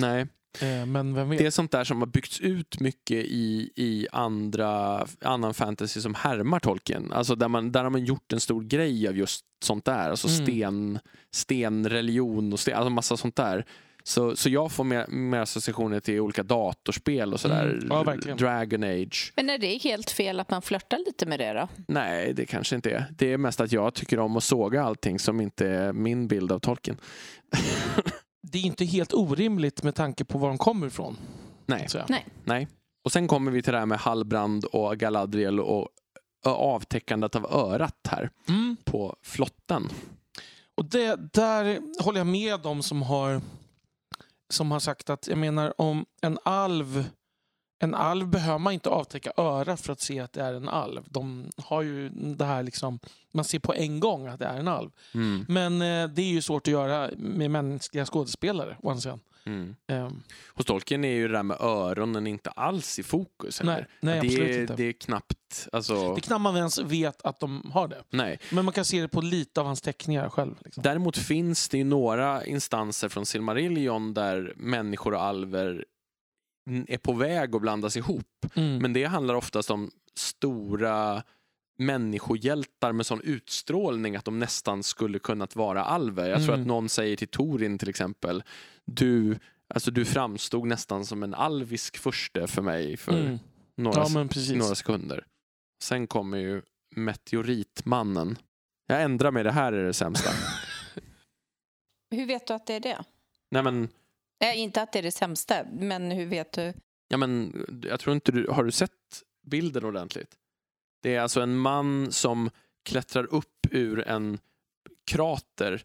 Nej, 0.00 0.20
eh, 0.60 0.86
men 0.86 1.14
vem 1.14 1.28
vet? 1.30 1.38
det 1.38 1.46
är 1.46 1.50
sånt 1.50 1.70
där 1.70 1.84
som 1.84 1.98
har 1.98 2.06
byggts 2.06 2.40
ut 2.40 2.80
mycket 2.80 3.16
i, 3.24 3.70
i 3.76 4.06
andra, 4.12 5.06
annan 5.20 5.54
fantasy 5.54 6.00
som 6.00 6.14
härmar 6.14 6.60
Tolkien. 6.60 7.12
Alltså 7.12 7.34
där, 7.34 7.48
man, 7.48 7.72
där 7.72 7.82
har 7.82 7.90
man 7.90 8.04
gjort 8.04 8.32
en 8.32 8.40
stor 8.40 8.62
grej 8.62 9.08
av 9.08 9.16
just 9.16 9.44
sånt 9.64 9.84
där. 9.84 10.10
Alltså 10.10 10.28
Mm. 10.28 10.46
sten, 10.46 10.98
stenreligion 11.30 12.52
och 12.52 12.60
sten, 12.60 12.76
alltså 12.76 12.90
massa 12.90 13.16
sånt 13.16 13.36
där. 13.36 13.66
Så, 14.06 14.36
så 14.36 14.48
jag 14.48 14.72
får 14.72 14.84
mer, 14.84 15.06
mer 15.06 15.38
associationer 15.40 16.00
till 16.00 16.20
olika 16.20 16.42
datorspel 16.42 17.32
och 17.32 17.40
sådär. 17.40 17.64
Mm. 17.64 18.18
Ja. 18.26 18.34
Dragon 18.34 18.82
Age. 18.84 19.32
Men 19.36 19.50
är 19.50 19.58
det 19.58 19.76
helt 19.82 20.10
fel 20.10 20.40
att 20.40 20.50
man 20.50 20.62
flörtar 20.62 20.98
lite 21.06 21.26
med 21.26 21.40
det 21.40 21.52
då? 21.52 21.68
Nej, 21.88 22.32
det 22.34 22.46
kanske 22.46 22.76
inte 22.76 22.90
är. 22.90 23.04
Det 23.18 23.32
är 23.32 23.38
mest 23.38 23.60
att 23.60 23.72
jag 23.72 23.94
tycker 23.94 24.18
om 24.18 24.36
att 24.36 24.44
såga 24.44 24.82
allting 24.84 25.18
som 25.18 25.40
inte 25.40 25.66
är 25.68 25.92
min 25.92 26.28
bild 26.28 26.52
av 26.52 26.58
Tolkien. 26.58 26.96
Det 28.52 28.58
är 28.58 28.62
inte 28.62 28.84
helt 28.84 29.14
orimligt 29.14 29.82
med 29.82 29.94
tanke 29.94 30.24
på 30.24 30.38
var 30.38 30.48
de 30.48 30.58
kommer 30.58 30.86
ifrån. 30.86 31.16
Nej. 31.66 31.86
Nej. 32.08 32.26
Nej. 32.44 32.68
Och 33.04 33.12
sen 33.12 33.28
kommer 33.28 33.50
vi 33.50 33.62
till 33.62 33.72
det 33.72 33.78
här 33.78 33.86
med 33.86 33.98
Hallbrand 33.98 34.64
och 34.64 34.96
Galadriel 34.96 35.60
och 35.60 35.88
avtäckandet 36.44 37.36
av 37.36 37.46
örat 37.46 38.06
här 38.08 38.30
Mm. 38.48 38.76
på 38.84 39.16
flotten. 39.22 39.88
Och 40.74 40.84
det, 40.84 41.32
där 41.32 41.78
håller 42.02 42.20
jag 42.20 42.26
med 42.26 42.60
dem 42.60 42.82
som 42.82 43.02
har, 43.02 43.40
som 44.48 44.70
har 44.70 44.80
sagt 44.80 45.10
att 45.10 45.26
jag 45.26 45.38
menar 45.38 45.80
om 45.80 46.06
en 46.20 46.38
alv 46.42 47.04
en 47.78 47.94
alv 47.94 48.28
behöver 48.28 48.58
man 48.58 48.72
inte 48.72 48.88
avtäcka 48.88 49.32
örat 49.36 49.80
för 49.80 49.92
att 49.92 50.00
se 50.00 50.20
att 50.20 50.32
det 50.32 50.42
är 50.42 50.54
en 50.54 50.68
alv. 50.68 51.04
De 51.08 51.50
har 51.56 51.82
ju 51.82 52.08
det 52.08 52.44
här 52.44 52.62
liksom, 52.62 52.98
man 53.32 53.44
ser 53.44 53.58
på 53.58 53.74
en 53.74 54.00
gång 54.00 54.26
att 54.26 54.38
det 54.38 54.46
är 54.46 54.58
en 54.58 54.68
alv. 54.68 54.90
Mm. 55.14 55.46
Men 55.48 55.72
eh, 55.82 56.08
det 56.08 56.22
är 56.22 56.30
ju 56.30 56.42
svårt 56.42 56.68
att 56.68 56.72
göra 56.72 57.10
med 57.16 57.50
mänskliga 57.50 58.06
skådespelare. 58.06 58.76
Once 58.82 59.08
again. 59.08 59.20
Mm. 59.46 59.76
Ehm, 59.88 60.22
Hos 60.54 60.66
Tolkien 60.66 61.04
är 61.04 61.08
ju 61.14 61.28
det 61.28 61.34
där 61.34 61.42
med 61.42 61.56
öronen 61.60 62.26
inte 62.26 62.50
alls 62.50 62.98
i 62.98 63.02
fokus. 63.02 63.58
heller. 63.60 63.72
nej, 63.74 63.86
nej 64.00 64.20
det, 64.20 64.26
absolut 64.26 64.56
är, 64.56 64.60
inte. 64.60 64.74
det 64.76 64.84
är 64.84 64.92
knappt... 64.92 65.68
Alltså, 65.72 65.94
Det 66.14 66.18
är 66.18 66.20
knappt 66.20 66.40
man 66.42 66.56
ens 66.56 66.78
vet 66.78 67.22
att 67.22 67.40
de 67.40 67.70
har 67.74 67.88
det. 67.88 68.02
nej. 68.10 68.38
Men 68.50 68.64
man 68.64 68.74
kan 68.74 68.84
se 68.84 69.00
det 69.02 69.08
på 69.08 69.20
lite 69.20 69.60
av 69.60 69.66
hans 69.66 69.80
teckningar 69.80 70.28
själv. 70.28 70.54
Liksom. 70.64 70.82
Däremot 70.82 71.16
finns 71.16 71.68
det 71.68 71.78
ju 71.78 71.84
några 71.84 72.44
instanser 72.44 73.08
från 73.08 73.26
Silmarillion 73.26 74.14
där 74.14 74.52
människor 74.56 75.14
och 75.14 75.22
alver 75.22 75.84
är 76.86 76.98
på 76.98 77.12
väg 77.12 77.54
att 77.54 77.60
blandas 77.62 77.96
ihop. 77.96 78.46
Mm. 78.54 78.78
Men 78.78 78.92
det 78.92 79.04
handlar 79.04 79.34
oftast 79.34 79.70
om 79.70 79.90
stora 80.14 81.22
människohjältar 81.76 82.92
med 82.92 83.06
sån 83.06 83.20
utstrålning 83.20 84.16
att 84.16 84.24
de 84.24 84.38
nästan 84.38 84.82
skulle 84.82 85.18
kunnat 85.18 85.56
vara 85.56 85.84
alver. 85.84 86.28
Jag 86.30 86.38
tror 86.44 86.54
Mm. 86.54 86.60
att 86.60 86.66
någon 86.66 86.88
säger 86.88 87.16
till 87.16 87.28
Torin 87.28 87.78
till 87.78 87.88
exempel, 87.88 88.42
du, 88.84 89.38
alltså 89.74 89.90
du 89.90 90.04
framstod 90.04 90.66
nästan 90.66 91.06
som 91.06 91.22
en 91.22 91.34
alvisk 91.34 91.96
furste 91.96 92.46
för 92.46 92.62
mig 92.62 92.96
för 92.96 93.12
Mm. 93.20 93.38
några, 93.76 94.00
Ja, 94.00 94.26
några 94.54 94.74
sekunder. 94.74 95.26
Sen 95.82 96.06
kommer 96.06 96.38
ju 96.38 96.62
meteoritmannen. 96.96 98.38
Jag 98.86 99.02
ändrar 99.02 99.30
mig, 99.30 99.44
det 99.44 99.52
här 99.52 99.72
är 99.72 99.84
det 99.84 99.92
sämsta. 99.94 100.30
Hur 102.10 102.26
vet 102.26 102.46
du 102.46 102.54
att 102.54 102.66
det 102.66 102.74
är 102.74 102.80
det? 102.80 103.04
Nej 103.50 103.62
men, 103.62 103.88
Nej, 104.40 104.58
inte 104.58 104.82
att 104.82 104.92
det 104.92 104.98
är 104.98 105.02
det 105.02 105.10
sämsta, 105.12 105.54
men 105.72 106.10
hur 106.10 106.26
vet 106.26 106.52
du? 106.52 106.72
ja, 107.08 107.16
men 107.16 107.52
jag 107.90 108.00
tror 108.00 108.14
inte 108.14 108.32
du, 108.32 108.46
har 108.50 108.64
du 108.64 108.70
sett 108.70 108.90
bilden 109.46 109.84
ordentligt? 109.84 110.34
Det 111.06 111.14
är 111.14 111.20
alltså 111.20 111.40
en 111.40 111.56
man 111.56 112.12
som 112.12 112.50
klättrar 112.84 113.24
upp 113.34 113.66
ur 113.70 114.08
en 114.08 114.38
krater 115.06 115.82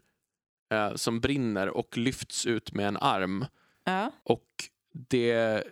eh, 0.74 0.95
som 0.95 1.19
brinner 1.19 1.69
och 1.69 1.97
lyfts 1.97 2.45
ut 2.45 2.74
med 2.74 2.88
en 2.88 2.97
arm. 2.97 3.45
Ja. 3.84 4.11
Och 4.24 4.47
det 4.91 5.63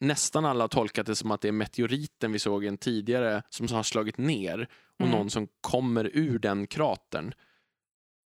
nästan 0.00 0.44
alla 0.44 0.64
har 0.64 0.68
tolkat 0.68 1.06
det 1.06 1.16
som 1.16 1.30
att 1.30 1.40
det 1.40 1.48
är 1.48 1.52
meteoriten 1.52 2.32
vi 2.32 2.38
såg 2.38 2.64
en 2.64 2.78
tidigare 2.78 3.42
som 3.48 3.68
har 3.68 3.82
slagit 3.82 4.18
ner 4.18 4.68
och 4.98 5.06
Mm. 5.06 5.18
någon 5.18 5.30
som 5.30 5.48
kommer 5.60 6.10
ur 6.12 6.38
den 6.38 6.66
kratern. 6.66 7.34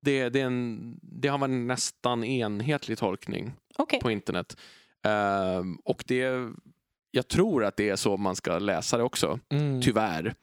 Det, 0.02 0.28
det, 0.28 0.40
är 0.40 0.46
en, 0.46 0.98
det 1.02 1.28
har 1.28 1.38
varit 1.38 1.50
en 1.50 1.66
nästan 1.66 2.24
enhetlig 2.24 2.98
tolkning 2.98 3.52
Okej. 3.76 4.00
på 4.00 4.10
internet. 4.10 4.56
Ehm, 5.02 5.76
och 5.76 6.04
det, 6.06 6.50
jag 7.10 7.28
tror 7.28 7.64
att 7.64 7.76
det 7.76 7.88
är 7.88 7.96
så 7.96 8.16
man 8.16 8.36
ska 8.36 8.58
läsa 8.58 8.96
det 8.96 9.02
också, 9.02 9.38
Mm. 9.52 9.82
tyvärr. 9.82 10.34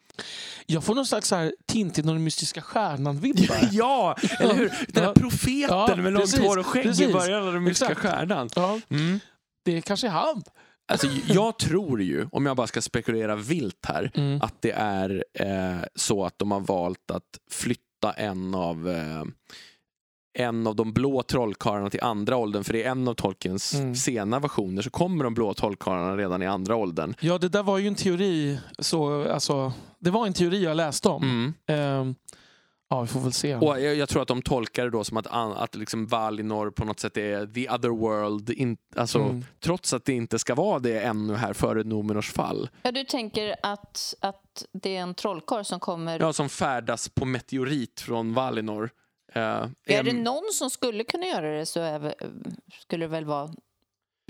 Jag 0.65 0.84
får 0.84 0.95
någon 0.95 1.05
slags 1.05 1.28
så 1.28 1.36
här 1.36 1.53
Tintin 1.68 2.08
och 2.09 2.16
den 2.16 2.24
mystiska 2.24 2.62
stjärnan-vibbar. 2.62 3.58
ja, 3.71 4.16
eller 4.39 4.54
hur? 4.55 4.74
Den 4.87 5.04
här 5.04 5.13
profeten 5.13 5.70
Ja, 5.78 5.96
med 5.96 6.13
långt 6.13 6.37
hår 6.37 6.58
och 6.59 6.66
skägg 6.66 7.01
i 7.01 7.13
början 7.13 7.47
av 7.47 7.54
den 7.54 7.63
mystiska 7.63 7.92
Exakt. 7.93 8.08
stjärnan. 8.16 8.50
Ja, 8.55 8.79
Mm. 8.89 9.20
det 9.66 9.82
kanske 9.82 10.08
är 10.08 10.12
han. 10.12 10.43
Alltså, 10.92 11.08
jag 11.28 11.59
tror 11.59 12.01
ju, 12.01 12.28
om 12.32 12.46
jag 12.46 12.58
bara 12.58 12.67
ska 12.67 12.82
spekulera 12.82 13.36
vilt 13.36 13.86
här, 13.87 14.12
Mm. 14.13 14.42
att 14.42 14.62
det 14.62 14.71
är 14.71 15.24
eh, 15.33 15.78
så 15.96 16.25
att 16.25 16.39
de 16.39 16.51
har 16.51 16.59
valt 16.59 17.12
att 17.12 17.39
flytta 17.51 18.12
en 18.17 18.55
av 18.55 18.89
eh, 18.89 19.24
en 20.39 20.68
av 20.68 20.76
de 20.76 20.93
blå 20.93 21.24
trollkarlarna 21.24 21.89
till 21.89 22.01
andra 22.04 22.38
åldern, 22.38 22.64
för 22.64 22.74
det 22.74 22.84
är 22.84 22.92
en 22.92 23.08
av 23.08 23.14
Tolkiens 23.14 23.74
Mm. 23.74 23.96
sena 23.96 24.39
versioner, 24.39 24.82
så 24.82 24.89
kommer 24.89 25.24
de 25.24 25.34
blå 25.34 25.54
trollkarlarna 25.54 26.18
redan 26.18 26.43
i 26.43 26.46
andra 26.46 26.76
åldern. 26.76 27.14
Ja, 27.20 27.38
det 27.38 27.50
där 27.50 27.64
var 27.64 27.78
ju 27.78 27.88
en 27.88 27.96
teori. 27.96 28.59
Så, 28.80 29.30
alltså, 29.32 29.72
det 30.00 30.09
var 30.09 30.28
en 30.28 30.34
teori 30.34 30.64
jag 30.64 30.78
läste 30.78 31.09
om. 31.09 31.24
Mm. 31.24 31.54
Ehm, 31.68 32.16
ja, 32.89 33.01
vi 33.01 33.08
får 33.08 33.20
väl 33.20 33.34
se. 33.34 33.55
Och 33.55 33.82
jag, 33.82 33.96
jag 33.96 34.09
tror 34.09 34.22
att 34.22 34.28
de 34.28 34.42
tolkar 34.42 34.84
det 34.84 34.89
då 34.89 35.04
som 35.04 35.18
att, 35.18 35.28
att 35.58 35.76
liksom 35.76 36.08
Valinor 36.08 36.70
på 36.72 36.86
något 36.86 37.00
sätt 37.00 37.18
är 37.18 37.46
the 37.47 37.70
other 37.70 37.89
world, 37.89 38.50
in, 38.50 38.78
alltså, 38.96 39.20
Mm. 39.20 39.46
trots 39.64 39.93
att 39.93 40.05
det 40.05 40.14
inte 40.14 40.39
ska 40.39 40.55
vara 40.55 40.80
det 40.80 41.00
ännu 41.01 41.36
här 41.36 41.54
före 41.54 41.84
Numenors 41.84 42.32
fall. 42.32 42.70
Ja, 42.82 42.92
du 42.92 43.04
tänker 43.04 43.55
att, 43.64 44.14
att 44.22 44.66
det 44.74 44.96
är 44.96 45.01
en 45.01 45.14
trollkarl 45.14 45.64
som 45.64 45.80
kommer... 45.80 46.20
Ja, 46.20 46.34
som 46.34 46.50
färdas 46.50 47.09
på 47.09 47.26
meteorit 47.26 48.00
från 48.01 48.34
Valinor. 48.34 48.89
Eh, 49.38 49.97
är 49.97 50.04
det 50.04 50.12
em- 50.12 50.24
någon 50.24 50.54
som 50.54 50.70
skulle 50.70 51.04
kunna 51.04 51.26
göra 51.26 51.58
det 51.58 51.66
så 51.66 51.80
är, 51.80 52.16
skulle 52.82 53.05
det 53.05 53.09
väl 53.09 53.26
vara 53.26 53.50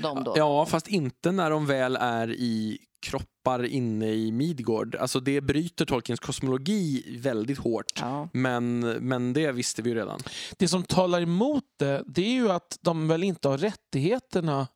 de 0.01 0.23
då? 0.23 0.33
Ja, 0.37 0.65
fast 0.65 0.87
inte 0.87 1.31
när 1.31 1.49
de 1.49 1.65
väl 1.65 1.95
är 1.95 2.31
i 2.31 2.77
kroppar 3.01 3.65
inne 3.65 4.13
i 4.13 4.31
Midgård. 4.31 4.95
Alltså 4.95 5.19
det 5.19 5.41
bryter 5.41 5.85
Tolkiens 5.85 6.19
kosmologi 6.19 7.17
väldigt 7.19 7.57
hårt. 7.57 7.93
Ja. 8.01 8.29
Men, 8.33 8.79
men 8.79 9.33
det 9.33 9.51
visste 9.51 9.81
vi 9.81 9.89
ju 9.89 9.95
redan. 9.95 10.19
Det 10.57 10.67
som 10.67 10.83
talar 10.83 11.21
emot 11.21 11.63
det, 11.79 12.03
det 12.05 12.21
är 12.21 12.31
ju 12.31 12.51
att 12.51 12.77
de 12.81 13.07
väl 13.07 13.23
inte 13.23 13.47
har 13.47 13.57
rättigheterna 13.57 14.67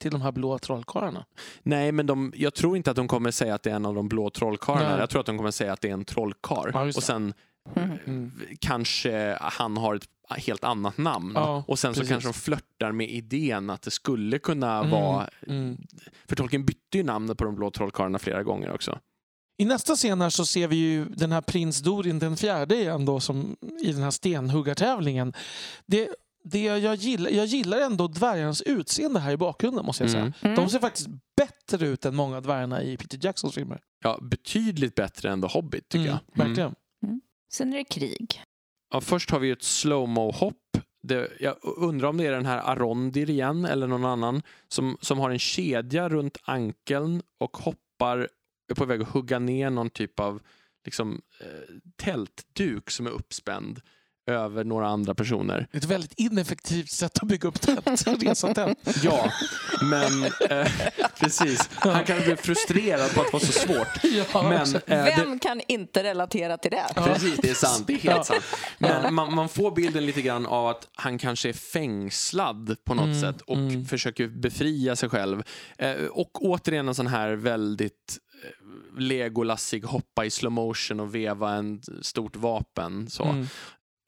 till 0.00 0.10
de 0.10 0.22
här 0.22 0.32
blå 0.32 0.58
trollkarlarna. 0.58 1.24
Nej, 1.62 1.92
men 1.92 2.06
de, 2.06 2.32
jag 2.36 2.54
tror 2.54 2.76
inte 2.76 2.90
att 2.90 2.96
de 2.96 3.08
kommer 3.08 3.30
säga 3.30 3.54
att 3.54 3.62
det 3.62 3.70
är 3.70 3.74
en 3.74 3.86
av 3.86 3.94
de 3.94 4.08
blå 4.08 4.30
trollkarlarna. 4.30 4.98
Jag 4.98 5.10
tror 5.10 5.20
att 5.20 5.26
de 5.26 5.36
kommer 5.36 5.50
säga 5.50 5.72
att 5.72 5.80
det 5.80 5.88
är 5.88 5.92
en 5.92 6.04
trollkarl. 6.04 6.70
Ja, 6.74 6.80
och 6.80 6.86
det. 6.86 7.00
sen 7.00 7.34
Mm. 7.76 8.30
Kanske 8.60 9.36
han 9.40 9.76
har 9.76 9.94
ett 9.94 10.08
helt 10.38 10.64
annat 10.64 10.98
namn. 10.98 11.32
Ja, 11.34 11.64
och 11.68 11.78
sen 11.78 11.94
så 11.94 12.00
precis. 12.00 12.12
kanske 12.12 12.28
de 12.28 12.32
flörtar 12.34 12.92
med 12.92 13.10
idén 13.10 13.70
att 13.70 13.82
det 13.82 13.90
skulle 13.90 14.38
kunna 14.38 14.78
Mm, 14.78 14.90
vara... 14.90 15.28
mm. 15.46 15.76
För 16.28 16.36
Tolkien 16.36 16.64
bytte 16.64 16.98
ju 16.98 17.02
namnet 17.04 17.38
på 17.38 17.44
de 17.44 17.54
blå 17.54 17.70
trollkarlarna 17.70 18.18
flera 18.18 18.42
gånger 18.42 18.72
också. 18.72 18.98
I 19.58 19.64
nästa 19.64 19.94
scen 19.96 20.20
här 20.20 20.30
så 20.30 20.46
ser 20.46 20.68
vi 20.68 20.76
ju 20.76 21.04
den 21.04 21.32
här 21.32 21.40
prins 21.40 21.80
Dorin 21.80 22.18
den 22.18 22.36
fjärde 22.36 22.74
igen 22.76 23.04
då 23.04 23.20
som 23.20 23.56
i 23.82 23.92
den 23.92 24.02
här 24.02 24.10
stenhuggartävlingen. 24.10 25.32
Det, 25.86 26.08
det 26.44 26.62
jag, 26.62 26.94
gillar, 26.94 27.30
jag 27.30 27.46
gillar 27.46 27.80
ändå 27.80 28.08
dvärgarnas 28.08 28.62
utseende 28.62 29.20
här 29.20 29.32
i 29.32 29.36
bakgrunden 29.36 29.86
måste 29.86 30.02
jag 30.04 30.10
säga. 30.10 30.22
Mm. 30.22 30.32
Mm. 30.42 30.54
De 30.56 30.70
ser 30.70 30.78
faktiskt 30.78 31.08
bättre 31.36 31.86
ut 31.86 32.04
än 32.04 32.14
många 32.16 32.36
av 32.36 32.42
dvärgarna 32.42 32.82
i 32.82 32.96
Peter 32.96 33.18
Jacksons 33.22 33.54
filmer. 33.54 33.80
Ja, 34.02 34.18
betydligt 34.22 34.94
bättre 34.94 35.30
än 35.30 35.42
The 35.42 35.48
Hobbit 35.48 35.88
tycker 35.88 36.04
Mm, 36.10 36.18
jag. 36.34 36.46
Mm. 36.58 36.74
Sen 37.52 37.72
är 37.72 37.78
det 37.78 37.84
krig. 37.84 38.42
Ja, 38.92 39.00
först 39.00 39.30
har 39.30 39.38
vi 39.38 39.50
ett 39.50 39.62
slowmo-hopp. 39.62 40.56
Det, 41.02 41.30
jag 41.40 41.56
undrar 41.62 42.08
om 42.08 42.16
det 42.16 42.26
är 42.26 42.32
den 42.32 42.46
här 42.46 42.58
Arondir 42.58 43.30
igen 43.30 43.64
eller 43.64 43.86
någon 43.86 44.04
annan 44.04 44.42
som, 44.68 44.96
som 45.00 45.18
har 45.18 45.30
en 45.30 45.38
kedja 45.38 46.08
runt 46.08 46.38
ankeln 46.42 47.22
och 47.40 47.56
hoppar, 47.56 48.28
är 48.70 48.74
på 48.74 48.84
väg 48.84 49.02
att 49.02 49.08
hugga 49.08 49.38
ner 49.38 49.70
någon 49.70 49.90
typ 49.90 50.20
av 50.20 50.42
liksom, 50.84 51.22
eh, 51.40 51.74
tältduk 51.96 52.90
som 52.90 53.06
är 53.06 53.10
uppspänd 53.10 53.80
över 54.30 54.64
några 54.64 54.88
andra 54.88 55.14
personer. 55.14 55.66
Ett 55.72 55.84
väldigt 55.84 56.12
ineffektivt 56.16 56.90
sätt 56.90 57.18
att 57.22 57.28
bygga 57.28 57.48
upp 57.48 57.60
tält. 57.60 58.06
Resa 58.22 58.54
tält. 58.54 58.78
Ja, 59.02 59.30
men 59.82 60.24
eh, 60.50 60.68
precis. 61.20 61.70
Han 61.72 62.04
kan 62.04 62.18
bli 62.18 62.36
frustrerad 62.36 63.14
på 63.14 63.20
att 63.20 63.26
det 63.26 63.32
var 63.32 63.40
så 63.40 63.52
svårt. 63.52 63.88
Ja, 64.32 64.42
Men, 64.42 64.74
eh, 64.74 65.04
det, 65.04 65.14
Vem 65.16 65.38
kan 65.38 65.60
inte 65.68 66.02
relatera 66.02 66.56
till 66.58 66.70
det? 66.70 66.84
Ja. 66.96 67.02
Precis, 67.04 67.36
det 67.42 67.50
är 67.50 67.54
sant. 67.54 67.86
Det 67.86 67.92
är 67.92 67.96
helt 67.98 68.16
Ja. 68.16 68.24
sant. 68.24 68.44
Men 68.78 69.14
man, 69.14 69.34
man 69.34 69.48
får 69.48 69.70
bilden 69.70 70.06
lite 70.06 70.22
grann 70.22 70.46
av 70.46 70.66
att 70.68 70.88
han 70.94 71.18
kanske 71.18 71.48
är 71.48 71.52
fängslad 71.52 72.76
på 72.84 72.94
något 72.94 73.04
Mm, 73.10 73.20
sätt 73.20 73.40
och 73.40 73.56
mm. 73.56 73.84
försöker 73.84 74.28
befria 74.28 74.96
sig 74.96 75.08
själv. 75.08 75.42
Eh, 75.78 75.94
och 76.10 76.44
återigen 76.44 76.88
en 76.88 76.94
sån 76.94 77.06
här 77.06 77.32
väldigt 77.32 78.18
eh, 78.44 79.00
Legolasig 79.00 79.84
hoppa 79.84 80.24
i 80.24 80.30
slow 80.30 80.52
motion 80.52 81.00
och 81.00 81.14
veva 81.14 81.50
en 81.54 81.80
stort 82.02 82.36
vapen. 82.36 83.10
Så. 83.10 83.24
Mm. 83.24 83.46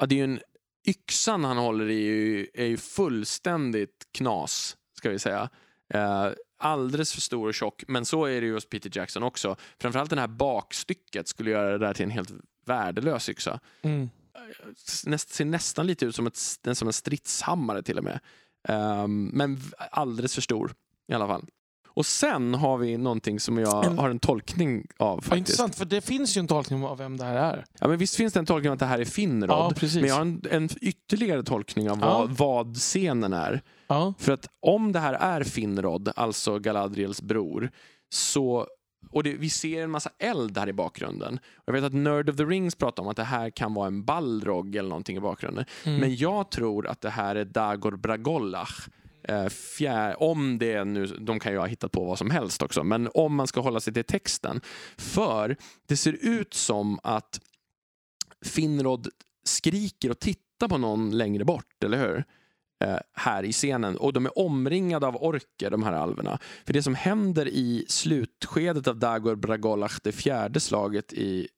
Ja, 0.03 0.07
det 0.07 0.15
är 0.15 0.17
ju 0.17 0.25
en, 0.25 0.41
yxan 0.87 1.45
han 1.45 1.57
håller 1.57 1.91
i 1.91 2.07
är 2.07 2.15
ju, 2.15 2.47
är 2.55 2.67
ju 2.67 2.77
fullständigt 2.77 4.07
knas, 4.13 4.77
ska 4.99 5.11
vi 5.11 5.19
säga. 5.19 5.49
Eh, 5.95 6.29
alldeles 6.59 7.13
för 7.13 7.21
stor 7.21 7.49
och 7.49 7.55
tjock, 7.55 7.85
men 7.89 8.05
så 8.05 8.25
är 8.25 8.41
det 8.41 8.47
ju 8.47 8.55
hos 8.55 8.69
Peter 8.69 8.91
Jackson 8.95 9.23
också. 9.23 9.57
Framförallt 9.79 10.11
det 10.11 10.21
här 10.21 10.29
bakstycket 10.29 11.29
skulle 11.29 11.51
göra 11.51 11.73
det 11.73 11.79
där 11.79 11.95
till 11.95 12.05
en 12.05 12.11
helt 12.11 12.31
värdelös 12.65 13.29
yxa. 13.29 13.61
Mm. 13.83 14.11
Näst, 15.07 15.31
ser 15.31 15.45
nästan 15.45 15.87
lite 15.87 16.07
ut 16.07 16.15
som, 16.15 16.27
ett, 16.27 16.37
som 16.73 16.89
en 16.89 16.93
stridshammare 16.93 17.83
till 17.83 17.99
och 17.99 18.05
med. 18.05 18.21
Ehm, 18.69 19.25
men 19.25 19.61
alldeles 19.91 20.35
för 20.35 20.43
stor 20.43 20.75
i 21.09 21.15
alla 21.15 21.27
fall. 21.27 21.47
Och 21.95 22.07
sen 22.07 22.55
har 22.55 22.79
vi 22.79 22.97
någonting 22.97 23.41
som 23.41 23.59
jag 23.59 23.85
En- 23.87 23.99
har 23.99 24.11
en 24.11 24.19
tolkning 24.19 24.87
av 24.99 25.17
faktiskt. 25.17 25.37
intressant, 25.39 25.75
för 25.75 25.85
det 25.85 26.01
finns 26.01 26.37
ju 26.37 26.39
en 26.39 26.47
tolkning 26.47 26.85
av 26.85 26.99
vem 26.99 27.17
det 27.17 27.25
här 27.25 27.35
är. 27.37 27.65
Ja, 27.81 27.89
men 27.89 27.99
visst 27.99 28.17
finns 28.17 28.33
det 28.33 28.39
en 28.39 28.47
tolkning 28.47 28.71
av 28.71 28.73
att 28.75 28.79
det 28.81 28.87
här 28.87 28.99
är 28.99 29.05
Finrod. 29.05 29.51
Ja, 29.51 29.73
precis. 29.77 30.01
men 30.01 30.09
jag 30.09 30.15
har 30.15 30.23
en, 30.23 30.43
en 30.51 30.69
ytterligare 30.81 31.43
tolkning 31.43 31.91
av 31.91 31.99
Ja. 32.01 32.19
vad, 32.19 32.31
vad 32.31 32.77
scenen 32.77 33.33
är. 33.33 33.63
Ja. 33.87 34.15
För 34.19 34.33
att 34.33 34.47
om 34.61 34.93
det 34.93 34.99
här 34.99 35.15
är 35.15 35.43
Finrod, 35.45 36.13
alltså 36.17 36.59
Galadriels 36.59 37.23
bror, 37.23 37.71
så 38.13 38.67
och 39.11 39.23
det, 39.23 39.35
vi 39.35 39.51
ser 39.51 39.83
en 39.85 39.91
massa 39.91 40.11
eld 40.19 40.59
här 40.59 40.69
i 40.69 40.73
bakgrunden. 40.73 41.39
Jag 41.65 41.73
vet 41.73 41.85
att 41.85 41.93
Nerd 41.93 42.31
of 42.31 42.37
the 42.37 42.45
Rings 42.45 42.75
pratar 42.75 43.03
om 43.03 43.09
att 43.09 43.17
det 43.17 43.25
här 43.25 43.51
kan 43.51 43.75
vara 43.75 43.87
en 43.87 44.05
Balrog 44.05 44.77
eller 44.77 44.89
någonting 44.89 45.17
i 45.17 45.21
bakgrunden. 45.21 45.65
Mm. 45.85 46.01
Men 46.01 46.17
jag 46.17 46.51
tror 46.51 46.87
att 46.87 47.01
det 47.01 47.11
här 47.11 47.37
är 47.37 47.45
Dagor 47.45 47.97
Bragollach. 47.97 48.89
Eh, 49.25 49.49
fjär, 49.49 50.23
om 50.23 50.59
det 50.59 50.85
nu, 50.85 51.07
de 51.07 51.41
kan 51.41 51.53
ju 51.53 51.59
ha 51.59 51.67
hittat 51.67 51.93
på 51.93 52.05
vad 52.05 52.19
som 52.19 52.31
helst 52.31 52.63
också, 52.63 52.85
men 52.85 53.09
om 53.15 53.35
man 53.35 53.47
ska 53.47 53.61
hålla 53.61 53.81
sig 53.81 53.95
till 53.95 54.05
texten. 54.05 54.61
För 54.97 55.57
det 55.87 55.97
ser 55.97 56.13
ut 56.21 56.55
som 56.55 56.99
att 57.03 57.41
Finrod 58.45 59.09
skriker 59.45 60.11
och 60.11 60.19
tittar 60.19 60.69
på 60.69 60.79
någon 60.79 61.19
längre 61.19 61.45
bort, 61.45 61.85
eller 61.85 61.99
hur? 61.99 62.25
Eh, 62.85 62.99
här 63.13 63.43
i 63.43 63.53
scenen. 63.53 63.97
Och 63.97 64.13
de 64.13 64.27
är 64.27 64.39
omringade 64.39 65.07
av 65.07 65.17
orker, 65.17 65.71
de 65.71 65.83
här 65.83 65.93
alverna. 65.93 66.39
För 66.65 66.73
det 66.73 66.83
som 66.83 66.95
händer 66.95 67.49
i 67.49 67.85
slutskedet 67.89 68.89
av 68.89 68.97
Dagor 68.97 69.35
Bragolach, 69.35 70.01
det 70.03 70.13
fjärde 70.13 70.61
slaget 70.61 71.13
i 71.13 71.49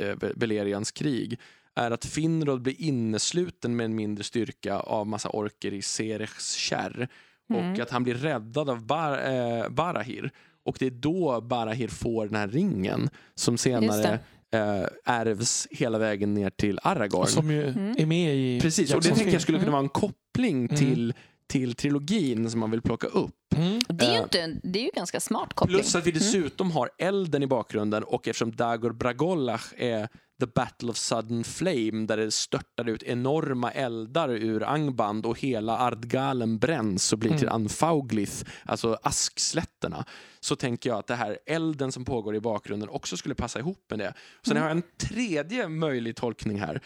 eh, 0.00 0.16
Belerians 0.36 0.92
krig, 0.92 1.40
är 1.76 1.90
att 1.90 2.04
Finrod 2.04 2.62
blir 2.62 2.80
innesluten 2.82 3.76
med 3.76 3.84
en 3.84 3.94
mindre 3.94 4.24
styrka 4.24 4.76
av 4.78 5.06
massa 5.06 5.28
orker 5.28 5.72
i 5.74 5.82
Serechs 5.82 6.52
kärr. 6.54 7.08
Mm. 7.50 7.72
Och 7.72 7.78
att 7.80 7.90
han 7.90 8.02
blir 8.04 8.14
räddad 8.14 8.70
av 8.70 8.86
Bar 8.86 9.12
eh, 9.32 9.68
Barahir. 9.68 10.30
Och 10.64 10.76
det 10.78 10.86
är 10.86 10.90
då 10.90 11.40
Barahir 11.40 11.88
får 11.88 12.26
den 12.26 12.34
här 12.36 12.48
ringen 12.48 13.10
som 13.34 13.58
senare 13.58 14.18
eh, 14.54 14.84
ärvs 15.04 15.68
hela 15.70 15.98
vägen 15.98 16.34
ner 16.34 16.50
till 16.50 16.78
Aragorn. 16.82 17.26
Som 17.26 17.50
ju 17.50 17.64
Mm. 17.68 17.94
är 17.98 18.06
med 18.06 18.36
i 18.36 18.60
Precis, 18.60 18.94
och 18.94 19.02
det 19.02 19.08
tänker 19.08 19.32
jag 19.32 19.42
skulle 19.42 19.58
kunna 19.58 19.72
vara 19.72 19.82
en 19.82 19.88
koppling 19.88 20.64
Mm. 20.64 20.76
till, 20.76 21.14
till 21.46 21.74
trilogin 21.74 22.50
som 22.50 22.60
man 22.60 22.70
vill 22.70 22.82
plocka 22.82 23.06
upp. 23.06 23.34
Mm. 23.56 23.80
Det 23.88 24.04
är 24.04 24.10
ju, 24.10 24.16
Eh, 24.16 24.22
inte, 24.22 24.60
det 24.62 24.78
är 24.78 24.84
ju 24.84 24.90
ganska 24.94 25.20
smart 25.20 25.54
koppling. 25.54 25.78
Plus 25.78 25.94
att 25.94 26.06
vi 26.06 26.10
dessutom 26.10 26.70
har 26.70 26.90
elden 26.98 27.42
i 27.42 27.46
bakgrunden 27.46 28.02
och 28.02 28.28
eftersom 28.28 28.56
Dagor 28.56 28.92
Bragollach 28.92 29.72
är 29.76 30.08
The 30.40 30.46
Battle 30.46 30.90
of 30.90 30.96
Sudden 30.96 31.44
Flame 31.44 32.06
där 32.06 32.16
det 32.16 32.30
störtar 32.30 32.88
ut 32.88 33.02
enorma 33.02 33.70
eldar 33.70 34.28
ur 34.28 34.62
Angband 34.62 35.26
och 35.26 35.40
hela 35.40 35.78
Ardgalen 35.78 36.58
bränns 36.58 37.12
och 37.12 37.18
blir 37.18 37.38
till 37.38 37.48
Anfauglith, 37.48 38.44
alltså 38.64 38.98
askslätterna. 39.02 40.04
Så 40.40 40.56
tänker 40.56 40.90
jag 40.90 40.98
att 40.98 41.06
det 41.06 41.14
här 41.14 41.38
elden 41.46 41.92
som 41.92 42.04
pågår 42.04 42.34
i 42.36 42.40
bakgrunden 42.40 42.88
också 42.88 43.16
skulle 43.16 43.34
passa 43.34 43.58
ihop 43.58 43.84
med 43.90 43.98
det. 43.98 44.14
Sen 44.46 44.56
har 44.56 44.64
jag 44.64 44.70
en 44.76 44.82
tredje 44.98 45.68
möjlig 45.68 46.16
tolkning 46.16 46.60
här. 46.60 46.80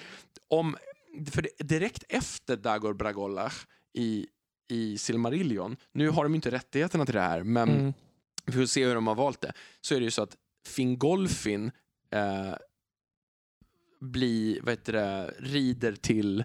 Om, 0.51 0.77
för 1.31 1.49
direkt 1.65 2.05
efter 2.09 2.57
Dagor 2.57 2.95
Bragollach 2.95 3.67
i, 3.99 4.27
i 4.71 4.99
Silmarillion, 4.99 5.77
nu 5.93 6.09
har 6.11 6.23
de 6.23 6.35
inte 6.35 6.51
rättigheterna 6.51 7.05
till 7.07 7.15
det 7.15 7.21
här, 7.21 7.43
men 7.43 7.69
Mm. 7.69 7.93
vi 8.47 8.53
får 8.53 8.67
se 8.67 8.87
hur 8.87 8.95
de 8.95 9.07
har 9.07 9.15
valt 9.15 9.41
det, 9.41 9.53
så 9.81 9.95
är 9.95 9.99
det 9.99 10.05
ju 10.05 10.11
så 10.11 10.23
att 10.23 10.37
Fingolfin 10.67 11.71
eh, 12.11 12.55
blir, 14.01 14.61
vad 14.63 14.73
heter 14.73 14.93
det, 14.93 15.35
rider 15.39 15.93
till, 15.93 16.45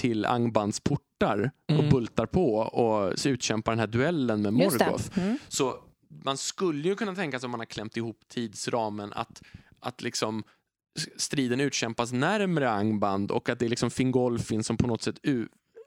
till 0.00 0.24
Angbands 0.26 0.80
portar 0.80 1.50
och 1.68 1.78
Mm. 1.78 1.90
bultar 1.90 2.26
på 2.26 2.54
och 2.56 3.18
så 3.18 3.28
utkämpar 3.28 3.72
den 3.72 3.78
här 3.78 3.86
duellen 3.86 4.42
med. 4.42 4.52
Morgoth. 4.52 5.18
Mm. 5.18 5.38
Så 5.48 5.84
man 6.24 6.36
skulle 6.36 6.88
ju 6.88 6.94
kunna 6.94 7.14
tänka 7.14 7.38
sig 7.40 7.46
om 7.46 7.50
man 7.50 7.60
har 7.60 7.64
klämt 7.66 7.96
ihop 7.96 8.18
tidsramen 8.28 9.12
att, 9.12 9.42
att 9.80 10.02
liksom 10.02 10.44
striden 11.16 11.60
utkämpas 11.60 12.12
närmre 12.12 12.70
Angband 12.70 13.30
och 13.30 13.48
att 13.48 13.58
det 13.58 13.64
är 13.64 13.70
liksom 13.70 13.90
Fingolfin 13.90 14.64
som 14.64 14.76
på 14.76 14.86
något 14.86 15.02
sätt. 15.02 15.18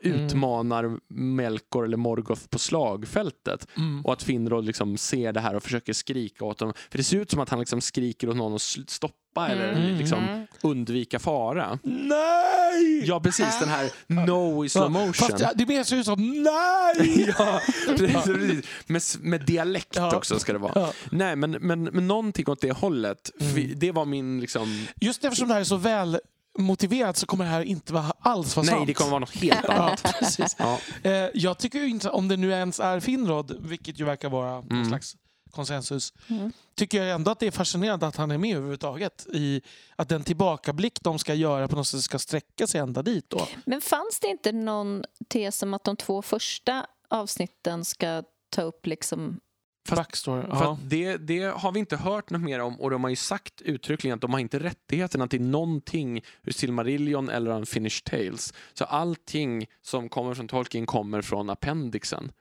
Utmanar 0.06 0.98
Melkor 1.14 1.86
eller 1.86 1.98
Morgoth 1.98 2.48
på 2.50 2.60
slagfältet. 2.60 3.68
Mm. 3.78 4.06
Och 4.06 4.14
att 4.14 4.24
Finrod 4.24 4.66
liksom 4.66 4.98
ser 4.98 5.34
det 5.34 5.40
här 5.40 5.54
och 5.56 5.64
försöker 5.64 5.94
skrika 5.94 6.46
åt 6.46 6.58
dem. 6.58 6.74
För 6.92 6.98
det 6.98 7.04
ser 7.04 7.18
ut 7.18 7.32
som 7.32 7.40
att 7.40 7.50
han 7.50 7.60
liksom 7.60 7.82
skriker 7.82 8.30
åt 8.30 8.36
någon 8.36 8.56
att 8.56 8.62
stoppa 8.88 9.48
eller 9.50 9.74
Mm. 9.74 9.98
liksom 9.98 10.20
Mm. 10.24 10.48
undvika 10.64 11.20
fara. 11.20 11.80
Nej! 11.84 13.04
Ja, 13.08 13.20
precis. 13.20 13.60
Den 13.60 13.70
här 13.70 13.90
no 14.08 14.66
i 14.66 14.70
slow 14.70 14.92
motion. 14.92 15.14
Fast 15.14 15.40
ja, 15.40 15.52
det 15.56 15.66
mer 15.66 15.84
ser 15.84 15.96
ut 15.96 16.06
som 16.06 16.44
nej! 16.44 17.34
Ja, 17.38 17.62
precis, 17.98 18.24
precis. 18.24 18.66
Med, 18.88 19.02
med 19.32 19.46
dialekt 19.46 19.96
Ja. 19.96 20.16
också 20.18 20.40
ska 20.40 20.54
det 20.54 20.60
vara. 20.60 20.72
Ja. 20.76 20.94
Nej, 21.12 21.36
men, 21.36 21.52
men, 21.52 21.84
men 21.84 22.08
någonting 22.08 22.50
åt 22.50 22.62
det 22.62 22.72
hållet. 22.72 23.32
Mm. 23.42 23.72
Det 23.80 23.92
var 23.92 24.06
min 24.06 24.40
liksom... 24.42 24.86
Just 25.02 25.24
eftersom 25.26 25.48
det 25.48 25.54
här 25.54 25.62
är 25.62 25.66
så 25.66 25.78
väl 25.78 26.20
motiverat 26.58 27.18
så 27.18 27.26
kommer 27.26 27.44
det 27.46 27.52
här 27.52 27.62
inte 27.62 27.94
vara 27.94 28.14
alls 28.20 28.56
vara 28.56 28.66
Nej, 28.66 28.74
sant. 28.76 28.88
det 28.88 28.94
kommer 28.94 29.12
vara 29.12 29.20
något 29.20 29.36
helt 29.36 29.66
annat. 29.70 30.02
Ja, 30.04 30.12
precis. 30.20 30.56
Ja. 30.60 30.80
Eh, 31.04 31.30
jag 31.34 31.58
tycker 31.58 31.84
inte, 31.84 32.10
om 32.10 32.28
det 32.28 32.38
nu 32.38 32.52
ens 32.52 32.80
är 32.80 33.00
Finrod, 33.00 33.58
vilket 33.60 34.00
ju 34.00 34.04
verkar 34.06 34.30
vara 34.30 34.52
någon 34.56 34.72
Mm. 34.72 34.86
slags 34.90 35.16
konsensus, 35.52 36.14
Mm. 36.30 36.52
tycker 36.76 37.04
jag 37.04 37.16
ändå 37.16 37.32
att 37.32 37.40
det 37.40 37.48
är 37.48 37.52
fascinerande 37.52 38.08
att 38.08 38.16
han 38.16 38.32
är 38.32 38.38
med 38.38 38.52
överhuvudtaget. 38.56 39.28
I 39.34 39.62
att 39.96 40.10
den 40.10 40.24
tillbakablick 40.24 41.02
de 41.02 41.20
ska 41.20 41.34
göra 41.34 41.68
på 41.68 41.76
något 41.76 41.88
sätt 41.88 42.02
ska 42.02 42.20
sträcka 42.20 42.68
sig 42.68 42.82
ända 42.82 43.02
dit. 43.02 43.30
Då. 43.30 43.48
Men 43.66 43.82
fanns 43.82 44.20
det 44.22 44.28
inte 44.28 44.52
någon 44.52 45.04
tes 45.30 45.64
om 45.64 45.74
att 45.74 45.84
de 45.84 45.96
två 45.96 46.22
första 46.22 46.86
avsnitten 47.10 47.86
ska 47.86 48.24
ta 48.50 48.62
upp 48.62 48.86
liksom... 48.86 49.40
Fast- 49.88 50.00
Backstory. 50.00 50.42
För 50.42 50.50
Ja. 50.50 50.78
det, 50.84 51.18
det 51.18 51.44
har 51.44 51.72
vi 51.72 51.80
inte 51.80 51.98
hört 51.98 52.30
något 52.30 52.42
mer 52.42 52.60
om 52.62 52.82
och 52.82 52.90
de 52.92 53.04
har 53.04 53.10
ju 53.10 53.16
sagt 53.16 53.62
uttryckligen 53.62 54.16
att 54.16 54.22
de 54.22 54.32
har 54.34 54.40
inte 54.40 54.60
rättigheterna 54.60 55.28
till 55.28 55.42
någonting 55.42 56.22
ur 56.44 56.52
Silmarillion 56.52 57.30
eller 57.30 57.52
Unfinished 57.52 58.04
Tales. 58.04 58.54
Så 58.74 58.86
allting 58.86 59.66
som 59.82 60.10
kommer 60.10 60.34
från 60.34 60.48
Tolkien 60.48 60.86
kommer 60.86 61.22
från 61.22 61.50
appendixen. 61.50 62.32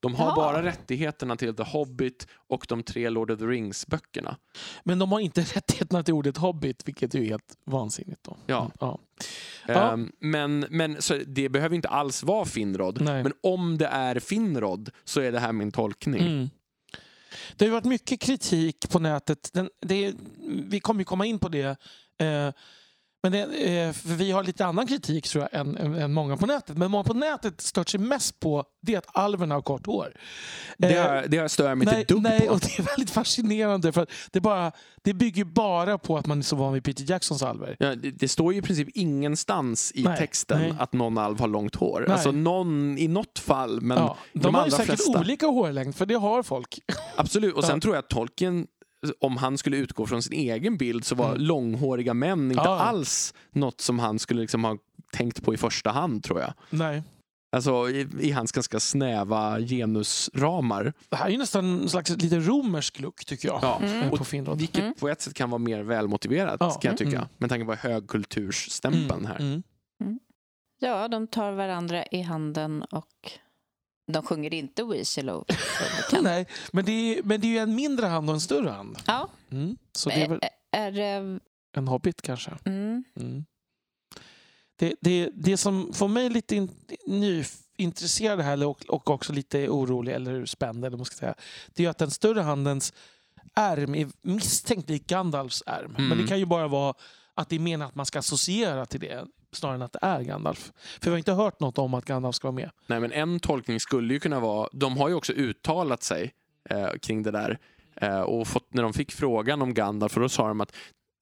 De 0.00 0.14
har 0.14 0.26
Ja. 0.26 0.34
bara 0.36 0.62
rättigheterna 0.62 1.36
till 1.36 1.54
The 1.56 1.62
Hobbit 1.62 2.26
och 2.48 2.64
de 2.68 2.82
tre 2.82 3.10
Lord 3.10 3.30
of 3.30 3.38
the 3.38 3.44
Rings-böckerna. 3.44 4.36
Men 4.84 4.98
de 4.98 5.12
har 5.12 5.20
inte 5.20 5.40
rättigheterna 5.54 6.02
till 6.02 6.14
ordet 6.14 6.36
hobbit, 6.36 6.82
vilket 6.88 7.14
ju 7.14 7.20
är 7.24 7.28
helt 7.28 7.56
vansinnigt. 7.66 8.24
Då. 8.24 8.36
Ja. 8.46 8.70
Ja. 8.80 8.98
Ehm, 9.68 10.12
men 10.20 10.66
men 10.70 11.02
så 11.02 11.18
det 11.26 11.48
behöver 11.48 11.76
inte 11.76 11.88
alls 11.88 12.22
vara 12.22 12.44
Finrod. 12.44 13.00
Nej. 13.00 13.22
Men 13.22 13.32
om 13.42 13.78
det 13.78 13.86
är 13.86 14.18
Finrod 14.20 14.90
så 15.04 15.20
är 15.20 15.32
det 15.32 15.38
här 15.40 15.52
min 15.52 15.72
tolkning. 15.72 16.22
Mm. 16.26 16.50
Det 17.56 17.64
har 17.64 17.66
ju 17.66 17.72
varit 17.72 17.84
mycket 17.84 18.20
kritik 18.20 18.88
på 18.90 18.98
nätet. 18.98 19.50
Den, 19.52 19.70
det, 19.80 20.04
är- 20.04 20.14
vi 20.68 20.80
kommer 20.80 21.00
ju 21.00 21.04
komma 21.04 21.26
in 21.26 21.38
på 21.38 21.48
det. 21.48 21.76
Eh, 22.20 22.52
men 23.22 23.32
det, 23.32 23.38
eh, 23.40 23.92
för 23.92 24.08
vi 24.08 24.30
har 24.30 24.42
lite 24.44 24.66
annan 24.66 24.86
kritik 24.86 25.28
tror 25.28 25.48
jag 25.52 25.60
än, 25.60 25.76
än, 25.76 26.12
många 26.12 26.36
på 26.36 26.46
nätet. 26.46 26.76
Men 26.76 26.90
många 26.90 27.04
på 27.04 27.14
nätet 27.14 27.60
stört 27.60 27.88
sig 27.88 28.00
mest 28.00 28.40
på 28.40 28.64
det 28.82 28.96
att 28.96 29.06
alverna 29.08 29.54
har 29.54 29.62
kort 29.62 29.86
hår. 29.86 30.12
Det, 30.78 30.94
Eh, 30.96 31.02
har- 31.08 31.24
det 31.28 31.36
har 31.36 31.44
jag 31.44 31.50
stör 31.50 31.68
jag 31.68 31.78
mig 31.78 31.84
nej, 31.84 31.94
inte 31.94 32.02
ett 32.02 32.08
dugg 32.08 32.22
nej, 32.22 32.40
på. 32.46 32.52
och 32.52 32.60
det 32.60 32.78
är 32.78 32.82
väldigt 32.82 33.10
fascinerande. 33.10 33.92
för 33.92 34.06
det, 34.32 34.40
bara, 34.40 34.72
det 35.02 35.14
bygger 35.14 35.44
bara 35.44 35.98
på 35.98 36.18
att 36.18 36.26
man 36.26 36.38
är 36.38 36.42
så 36.42 36.56
van 36.56 36.72
vid 36.72 36.84
Peter 36.84 37.10
Jacksons 37.10 37.42
alver. 37.42 37.76
Ja, 37.78 37.94
det, 37.94 38.10
det 38.10 38.28
står 38.28 38.52
ju 38.52 38.58
i 38.58 38.62
princip 38.62 38.88
ingenstans 38.94 39.92
i 39.94 40.02
Nej, 40.02 40.18
texten 40.18 40.60
nej. 40.60 40.74
att 40.78 40.92
någon 40.92 41.18
alv 41.18 41.40
har 41.40 41.48
långt 41.48 41.74
hår. 41.74 42.04
Nej. 42.06 42.12
Alltså 42.14 42.30
någon 42.32 42.98
i 42.98 43.08
något 43.08 43.38
fall, 43.38 43.80
men 43.80 43.98
Ja, 43.98 44.16
de, 44.32 44.38
de, 44.38 44.54
har 44.54 44.64
ju 44.64 44.70
säkert 44.70 44.86
flesta. 44.86 45.18
olika 45.20 45.46
hårlängd, 45.46 45.94
för 45.96 46.06
det 46.06 46.14
har 46.14 46.42
folk. 46.42 46.78
Absolut. 47.16 47.54
Och 47.54 47.64
sen 47.64 47.74
Ja. 47.76 47.80
tror 47.80 47.94
jag 47.94 48.02
att 48.02 48.10
Tolkien, 48.10 48.66
om 49.20 49.36
han 49.36 49.58
skulle 49.58 49.76
utgå 49.76 50.06
från 50.06 50.22
sin 50.22 50.32
egen 50.32 50.76
bild, 50.76 51.04
så 51.04 51.14
var 51.14 51.28
Mm. 51.30 51.40
långhåriga 51.42 52.14
män 52.14 52.50
inte 52.50 52.62
Ja. 52.64 52.78
alls 52.80 53.34
något 53.50 53.80
som 53.80 53.98
han 53.98 54.18
skulle 54.18 54.40
liksom 54.40 54.64
ha 54.64 54.76
tänkt 55.12 55.42
på 55.44 55.54
i 55.54 55.56
första 55.56 55.90
hand, 55.90 56.24
tror 56.24 56.40
jag. 56.40 56.52
Nej. 56.70 57.02
Alltså 57.56 57.90
i, 57.90 58.08
i 58.20 58.30
hans 58.30 58.52
ganska 58.52 58.80
snäva 58.80 59.60
genusramar. 59.60 60.92
Det 61.08 61.16
här 61.16 61.26
är 61.26 61.30
ju 61.30 61.38
nästan 61.38 61.64
en 61.82 61.88
slags 61.88 62.10
lite 62.10 62.38
romersk 62.38 63.00
look, 63.00 63.24
tycker 63.24 63.48
jag. 63.48 63.58
Ja. 63.62 63.80
eh, 63.82 64.12
Och 64.12 64.18
På 64.18 64.24
Finrod. 64.24 64.58
Vilket 64.58 64.82
Mm. 64.82 64.94
på 64.94 65.08
ett 65.08 65.20
sätt 65.20 65.34
kan 65.34 65.50
vara 65.50 65.58
mer 65.58 65.82
välmotiverat, 65.82 66.56
Ja. 66.60 66.70
kan 66.70 66.88
jag 66.88 66.98
tycka. 66.98 67.16
Mm. 67.16 67.28
Med 67.38 67.50
tanke 67.50 67.66
på 67.66 67.74
högkultursstämpeln 67.74 69.26
här. 69.26 69.36
Mm. 69.40 69.62
Ja, 70.80 71.08
de 71.08 71.26
tar 71.26 71.52
varandra 71.52 72.06
i 72.06 72.20
handen 72.22 72.82
och 72.82 73.30
de 74.12 74.22
sjunger 74.22 74.54
inte 74.54 74.84
We 74.84 75.04
Shall 75.04 75.30
Overcome. 75.30 76.22
Nej, 76.22 76.46
men 76.72 76.84
det, 76.84 76.92
är, 76.92 77.22
men 77.22 77.40
det 77.40 77.46
är 77.46 77.50
ju 77.50 77.58
en 77.58 77.74
mindre 77.74 78.06
hand 78.06 78.28
och 78.28 78.34
en 78.34 78.40
större 78.40 78.70
hand. 78.70 78.98
Ja, 79.06 79.28
Mm. 79.50 79.76
Så 79.92 80.08
det 80.08 80.22
är 80.22 80.28
väl 80.28 80.40
är 80.72 80.92
det... 80.92 81.40
en 81.76 81.88
hobbit 81.88 82.22
kanske. 82.22 82.50
Mm, 82.64 83.04
Mm. 83.16 83.44
Det, 84.76 84.94
det, 85.00 85.30
det 85.34 85.56
som 85.56 85.92
får 85.92 86.08
mig 86.08 86.30
lite 86.30 86.56
in, 86.56 86.70
nyintresserad 87.06 88.40
här 88.40 88.66
och, 88.66 88.84
och 88.88 89.10
också 89.10 89.32
lite 89.32 89.68
orolig 89.68 90.12
eller 90.12 90.46
spänd, 90.46 90.84
eller 90.84 90.96
man 90.96 91.06
ska 91.06 91.16
säga, 91.16 91.34
det 91.74 91.82
är 91.82 91.84
ju 91.84 91.90
att 91.90 91.98
den 91.98 92.10
större 92.10 92.40
handens 92.40 92.92
ärm 93.54 93.94
är 93.94 94.08
misstänkt 94.22 94.90
lik 94.90 95.06
Gandalfs 95.06 95.62
ärm. 95.66 95.96
Mm. 95.96 96.08
Men 96.08 96.18
det 96.18 96.26
kan 96.26 96.38
ju 96.38 96.46
bara 96.46 96.68
vara 96.68 96.94
att 97.34 97.48
det 97.48 97.56
är 97.56 97.60
menat 97.60 97.88
att 97.88 97.94
man 97.94 98.06
ska 98.06 98.18
associera 98.18 98.86
till 98.86 99.00
det 99.00 99.26
snarare 99.52 99.74
än 99.76 99.82
att 99.82 99.92
det 99.92 99.98
är 100.02 100.20
Gandalf. 100.22 100.72
För 101.00 101.04
vi 101.04 101.10
har 101.10 101.18
inte 101.18 101.32
hört 101.32 101.60
något 101.60 101.78
om 101.78 101.94
att 101.94 102.04
Gandalf 102.04 102.36
ska 102.36 102.48
vara 102.48 102.54
med. 102.54 102.70
Nej, 102.86 103.00
men 103.00 103.12
en 103.12 103.40
tolkning 103.40 103.80
skulle 103.80 104.14
ju 104.14 104.20
kunna 104.20 104.40
vara, 104.40 104.68
de 104.72 104.96
har 104.96 105.08
ju 105.08 105.14
också 105.14 105.32
uttalat 105.32 106.02
sig 106.02 106.32
eh, 106.70 106.90
kring 107.02 107.22
det 107.22 107.30
där 107.30 107.58
eh, 107.96 108.20
och 108.20 108.48
fått, 108.48 108.74
när 108.74 108.82
de 108.82 108.92
fick 108.92 109.12
frågan 109.12 109.62
om 109.62 109.74
Gandalf, 109.74 110.12
för 110.12 110.20
då 110.20 110.28
sa 110.28 110.48
de 110.48 110.60
att 110.60 110.72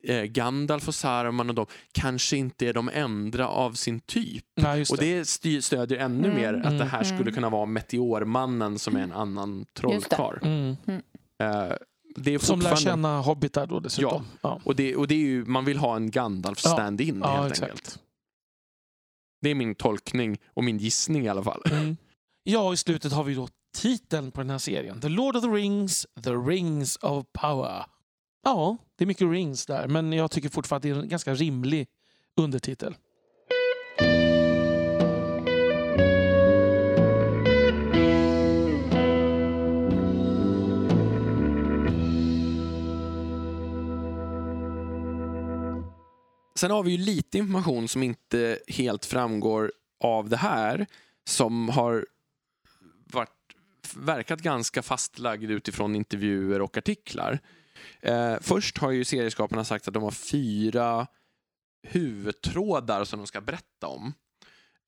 eh, 0.04 0.22
Gandalf 0.22 0.88
och 0.88 0.94
Saruman 0.94 1.48
och 1.48 1.54
de 1.54 1.66
kanske 1.92 2.36
inte 2.36 2.66
är 2.66 2.72
de 2.72 2.90
enda 2.94 3.46
av 3.46 3.72
sin 3.72 4.00
typ. 4.00 4.44
Nej, 4.56 4.78
just 4.78 4.90
Och 4.92 4.98
det. 4.98 5.18
det 5.18 5.24
styr, 5.28 5.60
stödjer 5.60 5.98
ännu 5.98 6.28
Mm. 6.30 6.40
mer 6.40 6.54
att 6.54 6.78
det 6.78 6.84
här 6.84 7.04
Mm. 7.04 7.16
skulle 7.16 7.32
kunna 7.32 7.50
vara 7.50 7.66
Meteormannen 7.66 8.78
som 8.78 8.96
är 8.96 9.00
en 9.00 9.12
annan 9.12 9.64
trollkarl. 9.74 10.38
Mm. 10.42 10.76
Eh, 11.38 11.72
det 12.16 12.34
är 12.34 12.38
Som 12.38 12.60
lär 12.60 12.76
känna 12.76 13.20
hobbitar 13.20 13.66
då 13.66 13.80
dessutom. 13.80 14.26
Ja, 14.42 14.60
Och 14.64 14.76
det, 14.76 14.96
och 14.96 15.08
det 15.08 15.14
är 15.14 15.18
ju, 15.18 15.44
man 15.44 15.64
vill 15.64 15.78
ha 15.78 15.96
en 15.96 16.10
Gandalf 16.10 16.60
Ja. 16.64 16.70
stand-in 16.70 17.20
ja, 17.24 17.36
helt 17.36 17.50
exakt. 17.52 17.70
enkelt. 17.70 17.98
Det 19.40 19.50
är 19.50 19.54
min 19.54 19.74
tolkning 19.74 20.38
och 20.46 20.64
min 20.64 20.78
gissning 20.78 21.24
i 21.24 21.28
alla 21.28 21.42
fall. 21.42 21.62
Mm. 21.70 21.96
Ja, 22.42 22.72
i 22.72 22.76
slutet 22.76 23.12
har 23.12 23.24
vi 23.24 23.34
då 23.34 23.48
titeln 23.76 24.32
på 24.32 24.40
den 24.40 24.50
här 24.50 24.58
serien. 24.58 25.00
The 25.00 25.08
Lord 25.08 25.36
of 25.36 25.42
the 25.42 25.48
Rings, 25.48 26.06
The 26.24 26.30
Rings 26.30 26.96
of 26.96 27.26
Power. 27.32 27.84
Ja, 28.44 28.76
det 28.96 29.04
är 29.04 29.06
mycket 29.06 29.28
rings 29.28 29.66
där, 29.66 29.88
men 29.88 30.12
jag 30.12 30.30
tycker 30.30 30.48
fortfarande 30.48 30.88
att 30.88 30.94
det 30.94 31.00
är 31.00 31.02
en 31.02 31.08
ganska 31.08 31.34
rimlig 31.34 31.88
undertitel. 32.36 32.96
Sen 46.60 46.70
har 46.70 46.82
vi 46.82 46.90
ju 46.90 46.98
lite 46.98 47.38
information 47.38 47.88
som 47.88 48.02
inte 48.02 48.58
helt 48.68 49.06
framgår 49.06 49.72
av 50.00 50.28
det 50.28 50.36
här 50.36 50.86
som 51.24 51.68
har 51.68 52.06
varit, 53.12 53.54
verkat 53.96 54.40
ganska 54.40 54.82
fastlagd 54.82 55.50
utifrån 55.50 55.94
intervjuer 55.94 56.60
och 56.60 56.76
artiklar. 56.76 57.38
Eh, 58.00 58.36
först 58.40 58.78
har 58.78 58.90
ju 58.90 59.04
serieskaparna 59.04 59.64
sagt 59.64 59.88
att 59.88 59.94
de 59.94 60.02
har 60.02 60.10
fyra 60.10 61.06
huvudtrådar 61.82 63.04
som 63.04 63.18
de 63.18 63.26
ska 63.26 63.40
berätta 63.40 63.86
om. 63.86 64.12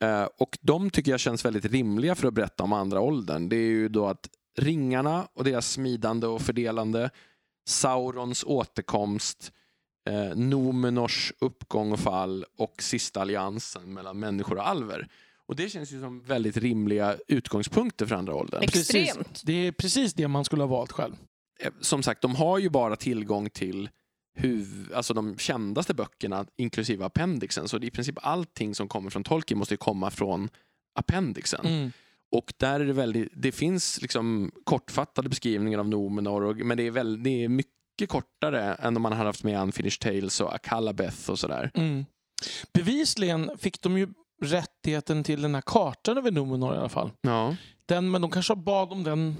Eh, 0.02 0.28
och 0.38 0.58
de 0.60 0.90
tycker 0.90 1.10
jag 1.10 1.20
känns 1.20 1.44
väldigt 1.44 1.64
rimliga 1.64 2.14
för 2.14 2.28
att 2.28 2.34
berätta 2.34 2.62
om 2.62 2.72
andra 2.72 3.00
åldern. 3.00 3.48
Det 3.48 3.56
är 3.56 3.70
ju 3.70 3.88
då 3.88 4.06
att 4.06 4.28
ringarna 4.58 5.28
och 5.34 5.44
deras 5.44 5.70
smidande 5.70 6.26
och 6.26 6.42
fördelande, 6.42 7.10
Saurons 7.66 8.44
återkomst, 8.44 9.52
eh, 10.08 10.36
Nomenors 10.36 11.32
uppgång 11.38 11.92
och 11.92 12.00
fall 12.00 12.44
och 12.58 12.82
sista 12.82 13.20
alliansen 13.20 13.94
mellan 13.94 14.18
människor 14.18 14.56
och 14.56 14.68
alver. 14.68 15.08
Och 15.46 15.56
det 15.56 15.68
känns 15.68 15.92
ju 15.92 16.00
som 16.00 16.20
väldigt 16.20 16.56
rimliga 16.56 17.16
utgångspunkter 17.28 18.06
för 18.06 18.14
andra 18.14 18.34
åldern. 18.34 18.62
Extremt. 18.62 19.18
Precis. 19.18 19.42
Det 19.42 19.52
är 19.52 19.72
precis 19.72 20.14
det 20.14 20.28
man 20.28 20.44
skulle 20.44 20.62
ha 20.62 20.68
valt 20.68 20.92
själv. 20.92 21.14
Eh, 21.60 21.72
Som 21.80 22.02
sagt, 22.02 22.22
de 22.22 22.34
har 22.34 22.58
ju 22.58 22.68
bara 22.68 22.96
tillgång 22.96 23.50
till 23.50 23.88
huv, 24.34 24.92
alltså 24.94 25.14
de 25.14 25.38
kändaste 25.38 25.94
böckerna 25.94 26.46
inklusive 26.56 27.04
appendixen. 27.04 27.68
Så 27.68 27.78
i 27.78 27.90
princip 27.90 28.18
allting 28.22 28.74
som 28.74 28.88
kommer 28.88 29.10
från 29.10 29.24
Tolkien 29.24 29.58
måste 29.58 29.74
ju 29.74 29.78
komma 29.78 30.10
från 30.10 30.48
appendixen. 30.94 31.66
Mm. 31.66 31.92
Och 32.30 32.52
där 32.56 32.80
är 32.80 32.84
det 32.84 32.92
väldigt, 32.92 33.28
det 33.32 33.52
finns 33.52 34.02
liksom 34.02 34.52
kortfattade 34.64 35.28
beskrivningar 35.28 35.78
av 35.78 35.88
Nomenor, 35.88 36.42
och, 36.42 36.56
men 36.56 36.76
det 36.76 36.86
är, 36.86 36.90
väl, 36.90 37.22
det 37.22 37.44
är 37.44 37.48
mycket 37.48 37.72
kortare 38.08 38.74
än 38.74 38.96
om 38.96 39.02
man 39.02 39.12
hade 39.12 39.28
haft 39.28 39.44
med 39.44 39.60
Unfinished 39.62 40.00
Tales 40.00 40.40
och 40.40 40.54
Akalabeth 40.54 41.30
och 41.30 41.38
sådär. 41.38 41.70
Mm. 41.74 42.06
Bevisligen 42.72 43.50
fick 43.58 43.82
de 43.82 43.98
ju 43.98 44.08
rättigheten 44.42 45.24
till 45.24 45.42
den 45.42 45.54
här 45.54 45.62
kartan 45.66 46.18
över 46.18 46.30
Numenor 46.30 46.74
i 46.74 46.78
alla 46.78 46.88
fall. 46.88 47.10
Ja. 47.20 47.56
Den, 47.86 48.10
men 48.10 48.22
de 48.22 48.30
kanske 48.30 48.54
bad 48.56 48.92
om 48.92 49.04
den... 49.04 49.36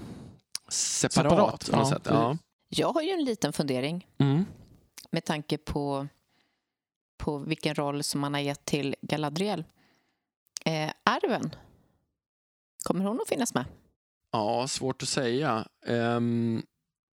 Separat, 0.69 1.31
Separat, 1.31 1.71
på 1.71 1.77
något 1.77 1.89
ja, 1.89 1.95
sätt. 1.95 2.07
Ja. 2.09 2.37
Jag 2.69 2.93
har 2.93 3.01
ju 3.01 3.09
en 3.09 3.23
liten 3.25 3.53
fundering 3.53 4.07
Mm. 4.17 4.45
med 5.11 5.25
tanke 5.25 5.57
på, 5.57 6.07
på 7.17 7.37
vilken 7.37 7.75
roll 7.75 8.03
som 8.03 8.21
man 8.21 8.33
har 8.33 8.41
gett 8.41 8.65
till 8.65 8.95
Galadriel. 9.01 9.63
Eh, 10.65 10.89
arven, 11.03 11.55
kommer 12.83 13.05
hon 13.05 13.21
att 13.21 13.27
finnas 13.29 13.53
med? 13.53 13.65
ja, 14.31 14.67
svårt 14.67 15.03
att 15.03 15.09
säga. 15.09 15.67
Ehm, 15.85 16.63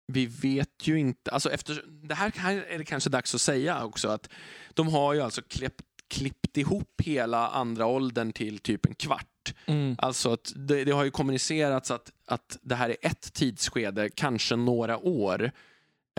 vi 0.08 0.26
vet 0.26 0.88
ju 0.88 1.00
inte, 1.00 1.32
alltså 1.32 1.52
efter, 1.52 1.84
det 2.04 2.16
här, 2.16 2.32
här 2.36 2.56
är 2.70 2.78
det 2.78 2.86
kanske 2.86 3.10
dags 3.10 3.36
att 3.36 3.42
säga 3.42 3.84
också 3.84 4.08
att 4.08 4.30
de 4.74 4.88
har 4.88 5.14
ju 5.14 5.22
alltså 5.22 5.42
klippt, 5.42 5.82
klippt 6.08 6.58
ihop 6.58 7.02
hela 7.04 7.48
andra 7.48 7.86
åldern 7.86 8.32
till 8.32 8.60
typ 8.60 8.86
en 8.86 8.96
kvart. 8.96 9.54
Mm. 9.66 9.96
Alltså 10.00 10.34
att 10.34 10.54
det, 10.56 10.84
det 10.84 10.92
har 10.92 11.04
ju 11.04 11.12
kommunicerats 11.12 11.92
att, 11.92 12.12
att 12.28 12.58
det 12.62 12.76
här 12.76 12.90
är 12.90 12.98
ett 13.02 13.34
tidsskede, 13.34 14.10
kanske 14.10 14.56
några 14.56 14.98
år, 14.98 15.52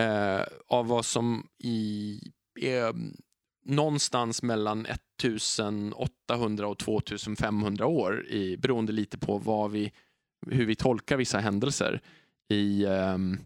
eh, 0.01 0.41
av 0.67 0.87
vad 0.87 1.05
som 1.05 1.47
i, 1.63 2.19
är 2.61 2.93
någonstans 3.65 4.43
mellan 4.43 4.85
1800 4.85 6.67
och 6.67 6.77
2500 6.77 7.85
år, 7.85 8.27
i, 8.27 8.57
beroende 8.57 8.91
lite 8.91 9.17
på 9.17 9.37
vad 9.37 9.71
vi, 9.71 9.91
hur 10.47 10.65
vi 10.65 10.75
tolkar 10.75 11.17
vissa 11.17 11.39
händelser. 11.39 12.01
I, 12.49 12.85
ehm, 12.85 13.39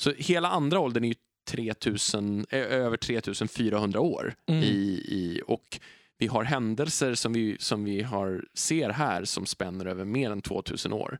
så 0.00 0.12
hela 0.12 0.48
andra 0.48 0.80
åldern 0.80 1.04
är 1.04 1.08
ju 1.08 1.14
3000, 1.48 2.46
är 2.50 2.62
över 2.62 2.96
3400 2.96 4.00
år. 4.00 4.34
Mm. 4.46 4.62
I, 4.62 4.66
i, 5.08 5.42
och 5.46 5.80
vi 6.18 6.26
har 6.26 6.44
händelser 6.44 7.14
som 7.14 7.32
vi, 7.32 7.56
som 7.58 7.84
vi 7.84 8.02
har, 8.02 8.44
ser 8.54 8.90
här 8.90 9.24
som 9.24 9.46
spänner 9.46 9.86
över 9.86 10.04
mer 10.04 10.30
än 10.30 10.42
2000 10.42 10.92
år. 10.92 11.18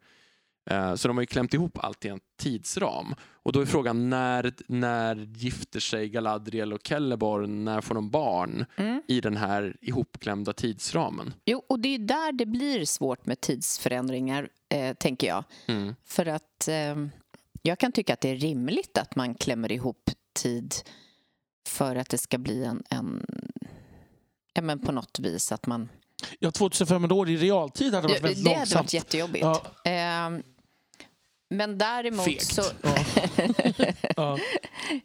Eh, 0.70 0.94
Så 0.94 1.08
de 1.08 1.16
har 1.16 1.22
ju 1.22 1.26
klämt 1.26 1.54
ihop 1.54 1.78
allt 1.84 2.04
i 2.04 2.08
en 2.08 2.20
tidsram. 2.40 3.14
Och 3.42 3.52
då 3.52 3.60
är 3.60 3.66
frågan 3.66 4.10
när, 4.10 4.52
när 4.66 5.16
gifter 5.16 5.80
sig 5.80 6.08
Galadriel 6.08 6.72
och 6.72 6.86
Celeborn? 6.88 7.64
När 7.64 7.80
får 7.80 7.94
de 7.94 8.10
barn 8.10 8.64
Mm. 8.76 9.02
i 9.08 9.20
den 9.20 9.36
här 9.36 9.76
ihopklämda 9.80 10.52
tidsramen? 10.52 11.34
Jo, 11.44 11.62
och 11.68 11.80
det 11.80 11.94
är 11.94 11.98
där 11.98 12.32
det 12.32 12.46
blir 12.46 12.84
svårt 12.84 13.26
med 13.26 13.40
tidsförändringar, 13.40 14.48
eh, 14.68 14.94
tänker 14.94 15.26
jag. 15.26 15.44
Mm. 15.66 15.94
För 16.04 16.26
att 16.26 16.68
eh, 16.68 17.06
jag 17.62 17.78
kan 17.78 17.92
tycka 17.92 18.12
att 18.12 18.20
det 18.20 18.28
är 18.30 18.36
rimligt 18.36 18.98
att 18.98 19.16
man 19.16 19.34
klämmer 19.34 19.72
ihop 19.72 20.10
tid 20.34 20.74
för 21.68 21.96
att 21.96 22.08
det 22.08 22.18
ska 22.18 22.38
bli 22.38 22.64
en, 22.64 22.82
en 22.90 23.26
ja, 24.54 24.62
men 24.62 24.78
på 24.78 24.92
något 24.92 25.18
vis 25.18 25.52
att 25.52 25.66
man... 25.66 25.88
Ja, 26.38 26.50
2500 26.50 27.14
år 27.14 27.28
i 27.30 27.36
realtid 27.36 27.94
hade 27.94 28.08
varit 28.08 28.16
Det, 28.16 28.28
väldigt 28.28 28.44
det 28.44 28.50
hade 28.50 28.60
långsamt. 28.60 28.84
varit 28.84 28.92
jättejobbigt. 28.94 29.44
Ja. 29.44 29.62
Eh, 29.90 30.40
men 31.50 31.78
däremot 31.78 32.24
Fegt. 32.24 32.54
så... 32.54 32.62
Ja. 34.16 34.38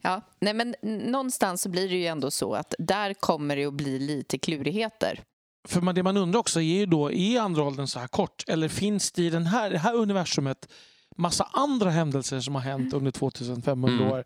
Ja, 0.02 0.20
nej 0.40 0.54
men 0.54 0.74
någonstans 0.82 1.62
så 1.62 1.68
blir 1.68 1.88
det 1.88 1.96
ju 1.96 2.06
ändå 2.06 2.30
så 2.30 2.54
att 2.54 2.74
där 2.78 3.14
kommer 3.14 3.56
det 3.56 3.64
att 3.64 3.74
bli 3.74 3.98
lite 3.98 4.38
klurigheter. 4.38 5.20
För 5.68 5.80
man, 5.80 5.94
det 5.94 6.02
man 6.02 6.16
undrar 6.16 6.40
också 6.40 6.60
är 6.60 6.78
ju 6.78 6.86
då, 6.86 7.12
är 7.12 7.40
andra 7.40 7.62
åldern 7.62 7.86
så 7.86 7.98
här 7.98 8.06
kort? 8.06 8.44
Eller 8.48 8.68
finns 8.68 9.12
det 9.12 9.22
i 9.22 9.30
den 9.30 9.46
här, 9.46 9.70
det 9.70 9.78
här 9.78 9.94
universumet 9.94 10.68
massa 11.16 11.48
andra 11.52 11.90
händelser 11.90 12.40
som 12.40 12.54
har 12.54 12.62
hänt 12.62 12.92
under 12.94 13.10
2500 13.10 13.90
Mm. 13.92 14.08
år 14.12 14.24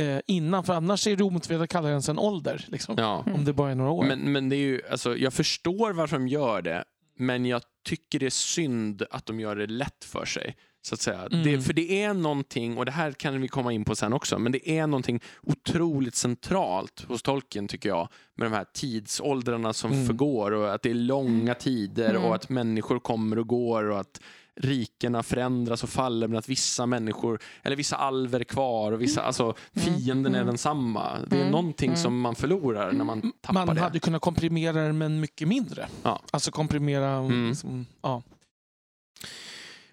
eh, 0.00 0.20
innan? 0.26 0.64
För 0.64 0.72
annars 0.72 1.06
är 1.06 1.16
det 1.16 1.24
omotiverat 1.24 1.62
att 1.62 1.70
kalla 1.70 1.86
det 1.88 1.92
ens 1.92 2.08
en 2.08 2.18
ålder. 2.18 2.64
Liksom, 2.68 2.94
Ja. 2.98 3.24
Om 3.34 3.44
det 3.44 3.52
bara 3.52 3.70
är 3.70 3.74
några 3.74 3.90
år. 3.90 4.04
Men, 4.04 4.18
men 4.32 4.48
det 4.48 4.56
är 4.56 4.58
ju, 4.58 4.80
alltså, 4.90 5.16
jag 5.16 5.32
förstår 5.32 5.92
varför 5.92 6.16
de 6.18 6.28
gör 6.28 6.62
det, 6.62 6.84
men 7.18 7.46
jag 7.46 7.62
tycker 7.86 8.18
det 8.18 8.26
är 8.26 8.30
synd 8.30 9.02
att 9.10 9.26
de 9.26 9.40
gör 9.40 9.56
det 9.56 9.66
lätt 9.66 10.04
för 10.04 10.24
sig. 10.24 10.56
Så 10.82 10.94
att 10.94 11.00
säga. 11.00 11.20
Mm. 11.32 11.42
Det, 11.44 11.60
för 11.62 11.72
det 11.72 12.02
är 12.02 12.14
någonting, 12.14 12.78
och 12.78 12.84
det 12.86 12.92
här 12.92 13.12
kan 13.12 13.40
vi 13.40 13.48
komma 13.48 13.72
in 13.72 13.84
på 13.84 13.96
sen 13.96 14.12
också, 14.12 14.38
men 14.38 14.52
det 14.52 14.70
är 14.70 14.86
någonting 14.86 15.20
otroligt 15.42 16.14
centralt 16.14 17.00
hos 17.08 17.22
Tolkien 17.22 17.68
tycker 17.68 17.88
jag, 17.88 18.08
med 18.34 18.46
de 18.50 18.56
här 18.56 18.64
tidsåldrarna 18.74 19.72
som 19.72 19.92
Mm. 19.92 20.06
förgår 20.06 20.50
och 20.52 20.74
att 20.74 20.82
det 20.82 20.90
är 20.90 20.94
långa 20.94 21.54
tider 21.54 22.10
Mm. 22.10 22.22
och 22.24 22.34
att 22.34 22.48
människor 22.48 22.98
kommer 22.98 23.38
och 23.38 23.46
går 23.46 23.90
och 23.90 24.00
att 24.00 24.20
rikena 24.60 25.22
förändras 25.22 25.82
och 25.82 25.88
faller 25.88 26.28
men 26.28 26.38
att 26.38 26.48
vissa 26.48 26.86
människor, 26.86 27.38
eller 27.62 27.76
vissa 27.76 27.96
alver 27.96 28.40
är 28.40 28.44
kvar 28.44 28.92
och 28.92 29.00
vissa, 29.02 29.22
alltså 29.22 29.54
fienden 29.74 30.34
är 30.34 30.38
Mm. 30.38 30.46
densamma. 30.46 31.18
Det 31.28 31.36
är 31.36 31.40
Mm. 31.40 31.52
någonting 31.52 31.88
Mm. 31.90 31.96
som 32.02 32.20
man 32.20 32.34
förlorar 32.34 32.92
när 32.92 33.04
man 33.04 33.32
tappar 33.40 33.66
man 33.66 33.74
det. 33.76 33.80
hade 33.82 33.98
kunnat 33.98 34.22
komprimera 34.22 34.72
den 34.72 34.98
men 34.98 35.20
mycket 35.20 35.48
mindre. 35.48 35.88
Ja. 36.02 36.20
Alltså 36.30 36.50
komprimera... 36.50 37.08
Mm. 37.10 37.48
Liksom, 37.48 37.86
ja. 38.02 38.22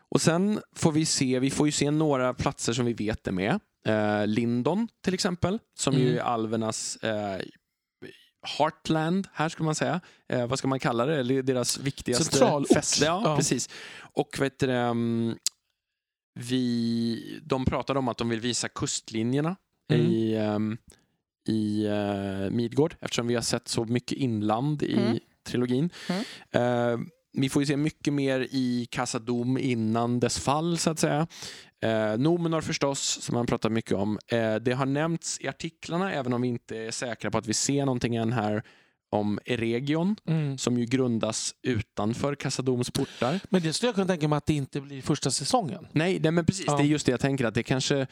Och 0.09 0.21
sen 0.21 0.59
får 0.75 0.91
vi 0.91 1.05
se, 1.05 1.39
vi 1.39 1.49
får 1.51 1.65
ju 1.67 1.71
se 1.71 1.91
några 1.91 2.33
platser 2.33 2.73
som 2.73 2.85
vi 2.85 2.93
vet 2.93 3.27
är 3.27 3.31
med. 3.31 3.59
Eh, 3.87 4.27
Lindon 4.27 4.87
till 5.03 5.13
exempel, 5.13 5.59
som 5.79 5.93
ju 5.93 6.07
Mm. 6.07 6.17
är 6.17 6.21
alvernas 6.21 6.95
eh, 6.95 7.41
Heartland 8.57 9.27
här 9.33 9.49
skulle 9.49 9.65
man 9.65 9.75
säga. 9.75 10.01
Eh, 10.29 10.47
vad 10.47 10.59
ska 10.59 10.67
man 10.67 10.79
kalla 10.79 11.05
det? 11.05 11.19
Eller 11.19 11.41
deras 11.43 11.77
viktigaste 11.79 12.23
Centralort. 12.23 12.67
fäste. 12.73 13.05
Ja, 13.05 13.21
Ja. 13.25 13.35
precis. 13.37 13.69
Och 14.13 14.29
vet 14.39 14.59
du, 14.59 14.67
det, 14.67 14.73
mm, 14.77 15.35
vi, 16.39 17.39
de 17.43 17.65
pratade 17.65 17.99
om 17.99 18.07
att 18.07 18.17
de 18.17 18.29
vill 18.29 18.39
visa 18.39 18.69
kustlinjerna 18.69 19.55
Mm. 19.93 20.05
i, 20.05 20.35
ehm, 20.35 20.77
i 21.47 21.85
eh, 21.85 22.49
Midgård 22.51 22.95
eftersom 23.01 23.27
vi 23.27 23.35
har 23.35 23.41
sett 23.41 23.67
så 23.67 23.85
mycket 23.85 24.17
inland 24.17 24.83
i 24.83 24.93
Mm. 24.93 25.17
trilogin. 25.47 25.89
Mm. 26.09 26.23
Eh, 26.93 26.99
vi 27.33 27.49
får 27.49 27.61
ju 27.61 27.65
se 27.65 27.77
mycket 27.77 28.13
mer 28.13 28.47
i 28.51 28.87
Casadom 28.91 29.57
innan 29.57 30.19
dess 30.19 30.39
fall 30.39 30.77
så 30.77 30.89
att 30.89 30.99
säga. 30.99 31.27
Eh, 31.81 32.17
Nomenor 32.17 32.61
förstås, 32.61 32.99
som 33.21 33.35
man 33.35 33.45
pratar 33.45 33.69
mycket 33.69 33.91
om. 33.93 34.19
Eh, 34.27 34.55
det 34.55 34.71
har 34.73 34.85
nämnts 34.85 35.39
i 35.41 35.47
artiklarna, 35.47 36.13
även 36.13 36.33
om 36.33 36.41
vi 36.41 36.47
inte 36.47 36.77
är 36.77 36.91
säkra 36.91 37.31
på 37.31 37.37
att 37.37 37.47
vi 37.47 37.53
ser 37.53 37.85
någonting 37.85 38.15
än 38.15 38.33
här 38.33 38.63
om 39.09 39.39
Eregion, 39.45 40.15
Mm. 40.27 40.57
som 40.57 40.77
ju 40.77 40.85
grundas 40.85 41.55
utanför 41.61 42.35
Casadoms 42.35 42.91
portar. 42.91 43.39
Men 43.49 43.61
det 43.61 43.73
skulle 43.73 43.87
jag 43.87 43.95
kunna 43.95 44.07
tänka 44.07 44.27
mig 44.27 44.37
att 44.37 44.45
det 44.45 44.53
inte 44.53 44.81
blir 44.81 45.01
första 45.01 45.31
säsongen. 45.31 45.87
Nej, 45.91 46.19
nej 46.19 46.31
men 46.31 46.45
precis. 46.45 46.65
Ja. 46.67 46.77
Det 46.77 46.83
är 46.83 46.87
just 46.87 47.05
det 47.05 47.11
jag 47.11 47.19
tänker, 47.19 47.45
att 47.45 47.53
det 47.53 47.63
kanske 47.63 48.07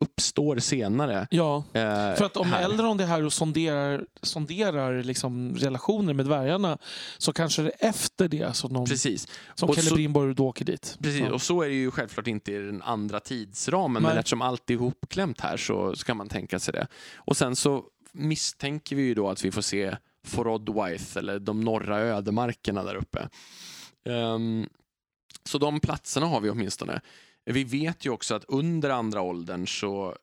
uppstår 0.00 0.58
senare. 0.58 1.26
Ja, 1.30 1.56
eh, 1.72 1.82
för 2.14 2.22
att 2.24 2.36
om 2.36 2.46
här. 2.52 2.64
Elrond 2.64 3.00
är 3.00 3.06
här 3.06 3.24
och 3.24 3.32
sonderar, 3.32 4.04
sonderar 4.22 5.02
liksom 5.02 5.54
relationer 5.56 6.14
med 6.14 6.26
dvärgarna 6.26 6.78
så 7.18 7.32
kanske 7.32 7.62
det 7.62 7.72
är 7.78 7.88
efter 7.88 8.28
det 8.28 8.56
som, 8.56 8.72
de, 8.72 8.84
Precis. 8.86 9.28
som 9.54 9.68
Och 9.68 9.74
så- 9.74 9.80
Celebrimbor 9.82 10.34
då 10.34 10.46
åker 10.48 10.64
dit. 10.64 10.98
Precis, 11.02 11.20
Ja. 11.20 11.32
och 11.32 11.42
så 11.42 11.62
är 11.62 11.68
det 11.68 11.74
ju 11.74 11.90
självklart 11.90 12.26
inte 12.26 12.52
i 12.52 12.58
den 12.58 12.82
andra 12.82 13.20
tidsramen, 13.20 14.02
Nej. 14.02 14.10
men 14.10 14.18
eftersom 14.18 14.42
allt 14.42 14.70
är 14.70 14.74
ihopklämt 14.74 15.40
här 15.40 15.56
så 15.56 15.96
ska 15.96 16.14
man 16.14 16.28
tänka 16.28 16.58
sig 16.58 16.72
det. 16.72 16.86
Och 17.16 17.36
sen 17.36 17.56
så 17.56 17.84
misstänker 18.12 18.96
vi 18.96 19.02
ju 19.02 19.14
då 19.14 19.28
att 19.30 19.44
vi 19.44 19.50
får 19.52 19.62
se 19.62 19.96
Forodwaith, 20.26 21.18
eller 21.18 21.38
de 21.38 21.60
norra 21.60 21.98
ödemarkerna 21.98 22.82
där 22.82 22.94
uppe. 22.94 23.28
Ehm, 24.06 24.66
så 25.44 25.58
de 25.58 25.80
platserna 25.80 26.26
har 26.26 26.40
vi 26.40 26.50
åtminstone. 26.50 27.00
Vi 27.52 27.64
vet 27.64 28.06
ju 28.06 28.10
också 28.10 28.34
att 28.34 28.44
under 28.48 28.90
andra 28.90 29.20
åldern 29.20 29.66
så 29.66 30.16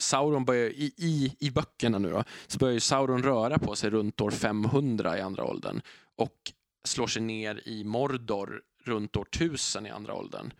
Sauron 0.00 0.44
börjar, 0.44 0.70
i, 0.70 0.94
i, 0.96 1.36
i 1.40 1.50
böckerna 1.50 1.98
nu 1.98 2.10
då, 2.10 2.24
så 2.46 2.58
börjar 2.58 2.74
ju 2.74 2.80
Sauron 2.80 3.22
röra 3.22 3.58
på 3.58 3.76
sig 3.76 3.90
runt 3.90 4.20
år 4.20 4.30
500 4.30 5.18
i 5.18 5.20
andra 5.20 5.44
åldern 5.44 5.80
och 6.16 6.36
slår 6.84 7.06
sig 7.06 7.22
ner 7.22 7.62
i 7.68 7.84
Mordor 7.84 8.62
runt 8.84 9.16
år 9.16 9.26
1000 9.36 9.86
i 9.86 9.90
andra 9.90 10.14
åldern. 10.14 10.52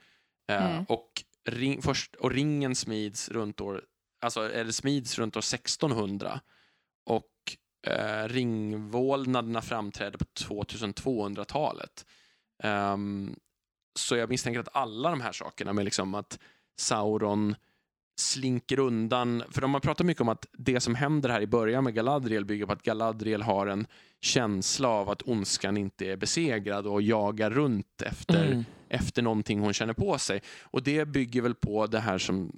Eh, 0.51 0.73
Mm. 0.73 0.85
och, 0.89 1.09
ring, 1.45 1.83
först, 1.83 2.15
och 2.15 2.31
ringen 2.31 2.75
smids 2.75 3.29
runt 3.29 3.61
år, 3.61 3.85
alltså, 4.21 4.53
eller 4.53 4.73
smids 4.73 5.19
runt 5.19 5.37
år 5.37 5.41
1600 5.41 6.41
och 7.05 7.31
eh, 7.87 8.29
ringvålnaderna 8.29 9.63
framträder 9.63 10.19
på 10.19 10.25
2200-talet. 10.25 12.07
Ehm, 12.63 13.37
så 13.95 14.17
jag 14.17 14.29
misstänker 14.29 14.61
att 14.61 14.77
alla 14.77 15.11
de 15.11 15.21
här 15.21 15.33
sakerna 15.33 15.73
med 15.73 15.85
liksom 15.85 16.15
att 16.15 16.39
Sauron 16.79 17.55
slinker 18.17 18.79
undan, 18.79 19.43
för 19.51 19.61
de 19.61 19.75
har 19.75 19.81
pratat 19.81 20.07
mycket 20.07 20.21
om 20.21 20.29
att 20.29 20.47
det 20.53 20.81
som 20.81 20.95
händer 20.95 21.29
här 21.29 21.41
i 21.41 21.47
början 21.47 21.85
med 21.85 21.95
Galadriel 21.95 22.45
bygger 22.45 22.67
på 22.67 22.73
att 22.73 22.83
Galadriel 22.83 23.43
har 23.43 23.67
en 23.67 23.87
känsla 24.21 24.89
av 24.89 25.11
att 25.11 25.23
ondskan 25.23 25.77
inte 25.77 26.07
är 26.07 26.17
besegrad 26.17 26.87
och 26.87 27.03
jagar 27.03 27.51
runt 27.51 28.03
efter, 28.03 28.47
Mm. 28.47 28.65
efter 28.89 29.23
någonting 29.23 29.61
hon 29.61 29.73
känner 29.73 29.93
på 29.93 30.19
sig. 30.19 30.43
Och 30.63 30.83
det 30.83 31.05
bygger 31.05 31.43
väl 31.43 31.55
på 31.55 31.87
det 31.87 32.01
här 32.01 32.19
som 32.19 32.53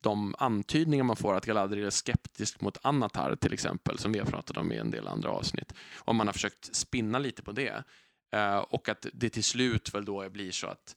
de 0.00 0.34
antydningar 0.38 1.04
man 1.04 1.16
får 1.16 1.34
att 1.34 1.46
Galadriel 1.46 1.86
är 1.86 1.90
skeptisk 1.90 2.60
mot 2.60 2.78
Anatar 2.82 3.36
till 3.36 3.52
exempel, 3.52 3.98
som 3.98 4.12
vi 4.12 4.18
har 4.18 4.26
pratat 4.26 4.56
om 4.56 4.72
i 4.72 4.76
en 4.76 4.90
del 4.90 5.08
andra 5.08 5.30
avsnitt. 5.30 5.72
Och 5.98 6.14
man 6.14 6.26
har 6.26 6.32
försökt 6.32 6.74
spinna 6.76 7.18
lite 7.18 7.42
på 7.42 7.52
det. 7.52 7.84
Eh, 8.32 8.58
och 8.58 8.88
att 8.88 9.06
det 9.12 9.30
till 9.30 9.44
slut 9.44 9.94
väl 9.94 10.04
då 10.04 10.30
blir 10.30 10.50
så 10.52 10.66
att 10.66 10.96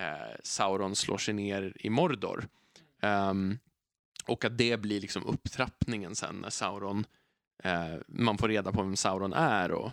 eh, 0.00 0.36
Sauron 0.42 0.96
slår 0.96 1.18
sig 1.18 1.34
ner 1.34 1.72
i 1.80 1.90
Mordor. 1.90 2.48
Ehm, 3.02 3.58
och 4.26 4.44
att 4.44 4.58
det 4.58 4.76
blir 4.76 5.00
liksom 5.00 5.26
upptrappningen 5.26 6.14
sen 6.16 6.34
när 6.36 6.50
Sauron, 6.50 7.06
eh, 7.64 7.94
man 8.06 8.38
får 8.38 8.48
reda 8.48 8.72
på 8.72 8.82
vem 8.82 8.96
Sauron 8.96 9.32
är. 9.32 9.70
Och 9.72 9.90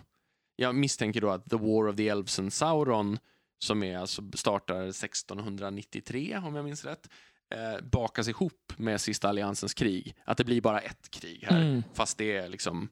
jag 0.56 0.74
misstänker 0.74 1.20
då 1.20 1.30
att 1.30 1.50
The 1.50 1.56
War 1.56 1.88
of 1.88 1.96
the 1.96 2.08
Elves 2.08 2.38
and 2.38 2.52
Sauron, 2.52 3.18
som 3.58 3.82
är, 3.82 3.98
alltså 3.98 4.22
startar 4.34 4.92
1693 4.92 6.36
om 6.44 6.54
jag 6.54 6.64
minns 6.64 6.84
rätt, 6.84 7.08
eh, 7.54 7.84
bakas 7.84 8.28
ihop 8.28 8.72
med 8.76 9.00
Sista 9.00 9.28
Alliansens 9.28 9.74
krig. 9.74 10.14
Att 10.24 10.38
det 10.38 10.44
blir 10.44 10.60
bara 10.60 10.80
ett 10.80 11.10
krig 11.10 11.44
här, 11.48 11.62
Mm. 11.62 11.82
fast 11.94 12.18
det 12.18 12.36
är 12.36 12.48
liksom 12.48 12.88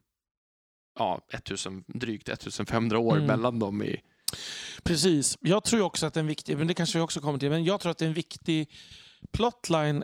ja, 0.99 1.21
1000, 1.33 1.83
drygt 1.87 2.29
1500 2.29 2.99
år 2.99 3.13
Mm. 3.15 3.27
mellan 3.27 3.59
dem 3.59 3.83
i... 3.83 4.01
Precis. 4.83 5.37
Jag 5.41 5.63
tror 5.63 5.81
också 5.81 6.05
att 6.05 6.17
en 6.17 6.27
viktig, 6.27 6.57
men 6.57 6.67
det 6.67 6.73
kanske 6.73 6.97
vi 6.97 7.03
också 7.03 7.19
kommer 7.21 7.39
till, 7.39 7.49
men 7.49 7.63
jag 7.63 7.79
tror 7.79 7.91
att 7.91 8.01
en 8.01 8.13
viktig 8.13 8.69
plotline 9.31 10.03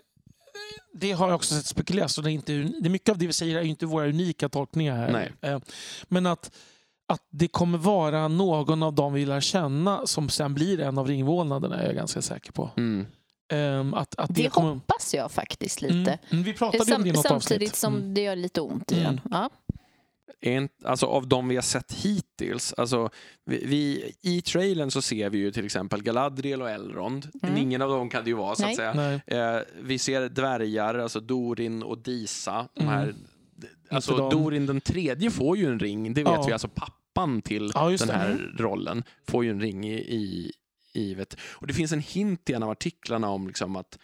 det 0.94 1.12
har 1.12 1.28
jag 1.28 1.36
också 1.36 1.56
sett 1.56 1.66
spekuleras 1.66 2.18
och 2.18 2.24
det 2.24 2.30
är, 2.32 2.34
inte, 2.34 2.54
det 2.54 2.88
är 2.88 2.90
mycket 2.90 3.10
av 3.10 3.18
det 3.18 3.28
vi 3.28 3.34
säger 3.34 3.58
är 3.58 3.62
inte 3.64 3.86
våra 3.86 4.08
unika 4.08 4.50
tolkningar 4.50 4.96
här. 4.98 5.12
Nej. 5.12 5.32
Eh, 5.52 5.60
Men 6.08 6.26
att, 6.26 6.52
att 7.08 7.22
det 7.30 7.48
kommer 7.48 7.78
vara 7.78 8.28
någon 8.28 8.84
av 8.84 8.94
dem 8.94 9.14
vi 9.14 9.26
lär 9.26 9.42
känna 9.42 10.08
som 10.08 10.30
sen 10.30 10.54
blir 10.54 10.80
en 10.80 10.98
av 10.98 11.08
ringvålnaderna 11.08 11.76
är 11.82 11.86
jag 11.86 11.96
ganska 11.96 12.22
säker 12.22 12.52
på. 12.52 12.70
Mm. 12.78 13.06
Eh, 13.52 14.00
Att, 14.00 14.16
att 14.16 14.36
det, 14.36 14.44
Det 14.44 14.50
kommer... 14.50 14.70
hoppas 14.74 15.14
jag 15.14 15.32
faktiskt 15.32 15.82
lite. 15.82 15.94
Mm, 15.96 16.18
mm, 16.30 16.44
vi 16.44 16.54
pratade 16.54 16.96
om 16.96 17.04
det 17.04 17.10
i 17.10 17.14
Sam, 17.14 17.16
något 17.16 17.26
samtidigt 17.44 17.70
avsnitt. 17.70 17.76
som 17.76 17.96
Mm. 17.96 18.14
det 18.14 18.22
gör 18.22 18.36
lite 18.36 18.62
ont 18.62 18.92
i 18.92 19.00
Mm. 19.00 19.06
den. 19.06 19.22
Ja. 19.32 19.50
En, 20.42 20.70
alltså 20.84 21.06
av 21.06 21.28
de 21.28 21.48
vi 21.48 21.56
har 21.56 21.62
sett 21.62 21.94
hittills, 21.94 22.74
alltså 22.74 23.10
vi, 23.46 23.66
vi, 23.66 24.12
i 24.22 24.42
trailern 24.42 24.92
så 24.92 25.02
ser 25.02 25.30
vi 25.30 25.38
ju 25.38 25.52
till 25.52 25.66
exempel 25.66 26.04
Galadriel 26.04 26.62
och 26.62 26.70
Elrond. 26.70 27.30
Mm. 27.44 27.58
Ingen 27.58 27.82
av 27.82 27.90
dem 27.90 28.10
kan 28.10 28.24
det 28.24 28.30
ju 28.30 28.36
vara 28.36 28.56
så 28.56 28.62
Nej. 28.64 28.72
att 28.72 28.96
säga. 29.28 29.56
Eh, 29.58 29.62
vi 29.82 30.00
ser 30.00 30.30
dvärgar, 30.30 30.96
alltså 30.96 31.20
Dorin 31.20 31.84
och 31.84 31.98
Disa. 31.98 32.68
De 32.74 32.82
Mm. 32.84 32.94
här, 32.94 33.16
alltså 33.90 34.18
dem. 34.18 34.30
Dorin 34.30 34.66
den 34.66 34.82
tredje 34.82 35.32
får 35.32 35.58
ju 35.58 35.66
en 35.68 35.80
ring, 35.80 36.14
det 36.14 36.24
vet 36.24 36.34
Ja. 36.34 36.44
vi. 36.48 36.54
Alltså 36.54 36.68
pappan 36.68 37.42
till 37.42 37.72
Ja, 37.74 37.90
den 37.90 38.08
det. 38.08 38.14
här 38.14 38.54
rollen 38.58 39.04
får 39.28 39.44
ju 39.44 39.50
en 39.52 39.62
ring 39.62 39.88
i, 39.88 39.94
i, 39.96 40.52
givet. 40.94 41.38
Och 41.52 41.68
det 41.68 41.74
finns 41.74 41.92
en 41.92 42.00
hint 42.00 42.50
i 42.50 42.54
en 42.54 42.64
av 42.64 42.70
artiklarna 42.70 43.30
om 43.30 43.48
liksom 43.48 43.76
att 43.76 43.94
eh, 43.96 44.00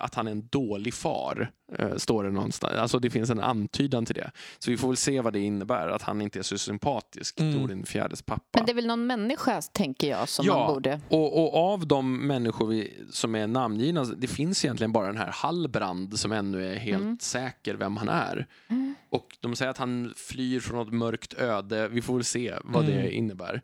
att 0.00 0.14
han 0.14 0.26
är 0.26 0.30
en 0.32 0.46
dålig 0.50 0.94
far, 0.94 1.50
eh, 1.78 1.96
står 1.96 2.24
det 2.24 2.30
någonstans. 2.30 2.74
Alltså 2.74 2.98
det 2.98 3.10
finns 3.10 3.30
en 3.30 3.40
antydan 3.40 4.04
till 4.06 4.14
det. 4.14 4.30
Så 4.58 4.70
vi 4.70 4.76
får 4.76 4.88
väl 4.88 4.96
se 4.96 5.20
vad 5.20 5.32
det 5.32 5.40
innebär, 5.40 5.88
att 5.88 6.02
han 6.02 6.20
inte 6.20 6.38
är 6.38 6.42
så 6.42 6.58
sympatisk, 6.58 7.40
Mm. 7.40 7.54
Torin 7.60 7.84
fjärdes 7.86 8.22
pappa. 8.22 8.58
Men 8.58 8.66
det 8.66 8.72
är 8.72 8.74
väl 8.74 8.86
någon 8.86 9.06
människa, 9.06 9.60
tänker 9.62 10.08
jag, 10.10 10.28
som 10.28 10.46
Ja. 10.46 10.58
man 10.58 10.74
borde... 10.74 11.00
Och, 11.08 11.42
och 11.42 11.72
av 11.72 11.86
de 11.86 12.26
människor 12.26 12.66
vi, 12.66 12.94
som 13.10 13.34
är 13.34 13.46
namngivna, 13.46 14.04
det 14.04 14.26
finns 14.26 14.64
egentligen 14.64 14.92
bara 14.92 15.06
den 15.06 15.16
här 15.16 15.30
Hallbrand 15.32 16.18
som 16.18 16.32
ännu 16.32 16.66
är 16.72 16.76
helt 16.76 17.02
Mm. 17.02 17.18
säker 17.20 17.74
vem 17.74 17.96
han 17.96 18.08
är. 18.08 18.46
Mm. 18.68 18.94
Och 19.10 19.36
de 19.40 19.56
säger 19.56 19.70
att 19.70 19.78
han 19.78 20.12
flyr 20.16 20.60
från 20.60 20.78
något 20.78 20.92
mörkt 20.94 21.34
öde. 21.34 21.88
Vi 21.88 22.02
får 22.02 22.14
väl 22.14 22.24
se 22.24 22.54
vad 22.64 22.84
Mm. 22.84 22.96
det 22.96 23.10
innebär. 23.14 23.62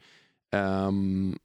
Ehm, 0.53 1.39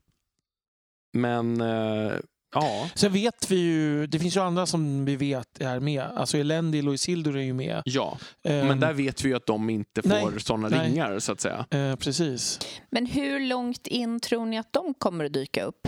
men 1.14 1.62
eh, 1.62 2.14
ja, 2.54 2.90
Sen 2.96 3.14
vet 3.14 3.52
vi 3.52 3.56
ju, 3.56 4.08
det 4.08 4.20
finns 4.20 4.36
ju 4.38 4.42
andra 4.42 4.66
som 4.66 5.06
vi 5.06 5.16
vet 5.16 5.62
är 5.62 5.80
med. 5.80 6.04
Alltså 6.04 6.38
Elendil 6.38 6.88
och 6.88 6.94
Isildur 6.94 7.38
är 7.38 7.42
ju 7.42 7.54
med. 7.54 7.82
ja. 7.86 8.18
Ehm, 8.44 8.68
men 8.68 8.80
där 8.80 8.94
vet 8.94 9.26
vi 9.26 9.30
ju 9.30 9.36
att 9.36 9.46
de 9.46 9.70
inte 9.70 10.02
får 10.02 10.40
sådana 10.40 10.70
ringar 10.70 11.20
så 11.20 11.32
att 11.32 11.42
säga. 11.42 11.66
eh, 11.72 11.96
precis. 11.96 12.60
Men 12.90 13.06
hur 13.06 13.40
långt 13.40 13.88
in 13.88 14.20
tror 14.20 14.46
ni 14.46 14.58
att 14.58 14.74
de 14.74 14.94
kommer 14.94 15.26
att 15.26 15.34
dyka 15.34 15.64
upp? 15.64 15.88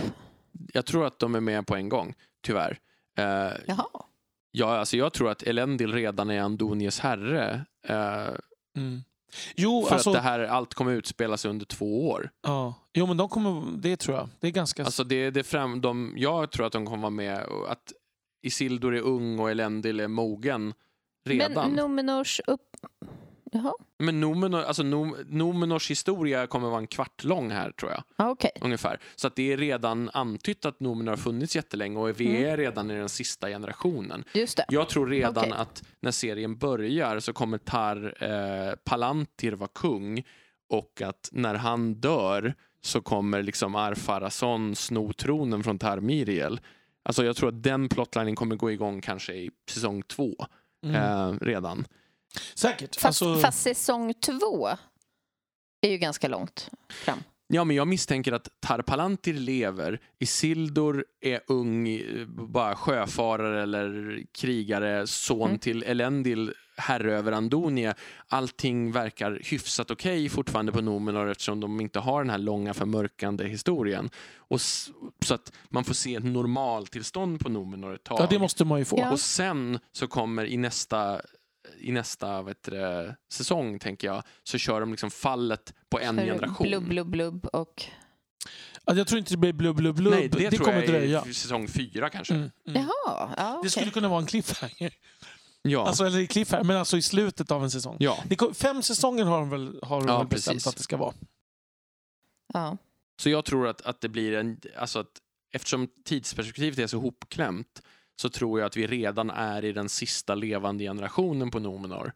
Jag 0.72 0.86
tror 0.86 1.06
att 1.06 1.18
de 1.18 1.34
är 1.34 1.40
med 1.40 1.66
på 1.66 1.76
en 1.76 1.88
gång, 1.88 2.14
tyvärr. 2.42 2.78
Eh, 3.18 3.24
Jaha. 3.66 3.86
ja, 4.52 4.78
alltså 4.78 4.96
jag 4.96 5.12
tror 5.12 5.30
att 5.30 5.42
Elendil 5.42 5.92
redan 5.92 6.30
är 6.30 6.40
Andonies 6.40 7.00
herre. 7.00 7.64
eh, 7.88 8.28
Mm. 8.76 9.02
Jo, 9.56 9.84
För 9.88 9.94
alltså, 9.94 10.10
att 10.10 10.14
det 10.16 10.20
här, 10.20 10.40
allt 10.40 10.74
kommer 10.74 10.92
utspelas 10.92 11.44
under 11.44 11.66
två 11.66 12.08
år. 12.08 12.30
ja. 12.42 12.74
jo, 12.94 13.06
men 13.06 13.16
de 13.16 13.28
kommer, 13.28 13.78
det 13.78 13.96
tror 13.96 14.16
jag. 14.16 14.28
Det 14.40 14.46
är 14.46 14.50
ganska... 14.52 14.84
Alltså 14.84 15.04
det, 15.04 15.30
det 15.30 15.42
fram, 15.42 15.80
de, 15.80 16.14
jag 16.16 16.50
tror 16.50 16.66
att 16.66 16.72
de 16.72 16.86
kommer 16.86 17.02
vara 17.02 17.10
med, 17.10 17.42
och 17.44 17.72
att 17.72 17.92
Isildur 18.42 18.94
är 18.94 19.00
ung 19.00 19.38
och 19.38 19.50
Elendil 19.50 20.00
är 20.00 20.08
mogen 20.08 20.74
redan. 21.24 21.52
Men 21.52 21.70
Men, 21.74 21.84
Numenors 21.84 22.40
upp... 22.46 22.76
Jaha, 23.56 23.74
Numenor, 24.12 24.60
alltså 24.60 24.82
Num, 24.82 25.16
Numenors 25.26 25.90
historia 25.90 26.46
kommer 26.46 26.68
vara 26.68 26.78
en 26.78 26.86
kvart 26.86 27.24
lång 27.24 27.50
här 27.50 27.70
tror 27.70 27.90
jag. 27.92 28.02
ah, 28.16 28.30
okej. 28.30 28.50
Ungefär. 28.60 29.00
Så 29.16 29.26
att 29.26 29.36
det 29.36 29.52
är 29.52 29.56
redan 29.56 30.10
antytt 30.12 30.64
att 30.64 30.80
Numenor 30.80 31.10
har 31.12 31.16
funnits 31.16 31.56
jättelänge 31.56 31.98
och 31.98 32.20
vi 32.20 32.26
Mm. 32.26 32.52
är 32.52 32.56
redan 32.56 32.90
i 32.90 32.94
den 32.94 33.08
sista 33.08 33.48
generationen. 33.48 34.24
Just 34.34 34.56
det. 34.56 34.64
Jag 34.68 34.88
tror 34.88 35.06
redan 35.06 35.36
Okej. 35.36 35.52
att 35.52 35.82
när 36.00 36.10
serien 36.10 36.56
börjar 36.58 37.20
så 37.20 37.32
kommer 37.32 37.58
Tar 37.58 38.14
eh, 38.24 38.74
Palantir 38.84 39.52
vara 39.52 39.70
kung 39.74 40.22
och 40.68 41.02
att 41.02 41.28
när 41.32 41.54
han 41.54 41.94
dör 41.94 42.54
så 42.80 43.00
kommer 43.00 43.42
liksom 43.42 43.74
Arfarason 43.74 44.76
sno 44.76 45.12
tronen 45.12 45.62
från 45.62 45.78
Tar 45.78 46.00
Miriel. 46.00 46.60
Alltså 47.02 47.24
jag 47.24 47.36
tror 47.36 47.48
att 47.48 47.62
den 47.62 47.88
plotlinen 47.88 48.36
kommer 48.36 48.56
gå 48.56 48.70
igång 48.70 49.00
kanske 49.00 49.34
i 49.34 49.50
säsong 49.70 50.02
två 50.02 50.34
mm. 50.84 50.96
eh, 50.96 51.38
redan. 51.40 51.84
Säkert. 52.54 52.94
Fast, 53.00 53.22
alltså, 53.22 53.36
fast 53.42 53.62
säsong 53.62 54.14
två 54.14 54.68
är 55.80 55.90
ju 55.90 55.98
ganska 55.98 56.28
långt 56.28 56.70
fram. 56.90 57.18
Ja, 57.48 57.64
men 57.64 57.76
jag 57.76 57.88
misstänker 57.88 58.32
att 58.32 58.48
Tar 58.60 58.82
Palantir 58.82 59.34
lever, 59.34 60.00
Isildur 60.18 61.04
är 61.20 61.40
ung, 61.46 62.00
bara 62.28 62.76
sjöfarare 62.76 63.62
eller 63.62 64.20
krigare, 64.38 65.06
son 65.06 65.42
Mm. 65.48 65.58
till 65.58 65.82
Elendil, 65.82 66.52
herre 66.76 67.14
över 67.18 67.32
Andonia. 67.32 67.94
Allting 68.28 68.92
verkar 68.92 69.40
hyfsat 69.44 69.90
okej 69.90 70.28
fortfarande 70.28 70.72
på 70.72 70.80
Numenor 70.80 71.30
eftersom 71.30 71.60
de 71.60 71.80
inte 71.80 71.98
har 71.98 72.22
den 72.22 72.30
här 72.30 72.38
långa 72.38 72.74
förmörkande 72.74 73.44
historien. 73.48 74.10
Och 74.36 74.60
så 74.60 75.34
att 75.34 75.52
man 75.68 75.84
får 75.84 75.94
se 75.94 76.14
ett 76.14 76.24
normaltillstånd 76.24 77.40
på 77.40 77.48
Numenor 77.48 77.94
ett 77.94 78.04
tag. 78.04 78.20
ja, 78.20 78.26
det 78.30 78.38
måste 78.38 78.64
man 78.64 78.78
ju 78.78 78.84
få. 78.84 78.98
Ja. 78.98 79.10
Och 79.12 79.20
sen 79.20 79.78
så 79.92 80.06
kommer 80.06 80.44
i 80.46 80.56
nästa 80.56 81.20
i 81.80 81.92
nästa 81.92 82.42
vet 82.42 82.62
du, 82.62 82.70
det, 82.70 83.16
säsong, 83.32 83.78
tänker 83.78 84.06
jag, 84.08 84.22
så 84.42 84.58
kör 84.58 84.80
de 84.80 84.90
liksom 84.90 85.10
fallet 85.10 85.74
på 85.88 86.00
en 86.00 86.16
För 86.16 86.24
generation. 86.24 86.66
Blubb, 86.68 86.88
blubb, 86.88 87.10
blubb 87.10 87.46
och... 87.46 87.84
Ja, 88.84 88.94
jag 88.94 89.06
tror 89.06 89.18
inte 89.18 89.32
det 89.32 89.36
blir 89.38 89.52
blubb, 89.52 89.76
blubb, 89.76 89.96
blubb. 89.96 90.14
Nej, 90.14 90.28
det, 90.28 90.50
tror 90.50 90.64
kommer 90.64 90.78
jag 90.78 90.88
dröja. 90.88 91.20
är 91.20 91.28
i 91.28 91.34
säsong 91.34 91.68
fyra 91.68 92.10
kanske. 92.10 92.34
Mm, 92.34 92.50
mm. 92.68 92.82
Jaha, 92.82 93.34
ja, 93.36 93.50
Det 93.52 93.58
okej. 93.58 93.70
skulle 93.70 93.90
kunna 93.90 94.08
vara 94.08 94.20
en 94.20 94.26
cliffhanger. 94.26 94.94
Ja. 95.62 95.86
Alltså, 95.86 96.04
eller 96.04 96.26
cliffhanger, 96.26 96.64
men 96.64 96.76
alltså 96.76 96.96
i 96.96 97.02
slutet 97.02 97.50
av 97.50 97.64
en 97.64 97.70
säsong. 97.70 97.96
ja. 98.00 98.18
Det 98.26 98.36
kom, 98.36 98.54
fem 98.54 98.82
säsonger 98.82 99.24
har 99.24 99.38
de 99.38 99.50
väl, 99.50 99.78
har 99.82 100.00
de 100.00 100.08
Ja, 100.08 100.18
väl 100.18 100.26
bestämt 100.26 100.54
precis. 100.54 100.66
att 100.66 100.76
det 100.76 100.82
ska 100.82 100.96
vara. 100.96 101.14
Ja. 102.54 102.76
Så 103.20 103.30
jag 103.30 103.44
tror 103.44 103.68
att, 103.68 103.80
att 103.82 104.00
det 104.00 104.08
blir 104.08 104.32
en... 104.36 104.60
Alltså 104.76 104.98
att, 104.98 105.20
eftersom 105.52 105.88
tidsperspektivet 106.04 106.78
är 106.78 106.86
så 106.86 106.98
hopklämt 106.98 107.82
så 108.16 108.28
tror 108.28 108.60
jag 108.60 108.66
att 108.66 108.76
vi 108.76 108.86
redan 108.86 109.30
är 109.30 109.64
i 109.64 109.72
den 109.72 109.88
sista 109.88 110.34
levande 110.34 110.84
generationen 110.84 111.50
på 111.50 111.58
Numenor. 111.58 112.12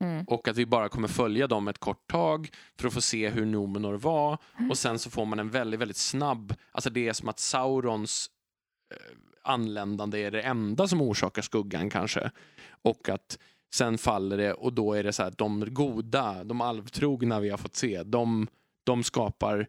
Mm. 0.00 0.24
Och 0.24 0.48
att 0.48 0.56
vi 0.56 0.66
bara 0.66 0.88
kommer 0.88 1.08
följa 1.08 1.46
dem 1.46 1.68
ett 1.68 1.78
kort 1.78 2.10
tag 2.10 2.50
för 2.78 2.88
att 2.88 2.94
få 2.94 3.00
se 3.00 3.28
hur 3.28 3.46
Numenor 3.46 3.94
var. 3.94 4.38
Och 4.70 4.78
sen 4.78 4.98
så 4.98 5.10
får 5.10 5.24
man 5.26 5.38
en 5.38 5.50
väldigt, 5.50 5.80
väldigt 5.80 5.96
snabb... 5.96 6.54
Alltså 6.72 6.90
det 6.90 7.08
är 7.08 7.12
som 7.12 7.28
att 7.28 7.38
Saurons 7.38 8.30
eh, 8.90 9.16
anländande 9.42 10.24
är 10.24 10.30
det 10.30 10.42
enda 10.42 10.88
som 10.88 11.02
orsakar 11.02 11.42
skuggan 11.42 11.90
kanske. 11.90 12.30
Och 12.82 13.08
att 13.08 13.38
sen 13.74 13.98
faller 13.98 14.36
det 14.36 14.52
och 14.52 14.72
då 14.72 14.94
är 14.94 15.02
det 15.02 15.12
så 15.12 15.22
här, 15.22 15.34
de 15.38 15.74
goda, 15.74 16.44
de 16.44 16.60
alvtrogna 16.60 17.40
vi 17.40 17.50
har 17.50 17.58
fått 17.58 17.76
se, 17.76 18.02
de, 18.02 18.46
de 18.84 19.04
skapar 19.04 19.66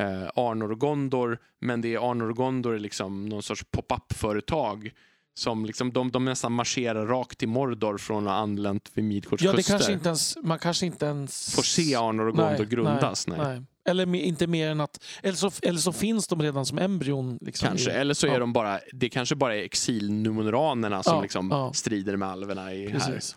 eh, 0.00 0.28
Arnor 0.34 0.72
och 0.72 0.80
Gondor, 0.80 1.38
men 1.58 1.80
det 1.80 1.94
är 1.94 2.10
Arnor 2.10 2.30
och 2.30 2.36
Gondor 2.36 2.74
är 2.74 2.78
liksom 2.78 3.26
någon 3.26 3.42
sorts 3.42 3.64
pop-up-företag 3.70 4.90
som 5.38 5.64
liksom, 5.64 5.92
de, 5.92 6.10
de 6.10 6.24
nästan 6.24 6.52
marscherar 6.52 7.06
rakt 7.06 7.38
till 7.38 7.48
Mordor 7.48 7.98
från 7.98 8.26
att 8.26 8.32
ha 8.32 8.38
anlänt 8.40 8.90
vid 8.94 9.04
Midgårds 9.04 9.42
Ja, 9.42 9.50
det 9.50 9.56
kuster. 9.56 9.72
kanske 9.72 9.92
inte 9.92 10.08
ens, 10.08 10.36
man 10.42 10.58
kanske 10.58 10.86
inte 10.86 11.06
ens... 11.06 11.54
Får 11.54 11.62
se 11.62 11.94
Arnor 11.94 12.26
och 12.28 12.36
Gondor 12.36 12.64
grundas. 12.64 13.26
Nej, 13.26 13.38
nej. 13.38 13.62
Eller 13.88 14.06
me- 14.06 14.22
inte 14.22 14.46
mer 14.46 14.70
än 14.70 14.80
att... 14.80 15.04
Eller 15.22 15.36
så, 15.36 15.50
eller 15.62 15.78
så 15.78 15.92
finns 15.92 16.28
de 16.28 16.42
redan 16.42 16.66
som 16.66 16.78
embryon. 16.78 17.38
Liksom, 17.40 17.68
Kanske, 17.68 17.90
i- 17.90 17.94
eller 17.94 18.14
så 18.14 18.26
är 18.26 18.30
ja. 18.32 18.38
de 18.38 18.52
bara, 18.52 18.80
det 18.92 19.08
kanske 19.08 19.34
bara 19.34 19.56
är 19.56 19.62
exilnumeneranerna 19.62 21.02
som 21.02 21.14
Ja, 21.16 21.22
liksom 21.22 21.50
ja. 21.50 21.72
strider 21.72 22.16
med 22.16 22.28
alverna 22.28 22.74
i 22.74 22.88
här. 22.88 22.98
Precis. 22.98 23.36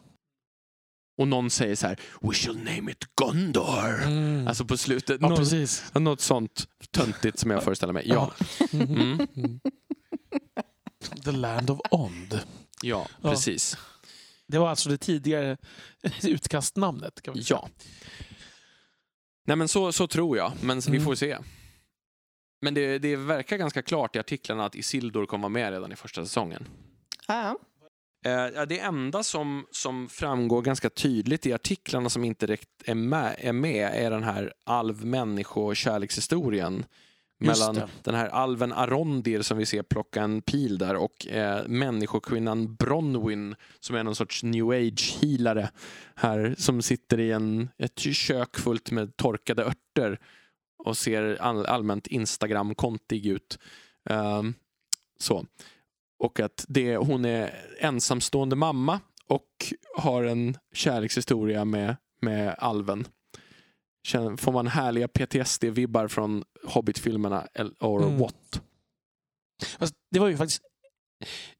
Och 1.17 1.27
någon 1.27 1.49
säger 1.49 1.75
så 1.75 1.87
här, 1.87 1.99
we 2.21 2.33
shall 2.33 2.57
name 2.57 2.91
it 2.91 3.05
Gondor. 3.15 4.03
Mm. 4.03 4.47
Alltså 4.47 4.65
på 4.65 4.77
slutet, 4.77 5.21
något, 5.21 5.37
precis. 5.39 5.91
något 5.93 6.21
sånt 6.21 6.67
töntigt 6.91 7.39
som 7.39 7.51
jag 7.51 7.63
föreställer 7.63 7.93
mig. 7.93 8.03
Ja, 8.07 8.31
Mm. 8.73 9.27
The 11.23 11.31
Land 11.31 11.69
of 11.69 11.79
Ond. 11.91 12.39
ja 12.81 13.07
Ja. 13.21 13.29
precis. 13.29 13.77
Det 14.47 14.57
var 14.59 14.69
alltså 14.69 14.89
det 14.89 14.97
tidigare 14.97 15.57
utkastnamnet. 16.23 17.21
Kan 17.21 17.33
vi 17.33 17.43
säga. 17.43 17.59
Ja. 17.63 17.69
Nej 19.47 19.57
men 19.57 19.67
så, 19.67 19.91
så 19.91 20.07
tror 20.07 20.37
jag, 20.37 20.51
men 20.61 20.79
vi 20.79 20.89
Mm. 20.89 21.03
får 21.05 21.15
se. 21.15 21.37
Men 22.61 22.73
det, 22.73 22.99
det 22.99 23.15
verkar 23.15 23.57
ganska 23.57 23.81
klart 23.81 24.15
i 24.15 24.19
artiklarna 24.19 24.65
att 24.65 24.75
Isildur 24.75 25.25
kommer 25.25 25.41
vara 25.41 25.49
med 25.49 25.71
redan 25.71 25.91
i 25.91 25.95
första 25.95 26.25
säsongen. 26.25 26.67
Ja, 27.27 27.57
Eh, 28.25 28.31
ja, 28.31 28.65
det 28.65 28.79
enda 28.79 29.23
som, 29.23 29.65
som 29.71 30.09
framgår 30.09 30.61
ganska 30.61 30.89
tydligt 30.89 31.45
i 31.45 31.53
artiklarna 31.53 32.09
som 32.09 32.23
inte 32.23 32.47
direkt 32.47 32.69
är 32.85 32.95
med 32.95 33.35
är, 33.37 33.53
med, 33.53 33.91
är 34.05 34.11
den 34.11 34.23
här 34.23 34.53
alv-människo-kärlekshistorien 34.65 36.85
mellan 37.41 37.81
den 38.03 38.15
här 38.15 38.27
alven 38.27 38.73
Arondir 38.73 39.41
som 39.41 39.57
vi 39.57 39.65
ser 39.65 39.83
plocka 39.83 40.21
en 40.21 40.41
pil 40.41 40.77
där 40.77 40.95
och 40.95 41.27
eh, 41.27 41.67
människokvinnan 41.67 42.75
Bronwyn 42.75 43.55
som 43.79 43.95
är 43.95 44.03
någon 44.03 44.15
sorts 44.15 44.43
new 44.43 44.69
age-healare 44.69 45.69
här 46.15 46.55
som 46.57 46.81
sitter 46.81 47.19
i 47.19 47.31
en, 47.31 47.69
ett 47.77 47.99
kök 47.99 48.57
fullt 48.57 48.91
med 48.91 49.17
torkade 49.17 49.63
örter 49.63 50.19
och 50.83 50.97
ser 50.97 51.41
all, 51.41 51.65
allmänt 51.65 52.07
Instagram-kontig 52.07 53.25
ut. 53.25 53.59
Ehm, 54.09 54.53
så. 55.19 55.45
Och 56.19 56.39
att 56.39 56.65
det, 56.67 56.97
hon 56.97 57.25
är 57.25 57.53
ensamstående 57.79 58.55
mamma 58.55 58.99
och 59.27 59.73
har 59.97 60.23
en 60.23 60.57
kärlekshistoria 60.73 61.65
med, 61.65 61.95
med 62.21 62.55
alven. 62.57 63.07
Får 64.37 64.51
man 64.51 64.67
härliga 64.67 65.07
PTSD-vibbar 65.07 66.07
från 66.07 66.43
Hobbit-filmerna 66.63 67.47
or 67.79 68.03
Mm. 68.03 68.19
what? 68.19 68.61
Fast 69.79 69.95
det 70.11 70.19
var 70.19 70.27
ju 70.27 70.37
faktiskt... 70.37 70.61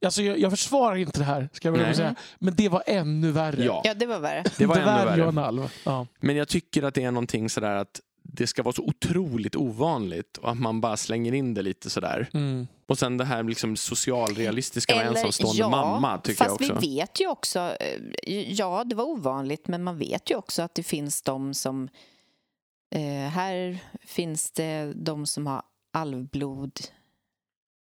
Alltså 0.05 0.21
jag, 0.21 0.39
jag 0.39 0.51
försvarar 0.51 0.95
inte 0.95 1.19
det 1.19 1.25
här, 1.25 1.49
ska 1.53 1.67
jag 1.67 1.77
Nej. 1.77 1.95
säga. 1.95 2.15
Men 2.39 2.55
det 2.55 2.69
var 2.69 2.83
ännu 2.85 3.31
värre. 3.31 3.63
Ja, 3.65 3.81
ja, 3.85 3.93
det 3.93 4.05
var 4.05 4.19
värre. 4.19 4.43
det 4.57 4.65
var 4.65 4.75
ännu 4.75 5.31
värre. 5.31 5.69
Ja. 5.83 6.07
Men 6.19 6.35
jag 6.35 6.47
tycker 6.47 6.83
att 6.83 6.93
det 6.93 7.03
är 7.03 7.11
någonting 7.11 7.49
sådär 7.49 7.75
att 7.75 7.99
det 8.23 8.47
ska 8.47 8.63
vara 8.63 8.73
så 8.73 8.83
otroligt 8.83 9.55
ovanligt 9.55 10.37
och 10.37 10.51
att 10.51 10.59
man 10.59 10.81
bara 10.81 10.97
slänger 10.97 11.33
in 11.33 11.53
det 11.53 11.61
lite 11.61 11.89
sådär. 11.89 12.29
Mm. 12.33 12.67
Och 12.87 12.99
sen 12.99 13.17
det 13.17 13.25
här 13.25 13.43
liksom 13.43 13.75
socialrealistiska 13.75 14.95
med 14.95 15.07
ensamstående 15.07 15.59
ja, 15.59 15.69
mamma 15.69 16.17
tycker 16.17 16.43
jag 16.43 16.49
fast 16.51 16.61
också. 16.71 16.79
vi 16.81 16.95
vet 16.95 17.21
ju 17.21 17.27
också, 17.27 17.59
eh, 17.79 18.51
ja 18.51 18.83
det 18.83 18.95
var 18.95 19.03
ovanligt 19.03 19.67
men 19.67 19.83
man 19.83 19.97
vet 19.97 20.31
ju 20.31 20.35
också 20.35 20.61
att 20.61 20.75
det 20.75 20.83
finns 20.83 21.21
de 21.21 21.53
som, 21.53 21.89
eh, 22.91 23.29
här 23.29 23.79
finns 24.01 24.51
det 24.51 24.93
de 24.95 25.25
som 25.25 25.47
har 25.47 25.63
alvblod 25.93 26.79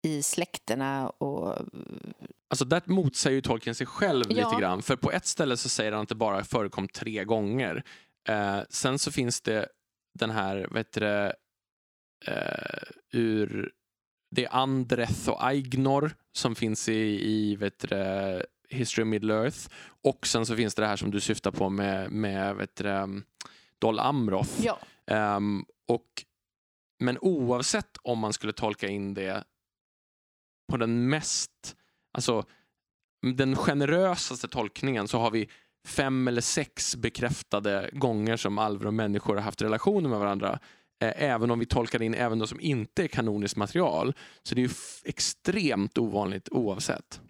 i 0.03 0.23
släkterna 0.23 1.09
och... 1.09 1.59
Alltså 2.51 2.65
där 2.65 2.83
motsäger 2.87 3.35
ju 3.35 3.41
Tolkien 3.43 3.75
sig 3.75 3.87
själv 3.87 4.25
Ja. 4.29 4.35
lite 4.51 4.61
grann. 4.61 4.83
För 4.83 4.97
på 4.97 5.13
ett 5.13 5.27
ställe 5.27 5.57
så 5.57 5.69
säger 5.69 5.93
han 5.93 6.03
att 6.03 6.09
det 6.09 6.15
bara 6.15 6.45
förekom 6.45 6.89
tre 6.89 7.25
gånger. 7.25 7.83
Eh, 8.29 8.61
sen 8.71 8.99
så 8.99 9.13
finns 9.13 9.41
det 9.41 9.69
den 10.19 10.31
här, 10.31 10.67
vad 10.71 10.79
heter 10.79 11.01
det, 11.01 11.35
eh, 12.27 12.89
ur 13.13 13.73
det 14.31 14.45
är 14.45 14.55
Andreth 14.55 15.29
och 15.29 15.45
Aignor 15.47 16.11
som 16.33 16.55
finns 16.55 16.89
i, 16.89 17.31
i 17.31 17.57
vet 17.57 17.79
det, 17.79 18.47
History 18.69 19.03
of 19.05 19.09
Middle 19.09 19.35
Earth. 19.35 19.59
Och 20.05 20.27
sen 20.27 20.47
så 20.47 20.57
finns 20.57 20.75
det 20.75 20.83
det 20.83 20.89
här 20.89 20.97
som 20.97 21.11
du 21.11 21.21
syftar 21.21 21.51
på 21.51 21.69
med, 21.69 22.11
med 22.13 22.57
vet 22.57 22.77
det, 22.77 23.09
Dol 23.79 23.99
Amroth. 23.99 24.51
Ja. 24.65 24.79
Um, 25.11 25.65
och, 25.89 26.25
men 27.01 27.19
oavsett 27.19 27.97
om 28.03 28.19
man 28.19 28.33
skulle 28.33 28.53
tolka 28.53 28.89
in 28.89 29.15
det 29.15 29.45
på 30.71 30.77
den 30.77 31.09
mest, 31.09 31.77
alltså 32.13 32.45
den 33.37 33.57
generösaste 33.57 34.49
tolkningen 34.49 35.09
så 35.09 35.19
har 35.19 35.31
vi 35.31 35.49
fem 35.87 36.29
eller 36.29 36.41
sex 36.41 36.97
bekräftade 36.97 37.91
gånger 37.93 38.37
som 38.37 38.59
alver 38.59 38.87
och 38.87 38.95
människor 38.95 39.35
har 39.35 39.43
haft 39.43 39.63
relationer 39.63 40.09
med 40.09 40.19
varandra. 40.19 40.59
Eh, 41.01 41.23
även 41.23 41.51
om 41.51 41.59
vi 41.59 41.67
tolkar 41.67 42.03
in 42.03 42.15
även 42.15 42.39
de 42.39 42.49
som 42.49 42.61
inte 42.61 43.05
är 43.05 43.09
kanoniskt 43.09 43.57
material. 43.57 44.15
Så 44.43 44.55
det 44.55 44.61
är 44.61 44.63
ju 44.63 44.75
extremt 45.05 45.99
ovanligt 45.99 46.49
oavsett 46.49 47.21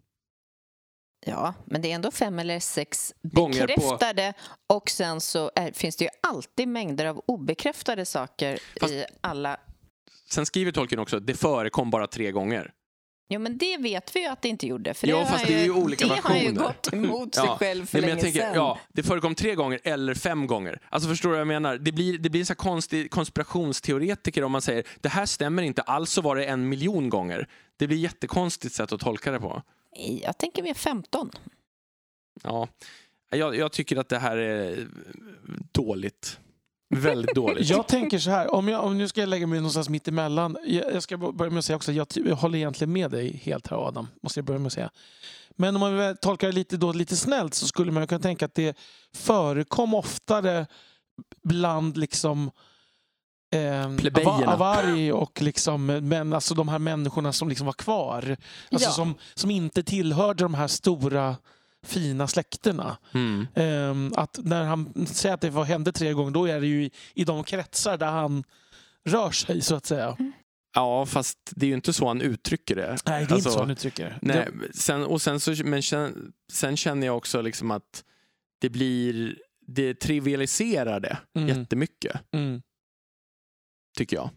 ja, 1.26 1.54
men 1.64 1.82
det 1.82 1.90
är 1.90 1.94
ändå 1.94 2.10
fem 2.10 2.38
eller 2.38 2.60
sex 2.60 3.14
bekräftade 3.22 4.32
och 4.66 4.90
sen 4.90 5.20
så 5.20 5.50
är, 5.54 5.72
finns 5.72 5.96
det 5.96 6.04
ju 6.04 6.10
alltid 6.22 6.68
mängder 6.68 7.06
av 7.06 7.22
obekräftade 7.26 8.04
saker 8.04 8.58
Fast- 8.80 8.92
i 8.92 9.04
alla... 9.20 9.56
Sen 10.30 10.46
skriver 10.46 10.72
Tolkien 10.72 11.00
också 11.00 11.20
det 11.20 11.34
förekom 11.34 11.90
bara 11.90 12.06
tre 12.06 12.30
gånger. 12.32 12.72
Jo, 13.30 13.40
men 13.40 13.58
det 13.58 13.76
vet 13.76 14.16
vi 14.16 14.20
ju 14.20 14.26
att 14.26 14.42
det 14.42 14.48
inte 14.48 14.66
gjorde. 14.66 14.94
För 14.94 15.06
Ja, 15.06 15.16
det 15.16 15.22
har 15.22 15.30
fast 15.30 15.46
det 15.46 15.54
är 15.54 15.64
ju 15.64 15.70
olika 15.72 16.06
det 16.06 16.14
har 16.14 16.20
han 16.22 16.38
ju 16.38 16.44
versioner. 16.46 16.66
gått 16.66 16.92
emot 16.92 17.34
sig 17.34 17.48
själv 17.48 17.86
för 17.86 17.98
nej, 17.98 18.02
men 18.02 18.08
länge 18.10 18.12
jag 18.12 18.20
tänker, 18.20 18.40
sedan. 18.40 18.54
Ja, 18.54 18.78
det 18.88 19.02
förekom 19.02 19.34
tre 19.34 19.54
gånger 19.54 19.80
eller 19.84 20.14
fem 20.14 20.46
gånger. 20.46 20.80
Alltså 20.88 21.08
förstår 21.08 21.28
du 21.28 21.32
vad 21.32 21.40
jag 21.40 21.46
menar? 21.46 21.76
Det 21.78 21.92
blir, 21.92 22.18
det 22.18 22.30
blir 22.30 22.44
här 22.48 22.54
konstig 22.54 23.10
konspirationsteoretiker 23.10 24.44
om 24.44 24.52
man 24.52 24.62
säger 24.62 24.84
det 25.00 25.08
här 25.08 25.26
stämmer 25.26 25.62
inte, 25.62 25.82
alltså 25.82 26.20
var 26.20 26.36
det 26.36 26.44
en 26.44 26.68
miljon 26.68 27.08
gånger. 27.10 27.48
Det 27.78 27.86
blir 27.86 27.98
jättekonstigt 27.98 28.74
sätt 28.74 28.92
att 28.92 29.00
tolka 29.00 29.30
det 29.32 29.40
på. 29.40 29.62
Jag 29.96 30.38
tänker 30.38 30.62
mer 30.62 30.74
15. 30.74 31.30
Ja, 32.42 32.68
jag, 33.30 33.56
jag 33.56 33.72
tycker 33.72 33.96
att 33.96 34.08
det 34.08 34.18
här 34.18 34.36
är 34.36 34.88
dåligt. 35.72 36.38
Väldigt 36.94 37.34
dåligt. 37.34 37.68
Jag 37.68 37.88
tänker 37.88 38.18
så 38.18 38.30
här, 38.30 38.54
om, 38.54 38.68
jag, 38.68 38.84
om 38.84 38.98
nu 38.98 39.08
ska 39.08 39.20
jag 39.20 39.28
lägga 39.28 39.46
mig 39.46 39.58
någonstans 39.58 39.88
mitt 39.88 40.08
emellan. 40.08 40.56
Jag, 40.66 40.94
jag 40.94 41.02
ska 41.02 41.16
börja 41.16 41.50
med 41.50 41.58
att 41.58 41.64
säga 41.64 41.76
också, 41.76 41.92
jag, 41.92 42.06
jag 42.14 42.36
håller 42.36 42.58
egentligen 42.58 42.92
med 42.92 43.10
dig 43.10 43.40
helt 43.44 43.66
här 43.66 43.88
Adam, 43.88 44.08
måste 44.22 44.38
jag 44.38 44.44
börja 44.44 44.58
med 44.58 44.66
att 44.66 44.72
säga. 44.72 44.90
Men 45.50 45.76
om 45.76 45.80
man 45.80 46.16
tolkar 46.16 46.48
det 46.48 46.52
lite, 46.52 46.76
då, 46.76 46.92
lite 46.92 47.16
snällt 47.16 47.54
så 47.54 47.66
skulle 47.66 47.92
man 47.92 48.06
kunna 48.06 48.20
tänka 48.20 48.44
att 48.44 48.54
det 48.54 48.78
förekom 49.14 49.94
oftare 49.94 50.66
bland 51.42 51.96
liksom 51.96 52.50
eh, 53.50 53.96
Plebejerna. 53.96 54.52
avari 54.54 55.12
och 55.12 55.42
liksom, 55.42 55.86
men, 55.86 56.32
alltså 56.32 56.54
de 56.54 56.68
här 56.68 56.78
människorna 56.78 57.32
som 57.32 57.48
liksom 57.48 57.66
var 57.66 57.72
kvar. 57.72 58.36
Alltså 58.70 58.88
Ja. 58.88 58.92
som, 58.92 59.14
som 59.34 59.50
inte 59.50 59.82
tillhörde 59.82 60.44
de 60.44 60.54
här 60.54 60.66
stora 60.68 61.36
fina 61.86 62.28
släkterna. 62.28 62.96
Mm. 63.14 63.46
Ehm, 63.54 64.12
att 64.16 64.38
när 64.42 64.64
han 64.64 65.06
säger 65.06 65.34
att 65.34 65.40
det 65.40 65.50
var, 65.50 65.64
hände 65.64 65.92
tre 65.92 66.12
gånger, 66.12 66.30
då 66.30 66.46
är 66.46 66.60
det 66.60 66.66
ju 66.66 66.84
i, 66.84 66.90
i 67.14 67.24
de 67.24 67.44
kretsar 67.44 67.96
där 67.96 68.10
han 68.10 68.44
rör 69.04 69.30
sig 69.30 69.60
så 69.60 69.74
att 69.74 69.86
säga. 69.86 70.16
Ja, 70.74 71.06
fast 71.06 71.38
det 71.50 71.66
är 71.66 71.68
ju 71.68 71.74
inte 71.74 71.92
så 71.92 72.08
han 72.08 72.20
uttrycker 72.20 72.76
det. 72.76 72.86
Nej, 72.86 72.98
det 73.04 73.10
är 73.12 73.20
Alltså, 73.20 73.34
inte 73.36 73.50
så 73.50 73.58
han 73.58 73.70
uttrycker 73.70 74.04
det. 74.04 74.18
Nej, 74.22 74.48
sen, 74.74 75.04
och 75.04 75.22
sen, 75.22 75.40
så, 75.40 75.54
men 75.64 75.82
sen, 75.82 76.32
sen 76.52 76.76
känner 76.76 77.06
jag 77.06 77.16
också 77.16 77.42
liksom 77.42 77.70
att 77.70 78.04
det 78.60 78.68
blir, 78.70 79.36
det 79.66 79.94
trivialiserar 79.94 81.00
det 81.00 81.18
Mm. 81.36 81.48
jättemycket, 81.48 82.20
Mm. 82.32 82.62
Tycker 83.98 84.16
jag. 84.16 84.30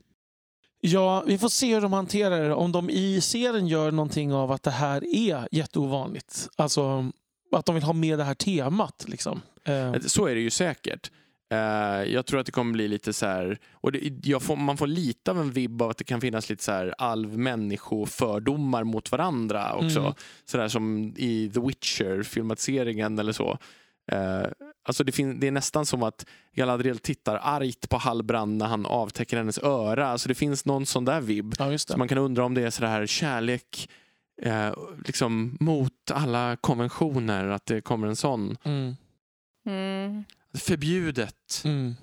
Ja, 0.82 1.24
vi 1.28 1.38
får 1.38 1.50
se 1.50 1.74
hur 1.74 1.82
de 1.82 1.94
hanterar 1.94 2.44
det. 2.50 2.54
Om 2.54 2.72
de 2.72 2.90
i 2.90 3.22
serien 3.22 3.68
gör 3.68 3.92
någonting 3.92 4.34
av 4.34 4.52
att 4.52 4.64
det 4.64 4.72
här 4.72 5.16
är 5.16 5.48
jätteovanligt. 5.52 6.50
Alltså 6.56 7.12
att 7.52 7.66
de 7.66 7.76
vill 7.76 7.84
ha 7.84 7.94
med 7.94 8.18
det 8.20 8.24
här 8.24 8.34
temat. 8.34 9.06
Liksom. 9.08 9.42
Eh, 9.64 9.94
Så 10.06 10.28
är 10.28 10.36
det 10.36 10.42
ju 10.42 10.50
säkert. 10.50 11.12
Eh, 11.52 12.12
jag 12.14 12.26
tror 12.26 12.40
att 12.40 12.46
det 12.46 12.52
kommer 12.52 12.74
bli 12.74 12.88
lite 12.88 13.14
så 13.14 13.26
här, 13.26 13.60
och 13.74 13.92
det, 13.92 14.40
får, 14.44 14.56
man 14.56 14.78
får 14.78 14.88
lite 14.88 15.32
av 15.32 15.40
en 15.40 15.52
vibb 15.52 15.82
av 15.82 15.90
att 15.90 15.98
det 15.98 16.04
kan 16.04 16.22
finnas 16.22 16.50
lite 16.50 16.64
så 16.64 16.72
här 16.72 16.94
alv-människofördomar 16.98 18.84
mot 18.84 19.12
varandra 19.12 19.74
också. 19.74 20.00
Mm. 20.00 20.14
Sådär 20.46 20.68
som 20.68 21.14
i 21.18 21.52
The 21.54 21.60
Witcher, 21.60 22.24
filmatiseringen 22.24 23.20
eller 23.20 23.32
så. 23.32 23.58
Eh, 24.12 24.44
alltså 24.84 25.04
det, 25.04 25.12
fin- 25.12 25.40
det 25.40 25.48
är 25.48 25.52
nästan 25.52 25.86
som 25.86 26.04
att 26.04 26.26
Galadriel 26.56 27.00
tittar 27.00 27.40
argt 27.44 27.90
på 27.90 27.98
Halbrand 27.98 28.58
när 28.58 28.66
han 28.68 28.86
avtäcker 28.86 29.38
hennes 29.38 29.58
öra. 29.60 30.08
Alltså 30.08 30.28
det 30.28 30.36
finns 30.36 30.66
någon 30.66 30.86
sån 30.86 31.06
där 31.06 31.22
vibb. 31.22 31.54
ja, 31.60 31.78
Så 31.78 31.98
man 31.98 32.08
kan 32.08 32.18
undra 32.18 32.46
om 32.46 32.54
det 32.54 32.62
är 32.62 32.70
så 32.70 32.86
här 32.86 33.06
kärlek 33.06 33.90
eh, 34.42 34.74
liksom 35.06 35.58
mot 35.60 36.12
alla 36.12 36.56
konventioner, 36.62 37.48
att 37.48 37.66
det 37.66 37.82
kommer 37.82 38.08
en 38.08 38.16
sån. 38.16 38.58
Mm. 38.64 38.96
Mm. 39.68 40.24
Förbjudet. 40.54 41.62
Mm. 41.66 41.96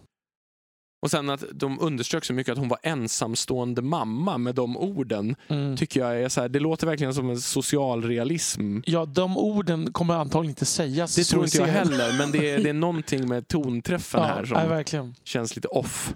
Och 1.01 1.11
sen 1.11 1.31
att 1.31 1.45
de 1.53 1.81
underströk 1.81 2.25
så 2.25 2.33
mycket 2.33 2.53
att 2.53 2.59
hon 2.59 2.69
var 2.69 2.79
ensamstående 2.83 3.83
mamma 3.83 4.39
med 4.39 4.55
de 4.55 4.77
orden. 4.77 5.37
Mm. 5.49 5.77
Tycker 5.77 6.01
jag 6.01 6.23
är 6.23 6.29
så 6.29 6.41
här, 6.41 6.49
det 6.49 6.61
låter 6.61 6.87
verkligen 6.87 7.15
som 7.15 7.31
en 7.31 7.41
social 7.41 8.05
realism. 8.05 8.79
Ja, 8.85 9.05
de 9.05 9.39
orden 9.39 9.93
kommer 9.93 10.15
antagligen 10.15 10.51
inte 10.51 10.65
sägas. 10.65 11.15
Det 11.15 11.25
tror 11.25 11.45
inte 11.45 11.59
jag 11.59 11.66
heller, 11.66 12.19
men 12.19 12.33
det 12.33 12.51
är, 12.51 12.59
det 12.59 12.69
är 12.69 12.73
någonting 12.89 13.29
med 13.29 13.49
tonträffen 13.49 14.20
Ja, 14.20 14.27
här 14.27 14.45
som 14.85 15.05
nej, 15.05 15.15
känns 15.25 15.57
lite 15.57 15.69
off. 15.69 16.15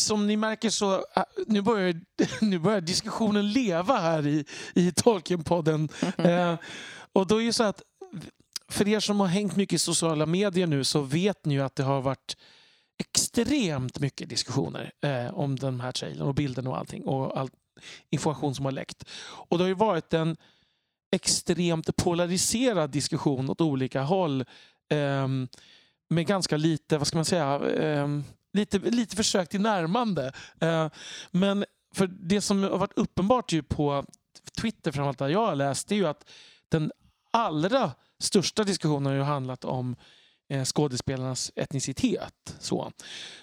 Som 0.00 0.26
ni 0.26 0.36
märker 0.36 0.70
så 0.70 0.94
äh, 0.94 1.22
nu 1.46 1.62
börjar, 1.62 2.00
nu 2.40 2.58
börjar 2.58 2.80
diskussionen 2.80 3.52
leva 3.52 3.98
här 3.98 4.26
i, 4.26 4.44
i 4.74 4.92
Tolkienpodden. 4.92 5.88
Eh, 6.18 6.54
och 7.12 7.26
då 7.26 7.42
är 7.42 7.46
det 7.46 7.52
så 7.52 7.64
att 7.64 7.82
för 8.68 8.88
er 8.88 9.00
som 9.00 9.20
har 9.20 9.26
hängt 9.26 9.56
mycket 9.56 9.76
i 9.76 9.78
sociala 9.78 10.26
medier 10.26 10.66
nu 10.66 10.84
så 10.84 11.00
vet 11.00 11.44
ni 11.44 11.54
ju 11.54 11.60
att 11.60 11.76
det 11.76 11.82
har 11.82 12.00
varit 12.00 12.36
extremt 12.98 13.98
mycket 13.98 14.28
diskussioner 14.28 14.92
eh, 15.02 15.34
om 15.34 15.56
den 15.56 15.80
här 15.80 15.92
trailern 15.92 16.26
och 16.26 16.34
bilden 16.34 16.66
och 16.66 16.78
allting 16.78 17.04
och 17.04 17.38
all 17.38 17.50
information 18.10 18.54
som 18.54 18.64
har 18.64 18.72
läckt. 18.72 19.04
Och 19.22 19.58
det 19.58 19.64
har 19.64 19.68
ju 19.68 19.74
varit 19.74 20.14
en 20.14 20.36
extremt 21.16 21.96
polariserad 21.96 22.90
diskussion 22.90 23.50
åt 23.50 23.60
olika 23.60 24.02
håll 24.02 24.44
ehm, 24.90 25.48
med 26.08 26.26
ganska 26.26 26.56
lite, 26.56 26.98
vad 26.98 27.06
ska 27.06 27.18
man 27.18 27.24
säga, 27.24 27.60
ehm, 27.78 28.24
lite, 28.52 28.78
lite 28.78 29.16
försök 29.16 29.48
till 29.48 29.60
närmande. 29.60 30.32
Eh, 30.60 30.88
men 31.30 31.64
för 31.94 32.06
det 32.06 32.40
som 32.40 32.62
har 32.62 32.78
varit 32.78 32.98
uppenbart 32.98 33.52
ju 33.52 33.62
på 33.62 34.04
Twitter, 34.60 34.92
framförallt 34.92 35.18
där 35.18 35.28
jag 35.28 35.46
har 35.46 35.54
läst, 35.54 35.88
det 35.88 35.94
är 35.94 35.96
ju 35.96 36.06
att 36.06 36.30
den 36.68 36.92
allra 37.30 37.92
största 38.18 38.64
diskussionen 38.64 39.06
har 39.06 39.14
ju 39.14 39.22
handlat 39.22 39.64
om 39.64 39.96
eh, 40.48 40.64
skådespelarnas 40.64 41.52
etnicitet. 41.56 42.56
Så. 42.58 42.92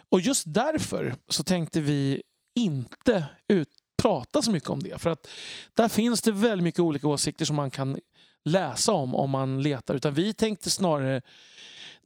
Och 0.09 0.21
just 0.21 0.43
därför 0.47 1.15
så 1.29 1.43
tänkte 1.43 1.81
vi 1.81 2.23
inte 2.55 3.25
ut, 3.47 3.69
prata 4.01 4.41
så 4.41 4.51
mycket 4.51 4.69
om 4.69 4.83
det. 4.83 5.01
För 5.01 5.09
att 5.09 5.27
där 5.73 5.87
finns 5.89 6.21
det 6.21 6.31
väldigt 6.31 6.63
mycket 6.63 6.79
olika 6.79 7.07
åsikter 7.07 7.45
som 7.45 7.55
man 7.55 7.71
kan 7.71 7.99
läsa 8.45 8.91
om 8.91 9.15
om 9.15 9.29
man 9.29 9.61
letar. 9.61 9.95
Utan 9.95 10.13
vi 10.13 10.33
tänkte 10.33 10.69
snarare 10.69 11.21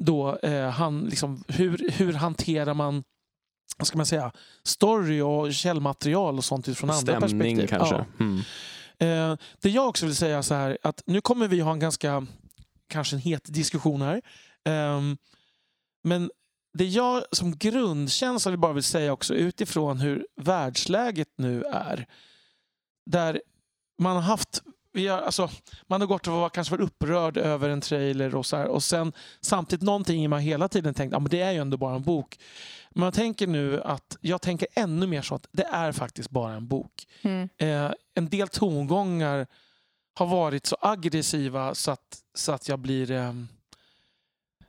då 0.06 0.38
eh, 0.38 0.70
han, 0.70 1.02
liksom, 1.02 1.44
hur, 1.48 1.92
hur 1.92 2.14
hanterar 2.14 2.74
man 2.74 3.04
vad 3.78 3.88
ska 3.88 3.98
man 3.98 4.06
säga, 4.06 4.32
story 4.64 5.22
och 5.22 5.54
källmaterial 5.54 6.38
och 6.38 6.46
sånt 6.46 6.68
utifrån 6.68 6.90
andra 6.90 7.02
Stämning 7.02 7.58
perspektiv. 7.58 7.68
kanske. 7.68 7.96
Ja. 7.96 8.06
Mm. 8.20 8.40
Eh, 9.32 9.38
det 9.62 9.70
jag 9.70 9.88
också 9.88 10.06
vill 10.06 10.16
säga 10.16 10.44
så 10.44 10.54
här 10.54 10.78
att 10.84 11.04
nu 11.06 11.22
kommer 11.22 11.48
vi 11.48 11.60
ha 11.60 11.72
en 11.72 11.80
ganska, 11.80 12.28
kanske 12.88 13.16
en 13.16 13.20
het 13.20 13.54
diskussion 13.54 14.02
här. 14.02 14.22
Ehm, 14.66 15.18
men 16.04 16.32
det 16.78 16.86
jag 16.86 17.24
som 17.32 17.58
grundkänsla 17.58 18.52
vill 18.52 18.60
bara 18.60 18.74
vill 18.74 18.84
säga 18.84 19.14
också 19.14 19.34
utifrån 19.34 20.00
hur 20.00 20.28
världsläget 20.42 21.30
nu 21.38 21.64
är. 21.64 22.06
Där 23.12 23.42
man 24.02 24.16
har 24.16 24.24
haft 24.24 24.64
vi 24.94 25.08
har, 25.08 25.22
alltså, 25.22 25.50
man 25.88 26.02
har 26.02 26.08
gått 26.08 26.28
och 26.28 26.34
var, 26.34 26.50
kanske 26.50 26.76
varit 26.76 26.88
upprörd 26.88 27.38
över 27.38 27.70
en 27.70 27.82
trailer 27.82 28.36
och 28.36 28.46
så 28.46 28.58
här, 28.58 28.68
och 28.68 28.84
sen 28.84 29.14
samtidigt 29.42 29.84
någonting 29.84 30.30
man 30.30 30.40
hela 30.40 30.68
tiden 30.68 30.94
tänkt, 30.94 31.12
ja 31.12 31.20
men 31.20 31.30
det 31.30 31.42
är 31.42 31.52
ju 31.52 31.58
ändå 31.58 31.78
bara 31.78 31.96
en 31.96 32.04
bok. 32.04 32.40
Men 32.90 33.04
jag 33.04 33.14
tänker 33.14 33.48
nu 33.48 33.82
att, 33.82 34.18
jag 34.22 34.42
tänker 34.42 34.68
ännu 34.74 35.08
mer 35.08 35.22
så 35.22 35.36
att 35.36 35.48
det 35.52 35.64
är 35.64 35.92
faktiskt 35.92 36.30
bara 36.30 36.54
en 36.54 36.68
bok. 36.68 37.08
Mm. 37.22 37.50
Eh, 37.58 37.92
en 38.16 38.30
del 38.30 38.48
tongångar 38.48 39.48
har 40.14 40.26
varit 40.26 40.66
så 40.66 40.78
aggressiva 40.82 41.76
så 41.76 41.92
att, 41.92 42.22
så 42.34 42.52
att 42.52 42.70
jag 42.70 42.80
blir, 42.80 43.12
eh, 43.12 43.34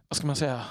vad 0.09 0.17
ska 0.17 0.27
man 0.27 0.37
säga, 0.37 0.65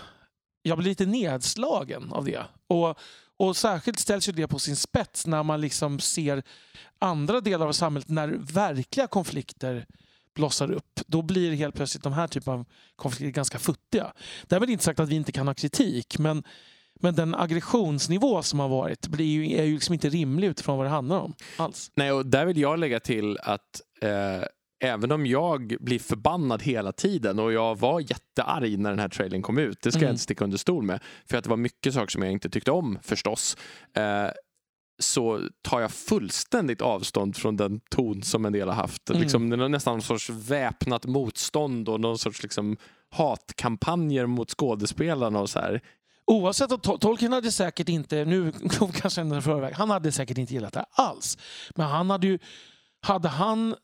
jag 0.61 0.77
blir 0.77 0.89
lite 0.89 1.05
nedslagen 1.05 2.13
av 2.13 2.25
det. 2.25 2.43
Och, 2.67 2.99
och 3.41 3.57
särskilt 3.57 3.99
ställs 3.99 4.29
ju 4.29 4.31
det 4.31 4.47
på 4.47 4.59
sin 4.59 4.75
spets 4.75 5.27
när 5.27 5.43
man 5.43 5.61
liksom 5.61 5.99
ser 5.99 6.43
andra 6.99 7.41
delar 7.41 7.67
av 7.67 7.71
samhället 7.71 8.09
när 8.09 8.27
verkliga 8.53 9.07
konflikter 9.07 9.85
blossar 10.35 10.71
upp. 10.71 10.99
Då 11.07 11.21
blir 11.21 11.51
helt 11.51 11.75
plötsligt 11.75 12.03
de 12.03 12.13
här 12.13 12.27
typen 12.27 12.53
av 12.53 12.65
konflikter 12.95 13.31
ganska 13.31 13.59
futtiga. 13.59 14.13
Därmed 14.47 14.69
inte 14.69 14.83
sagt 14.83 14.99
att 14.99 15.09
vi 15.09 15.15
inte 15.15 15.31
kan 15.31 15.47
ha 15.47 15.53
kritik, 15.53 16.19
men, 16.19 16.43
men 16.99 17.15
den 17.15 17.35
aggressionsnivå 17.35 18.43
som 18.43 18.59
har 18.59 18.69
varit 18.69 19.07
blir 19.07 19.25
ju, 19.25 19.57
är 19.57 19.63
ju 19.63 19.73
liksom 19.73 19.93
inte 19.93 20.09
rimlig 20.09 20.47
utifrån 20.47 20.77
vad 20.77 20.85
det 20.85 20.89
handlar 20.89 21.19
om 21.19 21.33
alls. 21.57 21.91
Nej, 21.95 22.11
och 22.11 22.25
där 22.25 22.45
vill 22.45 22.57
jag 22.57 22.79
lägga 22.79 22.99
till 22.99 23.37
att 23.37 23.81
eh, 24.01 24.43
även 24.81 25.11
om 25.11 25.25
jag 25.25 25.75
blir 25.79 25.99
förbannad 25.99 26.61
hela 26.63 26.91
tiden 26.91 27.39
och 27.39 27.53
jag 27.53 27.79
var 27.79 27.99
jättearg 27.99 28.79
när 28.79 28.89
den 28.89 28.99
här 28.99 29.09
trailern 29.09 29.41
kom 29.41 29.57
ut, 29.57 29.81
det 29.81 29.91
ska 29.91 29.99
jag 29.99 30.03
Mm. 30.03 30.13
inte 30.13 30.23
sticka 30.23 30.43
under 30.43 30.57
stol 30.57 30.83
med, 30.83 30.99
för 31.29 31.37
att 31.37 31.43
det 31.43 31.49
var 31.49 31.57
mycket 31.57 31.93
saker 31.93 32.07
som 32.11 32.23
jag 32.23 32.31
inte 32.31 32.49
tyckte 32.49 32.71
om 32.71 32.99
förstås, 33.03 33.57
eh, 33.95 34.27
så 34.99 35.41
tar 35.61 35.81
jag 35.81 35.91
fullständigt 35.91 36.81
avstånd 36.81 37.35
från 37.35 37.57
den 37.57 37.79
ton 37.79 38.23
som 38.23 38.45
en 38.45 38.53
del 38.53 38.67
har 38.67 38.75
haft. 38.75 39.09
Mm. 39.09 39.21
Liksom, 39.21 39.49
det 39.49 39.55
är 39.65 39.69
nästan 39.69 39.93
någon 39.93 40.01
sorts 40.01 40.29
väpnat 40.29 41.05
motstånd 41.05 41.89
och 41.89 41.99
någon 41.99 42.17
sorts 42.17 42.43
liksom, 42.43 42.77
hatkampanjer 43.09 44.25
mot 44.25 44.49
skådespelarna 44.51 45.39
och 45.39 45.49
så 45.49 45.59
här. 45.59 45.81
Oavsett, 46.25 46.71
att 46.71 46.83
Tol- 46.85 46.97
Tolkien 46.99 47.33
hade 47.33 47.51
säkert 47.51 47.89
inte, 47.89 48.25
nu 48.25 48.51
kanske 49.01 49.21
en 49.21 49.41
förväg, 49.41 49.73
han 49.73 49.89
hade 49.89 50.11
säkert 50.11 50.37
inte 50.37 50.53
gillat 50.53 50.73
det 50.73 50.85
alls. 50.91 51.37
Men 51.75 51.87
han 51.87 52.09
hade 52.09 52.27
ju, 52.27 52.39
hade 53.01 53.27
han 53.29 53.75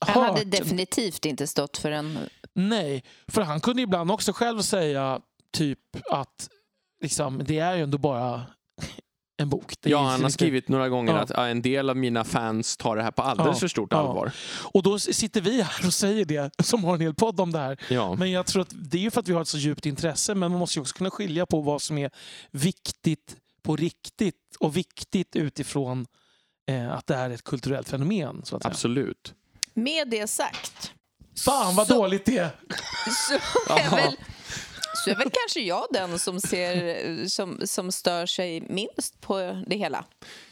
Han 0.00 0.22
hört... 0.22 0.32
hade 0.32 0.44
definitivt 0.44 1.24
inte 1.24 1.46
stått 1.46 1.78
för 1.78 1.90
en... 1.90 2.18
Nej, 2.54 3.04
för 3.28 3.42
han 3.42 3.60
kunde 3.60 3.82
ibland 3.82 4.10
också 4.10 4.32
själv 4.32 4.60
säga 4.60 5.20
typ 5.52 5.78
att 6.10 6.48
liksom, 7.02 7.42
det 7.46 7.58
är 7.58 7.76
ju 7.76 7.82
ändå 7.82 7.98
bara 7.98 8.46
en 9.40 9.48
bok. 9.48 9.74
Ja, 9.82 9.98
han 9.98 10.22
har 10.22 10.30
skrivit 10.30 10.68
några 10.68 10.88
gånger 10.88 11.12
Ja. 11.12 11.18
att 11.20 11.30
ja, 11.30 11.46
en 11.46 11.62
del 11.62 11.90
av 11.90 11.96
mina 11.96 12.24
fans 12.24 12.76
tar 12.76 12.96
det 12.96 13.02
här 13.02 13.10
på 13.10 13.22
alldeles 13.22 13.56
Ja, 13.56 13.60
för 13.60 13.68
stort 13.68 13.92
ja. 13.92 13.98
allvar. 13.98 14.32
Och 14.72 14.82
då 14.82 14.98
sitter 14.98 15.40
vi 15.40 15.62
här 15.62 15.86
och 15.86 15.94
säger 15.94 16.24
det, 16.24 16.50
som 16.62 16.84
har 16.84 16.94
en 16.94 17.00
hel 17.00 17.14
podd 17.14 17.40
om 17.40 17.52
det 17.52 17.58
här. 17.58 17.80
Ja. 17.90 18.14
Men 18.14 18.30
jag 18.30 18.46
tror 18.46 18.62
att 18.62 18.72
det 18.90 18.98
är 18.98 19.02
ju 19.02 19.10
för 19.10 19.20
att 19.20 19.28
vi 19.28 19.32
har 19.32 19.40
ett 19.42 19.48
så 19.48 19.58
djupt 19.58 19.86
intresse, 19.86 20.34
men 20.34 20.50
man 20.50 20.58
måste 20.60 20.78
ju 20.78 20.80
också 20.80 20.94
kunna 20.96 21.10
skilja 21.10 21.46
på 21.46 21.60
vad 21.60 21.82
som 21.82 21.98
är 21.98 22.10
viktigt 22.50 23.36
på 23.62 23.76
riktigt 23.76 24.56
och 24.60 24.76
viktigt 24.76 25.36
utifrån 25.36 26.06
eh, 26.70 26.92
att 26.92 27.06
det 27.06 27.14
är 27.14 27.30
ett 27.30 27.44
kulturellt 27.44 27.88
fenomen. 27.88 28.42
Så 28.44 28.56
att 28.56 28.62
säga. 28.62 28.70
Absolut. 28.70 29.34
Med 29.74 30.08
det 30.08 30.26
sagt 30.26 30.92
Fan 31.44 31.76
vad 31.76 31.86
så, 31.86 31.94
dåligt 31.94 32.24
det 32.24 32.50
så 33.28 33.34
är 33.74 33.96
väl 33.96 34.16
så 35.04 35.10
är 35.10 35.14
väl 35.16 35.30
kanske 35.30 35.60
jag 35.60 35.86
den 35.90 36.18
som, 36.18 36.40
ser, 36.40 37.28
som, 37.28 37.60
som 37.64 37.92
stör 37.92 38.26
sig 38.26 38.60
minst 38.60 39.20
på 39.20 39.62
det 39.66 39.76
hela. 39.76 40.04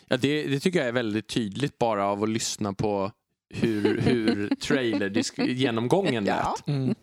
Ja, 0.08 0.16
det, 0.16 0.42
det 0.42 0.60
tycker 0.60 0.78
jag 0.78 0.88
är 0.88 0.92
väldigt 0.92 1.28
tydligt 1.28 1.78
bara 1.78 2.06
av 2.06 2.22
att 2.22 2.28
lyssna 2.28 2.72
på 2.72 3.12
hur, 3.54 4.00
hur 4.00 4.48
trailer-genomgången 4.54 6.24
lät. 6.24 6.36
Ja. 6.36 6.56
Mm. 6.66 6.94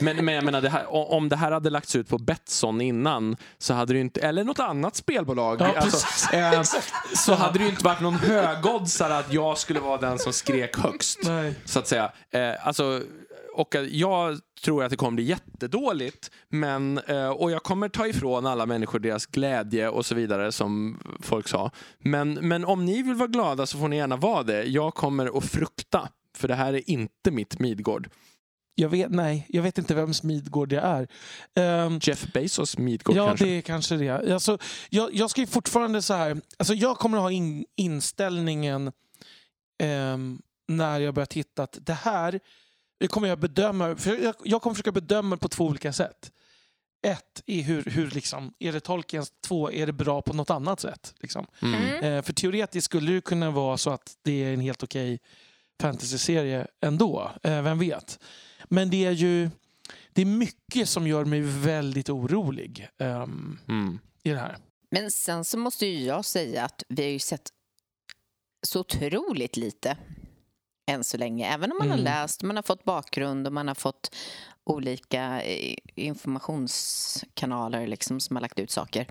Men, 0.00 0.24
men 0.24 0.34
jag 0.34 0.44
menar, 0.44 0.60
det 0.60 0.68
här, 0.68 0.94
om 1.12 1.28
det 1.28 1.36
här 1.36 1.52
hade 1.52 1.70
lagts 1.70 1.96
ut 1.96 2.08
på 2.08 2.18
Betsson 2.18 2.80
innan, 2.80 3.36
så 3.58 3.74
hade 3.74 3.92
det 3.92 4.00
inte, 4.00 4.20
eller 4.20 4.44
något 4.44 4.58
annat 4.58 4.96
spelbolag, 4.96 5.60
Ja, 5.60 5.74
alltså, 5.76 6.34
eh, 6.36 6.62
så 7.14 7.34
hade 7.34 7.58
det 7.58 7.64
ju 7.64 7.70
inte 7.70 7.84
varit 7.84 8.00
någon 8.00 8.14
högoddsare 8.14 9.18
att 9.18 9.32
jag 9.32 9.58
skulle 9.58 9.80
vara 9.80 10.00
den 10.00 10.18
som 10.18 10.32
skrek 10.32 10.78
högst. 10.78 11.18
Nej. 11.22 11.54
Så 11.64 11.78
att 11.78 11.88
säga. 11.88 12.12
Eh, 12.30 12.66
alltså, 12.66 13.02
och 13.56 13.74
eh, 13.74 13.82
jag 13.82 14.38
tror 14.64 14.84
att 14.84 14.90
det 14.90 14.96
kommer 14.96 15.12
bli 15.12 15.24
jättedåligt, 15.24 16.30
men, 16.48 16.98
eh, 16.98 17.28
och 17.28 17.50
jag 17.50 17.62
kommer 17.62 17.88
ta 17.88 18.06
ifrån 18.06 18.46
alla 18.46 18.66
människor 18.66 18.98
deras 18.98 19.26
glädje 19.26 19.88
och 19.88 20.06
så 20.06 20.14
vidare, 20.14 20.52
som 20.52 21.00
folk 21.20 21.48
sa. 21.48 21.70
Men, 21.98 22.34
men 22.34 22.64
om 22.64 22.84
ni 22.84 23.02
vill 23.02 23.14
vara 23.14 23.28
glada 23.28 23.66
så 23.66 23.78
får 23.78 23.88
ni 23.88 23.96
gärna 23.96 24.16
vara 24.16 24.42
det. 24.42 24.64
Jag 24.64 24.94
kommer 24.94 25.38
att 25.38 25.44
frukta, 25.44 26.08
för 26.36 26.48
det 26.48 26.54
här 26.54 26.72
är 26.72 26.90
inte 26.90 27.30
mitt 27.30 27.58
Midgård. 27.58 28.08
Jag 28.78 28.88
vet, 28.88 29.10
nej, 29.10 29.46
jag 29.48 29.62
vet 29.62 29.78
inte 29.78 29.94
vems 29.94 30.22
Midgård 30.22 30.68
det 30.68 30.80
är. 30.80 31.08
Ehm, 31.54 31.98
Jeff 32.02 32.32
Bezos 32.32 32.78
Midgård 32.78 33.16
ja, 33.16 33.26
kanske? 33.26 33.44
det 33.44 33.50
är 33.50 33.60
kanske 33.60 33.96
det. 33.96 34.32
Alltså, 34.32 34.58
jag, 34.90 35.14
jag 35.14 35.30
ska 35.30 35.40
ju 35.40 35.46
fortfarande 35.46 36.02
så 36.02 36.14
här... 36.14 36.40
Alltså, 36.58 36.74
jag 36.74 36.98
kommer 36.98 37.18
att 37.18 37.22
ha 37.22 37.30
in, 37.30 37.64
inställningen 37.76 38.92
ehm, 39.78 40.42
när 40.68 41.00
jag 41.00 41.14
börjar 41.14 41.26
titta 41.26 41.62
att 41.62 41.78
det 41.80 41.92
här 41.94 42.40
det 42.98 43.08
kommer 43.08 43.28
jag 43.28 43.38
bedöma. 43.38 43.96
För 43.96 44.16
jag, 44.16 44.34
jag 44.44 44.62
kommer 44.62 44.74
försöka 44.74 44.92
bedöma 44.92 45.36
det 45.36 45.40
på 45.40 45.48
två 45.48 45.64
olika 45.64 45.92
sätt. 45.92 46.32
Ett 47.06 47.42
är 47.46 47.62
hur, 47.62 47.84
hur 47.84 48.10
liksom, 48.10 48.54
är 48.58 48.72
det 48.72 48.80
Tolkiens, 48.80 49.32
två 49.46 49.72
är 49.72 49.86
det 49.86 49.92
bra 49.92 50.22
på 50.22 50.32
något 50.32 50.50
annat 50.50 50.80
sätt. 50.80 51.14
Liksom. 51.20 51.46
Mm. 51.62 52.04
Eh, 52.04 52.22
för 52.22 52.32
teoretiskt 52.32 52.84
skulle 52.84 53.12
det 53.12 53.20
kunna 53.20 53.50
vara 53.50 53.76
så 53.76 53.90
att 53.90 54.16
det 54.22 54.44
är 54.44 54.54
en 54.54 54.60
helt 54.60 54.82
okej 54.82 55.20
fantasyserie 55.80 56.66
ändå. 56.80 57.30
Eh, 57.42 57.62
vem 57.62 57.78
vet? 57.78 58.18
Men 58.68 58.90
det 58.90 59.04
är 59.04 59.10
ju 59.12 59.50
det 60.12 60.22
är 60.22 60.26
mycket 60.26 60.88
som 60.88 61.06
gör 61.06 61.24
mig 61.24 61.40
väldigt 61.40 62.08
orolig 62.10 62.88
ehm, 62.98 63.58
Mm. 63.68 63.98
i 64.22 64.30
det 64.30 64.38
här. 64.38 64.56
Men 64.90 65.10
sen 65.10 65.44
så 65.44 65.58
måste 65.58 65.86
ju 65.86 66.04
jag 66.04 66.24
säga 66.24 66.64
att 66.64 66.82
vi 66.88 67.02
har 67.02 67.10
ju 67.10 67.18
sett 67.18 67.50
så 68.66 68.80
otroligt 68.80 69.56
lite 69.56 69.96
än 70.90 71.04
så 71.04 71.16
länge. 71.16 71.46
Även 71.46 71.72
om 71.72 71.78
man 71.78 71.86
Mm. 71.86 71.98
har 71.98 72.04
läst, 72.04 72.42
man 72.42 72.56
har 72.56 72.62
fått 72.62 72.84
bakgrund 72.84 73.46
och 73.46 73.52
man 73.52 73.68
har 73.68 73.74
fått 73.74 74.14
olika 74.64 75.42
eh, 75.42 75.76
informationskanaler 75.94 77.86
liksom, 77.86 78.20
som 78.20 78.36
har 78.36 78.40
lagt 78.40 78.58
ut 78.58 78.70
saker. 78.70 79.06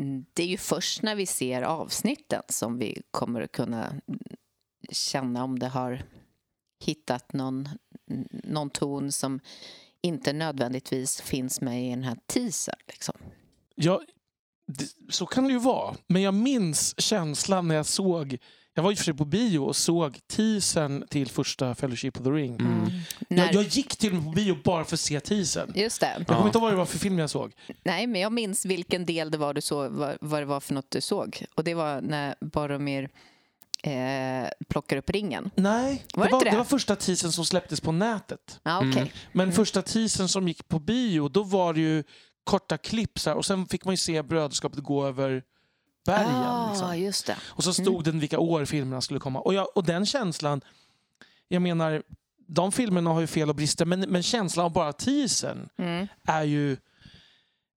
Mm, 0.00 0.24
Det 0.32 0.42
är 0.42 0.46
ju 0.46 0.56
först 0.58 1.02
när 1.02 1.14
vi 1.14 1.26
ser 1.26 1.62
avsnitten 1.62 2.42
som 2.48 2.78
vi 2.78 3.02
kommer 3.10 3.40
att 3.40 3.52
kunna 3.52 3.94
känna 4.90 5.44
om 5.44 5.58
det 5.58 5.68
har 5.68 6.02
hittat 6.84 7.32
någon, 7.32 7.68
någon 8.44 8.70
ton 8.70 9.12
som 9.12 9.40
inte 10.02 10.32
nödvändigtvis 10.32 11.20
finns 11.20 11.60
med 11.60 11.86
i 11.86 11.90
den 11.90 12.04
här 12.04 12.16
teasern. 12.26 12.78
Liksom. 12.88 13.14
Jag, 13.74 14.00
det, 14.66 14.86
så 15.08 15.26
kan 15.26 15.44
det 15.44 15.52
ju 15.52 15.58
vara. 15.58 15.96
Men 16.06 16.22
jag 16.22 16.34
minns 16.34 17.00
känslan 17.00 17.68
när 17.68 17.74
jag 17.74 17.86
såg 17.86 18.38
jag 18.74 18.82
var 18.82 18.90
ju 18.90 18.96
för 18.96 19.04
sig 19.04 19.14
på 19.14 19.24
bio 19.24 19.58
och 19.58 19.76
såg 19.76 20.18
teasern 20.26 21.06
till 21.08 21.28
första 21.28 21.74
Fellowship 21.74 22.16
of 22.20 22.24
the 22.24 22.30
Ring. 22.30 22.54
Mm. 22.60 22.88
När, 23.28 23.46
Jag, 23.46 23.54
jag 23.54 23.64
gick 23.64 23.96
till 23.96 24.10
och 24.10 24.16
med 24.16 24.24
på 24.24 24.30
bio 24.30 24.56
bara 24.64 24.84
för 24.84 24.96
att 24.96 25.00
se 25.00 25.20
teasern. 25.20 25.72
Just 25.74 26.00
det. 26.00 26.14
Jag 26.18 26.26
kommer 26.26 26.46
inte 26.46 26.58
ihåg 26.58 26.62
vad 26.62 26.72
det 26.72 26.76
var 26.76 26.86
för 26.86 26.98
film 26.98 27.18
jag 27.18 27.30
såg. 27.30 27.52
Nej, 27.84 28.06
men 28.06 28.20
jag 28.20 28.32
minns 28.32 28.64
vilken 28.64 29.06
del 29.06 29.30
det 29.30 29.38
var 29.38 29.54
du 29.54 29.60
såg, 29.60 29.92
vad, 29.92 30.16
vad 30.20 30.42
det 30.42 30.46
var 30.46 30.60
för 30.60 30.74
något 30.74 30.90
du 30.90 31.00
såg. 31.00 31.44
Och 31.54 31.64
det 31.64 31.74
var 31.74 32.00
när 32.00 32.34
Boromir 32.40 33.08
eh, 33.82 34.48
plockar 34.68 34.96
upp 34.96 35.10
ringen. 35.10 35.50
Nej, 35.54 36.04
Var 36.14 36.24
det 36.24 36.28
det, 36.28 36.32
var, 36.32 36.44
det? 36.44 36.50
det 36.50 36.56
var 36.56 36.64
första 36.64 36.96
teasern 36.96 37.32
som 37.32 37.44
släpptes 37.44 37.80
på 37.80 37.92
nätet. 37.92 38.60
Ja, 38.62 38.78
okej. 38.78 38.90
Mm. 39.02 39.08
Men 39.32 39.52
första 39.52 39.82
teasern 39.82 40.28
som 40.28 40.48
gick 40.48 40.68
på 40.68 40.78
bio, 40.78 41.28
då 41.28 41.42
var 41.42 41.74
det 41.74 41.80
ju 41.80 42.04
korta 42.44 42.78
klipp 42.78 43.18
så 43.18 43.30
här, 43.30 43.36
och 43.36 43.44
sen 43.44 43.66
fick 43.66 43.84
man 43.84 43.92
ju 43.92 43.96
se 43.96 44.22
brödraskapet 44.22 44.78
gå 44.78 45.06
över 45.06 45.42
bergen. 46.06 46.30
Ah, 46.34 46.70
liksom. 46.70 46.98
just 46.98 47.26
det. 47.26 47.36
Och 47.42 47.64
så 47.64 47.74
stod 47.74 48.04
det 48.04 48.10
vilka 48.10 48.38
år 48.38 48.64
filmerna 48.64 49.00
skulle 49.00 49.20
komma. 49.20 49.40
Och, 49.40 49.54
jag, 49.54 49.76
och 49.76 49.84
den 49.84 50.06
känslan, 50.06 50.60
jag 51.48 51.62
menar, 51.62 52.02
de 52.48 52.72
filmerna 52.72 53.10
har 53.10 53.20
ju 53.20 53.26
fel 53.26 53.48
och 53.48 53.54
brister, 53.54 53.84
men, 53.84 54.00
men 54.00 54.22
känslan 54.22 54.64
av 54.66 54.72
bara 54.72 54.92
teasern 54.92 55.68
Mm. 55.78 56.06
är 56.26 56.42
ju 56.42 56.76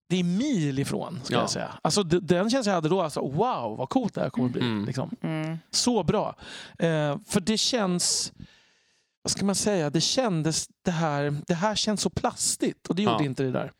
det 0.08 0.16
är 0.20 0.24
mil 0.24 0.78
ifrån, 0.78 1.20
ska 1.24 1.34
Ja. 1.34 1.40
jag 1.40 1.50
säga. 1.50 1.78
Alltså, 1.82 2.02
den 2.02 2.50
känslan 2.50 2.70
jag 2.70 2.76
hade 2.76 2.88
då, 2.88 3.02
alltså, 3.02 3.20
wow 3.20 3.76
vad 3.76 3.88
coolt 3.88 4.14
det 4.14 4.20
här 4.20 4.30
kommer 4.30 4.48
bli. 4.48 4.60
Mm. 4.60 4.84
Liksom. 4.84 5.16
Mm. 5.22 5.58
Så 5.70 6.02
bra. 6.02 6.34
Eh, 6.78 7.18
för 7.26 7.40
det 7.40 7.58
känns, 7.58 8.32
vad 9.22 9.30
ska 9.30 9.44
man 9.44 9.54
säga, 9.54 9.90
det 9.90 10.00
kändes 10.00 10.68
det 10.84 10.90
här, 10.90 11.36
det 11.46 11.54
här 11.54 11.74
känns 11.74 12.00
så 12.00 12.10
plastigt 12.10 12.86
och 12.86 12.94
det 12.94 13.02
gjorde 13.02 13.16
Ja. 13.24 13.24
inte 13.24 13.42
det 13.42 13.50
där. 13.50 13.72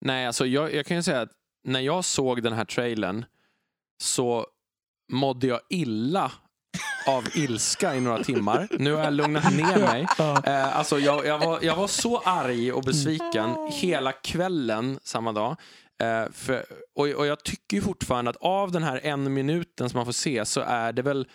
Nej, 0.00 0.26
alltså 0.26 0.46
jag, 0.46 0.74
jag 0.74 0.86
kan 0.86 0.96
ju 0.96 1.02
säga 1.02 1.20
att 1.20 1.32
när 1.64 1.80
jag 1.80 2.04
såg 2.04 2.42
den 2.42 2.52
här 2.52 2.64
trailern 2.64 3.24
så 4.02 4.46
mådde 5.12 5.46
jag 5.46 5.60
illa 5.70 6.32
av 7.06 7.28
ilska 7.34 7.94
i 7.96 8.00
några 8.00 8.24
timmar. 8.24 8.68
Nu 8.78 8.92
har 8.92 9.04
jag 9.04 9.12
lugnat 9.12 9.56
ner 9.56 9.78
mig. 9.78 10.06
Eh, 10.46 10.76
alltså 10.78 10.98
jag, 10.98 11.26
jag, 11.26 11.38
var, 11.38 11.58
jag 11.62 11.76
var 11.76 11.86
så 11.86 12.18
arg 12.18 12.72
och 12.72 12.82
besviken 12.82 13.50
hela 13.72 14.12
kvällen 14.12 14.98
samma 15.02 15.32
dag. 15.32 15.56
Eh, 16.02 16.32
för, 16.32 16.64
och, 16.94 17.06
och 17.08 17.26
jag 17.26 17.44
tycker 17.44 17.80
fortfarande 17.80 18.30
att 18.30 18.36
av 18.36 18.72
den 18.72 18.82
här 18.82 19.00
en 19.02 19.34
minuten 19.34 19.90
som 19.90 19.98
man 19.98 20.04
får 20.04 20.12
se 20.12 20.44
så 20.44 20.60
är 20.60 20.92
det 20.92 21.02
väl 21.02 21.28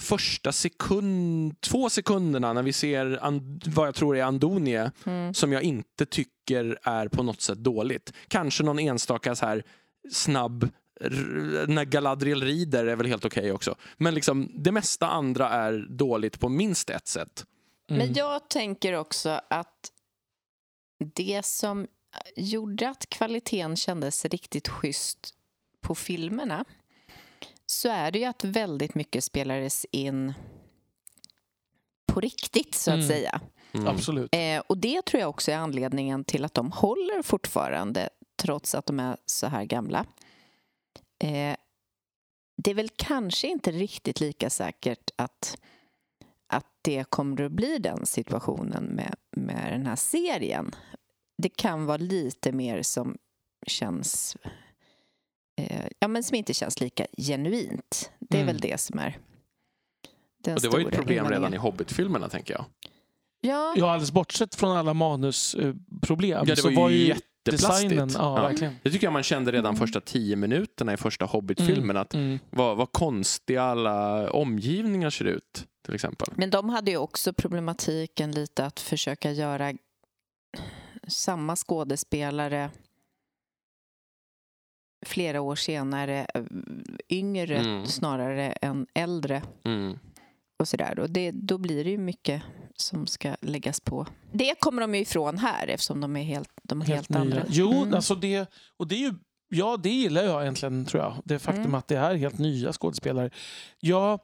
första 0.00 0.52
sekund, 0.52 1.60
två 1.60 1.90
sekunderna 1.90 2.52
när 2.52 2.62
vi 2.62 2.72
ser 2.72 3.18
and, 3.24 3.62
vad 3.66 3.86
jag 3.86 3.94
tror 3.94 4.16
är 4.16 4.22
Andonie 4.22 4.90
Mm. 5.04 5.34
som 5.34 5.52
jag 5.52 5.62
inte 5.62 6.06
tycker 6.06 6.78
är 6.82 7.08
på 7.08 7.22
något 7.22 7.40
sätt 7.40 7.58
dåligt. 7.58 8.12
Kanske 8.28 8.62
någon 8.64 8.78
enstaka 8.78 9.34
så 9.34 9.46
här 9.46 9.62
snabb 10.12 10.68
när 11.68 11.84
Galadriel 11.84 12.42
rider 12.42 12.86
är 12.86 12.96
väl 12.96 13.06
helt 13.06 13.24
okej 13.24 13.52
också. 13.52 13.76
Men 13.96 14.14
liksom, 14.14 14.50
det 14.54 14.72
mesta 14.72 15.08
andra 15.08 15.48
är 15.48 15.86
dåligt 15.90 16.40
på 16.40 16.48
minst 16.48 16.90
ett 16.90 17.08
sätt. 17.08 17.44
Mm. 17.90 18.06
Men 18.06 18.14
jag 18.14 18.48
tänker 18.50 18.92
också 18.92 19.40
att 19.50 19.92
det 21.14 21.44
som 21.44 21.86
gjorde 22.36 22.88
att 22.88 23.06
kvaliteten 23.08 23.76
kändes 23.76 24.24
riktigt 24.24 24.68
schysst 24.68 25.34
på 25.80 25.94
filmerna 25.94 26.64
så 27.66 27.88
är 27.88 28.10
det 28.10 28.18
ju 28.18 28.24
att 28.24 28.44
väldigt 28.44 28.94
mycket 28.94 29.24
spelades 29.24 29.84
in 29.90 30.32
på 32.12 32.20
riktigt, 32.20 32.74
så 32.74 32.90
att 32.90 32.94
Mm. 32.94 33.08
säga. 33.08 33.40
Mm. 33.72 33.86
Absolut. 33.86 34.28
Eh, 34.34 34.62
och 34.66 34.78
det 34.78 35.02
tror 35.02 35.20
jag 35.20 35.30
också 35.30 35.50
är 35.50 35.56
anledningen 35.56 36.24
till 36.24 36.44
att 36.44 36.54
de 36.54 36.72
håller 36.72 37.22
fortfarande 37.22 38.08
trots 38.36 38.74
att 38.74 38.86
de 38.86 39.00
är 39.00 39.16
så 39.26 39.46
här 39.46 39.64
gamla. 39.64 40.06
Eh, 41.24 41.56
det 42.62 42.70
är 42.70 42.74
väl 42.74 42.88
kanske 42.96 43.48
inte 43.48 43.70
riktigt 43.72 44.20
lika 44.20 44.50
säkert 44.50 45.10
att, 45.16 45.58
att 46.46 46.66
det 46.82 47.04
kommer 47.10 47.42
att 47.42 47.52
bli 47.52 47.78
den 47.78 48.06
situationen 48.06 48.84
med, 48.84 49.14
med 49.36 49.72
den 49.72 49.86
här 49.86 49.96
serien. 49.96 50.74
Det 51.42 51.48
kan 51.48 51.86
vara 51.86 51.96
lite 51.96 52.52
mer 52.52 52.82
som 52.82 53.18
känns 53.66 54.36
eh, 55.60 55.86
ja, 55.98 56.08
men 56.08 56.22
som 56.22 56.34
inte 56.34 56.54
känns 56.54 56.80
lika 56.80 57.06
genuint. 57.18 58.12
Det 58.18 58.36
är 58.36 58.42
Mm. 58.42 58.46
väl 58.54 58.60
det 58.60 58.80
som 58.80 58.98
är 58.98 59.18
den 60.44 60.54
Och 60.54 60.60
det 60.60 60.68
var 60.68 60.78
ju 60.78 60.86
ett 60.88 60.94
problem 60.94 61.28
redan 61.28 61.54
i 61.54 61.56
Hobbit-filmerna 61.56 62.28
tänker 62.28 62.54
jag. 62.54 62.64
Ja, 63.40 63.74
Ja, 63.76 63.90
alldeles 63.92 64.12
bortsett 64.12 64.54
från 64.54 64.76
alla 64.76 64.94
manusproblem 64.94 66.30
Ja, 66.30 66.44
det 66.44 66.56
så 66.56 66.70
var 66.70 66.90
ju 66.90 66.96
ju 66.96 67.14
jätteplastigt. 67.52 67.90
designen, 67.90 68.10
ja, 68.14 68.36
Ja. 68.38 68.42
verkligen. 68.42 68.76
Det 68.82 68.90
tycker 68.90 69.06
jag 69.06 69.12
man 69.12 69.22
kände 69.22 69.52
redan 69.52 69.64
Mm. 69.74 69.76
första 69.78 70.00
tio 70.00 70.36
minuterna 70.36 70.92
i 70.92 70.96
första 70.96 71.24
Hobbit-filmen. 71.24 71.96
Att 71.96 72.14
Mm. 72.14 72.38
vad, 72.50 72.76
vad 72.76 72.92
konstiga 72.92 73.62
alla 73.62 74.30
omgivningar 74.30 75.10
ser 75.10 75.24
ut, 75.24 75.66
till 75.84 75.94
exempel. 75.94 76.28
Men 76.36 76.50
de 76.50 76.68
hade 76.68 76.90
ju 76.90 76.96
också 76.96 77.32
problematiken 77.32 78.32
lite 78.32 78.64
att 78.66 78.80
försöka 78.80 79.32
göra 79.32 79.72
samma 81.08 81.56
skådespelare 81.56 82.70
flera 85.06 85.40
år 85.40 85.54
senare, 85.56 86.26
eh, 86.34 86.42
yngre 87.08 87.56
Mm. 87.58 87.86
snarare 87.86 88.52
än 88.52 88.86
äldre 88.94 89.42
Mm. 89.64 89.98
Och 90.60 90.68
sådär. 90.68 90.98
Och 90.98 91.10
det, 91.10 91.30
då 91.30 91.58
blir 91.58 91.84
det 91.84 91.90
ju 91.90 91.98
mycket 91.98 92.42
som 92.76 93.06
ska 93.06 93.36
läggas 93.40 93.80
på. 93.80 94.06
Det 94.32 94.54
kommer 94.60 94.80
de 94.82 94.94
ju 94.94 95.00
ifrån 95.00 95.38
här 95.38 95.66
eftersom 95.66 96.00
de 96.00 96.16
är 96.16 96.22
helt, 96.22 96.50
de 96.62 96.80
är 96.80 96.84
helt, 96.86 97.08
Helt 97.08 97.20
andra. 97.20 97.44
Jo, 97.48 97.82
Mm. 97.82 97.94
alltså 97.94 98.14
det, 98.14 98.46
och 98.76 98.86
det 98.88 98.94
är 98.94 98.98
ju, 98.98 99.14
ja, 99.48 99.76
det 99.76 99.90
gillar 99.90 100.22
jag 100.22 100.42
egentligen 100.42 100.84
tror 100.84 101.02
jag. 101.02 101.16
Det 101.24 101.38
faktum 101.38 101.62
Mm. 101.64 101.74
att 101.74 101.88
det 101.88 101.96
är 101.96 102.14
helt 102.14 102.38
nya 102.38 102.72
skådespelare. 102.72 103.30
Jag 103.80 104.20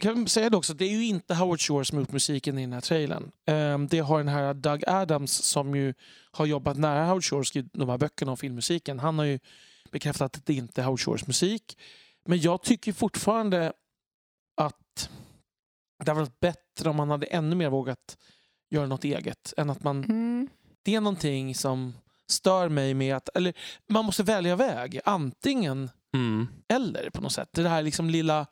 kan 0.00 0.28
säga 0.28 0.50
det 0.50 0.56
också, 0.56 0.74
det 0.74 0.84
är 0.84 0.90
ju 0.90 1.06
inte 1.06 1.34
Howard 1.34 1.60
Shore 1.60 1.84
som 1.84 1.96
har 1.98 2.02
gjort 2.02 2.12
musiken 2.12 2.58
i 2.58 2.60
den 2.60 2.72
här 2.72 2.80
trailern. 2.80 3.30
Ehm, 3.46 3.86
det 3.86 3.98
har 3.98 4.18
den 4.18 4.28
här 4.28 4.54
Doug 4.54 4.84
Adams 4.86 5.32
som 5.32 5.74
ju 5.74 5.94
har 6.32 6.46
jobbat 6.46 6.76
nära 6.78 7.06
Howard 7.06 7.24
Shore 7.24 7.38
och 7.40 7.46
skrivit 7.46 7.72
de 7.72 7.88
här 7.88 7.98
böckerna 7.98 8.30
om 8.30 8.36
filmmusiken. 8.36 8.98
Han 8.98 9.18
har 9.18 9.24
ju 9.26 9.38
bekräftat 9.90 10.36
att 10.36 10.46
det 10.46 10.54
inte 10.54 10.80
är 10.80 10.84
Howard 10.84 11.00
Shores 11.00 11.26
musik. 11.26 11.78
Men 12.26 12.40
jag 12.40 12.62
tycker 12.62 12.92
fortfarande 12.92 13.72
det 16.04 16.10
hade 16.12 16.20
varit 16.20 16.40
bättre 16.40 16.90
om 16.90 16.96
man 16.96 17.10
hade 17.10 17.26
ännu 17.26 17.56
mer 17.56 17.70
vågat 17.70 18.18
göra 18.70 18.86
något 18.86 19.04
eget. 19.04 19.54
Än 19.56 19.70
att 19.70 19.82
man 19.82 20.04
Mm. 20.04 20.48
det 20.82 20.94
är 20.94 21.00
någonting 21.00 21.54
som 21.54 21.94
stör 22.26 22.68
mig 22.68 22.94
med 22.94 23.16
att, 23.16 23.28
eller 23.36 23.54
man 23.86 24.04
måste 24.04 24.22
välja 24.22 24.56
väg. 24.56 25.00
Antingen 25.04 25.90
Mm. 26.14 26.46
eller 26.68 27.10
på 27.10 27.20
något 27.22 27.32
sätt. 27.32 27.48
Det 27.52 27.68
här 27.68 27.82
liksom 27.82 28.10
lilla, 28.10 28.46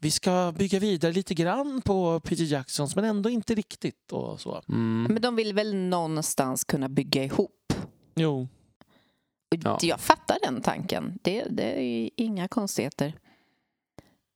vi 0.00 0.10
ska 0.10 0.52
bygga 0.58 0.78
vidare 0.78 1.12
lite 1.12 1.34
grann 1.34 1.82
på 1.82 2.20
Peter 2.20 2.44
Jacksons 2.44 2.96
men 2.96 3.04
ändå 3.04 3.30
inte 3.30 3.54
riktigt 3.54 4.12
och 4.12 4.40
så. 4.40 4.62
Mm. 4.68 5.06
Men 5.12 5.22
de 5.22 5.36
vill 5.36 5.54
väl 5.54 5.74
någonstans 5.74 6.64
kunna 6.64 6.88
bygga 6.88 7.24
ihop 7.24 7.72
Jo. 8.14 8.48
Ja. 9.64 9.78
Jag 9.82 10.00
fattar 10.00 10.38
den 10.42 10.62
tanken. 10.62 11.18
Det, 11.22 11.44
det 11.50 11.78
är 11.78 11.82
ju 11.82 12.10
inga 12.16 12.48
konstigheter. 12.48 13.14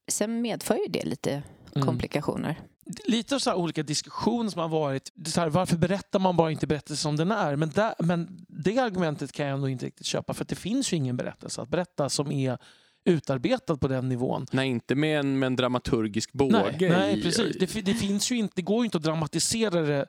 Sen 0.07 0.41
medför 0.41 0.75
ju 0.75 0.85
det 0.89 1.05
lite 1.05 1.43
Mm. 1.75 1.87
komplikationer. 1.87 2.59
Lite 3.05 3.39
så 3.39 3.49
här 3.49 3.57
olika 3.57 3.83
diskussioner 3.83 4.49
som 4.49 4.61
har 4.61 4.69
varit. 4.69 5.11
Så 5.25 5.41
här, 5.41 5.49
varför 5.49 5.77
berättar 5.77 6.19
man 6.19 6.37
bara 6.37 6.51
inte 6.51 6.67
berättelsen 6.67 6.97
som 6.97 7.15
den 7.15 7.31
är? 7.31 7.55
Men, 7.55 7.69
där, 7.69 7.93
men 7.99 8.45
det 8.47 8.79
argumentet 8.79 9.31
kan 9.31 9.45
jag 9.45 9.55
ändå 9.55 9.69
inte 9.69 9.85
riktigt 9.85 10.05
köpa 10.05 10.33
för 10.33 10.45
det 10.45 10.55
finns 10.55 10.93
ju 10.93 10.97
ingen 10.97 11.17
berättelse 11.17 11.61
att 11.61 11.69
berätta 11.69 12.09
som 12.09 12.31
är 12.31 12.57
utarbetad 13.05 13.77
på 13.77 13.87
den 13.87 14.09
nivån. 14.09 14.45
Nej, 14.51 14.69
inte 14.69 14.95
med 14.95 15.19
en, 15.19 15.39
med 15.39 15.47
en 15.47 15.55
dramaturgisk 15.55 16.31
båge. 16.33 16.51
Nej, 16.51 16.89
nej 16.89 17.21
precis. 17.21 17.57
Det, 17.59 17.81
det, 17.81 17.93
finns 17.93 18.31
ju 18.31 18.37
inte, 18.37 18.53
det 18.55 18.61
går 18.61 18.79
ju 18.79 18.85
inte 18.85 18.97
att 18.97 19.03
dramatisera 19.03 19.81
det 19.81 20.07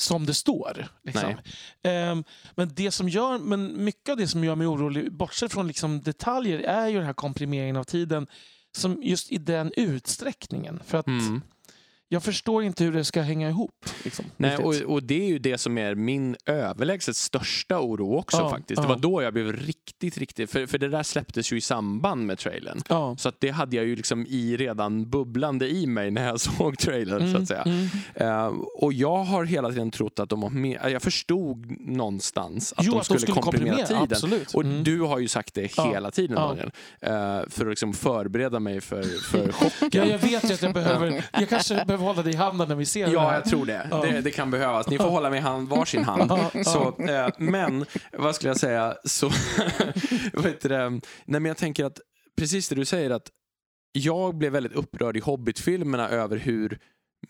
som 0.00 0.26
det 0.26 0.34
står. 0.34 0.86
Liksom. 1.02 1.34
Ehm, 1.82 2.24
men, 2.54 2.74
det 2.74 2.90
som 2.90 3.08
gör, 3.08 3.38
men 3.38 3.84
mycket 3.84 4.08
av 4.08 4.16
det 4.16 4.28
som 4.28 4.44
gör 4.44 4.54
mig 4.54 4.66
orolig, 4.66 5.12
bortsett 5.12 5.52
från 5.52 5.66
liksom 5.66 6.02
detaljer, 6.02 6.58
är 6.58 6.88
ju 6.88 6.96
den 6.96 7.06
här 7.06 7.12
komprimeringen 7.12 7.76
av 7.76 7.84
tiden. 7.84 8.26
Som 8.76 9.02
just 9.02 9.32
i 9.32 9.38
den 9.38 9.72
utsträckningen. 9.76 10.80
För 10.86 10.98
att 10.98 11.06
Mm 11.06 11.42
jag 12.08 12.22
förstår 12.22 12.62
inte 12.62 12.84
hur 12.84 12.92
det 12.92 13.04
ska 13.04 13.22
hänga 13.22 13.48
ihop. 13.48 13.70
Liksom, 14.04 14.24
Nej, 14.36 14.56
och, 14.56 14.74
och 14.74 15.02
det 15.02 15.22
är 15.22 15.28
ju 15.28 15.38
det 15.38 15.58
som 15.58 15.78
är 15.78 15.94
min 15.94 16.36
överlägset 16.46 17.16
största 17.16 17.80
oro 17.80 18.16
också 18.18 18.36
Ja, 18.36 18.50
faktiskt. 18.50 18.82
Det 18.82 18.88
ja. 18.88 18.94
var 18.94 18.96
då 19.00 19.22
jag 19.22 19.32
blev 19.32 19.52
riktigt, 19.52 20.18
riktigt... 20.18 20.50
För, 20.50 20.66
för 20.66 20.78
det 20.78 20.88
där 20.88 21.02
släpptes 21.02 21.52
ju 21.52 21.56
i 21.56 21.60
samband 21.60 22.26
med 22.26 22.38
trailern. 22.38 22.80
ja. 22.88 23.16
Så 23.18 23.28
att 23.28 23.40
det 23.40 23.50
hade 23.50 23.76
jag 23.76 23.84
ju 23.84 23.96
liksom 23.96 24.26
i 24.28 24.56
redan 24.56 25.10
bubblande 25.10 25.68
i 25.68 25.86
mig 25.86 26.10
när 26.10 26.26
jag 26.26 26.40
såg 26.56 26.78
trailern 26.78 27.32
så 27.32 27.38
att 27.42 27.48
säga. 27.48 27.62
Mm. 27.62 27.86
Eh, 28.14 28.46
och 28.74 28.92
jag 28.92 29.24
har 29.24 29.44
hela 29.44 29.68
tiden 29.68 29.90
trott 29.90 30.18
att 30.18 30.28
de 30.28 30.42
har 30.42 30.50
med, 30.50 30.80
jag 30.92 31.02
förstod 31.02 31.80
någonstans 31.80 32.74
att 32.76 32.84
Jo, 32.84 32.92
de 32.92 32.98
att 33.00 33.08
de 33.08 33.18
skulle, 33.18 33.40
komprimera, 33.40 33.86
tiden. 33.86 34.02
Absolut. 34.02 34.54
Och 34.54 34.62
Mm. 34.66 34.84
du 34.84 35.00
har 35.00 35.18
ju 35.18 35.28
sagt 35.28 35.54
det 35.54 35.72
hela 35.92 36.10
tiden. 36.10 36.36
Daniel. 36.36 36.70
Eh, 37.00 37.10
för 37.48 37.62
att 37.66 37.68
liksom 37.70 37.92
förbereda 37.94 38.60
mig 38.60 38.80
för, 38.80 39.02
för 39.30 39.52
chocken. 39.80 39.90
Ja, 39.92 40.04
jag 40.04 40.18
vet 40.18 40.50
ju 40.50 40.54
att 40.54 40.62
jag 40.62 40.72
behöver... 40.74 41.24
Jag 41.32 41.48
kanske 41.48 41.74
behöver 41.74 41.95
hålla 42.04 42.22
dig 42.22 42.32
i 42.32 42.36
handen 42.36 42.68
när 42.68 42.74
vi 42.74 42.86
ser 42.86 43.06
det 43.06 43.12
Ja, 43.12 43.34
jag 43.34 43.44
tror 43.44 43.66
det. 43.66 43.88
Ja. 43.90 44.02
det. 44.02 44.20
Det 44.20 44.30
kan 44.30 44.50
behövas. 44.50 44.88
Ni 44.88 44.98
får 44.98 45.10
hålla 45.10 45.30
mig 45.30 45.38
i 45.38 45.42
hand, 45.42 45.68
varsin 45.68 46.04
hand. 46.04 46.30
Ja, 46.30 46.50
ja. 46.54 46.64
Så, 46.64 47.02
eh, 47.02 47.28
men, 47.38 47.86
vad 48.12 48.34
skulle 48.34 48.50
jag 48.50 48.56
säga? 48.56 48.94
Så, 49.04 49.28
heter 50.44 50.68
det? 50.68 50.90
Nej, 50.90 51.00
men 51.24 51.44
jag 51.44 51.56
tänker 51.56 51.84
att, 51.84 52.00
precis 52.38 52.68
det 52.68 52.74
du 52.74 52.84
säger, 52.84 53.10
att 53.10 53.30
jag 53.92 54.34
blev 54.34 54.52
väldigt 54.52 54.72
upprörd 54.72 55.16
i 55.16 55.20
Hobbit-filmerna 55.20 56.08
över 56.08 56.36
hur 56.36 56.78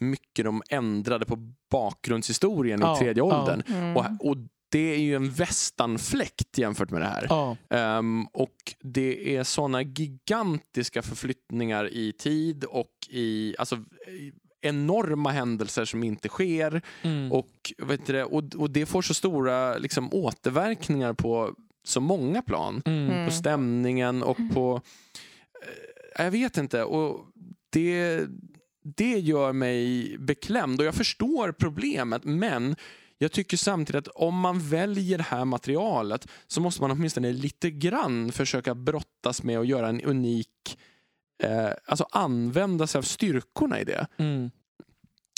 mycket 0.01 0.45
de 0.45 0.63
ändrade 0.69 1.25
på 1.27 1.37
bakgrundshistorien 1.71 2.81
Ja, 2.81 2.97
i 2.97 2.99
tredje 2.99 3.23
ja. 3.23 3.41
åldern. 3.41 3.63
Mm. 3.69 3.97
Och, 3.97 4.05
och 4.21 4.37
det 4.69 4.95
är 4.95 4.99
ju 4.99 5.17
en 5.17 5.31
västanfläkt 5.31 6.59
jämfört 6.59 6.91
med 6.91 7.01
det 7.01 7.07
här. 7.07 7.27
Ja. 7.29 7.57
Ehm, 7.71 8.27
och 8.27 8.57
det 8.81 9.37
är 9.37 9.45
såna 9.45 9.83
gigantiska 9.83 11.03
förflyttningar 11.03 11.93
i 11.93 12.13
tid 12.13 12.65
och 12.65 12.93
i 13.11 13.55
alltså, 13.59 13.77
i 14.09 14.33
enorma 14.61 15.31
händelser 15.31 15.85
som 15.85 16.05
inte 16.05 16.29
sker. 16.29 16.83
Mm. 17.03 17.33
Och, 17.33 17.73
vet 17.79 18.07
du 18.07 18.13
det, 18.13 18.25
och, 18.25 18.45
och 18.57 18.71
det 18.71 18.87
får 18.87 19.03
så 19.03 19.15
stora 19.15 19.79
liksom, 19.79 20.09
återverkningar 20.13 21.13
på 21.13 21.55
så 21.85 22.01
många 22.01 22.43
plan. 22.43 22.83
Mm. 22.85 23.11
Mm. 23.11 23.27
På 23.27 23.33
stämningen 23.33 24.23
och 24.23 24.39
på... 24.55 24.83
Eh, 26.17 26.25
jag 26.25 26.31
vet 26.31 26.57
inte. 26.57 26.85
Och 26.85 27.27
det, 27.71 28.25
det 28.83 29.19
gör 29.19 29.53
mig 29.53 30.17
beklämd 30.19 30.81
och 30.81 30.87
jag 30.87 30.95
förstår 30.95 31.53
problemet 31.53 32.25
men 32.25 32.77
jag 33.19 33.33
tycker 33.33 33.57
samtidigt 33.57 34.09
att 34.09 34.15
om 34.15 34.41
man 34.41 34.69
väljer 34.69 35.19
det 35.19 35.25
här 35.25 35.45
materialet 35.45 36.29
så 36.47 36.61
måste 36.61 36.83
man 36.83 36.91
åtminstone 36.91 37.33
lite 37.33 37.71
grann 37.71 38.33
försöka 38.33 38.75
brottas 38.75 39.43
med 39.43 39.59
och 39.59 39.67
göra 39.67 39.89
en 39.89 40.01
unik 40.01 40.79
eh, 41.43 41.71
alltså 41.85 42.07
använda 42.11 42.87
sig 42.87 42.99
av 42.99 43.03
styrkorna 43.03 43.81
i 43.81 43.85
det. 43.85 44.07
Mm. 44.17 44.51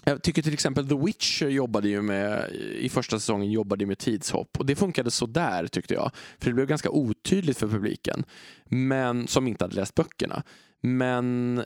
Jag 0.04 0.22
tycker 0.22 0.42
till 0.42 0.52
exempel 0.52 0.88
The 0.88 0.94
Witcher 0.94 1.48
jobbade 1.48 1.88
ju 1.88 2.02
med, 2.02 2.50
i 2.54 2.88
första 2.88 3.18
säsongen 3.18 3.52
jobbade 3.52 3.86
med 3.86 3.98
tidshopp 3.98 4.56
och 4.58 4.66
det 4.66 4.76
funkade 4.76 5.10
så 5.10 5.26
där 5.26 5.66
tyckte 5.66 5.94
jag. 5.94 6.10
För 6.38 6.50
det 6.50 6.54
blev 6.54 6.66
ganska 6.66 6.90
otydligt 6.90 7.58
för 7.58 7.68
publiken, 7.68 8.24
men 8.64 9.28
som 9.28 9.46
inte 9.46 9.64
hade 9.64 9.76
läst 9.76 9.94
böckerna. 9.94 10.42
Men 10.82 11.62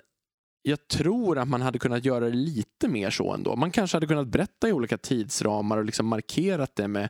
jag 0.62 0.88
tror 0.88 1.38
att 1.38 1.48
man 1.48 1.62
hade 1.62 1.78
kunnat 1.78 2.04
göra 2.04 2.24
det 2.24 2.36
lite 2.36 2.88
mer 2.88 3.10
så 3.10 3.32
ändå. 3.34 3.56
Man 3.56 3.70
kanske 3.70 3.96
hade 3.96 4.06
kunnat 4.06 4.28
berätta 4.28 4.68
i 4.68 4.72
olika 4.72 4.98
tidsramar 4.98 5.78
och 5.78 5.84
liksom 5.84 6.06
markerat 6.06 6.76
det 6.76 6.88
med 6.88 7.08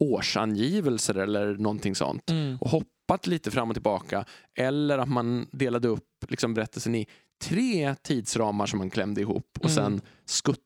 årsangivelser 0.00 1.14
eller 1.14 1.54
någonting 1.54 1.94
sånt. 1.94 2.30
Mm. 2.30 2.56
Och 2.60 2.70
hoppat 3.08 3.26
lite 3.26 3.50
fram 3.50 3.68
och 3.68 3.74
tillbaka. 3.74 4.24
Eller 4.58 4.98
att 4.98 5.08
man 5.08 5.46
delade 5.52 5.88
upp 5.88 6.08
liksom 6.28 6.54
berättelsen 6.54 6.94
i 6.94 7.06
tre 7.44 7.94
tidsramar 8.02 8.66
som 8.66 8.78
man 8.78 8.90
klämde 8.90 9.20
ihop 9.20 9.58
och 9.58 9.64
Mm. 9.70 9.74
sen 9.74 10.00
skutt, 10.24 10.60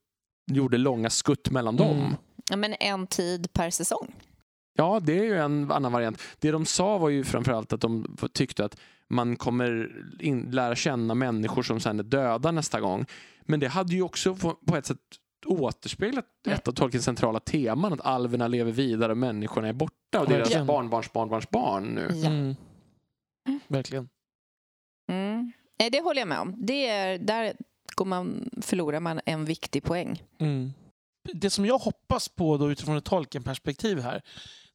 gjorde 0.50 0.78
långa 0.78 1.10
skutt 1.10 1.50
mellan 1.50 1.76
dem. 1.76 1.98
Mm. 1.98 2.14
Ja, 2.50 2.56
men 2.56 2.74
en 2.80 3.06
tid 3.06 3.52
per 3.52 3.70
säsong. 3.70 4.14
Ja, 4.74 5.00
det 5.00 5.18
är 5.18 5.24
ju 5.24 5.38
en 5.38 5.70
annan 5.72 5.92
variant. 5.92 6.22
Det 6.38 6.50
de 6.50 6.66
sa 6.66 6.98
var 6.98 7.08
ju 7.08 7.24
framförallt 7.24 7.72
att 7.72 7.80
de 7.80 8.16
tyckte 8.32 8.64
att 8.64 8.76
man 9.10 9.36
kommer 9.36 9.90
in, 10.20 10.50
lära 10.50 10.74
känna 10.76 11.14
människor 11.14 11.62
som 11.62 11.80
sen 11.80 11.98
är 11.98 12.02
döda 12.02 12.50
nästa 12.50 12.80
gång. 12.80 13.06
Men 13.42 13.60
det 13.60 13.68
hade 13.68 13.94
ju 13.94 14.02
också 14.02 14.34
på, 14.36 14.54
på 14.66 14.76
ett 14.76 14.86
sätt 14.86 14.98
återspeglat 15.46 16.26
ett 16.48 16.68
av 16.68 16.72
Tolkiens 16.72 17.04
centrala 17.04 17.40
teman, 17.40 17.92
att 17.92 18.00
alverna 18.00 18.48
lever 18.48 18.72
vidare 18.72 19.12
och 19.12 19.18
människorna 19.18 19.68
är 19.68 19.72
borta 19.72 20.20
och 20.20 20.28
deras 20.28 20.66
barnbarns 20.66 21.12
barnbarns 21.12 21.50
barn 21.50 21.84
nu. 21.84 22.08
Ja. 22.14 22.28
Mm. 22.28 22.54
Verkligen. 23.68 24.08
Mm. 25.12 25.52
Nej, 25.78 25.90
det 25.90 26.00
håller 26.00 26.20
jag 26.20 26.28
med 26.28 26.40
om. 26.40 26.54
Det 26.66 26.88
är, 26.88 27.18
där 27.18 27.52
går 27.94 28.04
man, 28.04 28.50
förlorar 28.62 29.00
man 29.00 29.20
en 29.26 29.44
viktig 29.44 29.82
poäng. 29.84 30.22
Mm. 30.38 30.72
Det 31.32 31.50
som 31.50 31.66
jag 31.66 31.78
hoppas 31.78 32.28
på 32.28 32.56
då 32.56 32.70
utifrån 32.70 32.96
ett 32.96 33.04
Tolkien-perspektiv 33.04 34.00
här 34.00 34.22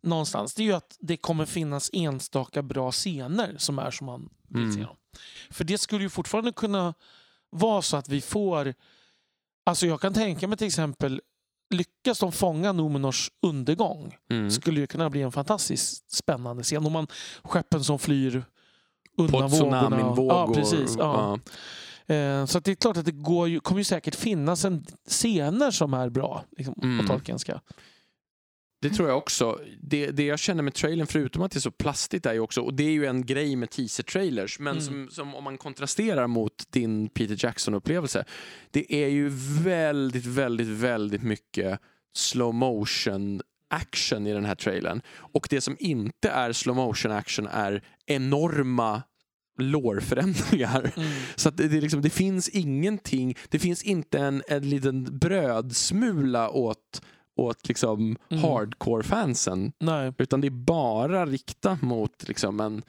någonstans, 0.03 0.53
det 0.53 0.61
är 0.64 0.65
ju 0.65 0.73
att 0.73 0.98
det 0.99 1.18
kommer 1.18 1.45
finnas 1.45 1.90
enstaka 1.94 2.61
bra 2.61 2.91
scener 2.91 3.56
som 3.57 3.80
är 3.80 3.91
som 3.91 4.06
man 4.06 4.30
vill 4.48 4.61
Mm. 4.64 4.73
se 4.73 4.81
dem. 4.81 4.95
För 5.49 5.64
det 5.64 5.77
skulle 5.77 6.03
ju 6.03 6.10
fortfarande 6.10 6.52
kunna 6.52 6.94
vara 7.49 7.81
så 7.81 7.98
att 7.98 8.10
vi 8.10 8.22
får... 8.22 8.73
Alltså 9.65 9.85
jag 9.88 10.02
kan 10.02 10.14
tänka 10.14 10.48
mig 10.48 10.57
till 10.57 10.68
exempel, 10.68 11.22
lyckas 11.73 12.19
de 12.19 12.31
fånga 12.31 12.72
Numenors 12.72 13.31
undergång 13.41 14.15
Mm. 14.30 14.52
skulle 14.52 14.80
ju 14.80 14.88
kunna 14.88 15.10
bli 15.10 15.22
en 15.22 15.31
fantastiskt 15.31 16.11
spännande 16.11 16.64
scen. 16.64 16.85
Om 16.85 16.91
man 16.94 17.07
skeppen 17.44 17.84
som 17.84 17.99
flyr 17.99 18.44
På 19.18 19.23
undan 19.23 19.49
vågorna. 19.49 19.81
tsunamin-vågor. 19.81 20.34
Ja, 20.34 20.53
precis. 20.53 20.95
Ja. 20.98 21.40
Ja. 22.07 22.14
Eh, 22.15 22.45
Så 22.45 22.60
det 22.60 22.72
är 22.72 22.76
klart 22.76 22.98
att 22.98 23.06
det 23.06 23.11
går 23.11 23.48
ju, 23.49 23.60
kommer 23.60 23.80
ju 23.80 23.85
säkert 23.85 24.15
finnas 24.15 24.65
en 24.65 24.85
scener 25.07 25.72
som 25.72 25.94
är 25.94 26.10
bra 26.10 26.44
liksom, 26.57 26.76
Mm. 26.84 26.99
på 27.06 27.14
tolkenska. 27.14 27.61
Det 28.84 28.89
tror 28.89 29.10
jag 29.10 29.18
också. 29.18 29.60
Det, 29.81 30.11
det 30.11 30.26
jag 30.26 30.39
känner 30.39 30.64
med 30.64 30.73
trailern, 30.73 31.07
förutom 31.07 31.41
att 31.41 31.51
det 31.51 31.57
är 31.57 31.61
så 31.61 31.72
plastigt, 31.72 32.26
är 32.26 32.34
ju 32.34 32.39
också, 32.39 32.61
och 32.61 32.73
det 32.73 32.84
är 32.84 32.91
ju 32.91 33.05
en 33.05 33.26
grej 33.26 33.55
med 33.55 33.69
teaser-trailers, 33.69 34.60
men 34.60 34.73
Mm. 34.73 34.84
som, 34.85 35.10
som 35.11 35.35
om 35.35 35.43
man 35.43 35.57
kontrasterar 35.57 36.27
mot 36.27 36.53
din 36.69 37.10
Peter 37.10 37.45
Jackson-upplevelse, 37.45 38.26
det 38.72 38.93
är 38.93 39.07
ju 39.07 39.30
väldigt, 39.64 40.26
väldigt, 40.26 40.68
väldigt 40.68 41.23
mycket 41.23 41.80
slow 42.15 42.53
motion 42.53 43.41
action 43.69 44.27
i 44.27 44.34
den 44.34 44.45
här 44.45 44.55
trailern. 44.55 45.01
Och 45.18 45.47
det 45.49 45.61
som 45.61 45.76
inte 45.80 46.30
är 46.30 46.51
slow 46.51 46.76
motion 46.76 47.11
action 47.11 47.47
är 47.47 47.84
enorma 48.05 49.01
lårförändringar. 49.60 50.91
Så 51.35 51.49
att 51.49 51.57
det, 51.57 51.68
det, 51.68 51.81
liksom, 51.81 52.01
det 52.01 52.10
finns 52.10 52.49
ingenting, 52.49 53.35
det 53.49 53.60
finns 53.60 53.84
inte 53.84 54.19
en, 54.19 54.43
en 54.47 54.69
liten 54.69 55.18
brödsmula 55.19 56.49
åt, 56.49 57.01
åt 57.35 57.68
liksom 57.68 58.15
Mm. 58.30 58.43
hardcore-fansen. 58.43 59.72
Utan 60.18 60.41
det 60.41 60.47
är 60.47 60.65
bara 60.65 61.26
riktat 61.26 61.81
mot 61.81 62.27
liksom 62.27 62.60
en 62.60 62.84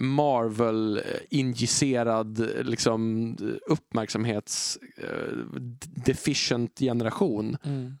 Marvel-injicerad 0.00 2.50
liksom, 2.66 3.36
uppmärksamhets 3.66 4.78
eh, 4.96 5.32
generation. 6.80 7.56
Mm. 7.64 7.94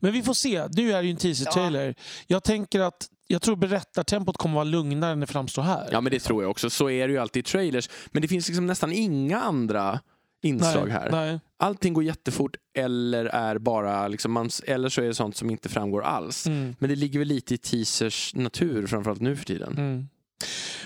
Men 0.00 0.12
vi 0.12 0.22
får 0.22 0.34
se. 0.34 0.68
Nu 0.76 0.92
är 0.92 0.96
det 1.02 1.04
ju 1.04 1.10
en 1.10 1.16
teaser-trailer. 1.16 1.94
Jag 2.26 2.44
tänker 2.44 2.80
att 2.80 3.08
jag 3.26 3.42
tror 3.42 3.56
berättartempot 3.56 4.36
kommer 4.36 4.54
vara 4.54 4.64
lugnare 4.64 5.12
än 5.12 5.20
det 5.20 5.26
framstår 5.26 5.62
här. 5.62 5.88
Ja 5.92 6.00
men 6.00 6.12
det 6.12 6.20
tror 6.20 6.42
jag 6.42 6.50
också. 6.50 6.70
Så 6.70 6.90
är 6.90 7.08
det 7.08 7.12
ju 7.14 7.20
alltid 7.20 7.40
i 7.40 7.44
trailers. 7.44 7.90
Men 8.12 8.22
det 8.22 8.28
finns 8.28 8.48
liksom 8.48 8.66
nästan 8.66 8.92
inga 8.92 9.40
andra 9.40 10.00
inslag 10.42 10.84
nej, 10.88 10.92
här. 10.92 11.10
Nej. 11.10 11.40
Allting 11.56 11.92
går 11.94 12.04
jättefort 12.04 12.56
eller 12.78 13.24
är 13.24 13.58
bara 13.58 14.08
liksom, 14.08 14.32
man, 14.32 14.50
eller 14.66 14.88
så 14.88 15.02
är 15.02 15.06
det 15.06 15.14
sånt 15.14 15.36
som 15.36 15.50
inte 15.50 15.68
framgår 15.68 16.02
alls. 16.02 16.46
Mm. 16.46 16.76
Men 16.78 16.90
det 16.90 16.96
ligger 16.96 17.18
väl 17.18 17.28
lite 17.28 17.54
i 17.54 17.58
teasers 17.58 18.34
natur 18.34 18.86
framförallt 18.86 19.20
nu 19.20 19.36
för 19.36 19.44
tiden. 19.44 19.72
Mm. 19.78 20.08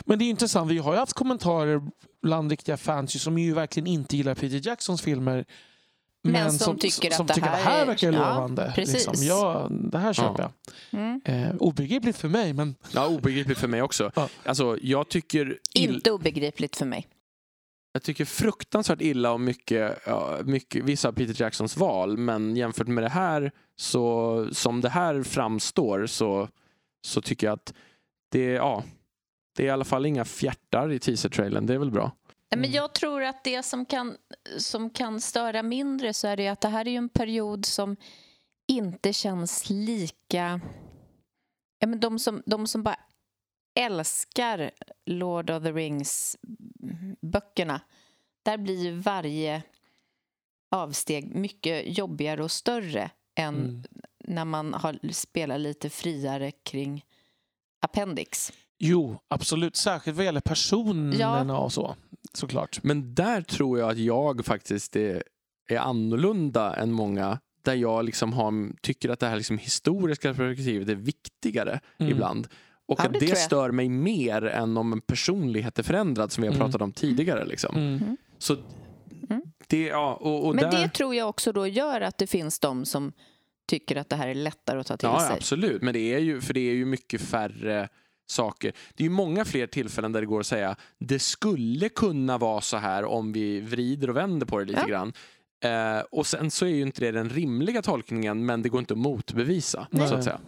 Men 0.04 0.18
det 0.18 0.24
är 0.24 0.30
intressant. 0.30 0.70
Vi 0.70 0.78
har 0.78 0.92
ju 0.92 0.98
haft 0.98 1.12
kommentarer 1.12 1.82
bland 2.22 2.50
riktiga 2.50 2.76
fans 2.76 3.22
som 3.22 3.38
ju 3.38 3.54
verkligen 3.54 3.86
inte 3.86 4.16
gillar 4.16 4.34
Peter 4.34 4.68
Jacksons 4.68 5.02
filmer. 5.02 5.44
Men 6.22 6.52
som 6.52 6.78
tycker 6.78 7.08
att 7.08 7.14
som 7.16 7.26
det 7.26 7.34
tycker 7.34 7.48
här 7.48 7.56
det 7.56 7.62
här 7.70 7.82
är- 7.82 7.86
verkar 7.86 8.12
ja, 8.12 8.18
lovande. 8.34 8.72
precis. 8.74 8.94
Liksom. 9.06 9.26
Ja, 9.26 9.68
det 9.70 9.98
här 9.98 10.12
köper 10.12 10.42
Ja. 10.42 10.52
jag. 10.90 11.00
Mm. 11.00 11.20
Eh, 11.24 11.56
obegripligt 11.56 12.16
för 12.16 12.28
mig, 12.28 12.52
men 12.52 12.74
Ja, 12.92 13.06
obegripligt 13.06 13.58
för 13.58 13.68
mig 13.68 13.82
också. 13.82 14.10
Ja. 14.14 14.28
Alltså, 14.44 14.78
jag 14.82 15.08
tycker 15.08 15.58
Inte 15.74 16.10
obegripligt 16.10 16.76
för 16.76 16.86
mig. 16.86 17.06
Jag 17.97 18.02
tycker 18.02 18.24
fruktansvärt 18.24 19.01
illa 19.01 19.32
om 19.32 19.44
mycket, 19.44 19.98
ja, 20.06 20.39
mycket, 20.44 20.85
vissa 20.85 21.09
av 21.09 21.12
Peter 21.12 21.43
Jacksons 21.43 21.77
val, 21.77 22.16
men 22.16 22.56
jämfört 22.56 22.86
med 22.89 23.05
det 23.05 23.09
här, 23.09 23.52
så 23.77 24.48
som 24.52 24.81
det 24.81 24.89
här 24.89 25.23
framstår, 25.23 26.06
så, 26.06 26.48
så 27.06 27.20
tycker 27.20 27.47
jag 27.47 27.55
att 27.55 27.74
det, 28.32 28.44
ja, 28.44 28.85
det 29.56 29.62
är 29.62 29.66
i 29.66 29.70
alla 29.70 29.85
fall 29.85 30.06
inga 30.06 30.24
fjärtar 30.24 30.93
i 30.93 30.98
teaser-trailern. 30.98 31.66
Det 31.66 31.74
är 31.74 31.78
väl 31.78 31.90
bra. 31.90 32.05
Nej, 32.05 32.12
Men 32.51 32.59
Mm. 32.59 32.73
jag 32.73 32.94
tror 32.94 33.23
att 33.23 33.44
det 33.44 33.62
som 33.62 33.86
kan, 33.86 34.16
som 34.59 34.90
kan 34.90 35.20
störa 35.20 35.62
mindre 35.62 36.14
så 36.14 36.28
är 36.28 36.36
det 36.36 36.48
att 36.48 36.60
det 36.60 36.68
här 36.68 36.89
är 36.89 36.98
en 36.98 37.09
period 37.09 37.64
som 37.66 37.97
inte 38.68 39.12
känns 39.12 39.70
lika... 39.70 40.60
Ja, 41.78 41.86
men 41.86 42.01
de, 42.01 42.18
som, 42.18 42.43
de 42.47 42.66
som 42.66 42.82
bara 42.82 42.97
älskar 43.76 44.70
Lord 45.06 45.50
of 45.50 45.62
the 45.62 45.72
Rings-böckerna 45.72 47.80
där 48.42 48.58
blir 48.58 48.92
varje 48.92 49.62
avsteg 50.70 51.34
mycket 51.34 51.98
jobbigare 51.98 52.44
och 52.44 52.50
större 52.50 53.10
än 53.38 53.54
Mm. 53.54 53.82
när 54.24 54.44
man 54.44 54.74
har, 54.74 55.12
spelar 55.12 55.58
lite 55.58 55.90
friare 55.90 56.50
kring 56.50 57.04
Appendix. 57.80 58.52
jo, 58.78 59.18
absolut. 59.28 59.76
Särskilt 59.76 60.16
vad 60.16 60.26
gäller 60.26 60.40
personerna 60.40 61.58
och 61.58 61.72
så. 61.72 61.96
Såklart. 62.32 62.82
Men 62.82 63.14
där 63.14 63.42
tror 63.42 63.78
jag 63.78 63.90
att 63.90 63.98
jag 63.98 64.44
faktiskt 64.44 64.96
är, 64.96 65.22
är 65.68 65.78
annorlunda 65.78 66.74
än 66.76 66.92
många, 66.92 67.38
där 67.62 67.74
jag 67.74 68.04
liksom 68.04 68.32
har, 68.32 68.72
tycker 68.82 69.08
att 69.08 69.20
det 69.20 69.26
här 69.28 69.36
liksom 69.36 69.58
historiska 69.58 70.34
perspektivet 70.34 70.88
är 70.88 70.94
viktigare 70.94 71.80
Mm. 71.98 72.12
ibland. 72.12 72.48
Och 72.88 73.00
Ja, 73.00 73.04
att 73.04 73.12
det 73.12 73.18
det, 73.18 73.36
stör 73.36 73.70
mig 73.70 73.88
mer 73.88 74.42
än 74.46 74.76
om 74.76 74.92
en 74.92 75.00
personlighet 75.00 75.78
är 75.78 75.82
förändrad, 75.82 76.32
som 76.32 76.42
vi 76.42 76.48
har 76.48 76.54
Mm. 76.54 76.66
pratat 76.66 76.82
om 76.82 76.92
tidigare. 76.92 77.44
Liksom. 77.44 77.76
Mm. 77.76 78.16
Så 78.38 78.56
Mm. 79.30 79.42
det, 79.66 79.82
ja, 79.86 80.14
och, 80.14 80.46
och 80.46 80.54
Men 80.54 80.70
där... 80.70 80.80
det 80.82 80.88
tror 80.88 81.14
jag 81.14 81.28
också 81.28 81.52
då 81.52 81.66
gör 81.66 82.00
att 82.00 82.18
det 82.18 82.26
finns 82.26 82.58
de 82.58 82.84
som 82.84 83.12
tycker 83.68 83.96
att 83.96 84.08
det 84.08 84.16
här 84.16 84.28
är 84.28 84.34
lättare 84.34 84.80
att 84.80 84.86
ta 84.86 84.96
till 84.96 85.08
Ja, 85.08 85.20
sig. 85.20 85.36
absolut. 85.36 85.82
Men 85.82 85.94
det 85.94 86.14
är 86.14 86.18
ju, 86.18 86.40
för 86.40 86.54
det 86.54 86.60
är 86.60 86.74
ju 86.74 86.84
mycket 86.84 87.20
färre 87.20 87.88
saker. 88.26 88.72
Det 88.94 89.02
är 89.02 89.04
ju 89.04 89.10
många 89.10 89.44
fler 89.44 89.66
tillfällen 89.66 90.12
där 90.12 90.20
det 90.20 90.26
går 90.26 90.40
att 90.40 90.46
säga 90.46 90.76
det 90.98 91.18
skulle 91.18 91.88
kunna 91.88 92.38
vara 92.38 92.60
så 92.60 92.76
här 92.76 93.04
om 93.04 93.32
vi 93.32 93.60
vrider 93.60 94.10
och 94.10 94.16
vänder 94.16 94.46
på 94.46 94.58
det 94.58 94.64
lite 94.64 94.80
Ja. 94.80 94.86
grann. 94.86 95.12
Eh, 95.64 96.04
och 96.10 96.26
sen 96.26 96.50
så 96.50 96.64
är 96.66 96.70
ju 96.70 96.82
inte 96.82 97.00
det 97.00 97.10
den 97.12 97.28
rimliga 97.28 97.82
tolkningen, 97.82 98.46
men 98.46 98.62
det 98.62 98.68
går 98.68 98.80
inte 98.80 98.94
att 98.94 98.98
motbevisa. 98.98 99.86
Nej. 99.90 100.08
Så 100.08 100.14
att 100.14 100.24
säga. 100.24 100.40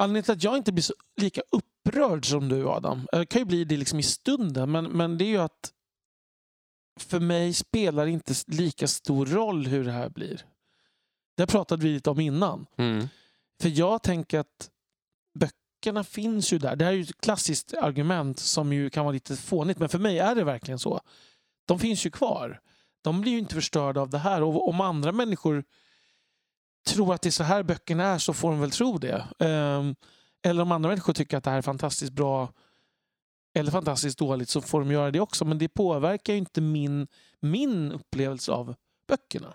Anledningen 0.00 0.24
till 0.24 0.32
att 0.32 0.44
jag 0.44 0.56
inte 0.56 0.72
blir 0.72 0.82
så 0.82 0.94
lika 1.16 1.42
upprörd 1.52 2.26
som 2.26 2.48
du 2.48 2.68
Adam, 2.68 3.08
jag 3.12 3.28
kan 3.28 3.40
ju 3.40 3.44
bli 3.44 3.64
det 3.64 3.76
liksom 3.76 3.98
i 3.98 4.02
stunden, 4.02 4.70
men, 4.70 4.84
men 4.84 5.18
det 5.18 5.24
är 5.24 5.28
ju 5.28 5.38
att 5.38 5.72
för 7.00 7.20
mig 7.20 7.52
spelar 7.52 8.04
det 8.04 8.10
inte 8.10 8.34
lika 8.46 8.88
stor 8.88 9.26
roll 9.26 9.66
hur 9.66 9.84
det 9.84 9.92
här 9.92 10.08
blir. 10.08 10.46
Det 11.36 11.46
pratade 11.46 11.82
vi 11.82 11.92
lite 11.92 12.10
om 12.10 12.20
innan. 12.20 12.66
Mm. 12.76 13.08
För 13.62 13.68
jag 13.68 14.02
tänker 14.02 14.38
att 14.38 14.70
böckerna 15.38 16.04
finns 16.04 16.52
ju 16.52 16.58
där. 16.58 16.76
Det 16.76 16.84
här 16.84 16.92
är 16.92 16.96
ju 16.96 17.02
ett 17.02 17.20
klassiskt 17.20 17.74
argument 17.74 18.38
som 18.38 18.72
ju 18.72 18.90
kan 18.90 19.04
vara 19.04 19.12
lite 19.12 19.36
fånigt, 19.36 19.78
men 19.78 19.88
för 19.88 19.98
mig 19.98 20.18
är 20.18 20.34
det 20.34 20.44
verkligen 20.44 20.78
så. 20.78 21.00
De 21.66 21.78
finns 21.78 22.06
ju 22.06 22.10
kvar. 22.10 22.60
De 23.02 23.20
blir 23.20 23.32
ju 23.32 23.38
inte 23.38 23.54
förstörda 23.54 24.00
av 24.00 24.10
det 24.10 24.18
här. 24.18 24.42
Och 24.42 24.68
om 24.68 24.80
andra 24.80 25.12
människor 25.12 25.64
tror 26.86 27.14
att 27.14 27.22
det 27.22 27.28
är 27.28 27.30
så 27.30 27.44
här 27.44 27.62
böckerna 27.62 28.04
är 28.04 28.18
så 28.18 28.34
får 28.34 28.50
de 28.50 28.60
väl 28.60 28.70
tro 28.70 28.98
det. 28.98 29.26
Ehm, 29.38 29.94
eller 30.42 30.62
om 30.62 30.72
andra 30.72 30.88
människor 30.88 31.12
tycker 31.12 31.36
att 31.36 31.44
det 31.44 31.50
här 31.50 31.58
är 31.58 31.62
fantastiskt 31.62 32.12
bra 32.12 32.52
eller 33.54 33.70
fantastiskt 33.70 34.18
dåligt 34.18 34.48
så 34.48 34.60
får 34.60 34.80
de 34.80 34.90
göra 34.90 35.10
det 35.10 35.20
också. 35.20 35.44
Men 35.44 35.58
det 35.58 35.68
påverkar 35.68 36.32
ju 36.32 36.38
inte 36.38 36.60
min, 36.60 37.06
min 37.40 37.92
upplevelse 37.92 38.52
av 38.52 38.74
böckerna. 39.08 39.54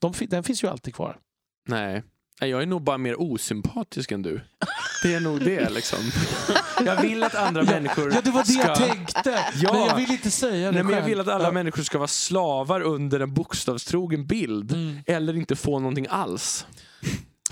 De, 0.00 0.12
den 0.28 0.44
finns 0.44 0.64
ju 0.64 0.68
alltid 0.68 0.94
kvar. 0.94 1.20
Nej. 1.68 2.02
Jag 2.40 2.62
är 2.62 2.66
nog 2.66 2.82
bara 2.82 2.98
mer 2.98 3.20
osympatisk 3.20 4.12
än 4.12 4.22
du. 4.22 4.40
Det 5.02 5.14
är 5.14 5.20
nog 5.20 5.40
det 5.40 5.70
liksom. 5.70 5.98
Jag 6.86 7.02
vill 7.02 7.22
att 7.22 7.34
andra 7.34 7.62
människor 7.62 8.12
Ja, 8.14 8.20
det 8.20 8.30
var 8.30 8.40
det 8.44 8.46
ska... 8.52 8.68
jag 8.68 8.76
tänkte. 8.76 9.38
Ja. 9.54 9.72
Men 9.72 9.82
jag 9.82 9.96
vill 9.96 10.10
inte 10.10 10.30
säga 10.30 10.66
det 10.66 10.72
Nej, 10.74 10.82
men 10.84 10.94
jag 10.94 11.02
vill 11.02 11.20
att 11.20 11.28
alla 11.28 11.44
Ja. 11.44 11.52
människor 11.52 11.82
ska 11.82 11.98
vara 11.98 12.08
slavar 12.08 12.80
under 12.80 13.20
en 13.20 13.34
bokstavstrogen 13.34 14.26
bild. 14.26 14.72
Mm. 14.72 14.98
Eller 15.06 15.36
inte 15.36 15.56
få 15.56 15.78
någonting 15.78 16.06
alls. 16.10 16.66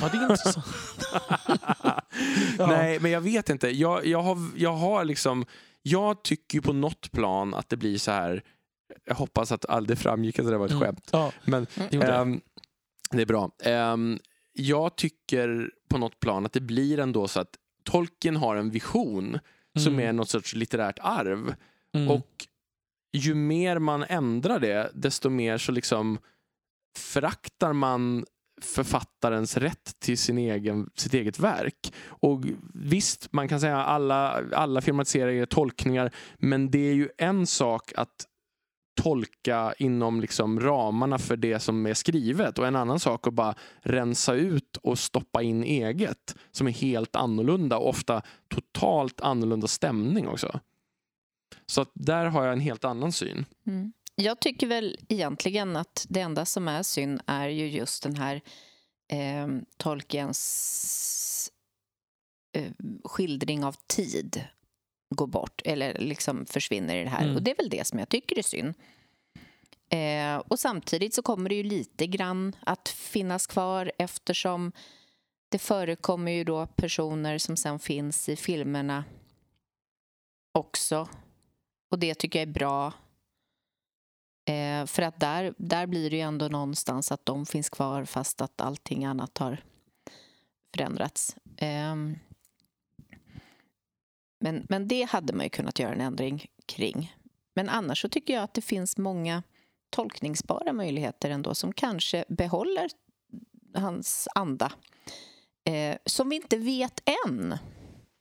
Ja, 0.01 0.09
det 0.13 0.17
är 0.19 0.23
intressant. 0.23 0.67
Ja. 2.59 2.67
Nej, 2.67 3.01
men 3.01 3.11
jag 3.11 3.21
vet 3.21 3.51
inte. 3.51 3.69
Jag, 3.69 4.07
jag, 4.07 4.23
har, 4.23 4.39
jag 4.57 4.73
har 4.73 5.05
liksom... 5.05 5.45
Jag 5.83 6.23
tycker 6.23 6.59
ju 6.59 6.63
på 6.63 6.73
något 6.73 7.13
plan 7.13 7.55
att 7.55 7.69
det 7.69 7.77
blir 7.77 7.99
så 7.99 8.11
här 8.11 8.43
Jag 9.05 9.15
hoppas 9.15 9.53
att 9.53 9.87
det 9.89 9.97
framgick 9.97 10.39
att 10.39 10.47
det 10.47 10.59
var 10.59 10.67
ett 10.67 10.73
Mm. 10.73 10.83
skämt. 10.85 11.09
Ja, 11.13 11.33
Men 11.45 11.67
det 11.75 11.93
gjorde 11.93 12.07
jag. 12.09 12.21
Ehm, 12.23 12.41
det 13.11 13.23
är 13.23 13.27
bra. 13.27 13.51
Ehm, 13.65 14.19
jag 14.55 14.97
tycker 14.97 15.71
på 15.89 15.99
något 15.99 16.21
plan 16.21 16.47
att 16.47 16.53
det 16.53 16.61
blir 16.61 16.99
ändå 16.99 17.29
så 17.29 17.41
att 17.41 17.57
Tolkien 17.85 18.37
har 18.37 18.57
en 18.57 18.71
vision 18.71 19.39
som 19.79 19.93
Mm. 19.93 20.09
är 20.09 20.13
något 20.13 20.29
sorts 20.31 20.55
litterärt 20.55 20.99
arv. 21.03 21.55
Mm. 21.95 22.11
Och 22.11 22.47
ju 23.13 23.35
mer 23.35 23.79
man 23.79 24.03
ändrar 24.09 24.61
det, 24.61 24.91
desto 24.95 25.31
mer 25.31 25.59
så 25.59 25.73
liksom 25.73 26.19
föraktar 26.99 27.73
man 27.73 28.25
författarens 28.63 29.57
rätt 29.57 29.97
till 29.99 30.19
sin 30.19 30.39
egen, 30.39 30.91
sitt 30.95 31.15
eget 31.15 31.39
verk. 31.39 31.93
Och 32.07 32.41
visst, 32.75 33.33
man 33.33 33.49
kan 33.49 33.61
säga 33.61 33.77
alla, 33.77 34.43
alla 34.53 34.81
filmatiseringar 34.81 35.43
är 35.43 35.47
tolkningar, 35.47 36.15
men 36.39 36.71
det 36.71 36.79
är 36.91 36.95
ju 36.95 37.09
en 37.19 37.47
sak 37.47 37.93
att 37.97 38.27
tolka 38.95 39.75
inom 39.79 40.21
liksom 40.21 40.61
ramarna 40.61 41.19
för 41.19 41.37
det 41.37 41.61
som 41.61 41.87
är 41.87 41.95
skrivet 41.95 42.59
och 42.59 42.67
en 42.67 42.77
annan 42.77 43.01
sak 43.01 43.27
att 43.27 43.35
bara 43.35 43.55
rensa 43.83 44.35
ut 44.35 44.77
och 44.77 44.99
stoppa 44.99 45.43
in 45.43 45.65
eget 45.65 46.37
som 46.51 46.67
är 46.67 46.71
helt 46.71 47.17
annorlunda 47.17 47.79
och 47.79 47.89
ofta 47.89 48.23
totalt 48.49 49.21
annorlunda 49.21 49.67
stämning 49.67 50.29
också. 50.29 50.61
Så 51.67 51.81
att 51.81 51.91
där 51.95 52.25
har 52.25 52.45
jag 52.45 52.53
en 52.53 52.61
helt 52.61 52.85
annan 52.85 53.13
syn. 53.13 53.45
Mm. 53.67 53.93
Jag 54.17 54.41
tycker 54.41 54.67
väl 54.67 54.99
egentligen 55.09 55.77
att 55.77 56.07
det 56.09 56.21
enda 56.21 56.45
som 56.45 56.69
är 56.69 56.83
synd 56.83 57.21
är 57.27 57.49
ju 57.49 57.69
just 57.69 58.03
den 58.03 58.17
här 58.17 58.41
eh, 59.13 59.49
Tolkiens 59.77 61.51
eh, 62.53 62.73
skildring 63.05 63.65
av 63.65 63.77
tid 63.87 64.45
går 65.15 65.27
bort 65.27 65.63
eller 65.65 65.99
liksom 65.99 66.47
försvinner 66.47 66.97
i 66.97 67.05
det 67.05 67.11
här. 67.11 67.23
Mm. 67.23 67.37
Och 67.37 67.43
det 67.43 67.51
är 67.51 67.57
väl 67.57 67.69
det 67.69 67.87
som 67.87 67.99
jag 67.99 68.09
tycker 68.09 68.39
är 68.39 68.43
synd. 68.43 68.75
Eh, 69.89 70.37
och 70.37 70.59
samtidigt 70.59 71.15
så 71.15 71.23
kommer 71.23 71.49
det 71.49 71.55
ju 71.55 71.63
lite 71.63 72.07
grann 72.07 72.57
att 72.61 72.89
finnas 72.89 73.47
kvar 73.47 73.93
eftersom 73.99 74.73
det 75.49 75.59
förekommer 75.59 76.33
ju 76.33 76.45
då 76.45 76.67
personer 76.67 77.39
som 77.39 77.57
sen 77.57 77.79
finns 77.79 78.29
i 78.29 78.37
filmerna 78.37 79.05
också. 80.53 81.09
Och 81.91 81.99
det 81.99 82.15
tycker 82.15 82.39
jag 82.39 82.49
är 82.49 82.53
bra. 82.53 82.93
Eh, 84.49 84.87
för 84.87 85.03
att 85.03 85.21
där, 85.21 85.55
där 85.59 85.87
blir 85.87 86.11
det 86.11 86.17
ju 86.17 86.23
ändå 86.23 86.49
någonstans 86.49 87.13
att 87.13 87.27
de 87.27 87.47
finns 87.47 87.69
kvar 87.69 88.05
fast 88.05 88.41
att 88.41 88.61
allting 88.61 89.05
annat 89.05 89.39
har 89.39 89.63
förändrats. 90.75 91.37
Ehm, 91.57 92.19
men, 94.41 94.67
men 94.69 94.89
det 94.89 95.03
hade 95.03 95.33
man 95.33 95.47
ju 95.47 95.51
kunnat 95.51 95.79
göra 95.79 95.93
en 95.93 96.01
ändring 96.01 96.47
kring. 96.67 97.15
Men 97.55 97.69
annars 97.69 98.03
så 98.03 98.09
tycker 98.09 98.35
jag 98.35 98.43
att 98.43 98.55
det 98.55 98.61
finns 98.61 98.97
många 98.97 99.43
tolkningsbara 99.91 100.73
möjligheter 100.73 101.31
ändå 101.31 101.55
som 101.55 101.73
kanske 101.73 102.25
behåller 102.29 102.91
hans 103.75 104.29
anda. 104.35 104.73
Eh, 105.65 105.97
som 106.07 106.29
vi 106.29 106.37
inte 106.37 106.57
vet 106.57 107.03
än. 107.27 107.59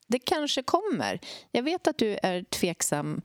Det 0.07 0.19
kanske 0.19 0.64
kommer. 0.64 1.19
Jag 1.52 1.64
vet 1.64 1.88
att 1.88 1.98
du 1.98 2.18
är 2.23 2.44
tveksam 2.44 3.22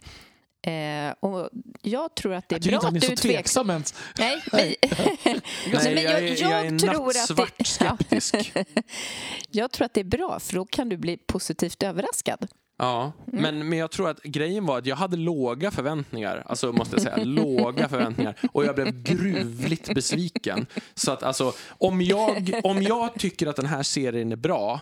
Eh, 0.62 1.14
och 1.20 1.50
jag 1.82 2.14
tror 2.14 2.34
att 2.34 2.48
det 2.48 2.56
är 2.56 2.72
jag 2.72 2.80
bra 2.80 2.88
att 2.88 3.00
du 3.00 3.06
är 3.06 3.16
tveksam. 3.16 3.70
ens. 3.70 3.94
Nej, 4.18 4.42
nej. 4.52 4.76
Nej, 4.82 5.94
men 5.94 6.02
jag, 6.02 6.12
är, 6.12 6.42
jag, 6.42 6.66
är 6.66 6.78
tror 6.78 7.08
att 7.08 7.16
nattsvart 7.16 7.58
det, 7.58 7.64
skeptisk. 7.64 8.52
Ja, 8.54 8.64
jag 9.50 9.70
tror 9.72 9.84
att 9.84 9.94
det 9.94 10.00
är 10.00 10.04
bra, 10.04 10.40
för 10.40 10.54
då 10.54 10.64
kan 10.64 10.88
du 10.88 10.96
bli 10.96 11.16
positivt 11.16 11.82
överraskad. 11.82 12.48
Ja, 12.80 13.12
men, 13.26 13.68
men 13.68 13.78
jag 13.78 13.90
tror 13.90 14.10
att 14.10 14.22
grejen 14.22 14.66
var 14.66 14.78
att 14.78 14.86
jag 14.86 14.96
hade 14.96 15.16
låga 15.16 15.70
förväntningar. 15.70 16.42
Alltså 16.46 16.72
måste 16.72 16.96
jag 16.96 17.02
säga, 17.02 17.16
låga 17.24 17.88
förväntningar. 17.88 18.36
Och 18.52 18.64
jag 18.64 18.74
blev 18.74 19.02
gruvligt 19.02 19.94
besviken. 19.94 20.66
Så 20.94 21.12
att 21.12 21.22
alltså, 21.22 21.52
om 21.68 22.02
jag, 22.02 22.60
om 22.64 22.82
jag 22.82 23.14
tycker 23.14 23.46
att 23.46 23.56
den 23.56 23.66
här 23.66 23.82
serien 23.82 24.32
är 24.32 24.36
bra, 24.36 24.80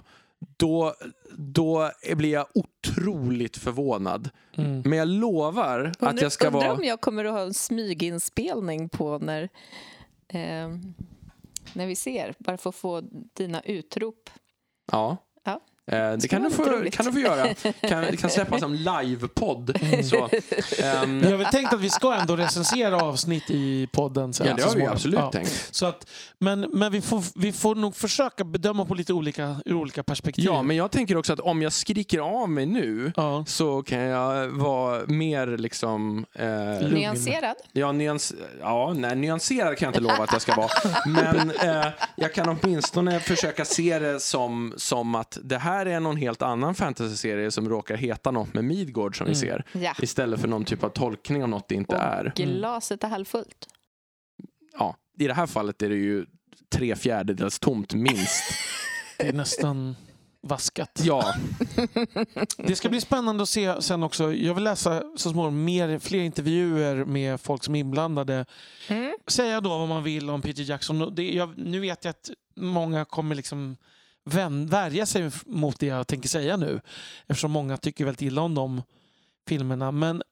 då, 0.56 0.94
då 1.36 1.90
blir 2.16 2.32
jag 2.32 2.46
otroligt 2.54 3.56
förvånad. 3.56 4.30
Mm. 4.56 4.82
Men 4.84 4.98
jag 4.98 5.08
lovar 5.08 5.92
att 5.98 6.20
jag 6.20 6.32
ska 6.32 6.46
undrar 6.46 6.60
vara... 6.60 6.72
om 6.72 6.84
jag 6.84 7.00
kommer 7.00 7.24
att 7.24 7.32
ha 7.32 7.40
en 7.40 7.54
smyginspelning 7.54 8.88
på 8.88 9.18
när, 9.18 9.42
eh, 10.28 10.68
när 11.72 11.86
vi 11.86 11.96
ser, 11.96 12.34
bara 12.38 12.56
för 12.56 12.70
att 12.70 12.76
få 12.76 13.00
dina 13.34 13.60
utrop. 13.60 14.30
Ja. 14.92 15.16
Eh, 15.92 15.98
Det 16.12 16.20
Ska 16.20 16.28
kan 16.28 16.42
du, 16.42 16.50
få, 16.50 16.64
kan 16.92 17.06
du 17.06 17.12
få 17.12 17.18
göra. 17.18 17.54
Kan, 17.80 18.02
det 18.02 18.16
kan 18.20 18.30
släppas 18.30 18.60
som 18.60 18.74
livepodd. 18.74 19.78
Så, 20.04 20.16
ehm, 20.82 21.18
Men 21.18 21.20
jag 21.22 21.30
har 21.30 21.36
väl 21.36 21.46
tänkt 21.46 21.72
att 21.72 21.80
vi 21.80 21.90
ska 21.90 22.14
ändå 22.14 22.36
recensera 22.36 22.96
avsnitt 23.02 23.50
i 23.50 23.88
podden 23.92 24.32
sen. 24.34 24.46
ja, 24.46 24.54
det 24.54 24.62
så 24.62 24.68
har 24.68 24.76
vi 24.76 24.86
absolut 24.86 25.18
Ja. 25.18 25.30
tänkt. 25.32 25.68
Så 25.74 25.86
att, 25.86 26.06
men 26.38 26.60
men 26.60 26.92
vi, 26.92 27.00
får, 27.00 27.22
vi 27.34 27.52
får 27.52 27.74
nog 27.74 27.96
försöka 27.96 28.44
bedöma 28.44 28.84
på 28.84 28.94
lite 28.94 29.12
olika, 29.12 29.56
ur 29.64 29.74
olika 29.74 30.02
perspektiv. 30.02 30.44
Ja, 30.44 30.62
men 30.62 30.76
jag 30.76 30.90
tänker 30.90 31.16
också 31.16 31.32
att 31.32 31.40
om 31.40 31.62
jag 31.62 31.72
skriker 31.72 32.18
av 32.42 32.48
mig 32.50 32.66
nu 32.66 33.12
Ja. 33.16 33.44
så 33.46 33.82
kan 33.82 33.98
jag 34.00 34.48
vara 34.48 35.02
mer 35.06 35.46
liksom... 35.46 36.26
Eh. 36.34 36.46
Nyanserad. 36.90 37.56
ja, 37.72 37.92
nyans, 37.92 38.34
ja, 38.60 38.92
nej, 38.96 39.16
nyanserad 39.16 39.78
kan 39.78 39.86
jag 39.86 39.90
inte 39.90 40.00
lova 40.00 40.24
att 40.24 40.32
jag 40.32 40.42
ska 40.42 40.54
vara. 40.56 40.70
Men 41.06 41.50
eh, 41.50 41.86
jag 42.16 42.34
kan 42.34 42.58
åtminstone 42.62 43.20
försöka 43.20 43.64
se 43.64 43.98
det 43.98 44.20
som, 44.20 44.74
som 44.76 45.14
att 45.14 45.38
det 45.42 45.58
här 45.58 45.75
är 45.86 46.00
någon 46.00 46.16
helt 46.16 46.42
annan 46.42 46.74
fantasyserie 46.74 47.50
som 47.50 47.68
råkar 47.68 47.96
heta 47.96 48.30
något 48.30 48.54
med 48.54 48.64
Midgård 48.64 49.18
som 49.18 49.24
vi 49.26 49.32
Mm. 49.32 49.40
ser. 49.40 49.64
Ja. 49.84 49.94
Istället 50.02 50.40
för 50.40 50.48
någon 50.48 50.64
typ 50.64 50.84
av 50.84 50.88
tolkning 50.88 51.42
av 51.42 51.48
något 51.48 51.68
det 51.68 51.74
inte 51.74 51.96
Och 51.96 52.02
är. 52.02 52.32
glaset 52.36 53.04
är 53.04 53.08
halvfullt. 53.08 53.66
Ja, 54.78 54.96
I 55.18 55.26
det 55.26 55.34
här 55.34 55.46
fallet 55.46 55.82
är 55.82 55.88
det 55.88 55.94
ju 55.96 56.26
tre 56.72 56.96
fjärdedels 56.96 57.58
tomt 57.58 57.94
minst. 57.94 58.44
Det 59.18 59.28
är 59.28 59.32
nästan 59.32 59.96
vaskat. 60.42 61.00
Ja, 61.04 61.34
Det 62.56 62.76
ska 62.76 62.88
bli 62.88 63.00
spännande 63.00 63.42
att 63.42 63.48
se 63.48 63.82
sen 63.82 64.02
också. 64.02 64.32
Jag 64.32 64.54
vill 64.54 64.64
läsa 64.64 65.02
så 65.16 65.30
småningom 65.30 65.64
mer, 65.64 65.98
fler 65.98 66.18
intervjuer 66.20 67.04
med 67.04 67.40
folk 67.40 67.64
som 67.64 67.74
är 67.74 67.80
inblandade. 67.80 68.46
Mm. 68.88 69.14
Säga 69.26 69.60
då 69.60 69.68
vad 69.78 69.88
man 69.88 70.02
vill 70.02 70.30
om 70.30 70.42
Peter 70.42 70.62
Jackson. 70.62 71.14
Det, 71.14 71.32
jag, 71.34 71.58
nu 71.58 71.80
vet 71.80 72.04
jag 72.04 72.10
att 72.10 72.30
många 72.56 73.04
kommer 73.04 73.34
liksom 73.34 73.76
värja 74.66 75.06
sig 75.06 75.30
mot 75.46 75.80
det 75.80 75.86
jag 75.86 76.06
tänker 76.06 76.28
säga 76.28 76.56
nu. 76.56 76.80
Eftersom 77.26 77.50
många 77.50 77.76
tycker 77.76 78.04
väldigt 78.04 78.22
illa 78.22 78.42
om 78.42 78.54
de 78.54 78.82
filmerna. 79.48 79.92
Men, 79.92 80.22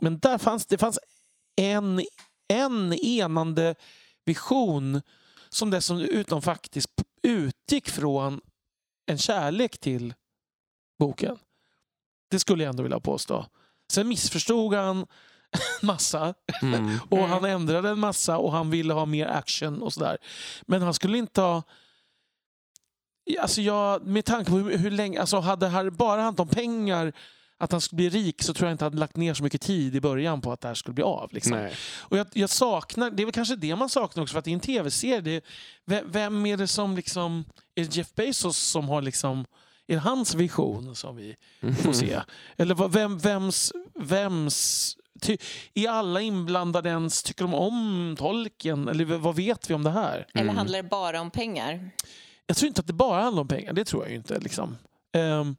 men 0.00 0.18
där 0.18 0.38
fanns 0.38 0.66
det 0.66 0.78
fanns 0.78 0.98
en, 1.56 2.02
en 2.48 2.92
enande 2.92 3.74
vision 4.24 5.02
som 5.48 5.70
dessutom 5.70 6.42
faktiskt 6.42 6.90
utgick 7.22 7.90
från 7.90 8.40
en 9.06 9.18
kärlek 9.18 9.78
till 9.78 10.14
boken. 10.98 11.38
Det 12.30 12.38
skulle 12.38 12.64
jag 12.64 12.70
ändå 12.70 12.82
vilja 12.82 13.00
påstå. 13.00 13.46
Sen 13.92 14.08
missförstod 14.08 14.74
han 14.74 14.98
en 14.98 15.06
massa 15.86 16.34
mm. 16.62 16.98
och 17.08 17.18
Mm. 17.18 17.30
han 17.30 17.44
ändrade 17.44 17.88
en 17.88 17.98
massa 17.98 18.38
och 18.38 18.52
han 18.52 18.70
ville 18.70 18.94
ha 18.94 19.06
mer 19.06 19.26
action 19.26 19.82
och 19.82 19.92
sådär. 19.92 20.18
Men 20.66 20.82
han 20.82 20.94
skulle 20.94 21.18
inte 21.18 21.40
ha... 21.40 21.62
Alltså 23.38 23.60
jag, 23.60 24.06
med 24.06 24.24
tanke 24.24 24.50
på 24.50 24.56
hur, 24.56 24.78
hur 24.78 24.90
länge... 24.90 25.20
Alltså 25.20 25.40
hade 25.40 25.82
det 25.82 25.90
bara 25.90 26.22
handlat 26.22 26.40
om 26.40 26.48
pengar, 26.48 27.12
att 27.58 27.72
han 27.72 27.80
skulle 27.80 27.96
bli 27.96 28.08
rik, 28.08 28.42
så 28.42 28.54
tror 28.54 28.68
jag 28.68 28.74
inte 28.74 28.84
han 28.84 28.92
hade 28.92 29.00
lagt 29.00 29.16
ner 29.16 29.34
så 29.34 29.42
mycket 29.42 29.60
tid 29.60 29.96
i 29.96 30.00
början 30.00 30.40
på 30.40 30.52
att 30.52 30.60
det 30.60 30.68
här 30.68 30.74
skulle 30.74 30.94
bli 30.94 31.04
av. 31.04 31.32
Liksom. 31.32 31.52
nej. 31.56 31.74
Och 31.98 32.18
jag, 32.18 32.26
jag 32.32 32.50
saknar, 32.50 33.10
det 33.10 33.22
är 33.22 33.24
väl 33.24 33.32
kanske 33.32 33.56
det 33.56 33.76
man 33.76 33.88
saknar 33.88 34.22
också 34.22 34.32
för 34.32 34.38
att 34.38 34.44
det 34.44 34.50
är 34.50 34.54
en 34.54 34.60
tv-serie. 34.60 35.40
Vem, 35.86 36.04
vem 36.12 36.46
är 36.46 36.56
det 36.56 36.66
som 36.66 36.96
liksom, 36.96 37.44
är 37.74 37.84
det 37.84 37.96
Jeff 37.96 38.14
Bezos 38.14 38.56
som 38.58 38.88
har 38.88 39.02
liksom, 39.02 39.44
är 39.86 39.94
det 39.94 40.00
hans 40.00 40.34
vision 40.34 40.94
som 40.96 41.16
vi 41.16 41.36
får 41.82 41.92
se? 41.92 42.20
Eller 42.56 42.74
vad- 42.74 42.92
vem, 42.92 43.18
vems, 43.18 43.72
vems, 44.00 44.96
ty, 45.20 45.36
är 45.74 45.88
alla 45.88 46.20
inblandade 46.20 46.88
ens, 46.88 47.22
tycker 47.22 47.44
de 47.44 47.54
om 47.54 48.14
tolken? 48.18 48.88
Eller 48.88 49.04
vad 49.04 49.36
vet 49.36 49.70
vi 49.70 49.74
om 49.74 49.82
det 49.84 49.90
här? 49.90 50.26
Eller 50.34 50.42
Mm. 50.44 50.56
handlar 50.56 50.82
det 50.82 50.88
bara 50.88 51.20
om 51.20 51.30
pengar? 51.30 51.90
Jag 52.50 52.56
tror 52.56 52.68
inte 52.68 52.80
att 52.80 52.86
det 52.86 52.92
bara 52.92 53.22
handlar 53.22 53.40
om 53.40 53.48
pengar, 53.48 53.72
det 53.72 53.84
tror 53.84 54.04
jag 54.04 54.14
inte. 54.14 54.38
Liksom. 54.38 54.76
Ehm, 55.12 55.56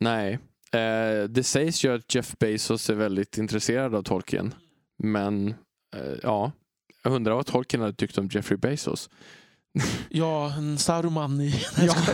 Nej. 0.00 0.38
Eh, 0.72 1.24
det 1.28 1.44
sägs 1.44 1.84
ju 1.84 1.94
att 1.94 2.14
Jeff 2.14 2.38
Bezos 2.38 2.90
är 2.90 2.94
väldigt 2.94 3.38
intresserad 3.38 3.94
av 3.94 4.02
Tolkien. 4.02 4.54
Men 4.98 5.48
eh, 5.96 6.14
ja, 6.22 6.52
jag 7.02 7.12
undrar 7.12 7.34
vad 7.34 7.46
Tolkien 7.46 7.80
hade 7.82 7.94
tyckt 7.94 8.18
om 8.18 8.28
Jeffrey 8.32 8.56
Bezos. 8.56 9.10
ja, 10.08 10.52
en 10.52 10.78
Saruman 10.78 11.40
i... 11.40 11.50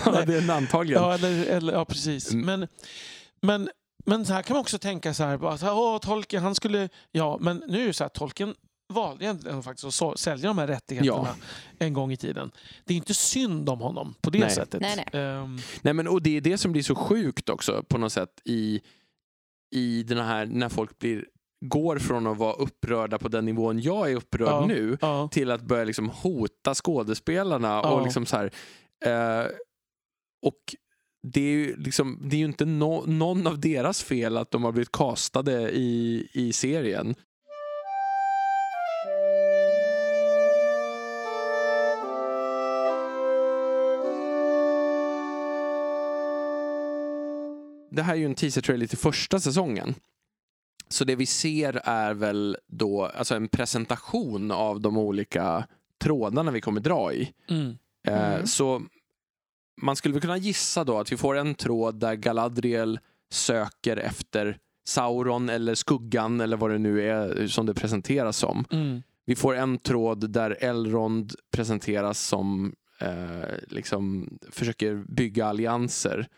Ja, 0.04 0.24
det 0.26 0.34
är 0.34 0.42
en 0.42 0.50
antagligen. 0.50 1.02
Ja, 1.02 1.14
eller, 1.14 1.44
eller, 1.46 1.72
ja 1.72 1.84
precis. 1.84 2.32
Mm. 2.32 2.46
Men, 2.46 2.68
men, 3.40 3.68
men 4.06 4.26
så 4.26 4.32
här 4.32 4.42
kan 4.42 4.54
man 4.54 4.60
också 4.60 4.78
tänka 4.78 5.14
så 5.14 5.24
här, 5.24 5.38
bara, 5.38 5.58
så 5.58 5.66
här 5.66 5.74
åh, 5.74 5.98
Tolkien, 5.98 6.42
han 6.42 6.54
skulle... 6.54 6.88
Ja, 7.10 7.38
men 7.40 7.62
nu 7.68 7.82
är 7.82 7.86
det 7.86 7.92
så 7.92 8.04
här, 8.04 8.08
Tolkien 8.08 8.54
valde 8.92 9.24
egentligen 9.24 9.62
faktiskt 9.62 10.02
att 10.02 10.18
sälja 10.18 10.48
de 10.48 10.58
här 10.58 10.66
rättigheterna 10.66 11.34
en 11.78 11.92
gång 11.92 12.12
i 12.12 12.16
tiden. 12.16 12.50
Det 12.84 12.94
är 12.94 12.96
inte 12.96 13.14
synd 13.14 13.68
om 13.68 13.80
honom 13.80 14.14
på 14.20 14.30
det 14.30 14.38
Nej. 14.38 14.50
sättet. 14.50 14.80
Nej, 14.80 14.96
nej. 15.12 15.22
Ehm, 15.22 15.58
Nej, 15.82 15.94
men, 15.94 16.08
och 16.08 16.22
det 16.22 16.36
är 16.36 16.40
det 16.40 16.58
som 16.58 16.72
blir 16.72 16.82
så 16.82 16.94
sjukt 16.94 17.48
också 17.48 17.82
på 17.88 17.98
något 17.98 18.12
sätt 18.12 18.40
i, 18.44 18.80
i 19.74 20.02
den 20.02 20.18
här, 20.18 20.46
när 20.46 20.68
folk 20.68 20.98
blir 20.98 21.26
går 21.66 21.98
från 21.98 22.26
att 22.26 22.36
vara 22.38 22.52
upprörda 22.54 23.18
på 23.18 23.28
den 23.28 23.44
nivån 23.44 23.80
jag 23.80 24.10
är 24.10 24.16
upprörd 24.16 24.48
Ja. 24.48 24.66
nu 24.66 24.98
Ja. 25.00 25.28
till 25.32 25.50
att 25.50 25.62
börja 25.62 25.84
liksom 25.84 26.08
hota 26.08 26.74
skådespelarna. 26.74 27.68
Ja. 27.68 27.90
Och 27.90 28.02
liksom 28.04 28.26
så 28.26 28.36
här, 28.36 28.50
eh, 29.06 29.46
och 30.46 30.74
det 31.32 31.40
är 31.40 31.50
ju, 31.52 31.76
liksom, 31.76 32.18
det 32.24 32.36
är 32.36 32.38
ju 32.38 32.44
inte 32.44 32.64
nå- 32.64 33.04
någon 33.06 33.46
av 33.46 33.60
deras 33.60 34.02
fel 34.02 34.36
att 34.36 34.50
de 34.50 34.64
har 34.64 34.72
blivit 34.72 34.92
castade 34.92 35.70
i, 35.70 36.28
i 36.32 36.52
serien. 36.52 37.14
Det 47.94 48.02
här 48.02 48.14
är 48.14 48.18
ju 48.18 48.24
en 48.24 48.34
teaser-trailer 48.34 48.86
till 48.86 48.98
första 48.98 49.40
säsongen. 49.40 49.94
Så 50.88 51.04
det 51.04 51.16
vi 51.16 51.26
ser 51.26 51.80
är 51.84 52.14
väl 52.14 52.56
då 52.66 53.06
alltså 53.06 53.34
en 53.34 53.48
presentation 53.48 54.50
av 54.50 54.80
de 54.80 54.98
olika 54.98 55.66
trådarna 56.02 56.50
vi 56.50 56.60
kommer 56.60 56.80
dra 56.80 57.12
i. 57.12 57.32
Mm. 57.50 57.78
Eh, 58.06 58.34
Mm. 58.34 58.46
Så 58.46 58.82
man 59.82 59.96
skulle 59.96 60.12
väl 60.12 60.20
kunna 60.20 60.36
gissa 60.36 60.84
då 60.84 60.98
att 60.98 61.12
vi 61.12 61.16
får 61.16 61.36
en 61.36 61.54
tråd 61.54 62.00
där 62.00 62.14
Galadriel 62.14 62.98
söker 63.30 63.96
efter 63.96 64.58
Sauron 64.86 65.48
eller 65.48 65.74
Skuggan 65.74 66.40
eller 66.40 66.56
vad 66.56 66.70
det 66.70 66.78
nu 66.78 67.02
är 67.02 67.46
som 67.46 67.66
det 67.66 67.74
presenteras 67.74 68.36
som. 68.36 68.64
Mm. 68.70 69.02
Vi 69.26 69.36
får 69.36 69.54
en 69.56 69.78
tråd 69.78 70.30
där 70.30 70.56
Elrond 70.60 71.32
presenteras 71.52 72.20
som 72.20 72.74
eh, 73.00 73.54
liksom 73.68 74.28
försöker 74.50 75.04
bygga 75.08 75.46
allianser. 75.46 76.28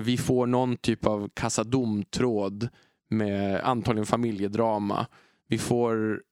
Vi 0.00 0.16
får 0.16 0.46
någon 0.46 0.76
typ 0.76 1.06
av 1.06 1.28
Casadum-tråd 1.34 2.68
med 3.10 3.60
antagligen 3.64 4.06
familjedrama. 4.06 5.06
Vi 5.48 5.58
får 5.58 6.22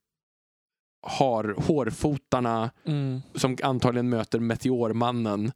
har, 1.06 1.54
hårfotarna 1.58 2.70
Mm. 2.84 3.20
som 3.34 3.56
antagligen 3.62 4.08
möter 4.08 4.38
Meteormannen. 4.40 5.52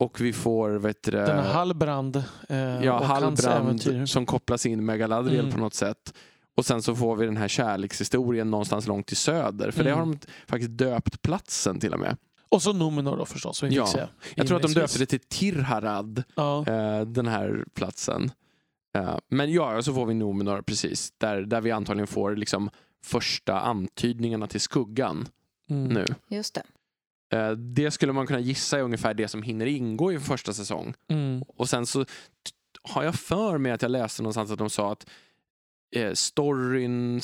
Och 0.00 0.20
vi 0.20 0.32
får 0.32 0.70
vet 0.70 1.02
du, 1.02 1.10
det, 1.10 1.26
Den 1.26 1.44
Hallbrand 1.44 2.16
eh, 2.48 2.84
ja, 2.84 2.98
och. 3.00 3.06
Halbrand 3.06 4.08
som 4.08 4.26
kopplas 4.26 4.66
in 4.66 4.84
med 4.84 4.98
Galadriel 4.98 5.40
Mm. 5.40 5.52
på 5.52 5.58
något 5.60 5.74
sätt. 5.74 6.14
Och 6.56 6.66
sen 6.66 6.82
så 6.82 6.96
får 6.96 7.16
vi 7.16 7.26
den 7.26 7.36
här 7.36 7.48
kärlekshistorien 7.48 8.50
någonstans 8.50 8.86
långt 8.86 9.06
till 9.06 9.16
söder. 9.16 9.70
För 9.70 9.84
det 9.84 9.90
har 9.90 10.02
Mm. 10.02 10.18
de 10.20 10.26
faktiskt 10.46 10.78
döpt 10.78 11.22
platsen 11.22 11.80
till 11.80 11.92
och 11.92 12.00
med. 12.00 12.16
Och 12.50 12.62
så 12.62 12.72
Numenor 12.72 13.16
då 13.16 13.24
förstås. 13.26 13.62
Ja. 13.62 13.86
säga 13.86 14.08
Jag 14.34 14.46
tror 14.46 14.56
att 14.56 14.62
de 14.62 14.72
döpte 14.72 14.98
det 14.98 15.06
till 15.06 15.20
Tirharad, 15.20 16.22
Ja. 16.34 16.64
eh, 16.66 17.00
den 17.00 17.26
här 17.26 17.64
platsen. 17.74 18.30
Eh, 18.96 19.18
men 19.28 19.52
ja, 19.52 19.82
så 19.82 19.94
får 19.94 20.06
vi 20.06 20.14
Numenor 20.14 20.62
precis. 20.62 21.12
Där, 21.18 21.40
där 21.42 21.60
vi 21.60 21.70
antagligen 21.70 22.06
får 22.06 22.36
liksom 22.36 22.70
första 23.04 23.60
antydningarna 23.60 24.46
till 24.46 24.60
skuggan 24.60 25.28
Mm. 25.70 25.88
nu. 25.88 26.06
Just 26.28 26.54
det. 26.54 26.62
Eh, 27.38 27.50
det 27.50 27.90
skulle 27.90 28.12
man 28.12 28.26
kunna 28.26 28.40
gissa 28.40 28.78
är 28.78 28.82
ungefär 28.82 29.14
det 29.14 29.28
som 29.28 29.42
hinner 29.42 29.66
ingå 29.66 30.12
i 30.12 30.18
första 30.20 30.52
säsong. 30.52 30.94
Mm. 31.08 31.42
Och 31.42 31.68
sen 31.68 31.86
så 31.86 32.04
har 32.82 33.02
jag 33.04 33.14
för 33.14 33.58
mig 33.58 33.72
att 33.72 33.82
jag 33.82 33.90
läste 33.90 34.22
någonstans 34.22 34.50
att 34.50 34.58
de 34.58 34.70
sa 34.70 34.92
att 34.92 35.06
eh, 35.96 36.12
storyn 36.12 37.20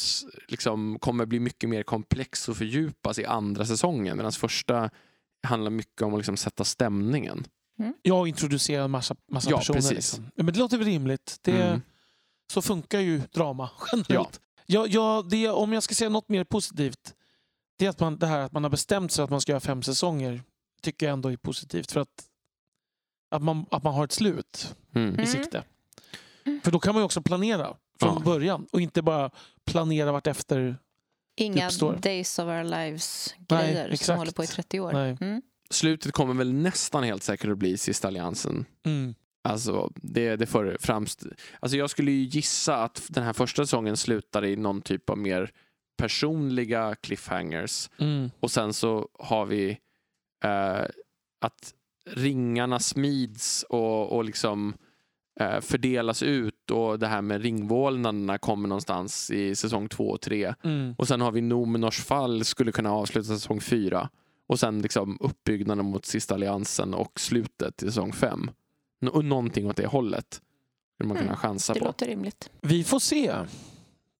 liksom 0.49 0.99
kommer 0.99 1.27
bli 1.27 1.41
mycket 1.41 1.71
mer 1.71 1.83
komplex 1.83 2.49
och 2.49 2.57
fördjupas 2.57 3.19
i 3.19 3.25
andra 3.25 3.65
säsongen. 3.67 4.17
Medan 4.17 4.33
första 4.33 4.91
handlar 5.45 5.71
mycket 5.71 6.03
om 6.03 6.13
att 6.15 6.19
liksom 6.19 6.37
sätta 6.37 6.65
stämningen. 6.65 7.47
Jag 8.03 8.29
introducerar 8.29 8.85
en 8.85 8.91
massa, 8.91 9.17
massa 9.31 9.51
Ja, 9.51 9.57
personer. 9.59 9.77
precis. 9.79 9.93
Liksom. 9.95 10.31
Men 10.37 10.47
det 10.47 10.59
låter 10.59 10.79
väl 10.79 10.87
rimligt. 10.87 11.39
Det, 11.43 11.63
Mm. 11.63 11.81
Så 12.53 12.63
funkar 12.63 13.01
ju 13.01 13.19
drama 13.19 13.71
generellt. 13.93 14.41
Ja. 14.67 14.87
Ja, 14.89 15.25
det, 15.31 15.49
om 15.49 15.73
jag 15.73 15.83
ska 15.83 15.95
säga 15.95 16.11
något 16.11 16.29
mer 16.29 16.45
positivt. 16.45 17.15
Det 17.79 17.87
är 17.87 17.91
att 17.91 18.01
man, 18.01 18.19
det 18.19 18.27
här 18.27 18.39
att 18.41 18.53
man 18.53 18.63
har 18.63 18.71
bestämt 18.71 19.13
sig 19.13 19.25
att 19.25 19.31
man 19.31 19.41
ska 19.41 19.53
göra 19.53 19.61
fem 19.61 19.83
säsonger. 19.83 20.43
Tycker 20.83 21.07
jag 21.07 21.13
ändå 21.13 21.33
är 21.33 21.37
positivt. 21.37 21.93
För 21.93 22.01
att, 22.01 22.25
att, 23.31 23.43
man, 23.43 23.67
att 23.71 23.83
man 23.83 23.95
har 23.95 24.05
ett 24.05 24.13
slut 24.13 24.75
Mm. 24.95 25.09
i 25.09 25.13
Mm. 25.13 25.27
sikte. 25.27 25.63
För 26.65 26.71
då 26.71 26.79
kan 26.81 26.95
man 26.95 27.01
ju 27.01 27.05
också 27.05 27.23
planera 27.23 27.77
från 28.01 28.15
Ja. 28.15 28.21
början. 28.25 28.67
Och 28.73 28.81
inte 28.81 29.03
bara 29.03 29.31
planera 29.65 30.13
vart 30.13 30.27
efter. 30.27 30.77
Inga 31.37 31.67
uppstår. 31.67 31.97
Days 31.97 32.39
of 32.39 32.45
our 32.45 32.65
lives-grejer 32.65 33.97
som 33.97 34.17
håller 34.17 34.33
på 34.33 34.45
i 34.45 34.47
30 34.47 34.81
år. 34.81 34.93
Nej. 34.93 35.17
Mm. 35.21 35.43
Slutet 35.71 36.13
kommer 36.13 36.35
väl 36.35 36.53
nästan 36.53 37.05
helt 37.05 37.23
säkert 37.23 37.51
att 37.51 37.59
bli 37.59 37.77
Sista 37.79 38.09
Alliansen. 38.09 38.65
Mm. 38.87 39.15
Alltså, 39.49 39.93
det, 39.97 40.37
det 40.37 40.47
för 40.47 40.77
framst... 40.81 41.27
alltså 41.61 41.77
jag 41.77 41.91
skulle 41.91 42.11
ju 42.11 42.23
gissa 42.23 42.77
att 42.77 43.03
den 43.09 43.25
här 43.25 43.33
första 43.33 43.63
säsongen 43.63 43.97
slutar 43.97 44.45
i 44.45 44.57
någon 44.57 44.83
typ 44.83 45.11
av 45.11 45.19
mer 45.19 45.51
personliga 45.97 46.95
cliffhangers. 46.95 47.91
Mm. 47.99 48.31
Och 48.41 48.51
sen 48.51 48.73
så 48.73 49.09
har 49.19 49.47
vi 49.47 49.79
eh, 50.45 50.85
att 51.41 51.75
ringarna 52.11 52.81
smids 52.81 53.65
och, 53.69 54.13
och 54.13 54.25
liksom 54.25 54.69
eh, 54.69 54.75
fördelas 55.61 56.23
ut 56.23 56.71
och 56.71 56.99
det 56.99 57.07
här 57.07 57.23
med 57.23 57.43
ringvålnaderna 57.43 58.39
kommer 58.39 58.69
någonstans 58.69 59.31
i 59.31 59.55
säsong 59.57 59.89
två 59.89 60.05
och 60.11 60.21
tre. 60.21 60.55
Mm. 60.65 60.95
Och 60.99 61.09
sen 61.09 61.21
har 61.21 61.33
vi 61.33 61.41
Nomenors 61.41 62.01
fall 62.01 62.45
skulle 62.45 62.73
kunna 62.73 62.93
avsluta 62.93 63.27
säsong 63.29 63.61
fyra. 63.61 64.09
Och 64.47 64.61
sen 64.61 64.83
liksom 64.83 65.19
uppbyggnaden 65.21 65.85
mot 65.87 66.07
sista 66.07 66.35
alliansen 66.35 66.95
och 66.95 67.21
slutet 67.21 67.83
i 67.83 67.87
säsong 67.87 68.13
fem. 68.13 68.51
Nå- 69.01 69.11
Och 69.11 69.25
någonting 69.25 69.67
åt 69.71 69.77
det 69.77 69.87
hållet. 69.87 70.41
Skulle 70.95 71.09
man 71.09 71.17
kunna 71.17 71.29
Mm, 71.29 71.37
chansa 71.37 71.73
Det 71.75 71.81
på. 71.81 71.85
låter 71.87 72.07
rimligt. 72.07 72.51
Vi 72.61 72.85
får 72.85 72.99
se. 72.99 73.29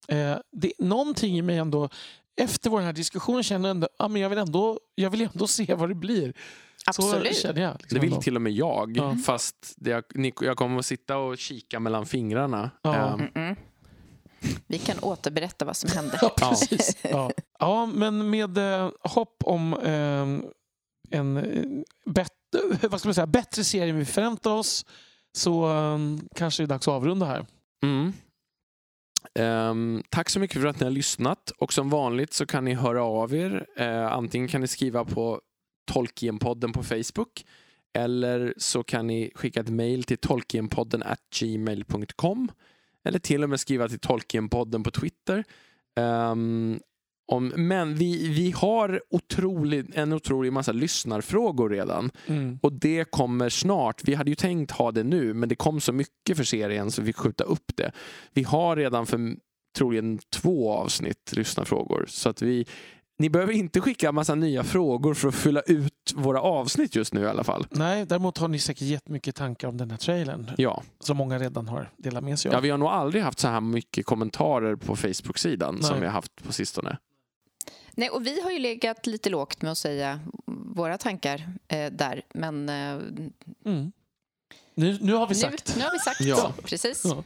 Eh, 0.07 0.37
det, 0.51 0.71
någonting 0.79 1.37
i 1.37 1.41
mig 1.41 1.57
ändå, 1.57 1.89
efter 2.37 2.69
vår 2.69 2.81
här 2.81 2.93
diskussion 2.93 3.43
känner 3.43 3.69
jag 3.69 3.75
ändå, 3.75 3.87
ja, 3.99 4.07
men 4.07 4.21
jag 4.21 4.29
vill 4.29 4.37
ändå, 4.39 4.79
jag 4.95 5.09
vill 5.09 5.21
ändå 5.21 5.47
se 5.47 5.73
vad 5.75 5.89
det 5.89 5.95
blir. 5.95 6.33
Absolut. 6.87 7.35
Så 7.35 7.41
känner 7.41 7.61
jag. 7.61 7.73
Liksom 7.79 7.95
Det 7.95 7.99
vill 8.01 8.09
ändå. 8.11 8.21
till 8.21 8.35
och 8.35 8.41
med 8.41 8.53
jag. 8.53 8.97
Ja. 8.97 9.17
Fast 9.25 9.73
det, 9.77 9.89
jag, 9.89 10.03
ni- 10.15 10.33
jag 10.41 10.57
kommer 10.57 10.79
att 10.79 10.85
sitta 10.85 11.17
och 11.17 11.37
kika 11.37 11.79
mellan 11.79 12.05
fingrarna. 12.05 12.71
Ja. 12.81 12.95
Ehm, 12.95 13.19
Mm-mm. 13.19 13.55
Vi 14.67 14.77
kan 14.79 14.99
återberätta 14.99 15.65
vad 15.65 15.77
som 15.77 15.89
hände. 15.91 16.19
Ja, 16.21 16.29
precis. 16.37 16.97
Ja. 17.03 17.31
ja, 17.59 17.85
men 17.85 18.29
med 18.29 18.57
eh, 18.57 18.89
hopp 18.99 19.43
om 19.45 19.73
eh, 19.73 20.49
en 21.19 21.33
bättre, 22.05 22.29
vad 22.89 22.99
ska 22.99 23.07
man 23.07 23.13
säga, 23.15 23.27
bättre 23.27 23.63
serie 23.63 23.89
än 23.93 23.99
vi 23.99 24.05
förväntar 24.05 24.51
oss 24.51 24.85
så 25.37 25.65
eh, 25.77 25.97
kanske 26.35 26.63
det 26.63 26.65
är 26.65 26.67
dags 26.67 26.87
att 26.87 26.93
avrunda 26.93 27.25
här. 27.25 27.45
Mm. 27.83 28.13
Um, 29.33 30.03
tack 30.09 30.29
så 30.29 30.39
mycket 30.39 30.61
för 30.61 30.67
att 30.67 30.79
ni 30.79 30.83
har 30.83 30.91
lyssnat 30.91 31.51
och 31.57 31.73
som 31.73 31.89
vanligt 31.89 32.33
så 32.33 32.45
kan 32.45 32.65
ni 32.65 32.73
höra 32.73 33.03
av 33.03 33.33
er. 33.33 33.65
Uh, 33.79 34.13
antingen 34.13 34.47
kan 34.47 34.61
ni 34.61 34.67
skriva 34.67 35.05
på 35.05 35.41
Tolkienpodden 35.91 36.71
på 36.71 36.83
Facebook 36.83 37.45
eller 37.93 38.53
så 38.57 38.83
kan 38.83 39.07
ni 39.07 39.31
skicka 39.35 39.59
ett 39.59 39.69
mejl 39.69 40.03
till 40.03 40.17
tolkienpodden 40.17 41.03
gmail.com 41.39 42.51
eller 43.03 43.19
till 43.19 43.43
och 43.43 43.49
med 43.49 43.59
skriva 43.59 43.89
till 43.89 43.99
Tolkienpodden 43.99 44.83
på 44.83 44.91
Twitter. 44.91 45.43
Um, 45.95 46.79
om, 47.27 47.47
men 47.55 47.95
vi, 47.95 48.27
vi 48.27 48.51
har 48.51 49.01
otrolig, 49.09 49.85
en 49.93 50.13
otrolig 50.13 50.53
massa 50.53 50.71
lyssnarfrågor 50.71 51.69
redan. 51.69 52.11
Mm. 52.27 52.59
Och 52.61 52.73
det 52.73 53.11
kommer 53.11 53.49
snart. 53.49 54.01
Vi 54.03 54.13
hade 54.13 54.29
ju 54.31 54.35
tänkt 54.35 54.71
ha 54.71 54.91
det 54.91 55.03
nu, 55.03 55.33
men 55.33 55.49
det 55.49 55.55
kom 55.55 55.81
så 55.81 55.91
mycket 55.93 56.37
för 56.37 56.43
serien 56.43 56.91
så 56.91 57.01
vi 57.01 57.05
fick 57.05 57.17
skjuta 57.17 57.43
upp 57.43 57.71
det. 57.75 57.91
Vi 58.33 58.43
har 58.43 58.75
redan 58.75 59.05
för 59.05 59.35
troligen 59.77 60.19
två 60.33 60.71
avsnitt 60.73 61.31
lyssnarfrågor. 61.35 62.05
Så 62.07 62.29
att 62.29 62.41
vi, 62.41 62.65
ni 63.19 63.29
behöver 63.29 63.53
inte 63.53 63.81
skicka 63.81 64.11
massa 64.11 64.35
nya 64.35 64.63
frågor 64.63 65.13
för 65.13 65.27
att 65.27 65.35
fylla 65.35 65.61
ut 65.61 66.13
våra 66.15 66.41
avsnitt 66.41 66.95
just 66.95 67.13
nu 67.13 67.21
i 67.21 67.27
alla 67.27 67.43
fall. 67.43 67.67
Nej, 67.71 68.05
däremot 68.05 68.37
har 68.37 68.47
ni 68.47 68.59
säkert 68.59 68.81
jättemycket 68.81 69.35
tankar 69.35 69.67
om 69.67 69.77
den 69.77 69.91
här 69.91 69.97
trailern 69.97 70.51
Ja, 70.57 70.83
som 70.99 71.17
många 71.17 71.39
redan 71.39 71.67
har 71.67 71.89
delat 71.97 72.23
med 72.23 72.39
sig 72.39 72.49
av. 72.49 72.53
ja 72.55 72.59
vi 72.59 72.69
har 72.69 72.77
nog 72.77 72.87
aldrig 72.89 73.23
haft 73.23 73.39
så 73.39 73.47
här 73.47 73.61
mycket 73.61 74.05
kommentarer 74.05 74.75
på 74.75 74.95
Facebook-sidan 74.95 75.83
som 75.83 75.99
vi 75.99 76.05
har 76.05 76.13
haft 76.13 76.43
på 76.43 76.53
sistone. 76.53 76.97
Nej, 77.95 78.09
och 78.09 78.25
vi 78.27 78.41
har 78.41 78.51
ju 78.51 78.59
legat 78.59 79.07
lite 79.07 79.29
lågt 79.29 79.61
med 79.61 79.71
att 79.71 79.77
säga 79.77 80.19
våra 80.75 80.97
tankar 80.97 81.47
eh, 81.67 81.91
där. 81.91 82.21
Men 82.33 82.69
eh, 82.69 82.99
Mm. 83.65 83.91
Nu, 84.77 84.97
nu 85.01 85.13
har 85.13 85.27
vi 85.27 85.33
nu, 85.33 85.39
sagt. 85.41 85.75
nu 85.77 85.83
har 85.83 85.91
vi 85.91 85.99
sagt 85.99 86.21
Ja. 86.21 86.53
precis. 86.63 87.01
Ja. 87.05 87.23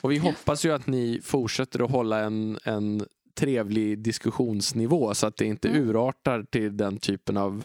Och 0.00 0.12
vi 0.12 0.18
hoppas 0.18 0.64
ju 0.64 0.72
att 0.74 0.86
ni 0.86 1.20
fortsätter 1.22 1.84
att 1.84 1.90
hålla 1.90 2.20
en, 2.20 2.58
en 2.64 3.06
trevlig 3.34 3.98
diskussionsnivå 3.98 5.14
så 5.14 5.26
att 5.26 5.36
det 5.36 5.44
inte 5.44 5.68
Mm. 5.68 5.88
urartar 5.88 6.42
till 6.50 6.76
den 6.76 6.98
typen 6.98 7.36
av 7.36 7.64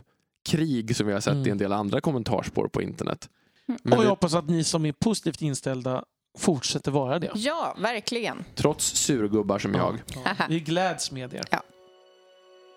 krig 0.49 0.95
som 0.95 1.07
vi 1.07 1.13
har 1.13 1.19
sett 1.19 1.33
Mm. 1.33 1.47
i 1.47 1.49
en 1.49 1.57
del 1.57 1.73
andra 1.73 2.01
kommentarspår 2.01 2.67
på 2.67 2.81
internet. 2.81 3.29
Mm. 3.67 3.79
Men 3.83 3.93
och 3.93 3.97
jag 3.99 4.03
vi, 4.03 4.09
hoppas 4.09 4.33
att 4.33 4.49
ni 4.49 4.63
som 4.63 4.85
är 4.85 4.91
positivt 4.91 5.41
inställda 5.41 6.05
fortsätter 6.37 6.91
vara 6.91 7.19
det. 7.19 7.31
Ja, 7.35 7.75
verkligen. 7.79 8.43
trots 8.55 8.85
surgubbar 8.85 9.59
som 9.59 9.73
jag. 9.73 10.01
Ja. 10.15 10.21
Ja. 10.39 10.45
Vi 10.49 10.59
gläds 10.59 11.11
med 11.11 11.33
er. 11.33 11.45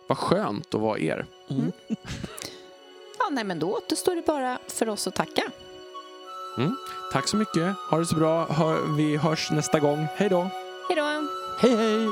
Vad 0.06 0.18
skönt 0.18 0.74
att 0.74 0.80
vara 0.80 0.98
er. 0.98 1.26
Mm. 1.50 1.72
Ja, 3.18 3.28
nej, 3.30 3.44
men 3.44 3.58
då 3.58 3.72
återstår 3.72 4.14
det 4.14 4.26
bara 4.26 4.58
för 4.66 4.88
oss 4.88 5.06
att 5.06 5.14
tacka. 5.14 5.42
Tack 7.12 7.28
så 7.28 7.36
mycket. 7.36 7.76
Ha 7.90 7.98
det 7.98 8.06
så 8.06 8.14
bra. 8.14 8.44
Hör, 8.46 8.96
vi 8.96 9.16
hörs 9.16 9.50
nästa 9.50 9.80
gång. 9.80 10.06
Hej 10.16 10.28
då! 10.28 10.48
Hej 10.88 10.96
då! 10.96 11.26
Hej 11.60 11.76
hej! 11.76 12.08